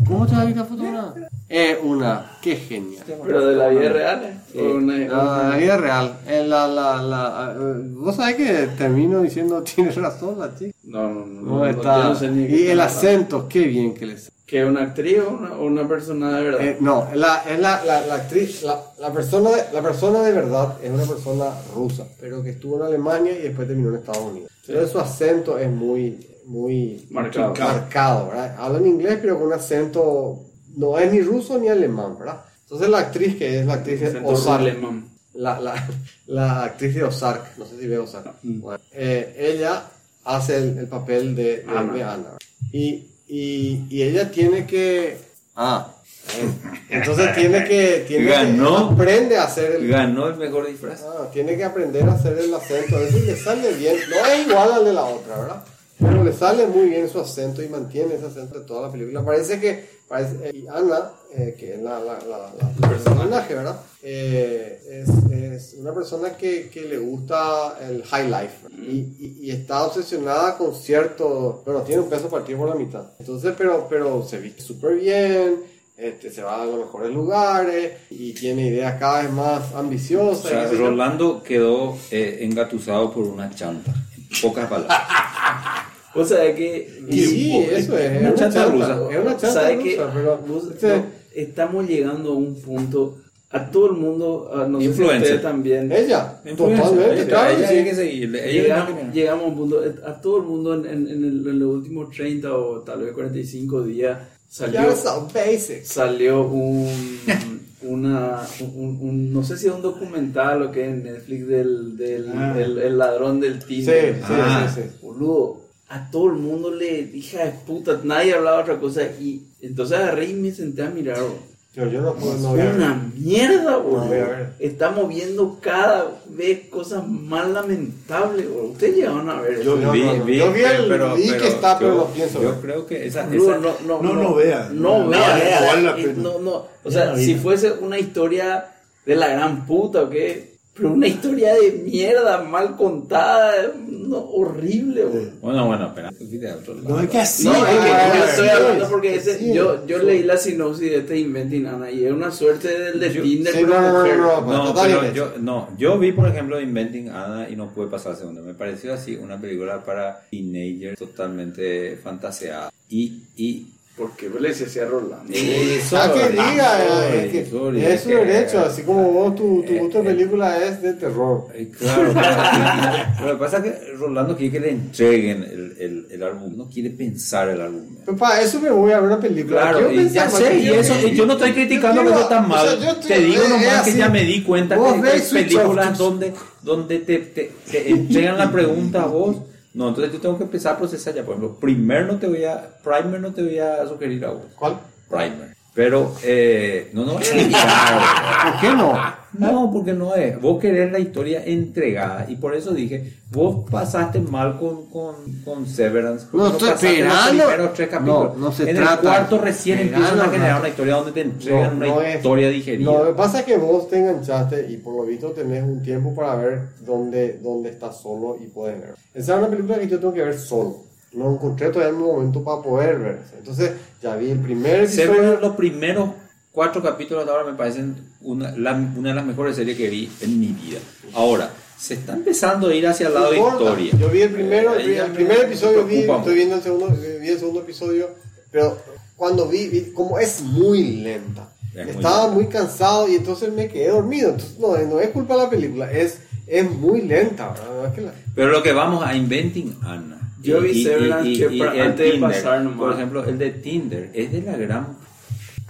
¿Cómo 0.07 0.25
te 0.25 0.35
vas 0.37 0.57
a 0.57 0.65
foto 0.65 0.83
ahora? 0.87 1.15
Es 1.49 1.77
una, 1.83 2.39
qué 2.41 2.57
genial. 2.57 3.05
Pero 3.07 3.47
de 3.47 3.55
la 3.57 3.69
vida 3.69 3.93
real, 3.93 4.25
¿eh? 4.25 4.35
Sí. 4.51 4.59
Una- 4.59 4.99
No, 4.99 5.43
la 5.51 5.57
vida 5.57 5.77
real. 5.77 6.19
Eh, 6.27 6.45
la, 6.47 6.67
la, 6.67 7.03
la, 7.03 7.55
eh, 7.59 7.83
Vos 7.97 8.17
sabés 8.17 8.37
que 8.37 8.69
termino 8.79 9.21
diciendo 9.21 9.63
tienes 9.75 9.95
razón 9.97 10.39
la 10.39 10.55
chica. 10.57 10.73
No, 10.85 11.09
no, 11.13 11.27
no. 11.27 11.43
No, 11.59 11.67
está. 11.67 12.05
no 12.05 12.15
sé 12.15 12.27
y 12.27 12.67
el 12.69 12.81
está 12.81 12.85
acento, 12.85 13.47
qué 13.49 13.61
bien 13.67 13.95
que 13.95 14.07
les. 14.07 14.31
¿Que 14.47 14.63
es 14.63 14.69
una 14.69 14.83
actriz 14.83 15.19
o 15.27 15.31
una, 15.31 15.53
una 15.57 15.89
persona 15.89 16.37
de 16.39 16.45
verdad? 16.45 16.61
Eh, 16.63 16.77
no, 16.81 17.09
es 17.11 17.17
la, 17.17 17.43
es 17.49 17.59
la, 17.59 17.83
la, 17.85 18.07
la 18.07 18.15
actriz, 18.17 18.63
la, 18.63 18.79
la, 18.99 19.11
persona 19.13 19.51
de, 19.51 19.65
la 19.73 19.81
persona 19.83 20.21
de 20.23 20.33
verdad 20.33 20.77
es 20.83 20.91
una 20.91 21.05
persona 21.05 21.47
rusa, 21.75 22.05
pero 22.21 22.43
que 22.43 22.51
estuvo 22.51 22.77
en 22.77 22.83
Alemania 22.83 23.33
y 23.33 23.43
después 23.43 23.67
terminó 23.67 23.89
en 23.91 23.97
Estados 23.97 24.23
Unidos. 24.23 24.51
Entonces 24.67 24.91
su 24.93 24.99
acento 24.99 25.59
es 25.59 25.71
muy, 25.71 26.27
muy 26.45 27.07
Marcado. 27.11 27.55
marcado, 27.59 28.29
¿verdad? 28.29 28.55
Habla 28.59 28.79
en 28.79 28.87
inglés, 28.87 29.19
pero 29.21 29.37
con 29.39 29.47
un 29.47 29.55
acento, 29.55 30.41
no 30.77 30.99
es 30.99 31.13
ni 31.13 31.21
ruso 31.23 31.59
ni 31.59 31.69
alemán, 31.69 32.19
¿verdad? 32.19 32.41
Entonces 32.63 32.89
la 32.89 32.99
actriz 32.99 33.37
que 33.37 33.61
es 33.61 33.67
la 33.67 33.75
actriz 33.75 34.01
de 34.01 34.21
Ozark, 34.25 34.61
alemán. 34.61 35.09
la, 35.35 35.61
la, 35.61 35.89
la 36.27 36.65
actriz 36.65 36.95
de 36.95 37.05
Ozark, 37.05 37.57
no 37.59 37.67
sé 37.67 37.79
si 37.79 37.87
ve 37.87 37.99
Ozark, 37.99 38.35
Bueno, 38.43 38.83
eh, 38.93 39.35
ella 39.39 39.85
hace 40.25 40.57
el, 40.57 40.79
el 40.79 40.87
papel 40.87 41.35
de, 41.37 41.59
de 41.59 41.65
Ana. 41.69 41.93
de 41.93 42.03
Ana. 42.03 42.39
Y, 42.73 43.07
y, 43.29 43.87
y 43.91 44.03
ella 44.03 44.31
tiene 44.31 44.67
que... 44.67 45.19
Ah, 45.57 45.91
eh, 46.39 46.49
entonces 46.89 47.35
tiene 47.35 47.65
que... 47.65 48.05
Tiene 48.09 48.31
Ganó. 48.31 48.89
Que, 48.89 48.95
aprende 48.95 49.37
a 49.37 49.45
hacer 49.45 49.73
el... 49.73 49.89
Ganó 49.89 50.29
el 50.29 50.37
mejor 50.37 50.67
disfraz. 50.67 51.03
Ah, 51.03 51.29
tiene 51.33 51.57
que 51.57 51.65
aprender 51.65 52.09
a 52.09 52.13
hacer 52.15 52.39
el 52.39 52.53
acento. 52.55 52.99
Eso 52.99 53.19
le 53.19 53.37
sale 53.37 53.73
bien. 53.75 53.97
No 54.09 54.27
es 54.27 54.47
igual 54.49 54.73
al 54.73 54.85
de 54.85 54.93
la 54.95 55.05
otra, 55.05 55.37
¿verdad? 55.39 55.65
Pero 55.99 56.25
le 56.25 56.33
sale 56.33 56.67
muy 56.67 56.89
bien 56.89 57.09
su 57.09 57.21
acento 57.21 57.63
y 57.63 57.69
mantiene 57.69 58.15
ese 58.15 58.27
acento 58.27 58.59
de 58.59 58.67
toda 58.67 58.87
la 58.89 58.93
película. 58.93 59.25
Parece 59.25 59.61
que 59.61 59.85
parece, 60.09 60.51
y 60.55 60.67
Ana, 60.67 61.11
eh, 61.35 61.55
que 61.59 61.75
es 61.75 61.81
la, 61.83 61.99
la, 62.01 62.19
la, 62.29 62.53
la- 62.59 62.89
personaje, 62.89 63.55
¿verdad? 63.55 63.81
Eh, 64.03 64.81
es, 65.07 65.09
es 65.33 65.75
una 65.79 65.95
persona 65.95 66.37
que, 66.37 66.69
que 66.69 66.83
le 66.83 66.99
gusta 66.99 67.79
el 67.89 68.03
high 68.05 68.29
life 68.29 68.67
y, 68.71 68.97
y- 69.19 69.39
y 69.43 69.51
está 69.51 69.85
obsesionada 69.87 70.57
con 70.59 70.75
cierto, 70.75 71.63
bueno, 71.65 71.83
tiene 71.83 72.03
un 72.03 72.11
peso 72.11 72.29
partido 72.29 72.59
por 72.59 72.69
la 72.69 72.75
mitad. 72.75 73.05
Entonces, 73.19 73.55
pero, 73.57 73.87
pero 73.89 74.23
se 74.27 74.39
viste 74.39 74.63
súper 74.63 74.97
bien, 74.97 75.63
este, 75.97 76.31
se 76.31 76.43
va 76.43 76.63
a 76.63 76.67
los 76.67 76.79
mejores 76.81 77.13
lugares 77.13 77.93
y 78.11 78.33
tiene 78.35 78.67
ideas 78.67 78.99
cada 78.99 79.23
vez 79.23 79.33
más 79.33 79.73
O 79.73 79.79
ambiciosas. 79.79 80.51
sea, 80.51 80.69
sé 80.69 80.77
yo. 80.77 80.89
Rolando 80.91 81.43
quedó 81.43 81.97
eh, 82.11 82.39
engatusado 82.41 83.13
por 83.13 83.25
una 83.25 83.49
chanta. 83.55 83.95
Pocas 84.43 84.69
palabras. 84.69 84.99
O 86.17 86.25
sea 86.25 86.55
que. 86.55 87.03
Y 87.09 87.21
sí, 87.25 87.57
eso 87.73 87.99
es. 87.99 88.21
Una 88.21 88.29
es 88.29 88.35
chanta 88.37 88.67
rusa. 88.67 89.01
Es 89.11 89.19
una 89.19 89.31
chanta 89.37 89.53
¿Sabe 89.53 89.75
rusa, 89.75 89.83
qué? 89.85 90.01
pero 90.15 90.39
Vos- 90.47 90.71
este, 90.71 90.87
no, 90.97 91.05
estamos 91.35 91.89
llegando 91.89 92.31
a 92.31 92.35
un 92.37 92.55
punto. 92.63 93.19
A 93.51 93.71
todo 93.71 93.87
el 93.87 93.93
mundo, 93.93 94.51
a 94.53 94.67
no 94.69 94.81
sé 94.81 94.95
si 94.95 95.03
ustedes 95.03 95.43
también. 95.43 95.91
ella, 95.93 96.41
totalmente, 96.57 97.15
Ella- 97.15 97.27
claro. 97.27 97.57
ella 97.57 97.69
hay 97.69 97.85
que 97.85 97.95
seguirle. 97.95 98.51
Ella 98.51 98.63
Llegamos, 98.63 98.99
que- 98.99 99.13
llegamos 99.21 99.45
a 99.45 99.49
un 99.49 99.55
punto, 99.57 99.83
a 100.07 100.21
todo 100.21 100.37
el 100.39 100.43
mundo 100.45 100.75
en, 100.75 100.87
en, 100.87 101.09
en 101.09 101.25
el- 101.25 101.47
en 101.49 101.59
los 101.61 101.69
últimos 101.75 102.11
30 102.11 102.53
o 102.57 102.81
tal 102.81 103.03
vez 103.03 103.13
45 103.13 103.83
días 103.85 104.19
salió, 104.49 104.95
so 104.97 105.29
basic. 105.33 105.85
salió 105.85 106.43
un, 106.49 106.89
una, 107.87 108.41
un, 108.61 108.99
un- 109.01 109.33
no 109.33 109.43
sé 109.43 109.57
si 109.57 109.67
es 109.69 109.73
un 109.75 109.83
documental 109.83 110.63
o 110.63 110.71
que 110.73 110.85
en 110.85 111.03
Netflix 111.05 111.47
del, 111.47 111.97
del 111.97 112.29
Ah. 112.35 112.55
el, 112.59 112.79
el 112.79 112.99
ladrón 112.99 113.41
del 113.41 113.59
Tinder. 113.65 114.15
sí, 114.17 114.21
Ah. 114.25 114.71
sí, 114.75 114.83
sí. 114.83 114.89
Boludo, 115.03 115.61
a 115.89 116.11
todo 116.11 116.27
el 116.29 116.35
mundo 116.39 116.71
le 116.75 117.01
hija 117.01 117.45
de 117.45 117.53
puta, 117.67 118.01
nadie 118.05 118.35
hablaba 118.35 118.63
otra 118.63 118.79
cosa 118.81 119.03
y 119.21 119.43
entonces 119.61 119.99
agarré 119.99 120.31
y 120.31 120.35
me 120.35 120.51
senté 120.53 120.83
a 120.83 120.91
mirar. 120.91 121.17
bro. 121.19 121.54
Yo, 121.75 121.87
yo 121.89 122.03
no 122.03 122.15
puedo, 122.15 122.37
no 122.39 122.51
voy 122.51 122.61
a 122.61 122.65
ver. 122.67 122.75
Una 122.77 123.11
mierda, 123.17 123.75
a 123.75 124.09
ver. 124.09 124.51
Estamos 124.61 125.09
viendo 125.09 125.59
cada 125.61 126.07
vez 126.29 126.69
cosas 126.71 127.05
más 127.09 127.49
lamentables, 127.49 128.49
boludo. 128.49 128.71
Ustedes 128.71 128.95
llegaron 128.97 129.29
a 129.29 129.41
ver 129.41 129.57
Yo 129.63 129.75
eso. 129.75 129.77
no, 129.87 129.91
vi, 129.91 130.03
no, 130.05 130.15
no. 130.19 130.25
vi, 130.25 130.37
Yo 130.39 130.53
vi 130.53 130.61
el- 130.63 130.89
pero, 130.89 131.15
vi 131.17 131.23
que 131.25 131.33
pero 131.33 131.45
está, 131.47 131.79
pero 131.79 131.91
yo, 131.91 131.99
no 131.99 132.07
pienso 132.07 132.41
Yo 132.43 132.61
creo 132.61 132.87
que 132.87 133.07
esa, 133.07 133.27
Boludo, 133.27 133.51
esa- 133.51 133.59
no, 133.61 133.75
no, 133.87 134.03
No, 134.03 134.15
no, 134.15 134.23
no 134.23 134.35
vea. 134.37 134.69
No, 134.73 134.99
No, 135.05 135.09
vea. 135.11 135.35
vea, 135.35 135.95
eh, 135.99 136.15
no, 136.17 136.39
no. 136.39 136.67
O 136.85 136.91
sea, 136.93 137.17
si 137.17 137.35
fuese 137.35 137.73
una 137.73 137.99
historia 137.99 138.67
de 139.05 139.17
la 139.17 139.29
gran 139.29 139.67
puta 139.67 140.03
o 140.03 140.11
qué, 140.11 140.54
pero 140.75 140.93
una 140.93 141.07
historia 141.07 141.55
de 141.55 141.71
mierda 141.85 142.43
mal 142.43 142.77
contada, 142.77 143.73
no, 143.89 144.19
horrible, 144.19 145.05
boludo. 145.05 145.31
Bueno, 145.41 145.67
bueno, 145.67 145.87
espera. 145.87 146.11
Fuiste 146.13 146.49
a 146.51 146.57
otro 146.57 146.75
lado. 146.75 146.89
No, 146.89 147.01
es 147.01 147.09
que 147.11 147.19
así. 147.19 147.45
No, 147.45 147.55
es 147.55 147.65
que 147.79 148.19
yo 148.19 148.25
estoy 148.25 148.49
hablando 148.49 148.89
porque 148.91 149.15
ese- 149.15 149.39
sí, 149.39 149.55
yo, 149.55 149.87
yo 149.87 150.01
sí. 150.01 150.05
leí 150.07 150.23
la 150.25 150.37
sinopsis 150.37 150.91
de 150.91 150.97
este 150.99 151.19
Inventing 151.19 151.67
Anna 151.67 151.91
y 151.91 152.05
es 152.05 152.13
una 152.13 152.31
suerte 152.33 152.69
del 152.79 152.99
de 153.01 153.11
Tinder, 153.11 153.55
sí, 153.55 153.63
no, 153.63 153.69
no, 153.81 154.05
no, 154.17 154.41
no, 154.41 154.65
No, 154.65 154.75
pero 154.75 155.13
yo, 155.13 155.33
no, 155.41 155.69
yo 155.79 155.99
vi, 155.99 156.13
por 156.13 156.27
ejemplo, 156.29 156.61
Inventing 156.61 157.09
Anna 157.09 157.49
y 157.49 157.55
no 157.57 157.69
pude 157.73 157.87
pasar 157.87 158.13
al 158.13 158.19
segundo. 158.19 158.43
Me 158.43 158.55
pareció 158.55 158.93
así 158.95 159.15
una 159.17 159.41
película 159.41 159.85
para 159.85 160.23
teenagers 160.31 160.99
totalmente 160.99 161.97
fantaseada. 162.03 162.71
Y, 162.89 163.23
y 163.37 163.69
Porque 163.97 164.29
le 164.29 164.49
decía 164.49 164.67
así 164.67 164.81
a 164.81 164.87
Rolando. 164.87 165.33
eso, 165.33 165.97
Ah, 165.97 166.13
que 166.13 166.31
diga, 166.31 167.15
es, 167.15 167.31
que 167.31 167.41
es 167.43 168.01
su 168.01 168.09
que- 168.09 168.15
derecho, 168.17 168.59
así 168.59 168.83
como 168.83 169.05
vos, 169.13 169.37
tu, 169.37 169.63
tu 169.63 169.73
Eh, 169.73 169.79
gusto 169.79 170.03
de 170.03 170.11
eh. 170.11 170.15
película 170.15 170.65
es 170.67 170.83
de 170.83 170.95
terror. 170.95 171.47
Eh, 171.55 171.71
Claro, 171.79 172.13
claro. 172.13 173.25
Lo 173.25 173.33
que 173.35 173.39
pasa 173.39 173.59
es 173.59 173.63
que 173.63 173.93
Rolando 173.97 174.37
quiere 174.37 174.51
que 174.53 174.59
le 174.61 174.71
entreguen 174.71 175.45
el, 175.45 175.77
el, 175.79 176.07
el 176.11 176.23
álbum, 176.25 176.57
no 176.57 176.69
quiere 176.69 176.91
pensar 176.91 177.49
el 177.51 177.61
álbum. 177.61 177.85
Pero 178.05 178.17
para 178.19 178.43
eso 178.43 178.61
me 178.61 178.71
voy 178.71 178.91
a 178.91 178.99
ver 178.99 179.11
una 179.11 179.21
película. 179.21 179.61
Claro, 179.71 179.93
y 179.93 180.09
ya 180.09 180.29
sé, 180.29 180.49
que 180.49 180.59
y 180.59 180.69
eso, 180.71 180.95
y 181.07 181.15
yo 181.15 181.25
no 181.25 181.35
estoy 181.35 181.53
criticando 181.53 182.03
que 182.03 182.11
está 182.21 182.39
o 182.45 182.49
mal. 182.49 182.67
sea, 182.69 182.77
yo 182.81 182.91
estoy- 183.01 183.09
te 183.09 183.21
digo 183.21 183.43
es 183.45 183.49
nomás 183.49 183.65
que 183.85 183.91
así. 183.91 183.99
ya 183.99 184.09
me 184.09 184.25
di 184.25 184.43
cuenta 184.43 184.75
Vos 184.77 184.95
que 185.01 185.09
hay 185.09 185.21
películas 185.21 185.97
donde, 185.97 186.33
donde 186.63 186.99
te, 186.99 187.19
te, 187.19 187.53
te 187.71 187.91
entregan 187.91 188.39
la 188.39 188.51
pregunta 188.51 189.03
a 189.05 189.07
vos. 189.07 189.37
No, 189.75 189.89
entonces 189.89 190.13
yo 190.13 190.21
tengo 190.21 190.39
que 190.39 190.45
empezar 190.45 190.75
a 190.75 190.79
procesar 190.79 191.15
ya. 191.15 191.25
Por 191.25 191.35
ejemplo, 191.35 191.59
primer 191.59 192.07
no 192.07 192.19
te 192.19 192.29
voy 192.29 192.45
a, 192.45 192.79
primer 192.83 193.21
no 193.21 193.35
te 193.35 193.43
voy 193.43 193.59
a 193.59 193.87
sugerir 193.87 194.25
a 194.25 194.31
vos. 194.31 194.45
¿Cuál? 194.57 194.79
Primer. 195.09 195.55
Pero, 195.75 196.15
eh, 196.23 196.91
no, 196.93 197.05
no 197.05 197.15
voy 197.15 197.23
a 197.25 197.31
criticar. 197.31 198.53
¿Por 198.53 198.61
qué 198.61 198.77
no? 198.77 199.25
No, 199.37 199.71
porque 199.73 199.93
no 199.93 200.15
es. 200.15 200.41
Vos 200.41 200.61
querés 200.61 200.93
la 200.93 201.01
historia 201.01 201.43
entregada. 201.45 202.27
Y 202.29 202.37
por 202.37 202.55
eso 202.55 202.73
dije, 202.73 203.15
vos 203.33 203.69
pasaste 203.69 204.21
mal 204.21 204.57
con, 204.61 204.87
con, 204.89 205.17
con 205.45 205.67
Severance. 205.67 206.27
No 206.33 206.47
estoy 206.47 206.69
esperando. 206.69 207.57
Los 207.57 207.75
tres 207.75 207.89
capítulos. 207.89 208.37
No, 208.37 208.47
no 208.47 208.53
se 208.53 208.71
en 208.71 208.77
trata 208.77 208.93
el 208.95 208.99
cuarto 209.01 209.39
recién 209.39 209.81
empiezan 209.81 210.21
a 210.21 210.29
generar 210.29 210.61
una 210.61 210.69
historia 210.69 210.95
donde 210.95 211.11
te 211.11 211.21
entregan 211.23 211.71
No, 211.81 211.87
una 211.87 211.95
no 211.97 212.03
es- 212.03 212.15
historia 212.17 212.49
digerida. 212.51 212.93
No, 212.93 212.99
lo 213.03 213.07
que 213.09 213.15
pasa 213.15 213.41
es 213.41 213.45
que 213.45 213.57
vos 213.57 213.89
te 213.89 213.99
enganchaste 213.99 214.71
y 214.71 214.77
por 214.77 214.95
lo 214.95 215.03
visto 215.05 215.31
tenés 215.33 215.65
un 215.65 215.83
tiempo 215.83 216.15
para 216.15 216.37
ver 216.37 216.61
dónde, 216.87 217.41
dónde 217.43 217.71
estás 217.71 218.01
solo 218.01 218.37
y 218.41 218.47
puedes 218.47 218.81
ver. 218.81 218.95
Esa 219.13 219.33
es 219.35 219.39
una 219.41 219.49
película 219.49 219.81
que 219.81 219.89
yo 219.89 219.99
tengo 219.99 220.15
que 220.15 220.23
ver 220.23 220.39
solo. 220.39 220.77
No 221.15 221.33
encontré 221.35 221.71
todavía 221.71 221.97
mi 221.97 222.05
momento 222.05 222.43
para 222.43 222.61
poder 222.63 222.99
ver. 222.99 223.19
Entonces, 223.39 223.73
ya 224.03 224.17
vi 224.17 224.31
el 224.31 224.39
primer 224.41 224.81
episodio. 224.81 225.07
Severance, 225.15 225.41
los 225.41 225.57
primeros 225.57 226.11
cuatro 226.53 226.83
capítulos 226.83 227.25
de 227.25 227.31
ahora 227.33 227.45
me 227.51 227.57
parecen 227.57 227.95
una, 228.21 228.51
la- 228.57 228.73
una 228.97 229.11
de 229.11 229.15
las 229.15 229.25
mejores 229.25 229.57
series 229.57 229.77
que 229.77 229.89
vi 229.91 230.11
en 230.21 230.41
mi 230.41 230.49
vida. 230.49 230.79
Ahora, 231.15 231.51
se 231.79 231.95
está 231.95 232.15
empezando 232.15 232.69
a 232.69 232.75
ir 232.75 232.87
hacia 232.87 233.09
el 233.09 233.15
lado 233.15 233.31
de 233.31 233.39
historia. 233.39 233.93
Yo 233.99 234.09
vi 234.09 234.23
el 234.23 234.31
primero, 234.31 234.75
Eh, 234.77 234.97
el 234.99 235.09
me- 235.11 235.15
primer 235.15 235.39
me 235.39 235.45
episodio, 235.45 235.85
vi, 235.85 235.99
estoy 236.01 236.35
viendo 236.35 236.57
el 236.57 236.63
segundo, 236.63 236.89
vi 237.21 237.29
el 237.29 237.39
segundo 237.39 237.61
episodio, 237.61 238.11
pero 238.51 238.79
cuando 239.17 239.49
vi, 239.49 239.69
vi 239.69 239.93
como 239.93 240.19
es 240.19 240.41
muy 240.43 240.97
lenta. 240.97 241.49
Es 241.75 241.87
muy 241.87 241.95
Estaba 241.97 242.23
lenta. 242.25 242.35
muy 242.35 242.47
cansado 242.47 243.09
y 243.09 243.17
entonces 243.17 243.53
me 243.53 243.69
quedé 243.69 243.89
dormido. 243.89 244.31
Entonces, 244.31 244.59
no, 244.59 244.77
no 244.79 245.01
es 245.01 245.11
culpa 245.11 245.35
de 245.37 245.43
la 245.43 245.51
película, 245.51 245.91
es, 245.93 246.19
es 246.47 246.71
muy 246.71 247.03
lenta, 247.03 247.49
¿verdad? 247.51 247.87
Es 247.89 247.93
que 247.95 248.01
la- 248.01 248.15
Pero 248.35 248.51
lo 248.53 248.63
que 248.63 248.73
vamos 248.73 249.05
a 249.05 249.15
Inventing 249.17 249.77
Anna. 249.83 250.14
Yo 250.45 250.61
vi 250.61 250.83
Severance 250.85 251.33
que 251.39 251.59
para- 251.59 251.75
el 251.75 251.81
antes 251.81 252.13
de 252.13 252.19
pasar 252.19 252.63
nomás. 252.63 252.79
Por 252.79 252.93
ejemplo, 252.95 253.25
el 253.25 253.39
de 253.39 253.51
Tinder 253.51 254.11
es 254.15 254.31
de 254.33 254.43
la 254.43 254.57
gran 254.57 254.97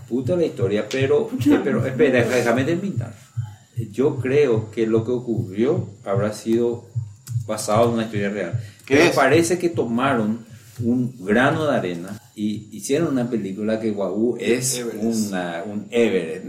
puta 0.09 0.37
la 0.37 0.45
historia, 0.45 0.87
pero, 0.91 1.31
eh, 1.33 1.61
pero 1.65 1.85
espera, 1.87 2.25
déjame 2.29 2.65
terminar. 2.65 3.15
Yo 3.91 4.17
creo 4.17 4.71
que 4.71 4.87
lo 4.87 5.05
que 5.05 5.11
ocurrió 5.11 5.89
habrá 6.05 6.33
sido 6.33 6.87
basado 7.47 7.89
en 7.89 7.95
una 7.95 8.05
historia 8.05 8.31
real. 8.31 8.61
¿Qué 8.87 8.97
Pero 8.97 9.09
es? 9.11 9.17
parece 9.17 9.59
que 9.59 9.69
tomaron 9.71 10.45
un 10.83 11.15
grano 11.25 11.67
de 11.67 11.77
arena 11.77 12.21
y 12.35 12.69
hicieron 12.77 13.09
una 13.09 13.29
película 13.31 13.81
que 13.81 13.91
Guau 13.93 14.37
es 14.39 14.79
Everest. 14.79 15.03
una, 15.05 15.63
un 15.67 15.87
Everest. 15.91 16.45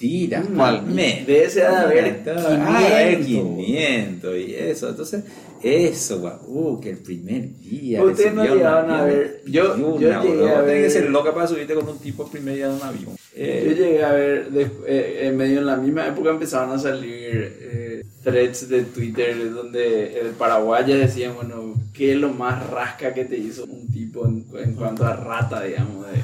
Mentira. 0.00 0.42
¿Cuál? 0.54 0.82
Me- 0.86 1.24
De 1.26 1.44
ese 1.44 1.62
ha 1.64 1.70
de 1.70 1.76
haber 1.76 2.22
Ah, 2.28 2.80
de 2.80 2.94
haber 2.94 3.24
500. 3.24 3.64
500 3.64 4.36
y 4.36 4.54
eso. 4.54 4.88
Entonces, 4.90 5.24
eso, 5.62 6.20
guau, 6.20 6.78
que 6.80 6.90
el 6.90 6.98
primer 6.98 7.48
día. 7.60 8.02
Ustedes 8.04 8.34
no 8.34 8.44
llegaban 8.44 8.90
a 8.90 9.04
ver, 9.04 9.40
yo- 9.46 9.76
yo 9.76 9.98
llegué 9.98 10.12
a 10.14 10.20
tenés 10.20 10.64
que 10.64 10.64
ver- 10.64 10.90
ser 10.90 11.10
loca 11.10 11.34
para 11.34 11.46
subirte 11.46 11.74
con 11.74 11.88
un 11.88 11.98
tipo 11.98 12.24
el 12.24 12.30
primer 12.30 12.54
día 12.56 12.68
de 12.68 12.74
un 12.76 12.82
avión. 12.82 13.04
Yo 13.06 13.16
Eh, 13.36 13.74
llegué 13.76 14.04
a 14.04 14.12
ver, 14.12 14.48
eh, 14.86 15.20
en 15.22 15.36
medio 15.36 15.60
en 15.60 15.66
la 15.66 15.76
misma 15.76 16.06
época 16.06 16.30
empezaban 16.30 16.70
a 16.70 16.78
salir 16.78 17.56
eh, 17.62 18.02
threads 18.22 18.68
de 18.68 18.82
Twitter 18.82 19.50
donde 19.52 20.20
el 20.20 20.28
paraguaya 20.32 20.94
decían, 20.96 21.34
bueno, 21.34 21.74
¿qué 21.94 22.12
es 22.12 22.18
lo 22.18 22.30
más 22.34 22.68
rasca 22.70 23.14
que 23.14 23.24
te 23.24 23.38
hizo 23.38 23.64
un 23.64 23.90
tipo 23.90 24.26
en, 24.26 24.44
en 24.62 24.74
cuanto 24.74 25.06
a 25.06 25.16
rata, 25.16 25.62
digamos? 25.62 26.06
De, 26.06 26.18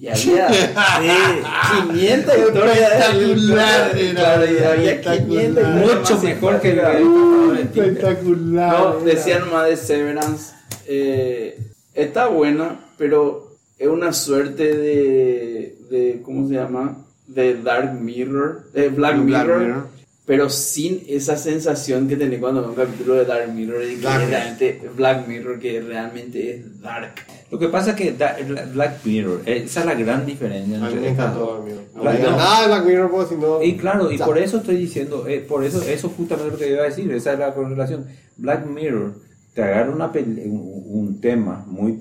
y 0.00 0.06
había 0.08 0.48
sí, 0.52 1.88
500 1.90 2.38
historias 2.38 2.92
Espectacular, 2.92 3.90
claro, 4.14 4.44
y 4.44 4.58
había 4.58 4.92
espectacular. 4.92 5.26
500 5.26 5.64
historias 5.64 5.96
mucho 5.96 6.14
más 6.14 6.22
mejor 6.22 6.60
que 6.60 6.70
el 6.70 6.80
simpáticas. 6.80 7.58
Espectacular. 7.58 8.78
No, 8.80 9.00
decían 9.00 9.50
más 9.50 9.68
de 9.68 9.76
Severance. 9.76 10.52
eh, 10.86 11.58
está 11.94 12.28
buena, 12.28 12.78
pero 12.96 13.56
es 13.78 13.88
una 13.88 14.12
suerte 14.12 14.76
de, 14.76 15.76
de. 15.90 16.22
¿Cómo 16.22 16.46
se 16.48 16.54
llama? 16.54 17.04
De 17.26 17.60
Dark 17.60 17.94
Mirror. 18.00 18.70
De 18.72 18.88
Black, 18.90 19.16
Black 19.16 19.44
Mirror, 19.46 19.60
Mirror. 19.60 19.86
Pero 20.26 20.50
sin 20.50 21.02
esa 21.08 21.36
sensación 21.36 22.06
que 22.06 22.16
tenés 22.16 22.38
cuando 22.38 22.60
ves 22.60 22.70
un 22.70 22.76
capítulo 22.76 23.14
de 23.14 23.24
Dark 23.24 23.52
Mirror. 23.52 23.82
Y 23.84 23.96
que 23.96 24.08
realmente 24.08 24.80
Black 24.94 25.26
Mirror, 25.26 25.58
que 25.58 25.80
realmente 25.80 26.50
es 26.54 26.80
dark. 26.80 27.14
Lo 27.50 27.58
que 27.58 27.68
pasa 27.68 27.90
es 27.90 27.96
que 27.96 28.12
da- 28.12 28.36
el 28.38 28.54
Black 28.74 29.04
Mirror, 29.04 29.42
eh, 29.46 29.62
esa 29.64 29.80
es 29.80 29.86
la 29.86 29.94
gran 29.94 30.26
diferencia 30.26 30.76
A 30.76 30.80
mí 30.80 30.86
entre 30.86 31.00
me 31.00 31.08
encantó. 31.08 31.64
Black 31.94 32.18
Mirror. 32.18 32.30
No 32.30 32.36
nada 32.36 32.60
de 32.62 32.66
Black 32.68 32.84
Mirror, 32.86 33.10
porque 33.10 33.34
si 33.34 33.40
no... 33.40 33.62
Y 33.62 33.76
claro, 33.76 34.12
y 34.12 34.18
Ya. 34.18 34.24
por 34.26 34.38
eso 34.38 34.58
estoy 34.58 34.76
diciendo, 34.76 35.26
eh, 35.26 35.40
por 35.40 35.64
eso, 35.64 35.82
eso 35.82 36.08
justamente 36.10 36.52
lo 36.52 36.58
que 36.58 36.70
iba 36.70 36.82
a 36.82 36.86
decir, 36.86 37.10
esa 37.12 37.32
es 37.32 37.38
la 37.38 37.54
correlación. 37.54 38.06
Black 38.36 38.66
Mirror 38.66 39.14
te 39.54 39.62
agarra 39.62 39.90
una 39.92 40.06
un, 40.06 40.82
un 40.86 41.20
tema 41.20 41.64
muy 41.66 41.92
y 41.92 41.98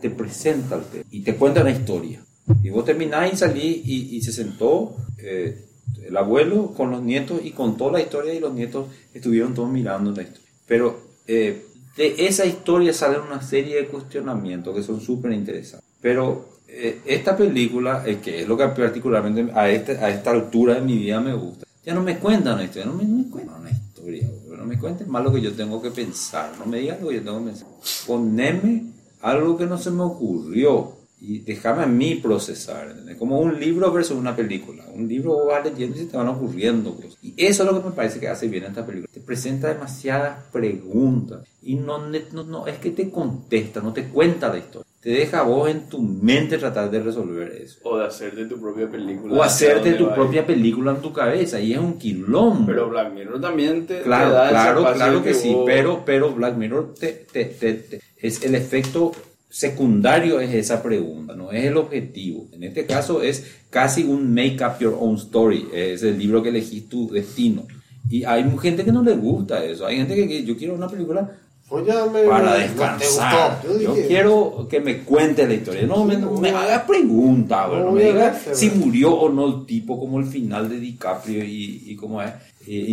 te 0.00 0.10
presenta 0.10 0.76
el 0.76 0.82
tema 0.84 1.04
y 1.10 1.20
te 1.20 1.34
cuenta 1.36 1.60
una 1.60 1.70
historia. 1.70 2.20
Y 2.62 2.70
vos 2.70 2.84
terminás 2.84 3.32
y 3.32 3.36
salís 3.36 3.82
y, 3.86 4.16
y 4.16 4.22
se 4.22 4.32
sentó 4.32 4.96
eh, 5.18 5.64
el 6.06 6.16
abuelo 6.16 6.72
con 6.76 6.90
los 6.90 7.02
nietos 7.02 7.40
y 7.44 7.50
contó 7.50 7.90
la 7.90 8.00
historia 8.00 8.32
y 8.34 8.40
los 8.40 8.54
nietos 8.54 8.86
estuvieron 9.12 9.52
todos 9.54 9.68
mirando 9.70 10.10
la 10.12 10.22
historia. 10.22 10.46
Pero 10.66 11.00
eh, 11.26 11.64
de 11.96 12.26
esa 12.26 12.44
historia 12.44 12.92
salen 12.92 13.22
una 13.22 13.42
serie 13.42 13.76
de 13.76 13.86
cuestionamientos 13.86 14.74
que 14.74 14.82
son 14.82 15.00
súper 15.00 15.32
interesantes. 15.32 15.88
Pero 16.00 16.56
eh, 16.68 17.00
esta 17.06 17.36
película, 17.36 18.02
eh, 18.06 18.18
que 18.22 18.42
es 18.42 18.48
lo 18.48 18.56
que 18.56 18.66
particularmente 18.68 19.50
a, 19.54 19.68
este, 19.70 19.92
a 19.98 20.10
esta 20.10 20.30
altura 20.30 20.74
de 20.74 20.82
mi 20.82 20.98
vida 20.98 21.20
me 21.20 21.32
gusta, 21.32 21.66
ya 21.84 21.94
no 21.94 22.02
me 22.02 22.18
cuentan 22.18 22.54
una 22.54 22.64
historia, 22.64 22.86
no 22.86 22.94
me, 22.94 23.04
no 23.04 23.16
me 23.16 23.30
cuentan 23.30 23.60
una 23.60 23.70
historia, 23.70 24.28
no 24.58 24.64
me 24.66 24.78
cuenten 24.78 25.08
más 25.08 25.24
lo 25.24 25.32
que 25.32 25.40
yo 25.40 25.52
tengo 25.52 25.80
que 25.80 25.90
pensar, 25.90 26.52
no 26.58 26.66
me 26.66 26.80
digan 26.80 26.98
lo 27.00 27.08
que 27.08 27.14
yo 27.14 27.22
tengo 27.22 27.38
que 27.38 27.46
pensar. 27.46 27.68
Poneme 28.06 28.82
algo 29.22 29.56
que 29.56 29.66
no 29.66 29.78
se 29.78 29.90
me 29.90 30.02
ocurrió 30.02 30.92
y 31.20 31.38
déjame 31.40 31.82
a 31.82 31.86
mí 31.86 32.16
procesar. 32.16 32.88
¿entendés? 32.90 33.16
Como 33.16 33.40
un 33.40 33.58
libro 33.58 33.90
versus 33.92 34.16
una 34.16 34.36
película. 34.36 34.84
Un 34.94 35.08
libro 35.08 35.32
vos 35.34 35.46
vas 35.48 35.64
leyendo 35.64 35.96
y 35.96 36.00
se 36.00 36.06
te 36.06 36.16
van 36.16 36.28
ocurriendo 36.28 36.94
cosas. 36.94 37.16
Y 37.22 37.34
eso 37.36 37.62
es 37.64 37.70
lo 37.72 37.80
que 37.82 37.88
me 37.88 37.94
parece 37.94 38.20
que 38.20 38.28
hace 38.28 38.48
bien 38.48 38.64
esta 38.64 38.84
película. 38.84 39.10
Te 39.12 39.20
presenta 39.20 39.68
demasiadas 39.68 40.44
preguntas 40.52 41.40
y 41.62 41.74
no, 41.76 41.98
no, 42.08 42.42
no 42.44 42.66
es 42.66 42.78
que 42.78 42.90
te 42.90 43.10
contesta, 43.10 43.80
no 43.80 43.92
te 43.92 44.04
cuenta 44.08 44.48
la 44.48 44.58
historia. 44.58 44.86
Te 45.00 45.10
deja 45.10 45.40
a 45.40 45.42
vos 45.44 45.70
en 45.70 45.88
tu 45.88 46.00
mente 46.02 46.58
tratar 46.58 46.90
de 46.90 47.00
resolver 47.00 47.52
eso. 47.62 47.78
O 47.84 47.96
de 47.96 48.06
hacerte 48.06 48.44
tu 48.46 48.60
propia 48.60 48.90
película. 48.90 49.34
O 49.36 49.42
hacerte 49.42 49.90
¿Hacia 49.92 49.98
tu 49.98 50.12
propia 50.14 50.40
ir? 50.40 50.46
película 50.46 50.90
en 50.92 51.00
tu 51.00 51.12
cabeza 51.12 51.60
y 51.60 51.72
es 51.72 51.78
un 51.78 51.96
quilombo. 51.96 52.66
Pero 52.66 52.88
Black 52.90 53.12
Mirror 53.12 53.40
también 53.40 53.86
te, 53.86 53.98
te 53.98 54.02
Claro, 54.02 54.32
da 54.32 54.44
ese 54.46 54.50
claro, 54.50 54.78
espacio 54.80 54.96
claro 54.96 55.22
que, 55.22 55.34
sí, 55.34 55.54
vos- 55.54 55.62
pero, 55.64 56.02
pero 56.04 56.34
Black 56.34 56.56
Mirror 56.56 56.94
te, 56.98 57.12
te- 57.32 57.44
te- 57.44 57.74
te- 57.74 58.00
es 58.18 58.42
el 58.42 58.56
efecto 58.56 59.12
secundario 59.56 60.38
es 60.40 60.52
esa 60.54 60.82
pregunta, 60.82 61.34
no 61.34 61.50
es 61.50 61.64
el 61.64 61.76
objetivo. 61.76 62.46
En 62.52 62.62
este 62.62 62.84
caso 62.84 63.22
es 63.22 63.44
casi 63.70 64.02
un 64.04 64.32
make 64.34 64.58
up 64.64 64.78
your 64.80 64.96
own 65.00 65.16
story, 65.16 65.66
es 65.72 66.02
el 66.02 66.18
libro 66.18 66.42
que 66.42 66.50
elegís 66.50 66.88
tu 66.88 67.10
destino. 67.10 67.62
Y 68.10 68.24
hay 68.24 68.44
gente 68.60 68.84
que 68.84 68.92
no 68.92 69.02
le 69.02 69.14
gusta 69.16 69.64
eso, 69.64 69.86
hay 69.86 69.96
gente 69.96 70.14
que, 70.14 70.28
que 70.28 70.44
yo 70.44 70.56
quiero 70.56 70.74
una 70.74 70.88
película 70.88 71.28
Pues 71.68 71.84
me- 72.12 72.22
para 72.28 72.52
descansar. 72.58 73.62
Yo 73.64 73.74
dije, 73.94 74.06
quiero 74.06 74.66
que 74.70 74.80
me 74.80 74.98
cuente 74.98 75.46
la 75.48 75.54
historia, 75.54 75.82
no 75.86 76.04
me, 76.04 76.16
me 76.40 76.50
haga 76.50 76.86
preguntas, 76.86 77.68
No 77.68 77.84
no 77.86 77.92
me 77.92 78.02
diga 78.04 78.30
si 78.54 78.70
murió 78.70 79.14
o 79.14 79.28
no 79.30 79.46
el 79.60 79.66
tipo, 79.66 79.98
como 79.98 80.20
el 80.20 80.26
final 80.26 80.68
de 80.68 80.78
DiCaprio 80.78 81.42
y, 81.44 81.82
y 81.86 81.96
como 81.96 82.20
es. 82.22 82.30
eh. 82.68 82.84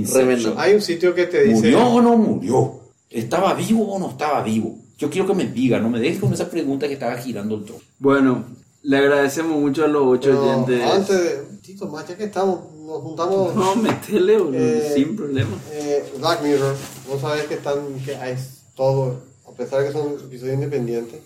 Hay 0.57 0.73
un 0.73 0.81
sitio 0.81 1.13
que 1.13 1.25
te 1.27 1.43
dice. 1.43 1.55
¿Murió 1.55 1.85
o 1.87 2.01
no 2.01 2.17
murió? 2.17 2.79
¿Estaba 3.11 3.53
vivo 3.53 3.83
o 3.93 3.99
no 3.99 4.09
estaba 4.09 4.41
vivo? 4.41 4.79
Yo 5.03 5.09
quiero 5.09 5.27
que 5.27 5.33
me 5.33 5.43
diga, 5.47 5.79
no 5.79 5.89
me 5.89 5.99
dejes 5.99 6.17
con 6.21 6.31
esa 6.31 6.49
pregunta 6.49 6.87
que 6.87 6.93
estaba 6.93 7.17
girando 7.17 7.55
el 7.55 7.65
trono. 7.65 7.81
Bueno, 7.99 8.45
le 8.83 8.97
agradecemos 8.97 9.59
mucho 9.59 9.83
a 9.83 9.89
los 9.89 10.01
ocho 10.05 10.29
pero 10.29 10.43
oyentes. 10.43 10.81
Antes 10.81 11.23
de. 11.23 11.43
Tito, 11.61 11.89
más 11.89 12.07
ya 12.07 12.15
que 12.15 12.23
estamos, 12.23 12.71
nos 12.85 13.01
juntamos. 13.01 13.53
No, 13.55 13.75
metele, 13.75 14.37
boludo, 14.37 14.57
Eh, 14.57 14.93
sin 14.95 15.17
problema. 15.17 15.57
Eh, 15.73 16.09
Black 16.19 16.41
Mirror, 16.41 16.73
vos 17.09 17.19
sabés 17.19 17.47
que 17.47 17.55
están, 17.55 17.79
que 18.05 18.15
hay 18.15 18.37
todo, 18.77 19.19
a 19.45 19.51
pesar 19.51 19.81
de 19.81 19.87
que 19.87 19.91
son 19.91 20.13
episodios 20.13 20.55
independientes, 20.55 21.19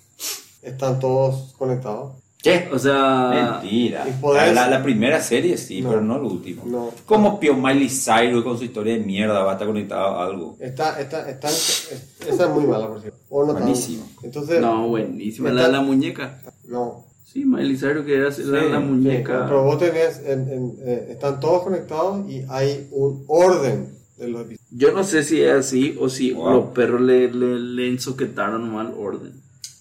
están 0.63 0.99
todos 0.99 1.53
conectados. 1.55 2.13
¿Qué? 2.41 2.69
O 2.71 2.77
sea, 2.79 3.59
Mentira. 3.61 4.05
La, 4.53 4.69
la 4.69 4.83
primera 4.83 5.19
serie 5.21 5.57
sí, 5.57 5.81
No. 5.81 5.89
pero 5.89 6.01
no 6.01 6.17
el 6.17 6.23
último. 6.23 6.63
No. 6.65 6.91
Como 7.05 7.39
Pio 7.39 7.55
Miley 7.55 7.89
Cyrus 7.89 8.43
con 8.43 8.57
su 8.57 8.63
historia 8.65 8.93
de 8.93 8.99
mierda 8.99 9.43
va 9.43 9.51
a 9.51 9.53
estar 9.53 9.67
conectado 9.67 10.15
a 10.15 10.25
algo. 10.25 10.55
Está, 10.59 10.99
está, 11.01 11.27
están, 11.29 11.49
es- 11.51 12.05
esa 12.27 12.43
es 12.45 12.49
muy 12.51 12.65
mala, 12.65 12.87
por 12.87 13.01
cierto. 13.01 13.19
O 13.29 13.43
no 13.45 13.53
tan- 13.53 13.63
Buenísimo. 13.63 14.07
Entonces, 14.23 14.61
no, 14.61 14.87
buenísima. 14.87 15.49
Está- 15.49 15.61
La, 15.63 15.67
la 15.67 15.81
muñeca. 15.81 16.39
no. 16.67 17.05
Sí, 17.25 17.43
Miley 17.43 17.75
Cyrus 17.77 18.05
que 18.05 18.15
era 18.15 18.23
la, 18.25 18.31
Sí, 18.31 18.43
la 18.43 18.61
Sí, 18.79 18.83
muñeca. 18.85 19.45
pero 19.47 19.63
vos 19.63 19.77
tenés, 19.77 20.19
en- 20.25 20.49
en- 20.49 20.77
eh, 20.85 21.07
están 21.11 21.39
todos 21.41 21.63
conectados 21.63 22.27
y 22.29 22.43
hay 22.49 22.87
un 22.91 23.25
orden 23.27 23.89
de 24.17 24.27
los 24.29 24.41
episodios. 24.41 24.61
Yo 24.71 24.91
no 24.93 25.03
sé 25.03 25.23
si 25.23 25.41
es 25.41 25.51
así 25.51 25.97
o 25.99 26.07
si 26.07 26.31
Wow. 26.31 26.49
los 26.53 26.65
perros 26.67 27.01
le, 27.01 27.29
le, 27.31 27.59
le 27.59 27.89
ensoquetaron 27.89 28.71
mal 28.73 28.93
orden. 28.97 29.33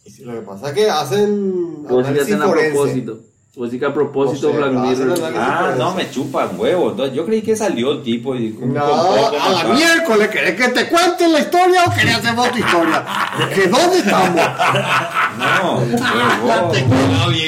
Y 0.07 0.11
si 0.11 0.25
lo 0.25 0.35
que 0.35 0.43
pasa 0.43 0.69
es 0.69 0.75
que 0.75 0.89
hacen 0.89 1.85
que 1.89 1.95
análisis 1.95 2.23
hacen 2.23 2.43
a 2.43 2.51
propósito. 2.51 3.19
O 3.59 3.67
si 3.67 3.79
que 3.79 3.87
a 3.87 3.93
propósito 3.93 4.53
Ah, 4.61 5.75
no, 5.79 5.95
me 5.95 6.11
chupan 6.11 6.51
huevos. 6.61 7.13
Yo 7.13 7.25
creí 7.25 7.41
que 7.43 7.57
salió 7.57 7.91
el 7.91 8.03
tipo 8.03 8.37
y... 8.37 8.51
No, 8.51 8.85
a 8.85 9.65
la 9.65 9.75
miércoles, 9.75 10.29
¿querés 10.29 10.55
que 10.55 10.69
te 10.69 10.89
cuente 10.89 11.27
la 11.27 11.41
historia 11.41 11.85
o 11.87 11.95
querés 11.95 12.17
hacer 12.17 12.35
vos 12.35 12.53
tu 12.53 12.59
historia? 12.59 13.05
¿Que 13.53 13.67
dónde 13.67 13.99
estamos? 13.99 14.43
No, 15.39 15.75
vos, 16.43 16.77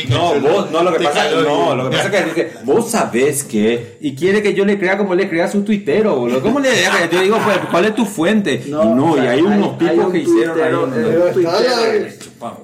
no, 0.08 0.40
vos, 0.40 0.70
no, 0.70 0.82
lo 0.82 0.92
que 0.94 1.04
pasa, 1.04 1.30
no, 1.30 1.76
lo 1.76 1.90
que 1.90 1.96
pasa 1.96 2.18
es 2.18 2.32
que 2.32 2.52
vos 2.64 2.90
sabés 2.90 3.44
que, 3.44 3.98
y 4.00 4.16
quiere 4.16 4.42
que 4.42 4.54
yo 4.54 4.64
le 4.64 4.78
crea 4.78 4.96
como 4.96 5.14
le 5.14 5.28
crea 5.28 5.44
a 5.44 5.48
su 5.48 5.62
tuitero, 5.62 6.16
boludo. 6.16 6.40
¿Cómo 6.40 6.58
le 6.58 6.70
Yo 7.12 7.20
digo, 7.20 7.38
pues, 7.44 7.58
¿cuál 7.70 7.84
es 7.84 7.94
tu 7.94 8.04
fuente? 8.04 8.62
y 8.66 8.70
no, 8.70 9.12
o 9.12 9.22
y 9.22 9.26
hay 9.26 9.42
unos 9.42 9.78
tipos 9.78 10.06
un 10.06 10.12
que 10.12 10.18
hicieron 10.18 10.58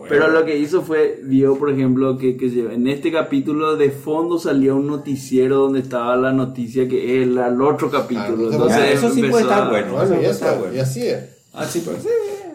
Pero 0.09 0.29
lo 0.29 0.45
que 0.45 0.57
hizo 0.59 0.83
fue, 0.83 1.21
vio 1.25 1.57
por 1.59 1.71
ejemplo 1.71 2.17
que, 2.19 2.37
que 2.37 2.47
en 2.47 2.87
este 2.89 3.11
capítulo 3.13 3.77
de 3.77 3.91
fondo 3.91 4.39
salía 4.39 4.75
un 4.75 4.87
noticiero 4.87 5.59
donde 5.59 5.81
estaba 5.81 6.17
la 6.17 6.33
noticia 6.33 6.89
que 6.89 7.23
es 7.23 7.29
la- 7.29 7.49
el 7.49 7.61
otro 7.61 7.91
capítulo. 7.91 8.49
Ah, 8.49 8.53
Entonces 8.53 8.79
Ya, 8.79 8.91
eso 8.91 9.11
sí 9.11 9.23
puede 9.25 9.43
estar 9.45 9.63
a- 9.63 9.69
bueno. 9.71 9.93
Bueno, 9.93 10.15
eso 10.15 10.23
y, 10.23 10.25
está 10.27 10.51
eso, 10.53 10.59
bueno. 10.61 10.75
y 10.75 10.79
así 10.81 11.07
es. 11.07 11.19
Ah, 11.53 11.65
sí, 11.67 11.83
pues 11.85 11.99
sí, 12.03 12.09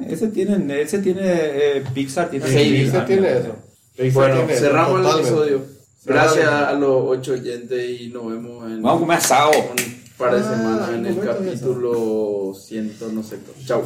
ese 0.07 0.27
tiene, 0.27 0.81
ese 0.81 0.99
tiene, 0.99 1.21
eh, 1.23 1.83
Pixar 1.93 2.29
tiene... 2.29 2.47
Sí, 2.47 2.55
mil 2.71 2.83
Pixar 2.83 3.05
tiene 3.05 3.31
eso. 3.31 3.55
Pixar 3.97 4.13
Bueno, 4.13 4.35
tiene 4.37 4.53
eso, 4.53 4.63
cerramos 4.65 4.95
el 4.97 5.01
totalmente. 5.03 5.29
episodio. 5.29 5.61
Gracias 6.05 6.47
a 6.49 6.73
los 6.73 7.03
ocho 7.05 7.33
oyentes 7.33 8.01
y 8.01 8.07
nos 8.07 8.27
vemos 8.27 8.65
en 8.71 8.81
Vamos 8.81 8.97
a 8.97 8.99
comer 9.01 9.17
asado. 9.17 9.51
un 9.51 9.99
par 10.17 10.33
de 10.35 10.39
Ah, 10.41 10.43
semanas 10.55 10.89
en 10.93 11.05
el 11.05 11.19
capítulo 11.19 12.53
100, 12.53 12.93
no 13.13 13.23
sé. 13.23 13.37
Chao. 13.65 13.83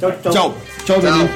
Chau, 0.00 0.12
chau. 0.22 0.32
Chao, 0.32 0.54
chao, 0.86 1.00
Benín. 1.02 1.28